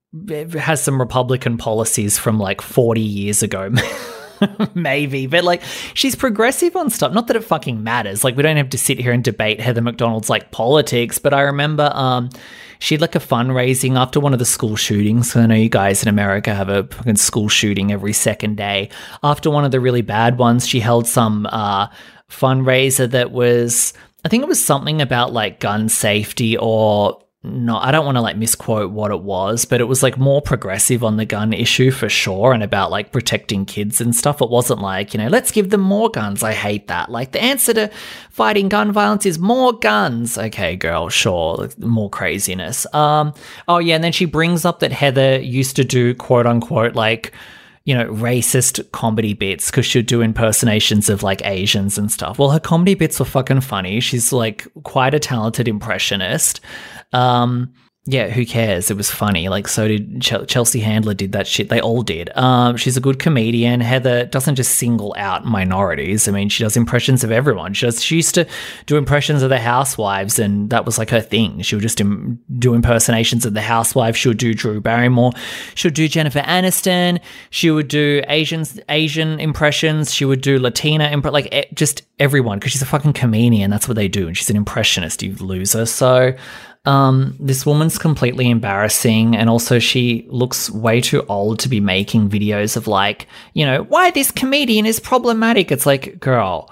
has 0.58 0.82
some 0.82 1.00
Republican 1.00 1.56
policies 1.56 2.18
from 2.18 2.38
like 2.38 2.60
40 2.60 3.00
years 3.00 3.42
ago. 3.42 3.72
Maybe, 4.74 5.28
but 5.28 5.44
like 5.44 5.62
she's 5.94 6.16
progressive 6.16 6.74
on 6.74 6.90
stuff. 6.90 7.12
Not 7.12 7.28
that 7.28 7.36
it 7.36 7.44
fucking 7.44 7.82
matters. 7.82 8.24
Like 8.24 8.36
we 8.36 8.42
don't 8.42 8.56
have 8.56 8.70
to 8.70 8.78
sit 8.78 8.98
here 8.98 9.12
and 9.12 9.22
debate 9.22 9.60
Heather 9.60 9.80
McDonald's 9.80 10.28
like 10.28 10.50
politics, 10.50 11.18
but 11.18 11.32
I 11.32 11.42
remember 11.42 11.90
um 11.94 12.30
she 12.82 12.94
had 12.94 13.00
like 13.00 13.14
a 13.14 13.20
fundraising 13.20 13.96
after 13.96 14.18
one 14.18 14.32
of 14.32 14.40
the 14.40 14.44
school 14.44 14.74
shootings. 14.74 15.36
I 15.36 15.46
know 15.46 15.54
you 15.54 15.68
guys 15.68 16.02
in 16.02 16.08
America 16.08 16.52
have 16.52 16.68
a 16.68 16.82
fucking 16.82 17.14
school 17.14 17.48
shooting 17.48 17.92
every 17.92 18.12
second 18.12 18.56
day. 18.56 18.88
After 19.22 19.50
one 19.50 19.64
of 19.64 19.70
the 19.70 19.78
really 19.78 20.02
bad 20.02 20.36
ones, 20.36 20.66
she 20.66 20.80
held 20.80 21.06
some 21.06 21.46
uh, 21.46 21.86
fundraiser 22.28 23.08
that 23.08 23.30
was, 23.30 23.92
I 24.24 24.28
think 24.28 24.42
it 24.42 24.48
was 24.48 24.62
something 24.62 25.00
about 25.00 25.32
like 25.32 25.60
gun 25.60 25.88
safety 25.88 26.56
or 26.56 27.21
not 27.44 27.84
I 27.84 27.90
don't 27.90 28.04
want 28.04 28.16
to 28.16 28.20
like 28.20 28.36
misquote 28.36 28.92
what 28.92 29.10
it 29.10 29.20
was, 29.20 29.64
but 29.64 29.80
it 29.80 29.84
was 29.84 30.02
like 30.02 30.16
more 30.16 30.40
progressive 30.40 31.02
on 31.02 31.16
the 31.16 31.24
gun 31.24 31.52
issue 31.52 31.90
for 31.90 32.08
sure 32.08 32.52
and 32.52 32.62
about 32.62 32.92
like 32.92 33.10
protecting 33.10 33.64
kids 33.64 34.00
and 34.00 34.14
stuff. 34.14 34.40
It 34.40 34.48
wasn't 34.48 34.80
like, 34.80 35.12
you 35.12 35.18
know, 35.18 35.26
let's 35.26 35.50
give 35.50 35.70
them 35.70 35.80
more 35.80 36.08
guns. 36.08 36.44
I 36.44 36.52
hate 36.52 36.86
that. 36.86 37.10
Like 37.10 37.32
the 37.32 37.42
answer 37.42 37.74
to 37.74 37.90
fighting 38.30 38.68
gun 38.68 38.92
violence 38.92 39.26
is 39.26 39.40
more 39.40 39.72
guns. 39.72 40.38
Okay, 40.38 40.76
girl, 40.76 41.08
sure. 41.08 41.68
More 41.78 42.08
craziness. 42.10 42.86
Um 42.94 43.34
oh 43.66 43.78
yeah, 43.78 43.96
and 43.96 44.04
then 44.04 44.12
she 44.12 44.24
brings 44.24 44.64
up 44.64 44.78
that 44.78 44.92
Heather 44.92 45.40
used 45.40 45.74
to 45.76 45.84
do 45.84 46.14
quote 46.14 46.46
unquote 46.46 46.94
like 46.94 47.32
you 47.84 47.96
know, 47.96 48.06
racist 48.10 48.92
comedy 48.92 49.34
bits 49.34 49.68
because 49.68 49.84
she'd 49.84 50.06
do 50.06 50.20
impersonations 50.20 51.08
of 51.08 51.24
like 51.24 51.44
Asians 51.44 51.98
and 51.98 52.12
stuff. 52.12 52.38
Well, 52.38 52.50
her 52.50 52.60
comedy 52.60 52.94
bits 52.94 53.18
were 53.18 53.24
fucking 53.26 53.62
funny. 53.62 53.98
She's 53.98 54.32
like 54.32 54.68
quite 54.84 55.14
a 55.14 55.18
talented 55.18 55.66
impressionist. 55.66 56.60
Um, 57.12 57.72
yeah, 58.04 58.30
who 58.30 58.44
cares? 58.44 58.90
It 58.90 58.96
was 58.96 59.12
funny. 59.12 59.48
Like, 59.48 59.68
so 59.68 59.86
did 59.86 60.20
Ch- 60.20 60.48
Chelsea 60.48 60.80
Handler 60.80 61.14
did 61.14 61.30
that 61.32 61.46
shit. 61.46 61.68
They 61.68 61.80
all 61.80 62.02
did. 62.02 62.36
Um, 62.36 62.76
she's 62.76 62.96
a 62.96 63.00
good 63.00 63.20
comedian. 63.20 63.80
Heather 63.80 64.24
doesn't 64.24 64.56
just 64.56 64.74
single 64.74 65.14
out 65.16 65.44
minorities. 65.44 66.26
I 66.26 66.32
mean, 66.32 66.48
she 66.48 66.64
does 66.64 66.76
impressions 66.76 67.22
of 67.22 67.30
everyone. 67.30 67.74
She, 67.74 67.86
does, 67.86 68.02
she 68.02 68.16
used 68.16 68.34
to 68.34 68.44
do 68.86 68.96
impressions 68.96 69.44
of 69.44 69.50
the 69.50 69.60
housewives, 69.60 70.40
and 70.40 70.68
that 70.70 70.84
was 70.84 70.98
like 70.98 71.10
her 71.10 71.20
thing. 71.20 71.62
She 71.62 71.76
would 71.76 71.82
just 71.82 72.00
Im- 72.00 72.40
do 72.58 72.74
impersonations 72.74 73.46
of 73.46 73.54
the 73.54 73.60
housewives. 73.60 74.18
She 74.18 74.26
would 74.26 74.38
do 74.38 74.52
Drew 74.52 74.80
Barrymore. 74.80 75.30
She 75.76 75.86
would 75.86 75.94
do 75.94 76.08
Jennifer 76.08 76.40
Aniston. 76.40 77.20
She 77.50 77.70
would 77.70 77.86
do 77.86 78.20
Asians, 78.26 78.80
Asian 78.88 79.38
impressions. 79.38 80.12
She 80.12 80.24
would 80.24 80.40
do 80.40 80.58
Latina, 80.58 81.04
imp- 81.04 81.26
like 81.26 81.68
just 81.72 82.02
everyone, 82.18 82.58
because 82.58 82.72
she's 82.72 82.82
a 82.82 82.86
fucking 82.86 83.12
comedian. 83.12 83.70
That's 83.70 83.86
what 83.86 83.94
they 83.94 84.08
do. 84.08 84.26
And 84.26 84.36
she's 84.36 84.50
an 84.50 84.56
impressionist, 84.56 85.22
you 85.22 85.36
loser. 85.36 85.86
So, 85.86 86.34
um, 86.84 87.36
this 87.38 87.64
woman's 87.64 87.98
completely 87.98 88.50
embarrassing, 88.50 89.36
and 89.36 89.48
also 89.48 89.78
she 89.78 90.26
looks 90.28 90.68
way 90.70 91.00
too 91.00 91.24
old 91.28 91.60
to 91.60 91.68
be 91.68 91.80
making 91.80 92.28
videos 92.28 92.76
of 92.76 92.86
like, 92.88 93.28
you 93.54 93.64
know, 93.64 93.84
why 93.84 94.10
this 94.10 94.30
comedian 94.30 94.84
is 94.86 94.98
problematic. 94.98 95.70
It's 95.70 95.86
like, 95.86 96.18
girl, 96.18 96.68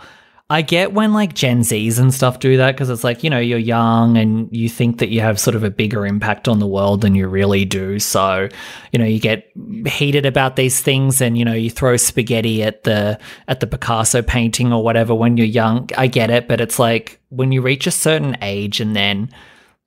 I 0.51 0.63
get 0.63 0.93
when 0.93 1.13
like 1.13 1.35
Gen 1.35 1.61
Zs 1.61 2.01
and 2.01 2.13
stuff 2.13 2.41
do 2.41 2.57
that 2.57 2.73
because 2.73 2.91
it's 2.91 3.05
like, 3.05 3.23
you 3.23 3.31
know, 3.31 3.39
you're 3.39 3.57
young 3.57 4.17
and 4.17 4.49
you 4.51 4.69
think 4.69 4.99
that 4.99 5.11
you 5.11 5.21
have 5.21 5.39
sort 5.39 5.55
of 5.55 5.63
a 5.63 5.71
bigger 5.71 6.05
impact 6.05 6.49
on 6.49 6.59
the 6.59 6.67
world 6.67 7.03
than 7.03 7.15
you 7.15 7.29
really 7.29 7.65
do. 7.65 8.01
So, 8.01 8.49
you 8.91 8.99
know, 8.99 9.05
you 9.05 9.21
get 9.21 9.49
heated 9.87 10.27
about 10.27 10.57
these 10.57 10.81
things 10.81 11.21
and, 11.21 11.39
you 11.39 11.45
know, 11.45 11.55
you 11.55 11.71
throw 11.71 11.97
spaghetti 11.97 12.65
at 12.65 12.83
the 12.83 13.17
at 13.47 13.61
the 13.61 13.69
Picasso 13.69 14.23
painting 14.23 14.73
or 14.73 14.83
whatever 14.83 15.15
when 15.15 15.37
you're 15.37 15.47
young. 15.47 15.89
I 15.97 16.09
get 16.09 16.31
it, 16.31 16.49
but 16.49 16.61
it's 16.61 16.81
like 16.81 17.21
when 17.29 17.53
you 17.53 17.63
reach 17.63 17.87
a 17.87 17.93
certain 17.93 18.37
age 18.43 18.81
and 18.81 18.97
then 18.97 19.31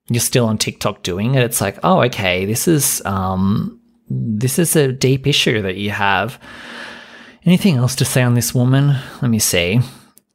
you're 0.09 0.19
still 0.19 0.45
on 0.45 0.57
TikTok 0.57 1.03
doing 1.03 1.35
it, 1.35 1.43
it's 1.43 1.61
like, 1.61 1.79
oh, 1.83 2.01
okay, 2.03 2.45
this 2.45 2.67
is 2.67 3.01
um, 3.05 3.79
this 4.09 4.59
is 4.59 4.75
a 4.75 4.91
deep 4.91 5.27
issue 5.27 5.61
that 5.61 5.77
you 5.77 5.91
have. 5.91 6.39
Anything 7.45 7.77
else 7.77 7.95
to 7.95 8.05
say 8.05 8.21
on 8.21 8.35
this 8.35 8.53
woman? 8.53 8.95
Let 9.21 9.29
me 9.29 9.39
see. 9.39 9.79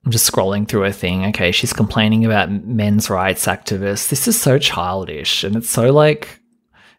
I'm 0.05 0.12
just 0.12 0.31
scrolling 0.31 0.66
through 0.66 0.83
her 0.83 0.93
thing. 0.93 1.27
Okay, 1.27 1.53
she's 1.53 1.73
complaining 1.73 2.25
about 2.25 2.51
men's 2.51 3.11
rights 3.11 3.47
activists. 3.47 4.09
This 4.09 4.29
is 4.29 4.41
so 4.41 4.59
childish, 4.59 5.45
and 5.45 5.57
it's 5.57 5.71
so 5.71 5.93
like 5.93 6.41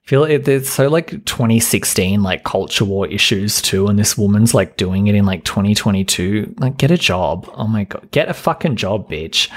feel 0.09 0.23
it, 0.23 0.47
it's 0.47 0.71
so 0.71 0.87
like 0.87 1.11
2016 1.25 2.23
like 2.23 2.43
culture 2.43 2.83
war 2.83 3.05
issues 3.05 3.61
too 3.61 3.85
and 3.85 3.99
this 3.99 4.17
woman's 4.17 4.55
like 4.55 4.75
doing 4.75 5.05
it 5.05 5.13
in 5.13 5.23
like 5.23 5.43
2022 5.43 6.55
like 6.57 6.77
get 6.77 6.89
a 6.89 6.97
job 6.97 7.47
oh 7.53 7.67
my 7.67 7.83
god 7.83 8.09
get 8.09 8.27
a 8.27 8.33
fucking 8.33 8.75
job 8.75 9.07
bitch 9.07 9.51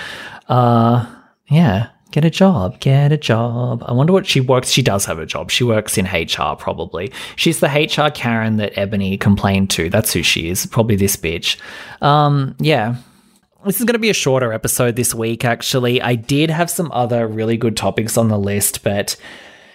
uh 0.49 1.07
yeah 1.49 1.89
Get 2.13 2.27
a 2.27 2.31
job, 2.31 2.79
get 2.79 3.11
a 3.11 3.17
job. 3.17 3.83
I 3.87 3.93
wonder 3.93 4.13
what 4.13 4.27
she 4.27 4.39
works. 4.39 4.69
She 4.69 4.83
does 4.83 5.07
have 5.07 5.19
a 5.19 5.25
job. 5.25 5.51
She 5.51 5.65
works 5.65 5.97
in 5.97 6.05
HR, 6.05 6.55
probably. 6.59 7.11
She's 7.37 7.61
the 7.61 7.69
HR 7.69 8.11
Karen 8.11 8.59
that 8.59 8.75
Eboni 8.75 9.19
complained 9.19 9.71
to. 9.71 9.89
That's 9.89 10.13
who 10.13 10.23
she 10.23 10.51
is. 10.51 10.67
Probably 10.67 10.95
this 10.95 11.17
bitch. 11.17 11.57
Um, 12.03 12.55
yeah. 12.59 12.97
This 13.65 13.79
is 13.79 13.87
going 13.87 13.95
to 13.95 13.99
be 13.99 14.11
a 14.11 14.15
shorter 14.15 14.53
episode 14.53 14.95
this 14.95 15.15
week, 15.15 15.43
actually. 15.47 16.03
I 16.03 16.15
did 16.15 16.51
have 16.51 16.69
some 16.69 16.93
other 16.93 17.27
really 17.27 17.57
good 17.57 17.79
topics 17.79 18.19
on 18.19 18.29
the 18.29 18.39
list, 18.39 18.85
but 18.85 19.17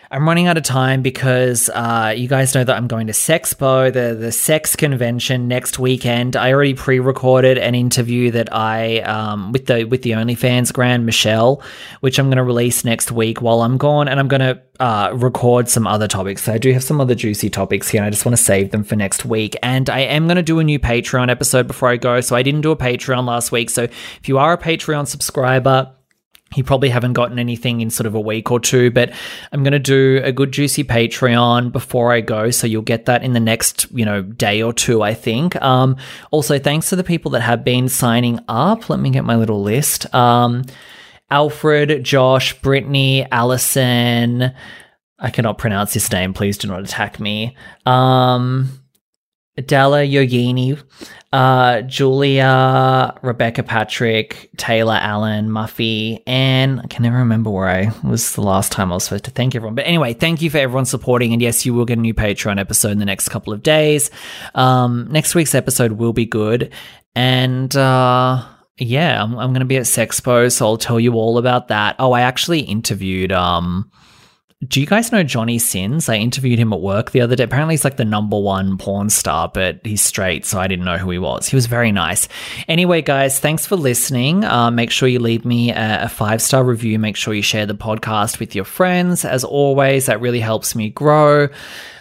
I'm 0.09 0.25
running 0.25 0.47
out 0.47 0.55
of 0.55 0.63
time 0.63 1.01
because 1.01 1.69
uh, 1.69 2.13
you 2.15 2.29
guys 2.29 2.55
know 2.55 2.63
that 2.63 2.75
I'm 2.75 2.87
going 2.87 3.07
to 3.07 3.13
Sexpo, 3.13 3.91
the 3.91 4.15
the 4.15 4.31
sex 4.31 4.75
convention 4.75 5.49
next 5.49 5.79
weekend. 5.79 6.37
I 6.37 6.53
already 6.53 6.75
pre-recorded 6.75 7.57
an 7.57 7.75
interview 7.75 8.31
that 8.31 8.53
I 8.53 8.99
um, 8.99 9.51
with 9.51 9.65
the 9.65 9.83
with 9.83 10.03
the 10.03 10.11
OnlyFans 10.11 10.71
grand 10.71 11.05
Michelle, 11.05 11.61
which 11.99 12.19
I'm 12.19 12.27
going 12.27 12.37
to 12.37 12.43
release 12.43 12.85
next 12.85 13.11
week 13.11 13.41
while 13.41 13.61
I'm 13.61 13.77
gone, 13.77 14.07
and 14.07 14.17
I'm 14.17 14.29
going 14.29 14.39
to 14.39 14.61
uh, 14.79 15.11
record 15.13 15.67
some 15.67 15.85
other 15.85 16.07
topics. 16.07 16.43
So 16.43 16.53
I 16.53 16.57
do 16.57 16.71
have 16.71 16.83
some 16.83 17.01
other 17.01 17.15
juicy 17.15 17.49
topics 17.49 17.89
here, 17.89 17.99
and 17.99 18.07
I 18.07 18.09
just 18.09 18.25
want 18.25 18.37
to 18.37 18.41
save 18.41 18.71
them 18.71 18.85
for 18.85 18.95
next 18.95 19.25
week. 19.25 19.57
And 19.61 19.89
I 19.89 19.99
am 19.99 20.27
going 20.27 20.37
to 20.37 20.43
do 20.43 20.59
a 20.59 20.63
new 20.63 20.79
Patreon 20.79 21.29
episode 21.29 21.67
before 21.67 21.89
I 21.89 21.97
go. 21.97 22.21
So 22.21 22.33
I 22.33 22.43
didn't 22.43 22.61
do 22.61 22.71
a 22.71 22.77
Patreon 22.77 23.25
last 23.25 23.51
week. 23.51 23.69
So 23.69 23.83
if 23.83 24.29
you 24.29 24.37
are 24.37 24.53
a 24.53 24.57
Patreon 24.57 25.07
subscriber 25.07 25.93
you 26.55 26.63
probably 26.63 26.89
haven't 26.89 27.13
gotten 27.13 27.39
anything 27.39 27.81
in 27.81 27.89
sort 27.89 28.07
of 28.07 28.15
a 28.15 28.19
week 28.19 28.51
or 28.51 28.59
two, 28.59 28.89
but 28.91 29.11
I'm 29.51 29.63
going 29.63 29.73
to 29.73 29.79
do 29.79 30.21
a 30.23 30.31
good 30.31 30.51
juicy 30.51 30.83
Patreon 30.83 31.71
before 31.71 32.13
I 32.13 32.21
go. 32.21 32.51
So 32.51 32.67
you'll 32.67 32.81
get 32.83 33.05
that 33.05 33.23
in 33.23 33.33
the 33.33 33.39
next, 33.39 33.91
you 33.91 34.05
know, 34.05 34.21
day 34.21 34.61
or 34.61 34.73
two, 34.73 35.01
I 35.01 35.13
think. 35.13 35.61
Um, 35.61 35.97
also, 36.31 36.57
thanks 36.57 36.89
to 36.89 36.95
the 36.95 37.03
people 37.03 37.31
that 37.31 37.41
have 37.41 37.63
been 37.63 37.89
signing 37.89 38.39
up. 38.47 38.89
Let 38.89 38.99
me 38.99 39.09
get 39.09 39.25
my 39.25 39.35
little 39.35 39.61
list. 39.61 40.13
Um, 40.15 40.63
Alfred, 41.29 42.03
Josh, 42.03 42.59
Brittany, 42.61 43.29
Allison. 43.31 44.53
I 45.19 45.29
cannot 45.31 45.57
pronounce 45.57 45.93
his 45.93 46.09
name. 46.11 46.33
Please 46.33 46.57
do 46.57 46.67
not 46.67 46.81
attack 46.81 47.19
me. 47.19 47.57
Um, 47.85 48.69
Della 49.65 50.03
Yogini, 50.03 50.81
uh, 51.33 51.81
Julia, 51.81 53.13
Rebecca 53.21 53.63
Patrick, 53.63 54.49
Taylor 54.55 54.97
Allen, 55.01 55.49
Muffy, 55.49 56.21
and 56.27 56.79
I 56.79 56.87
can 56.87 57.03
never 57.03 57.17
remember 57.17 57.49
where 57.49 57.67
I 57.67 57.91
was 58.07 58.33
the 58.33 58.41
last 58.41 58.71
time 58.71 58.91
I 58.91 58.95
was 58.95 59.05
supposed 59.05 59.25
to 59.25 59.31
thank 59.31 59.55
everyone. 59.55 59.75
But 59.75 59.87
anyway, 59.87 60.13
thank 60.13 60.41
you 60.41 60.49
for 60.49 60.59
everyone 60.59 60.85
supporting. 60.85 61.33
And 61.33 61.41
yes, 61.41 61.65
you 61.65 61.73
will 61.73 61.85
get 61.85 61.97
a 61.97 62.01
new 62.01 62.13
Patreon 62.13 62.59
episode 62.59 62.91
in 62.91 62.99
the 62.99 63.05
next 63.05 63.29
couple 63.29 63.51
of 63.51 63.63
days. 63.63 64.11
Um, 64.55 65.07
next 65.11 65.35
week's 65.35 65.55
episode 65.55 65.93
will 65.93 66.13
be 66.13 66.25
good. 66.25 66.71
And, 67.15 67.75
uh, 67.75 68.45
yeah, 68.77 69.23
I'm, 69.23 69.37
I'm 69.39 69.49
going 69.49 69.61
to 69.61 69.65
be 69.65 69.77
at 69.77 69.83
Sexpo, 69.83 70.51
so 70.51 70.65
I'll 70.67 70.77
tell 70.77 70.99
you 70.99 71.13
all 71.13 71.39
about 71.39 71.69
that. 71.69 71.95
Oh, 71.97 72.11
I 72.11 72.21
actually 72.21 72.59
interviewed, 72.59 73.31
um, 73.31 73.89
do 74.65 74.81
you 74.81 74.87
guys 74.87 75.11
know 75.11 75.21
Johnny 75.21 75.59
Sins? 75.59 76.09
I 76.09 76.15
interviewed 76.15 76.57
him 76.57 76.73
at 76.73 76.81
work 76.81 77.11
the 77.11 77.21
other 77.21 77.35
day. 77.35 77.43
Apparently, 77.43 77.73
he's 77.73 77.83
like 77.83 77.97
the 77.97 78.05
number 78.05 78.39
one 78.39 78.79
porn 78.79 79.11
star, 79.11 79.51
but 79.53 79.81
he's 79.83 80.01
straight, 80.01 80.47
so 80.47 80.59
I 80.59 80.67
didn't 80.67 80.85
know 80.85 80.97
who 80.97 81.11
he 81.11 81.19
was. 81.19 81.47
He 81.47 81.55
was 81.55 81.67
very 81.67 81.91
nice. 81.91 82.27
Anyway, 82.67 83.03
guys, 83.03 83.39
thanks 83.39 83.67
for 83.67 83.75
listening. 83.75 84.43
Uh, 84.43 84.71
make 84.71 84.89
sure 84.89 85.07
you 85.07 85.19
leave 85.19 85.45
me 85.45 85.69
a, 85.71 86.05
a 86.05 86.09
five 86.09 86.41
star 86.41 86.63
review. 86.63 86.97
Make 86.97 87.15
sure 87.15 87.35
you 87.35 87.43
share 87.43 87.67
the 87.67 87.75
podcast 87.75 88.39
with 88.39 88.55
your 88.55 88.65
friends. 88.65 89.23
As 89.25 89.43
always, 89.43 90.07
that 90.07 90.21
really 90.21 90.39
helps 90.39 90.73
me 90.73 90.89
grow. 90.89 91.49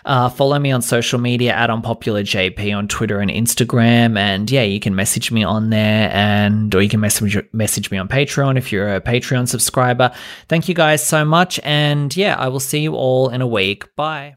Uh, 0.06 0.28
follow 0.28 0.58
me 0.58 0.70
on 0.70 0.80
social 0.80 1.18
media 1.18 1.52
at 1.52 1.68
unpopularjp 1.68 2.76
on 2.76 2.86
Twitter 2.86 3.18
and 3.18 3.30
Instagram. 3.30 4.16
And 4.16 4.48
yeah, 4.50 4.62
you 4.62 4.78
can 4.78 4.94
message 4.94 5.32
me 5.32 5.42
on 5.42 5.70
there 5.70 6.10
and, 6.12 6.72
or 6.74 6.80
you 6.80 6.88
can 6.88 7.00
message, 7.00 7.36
message 7.52 7.90
me 7.90 7.98
on 7.98 8.06
Patreon 8.06 8.56
if 8.56 8.70
you're 8.70 8.94
a 8.94 9.00
Patreon 9.00 9.48
subscriber. 9.48 10.12
Thank 10.48 10.68
you 10.68 10.74
guys 10.74 11.04
so 11.04 11.24
much. 11.24 11.58
And 11.64 12.16
yeah, 12.16 12.36
I 12.38 12.48
will 12.48 12.60
see 12.60 12.78
you 12.78 12.94
all 12.94 13.30
in 13.30 13.42
a 13.42 13.46
week. 13.46 13.94
Bye. 13.96 14.36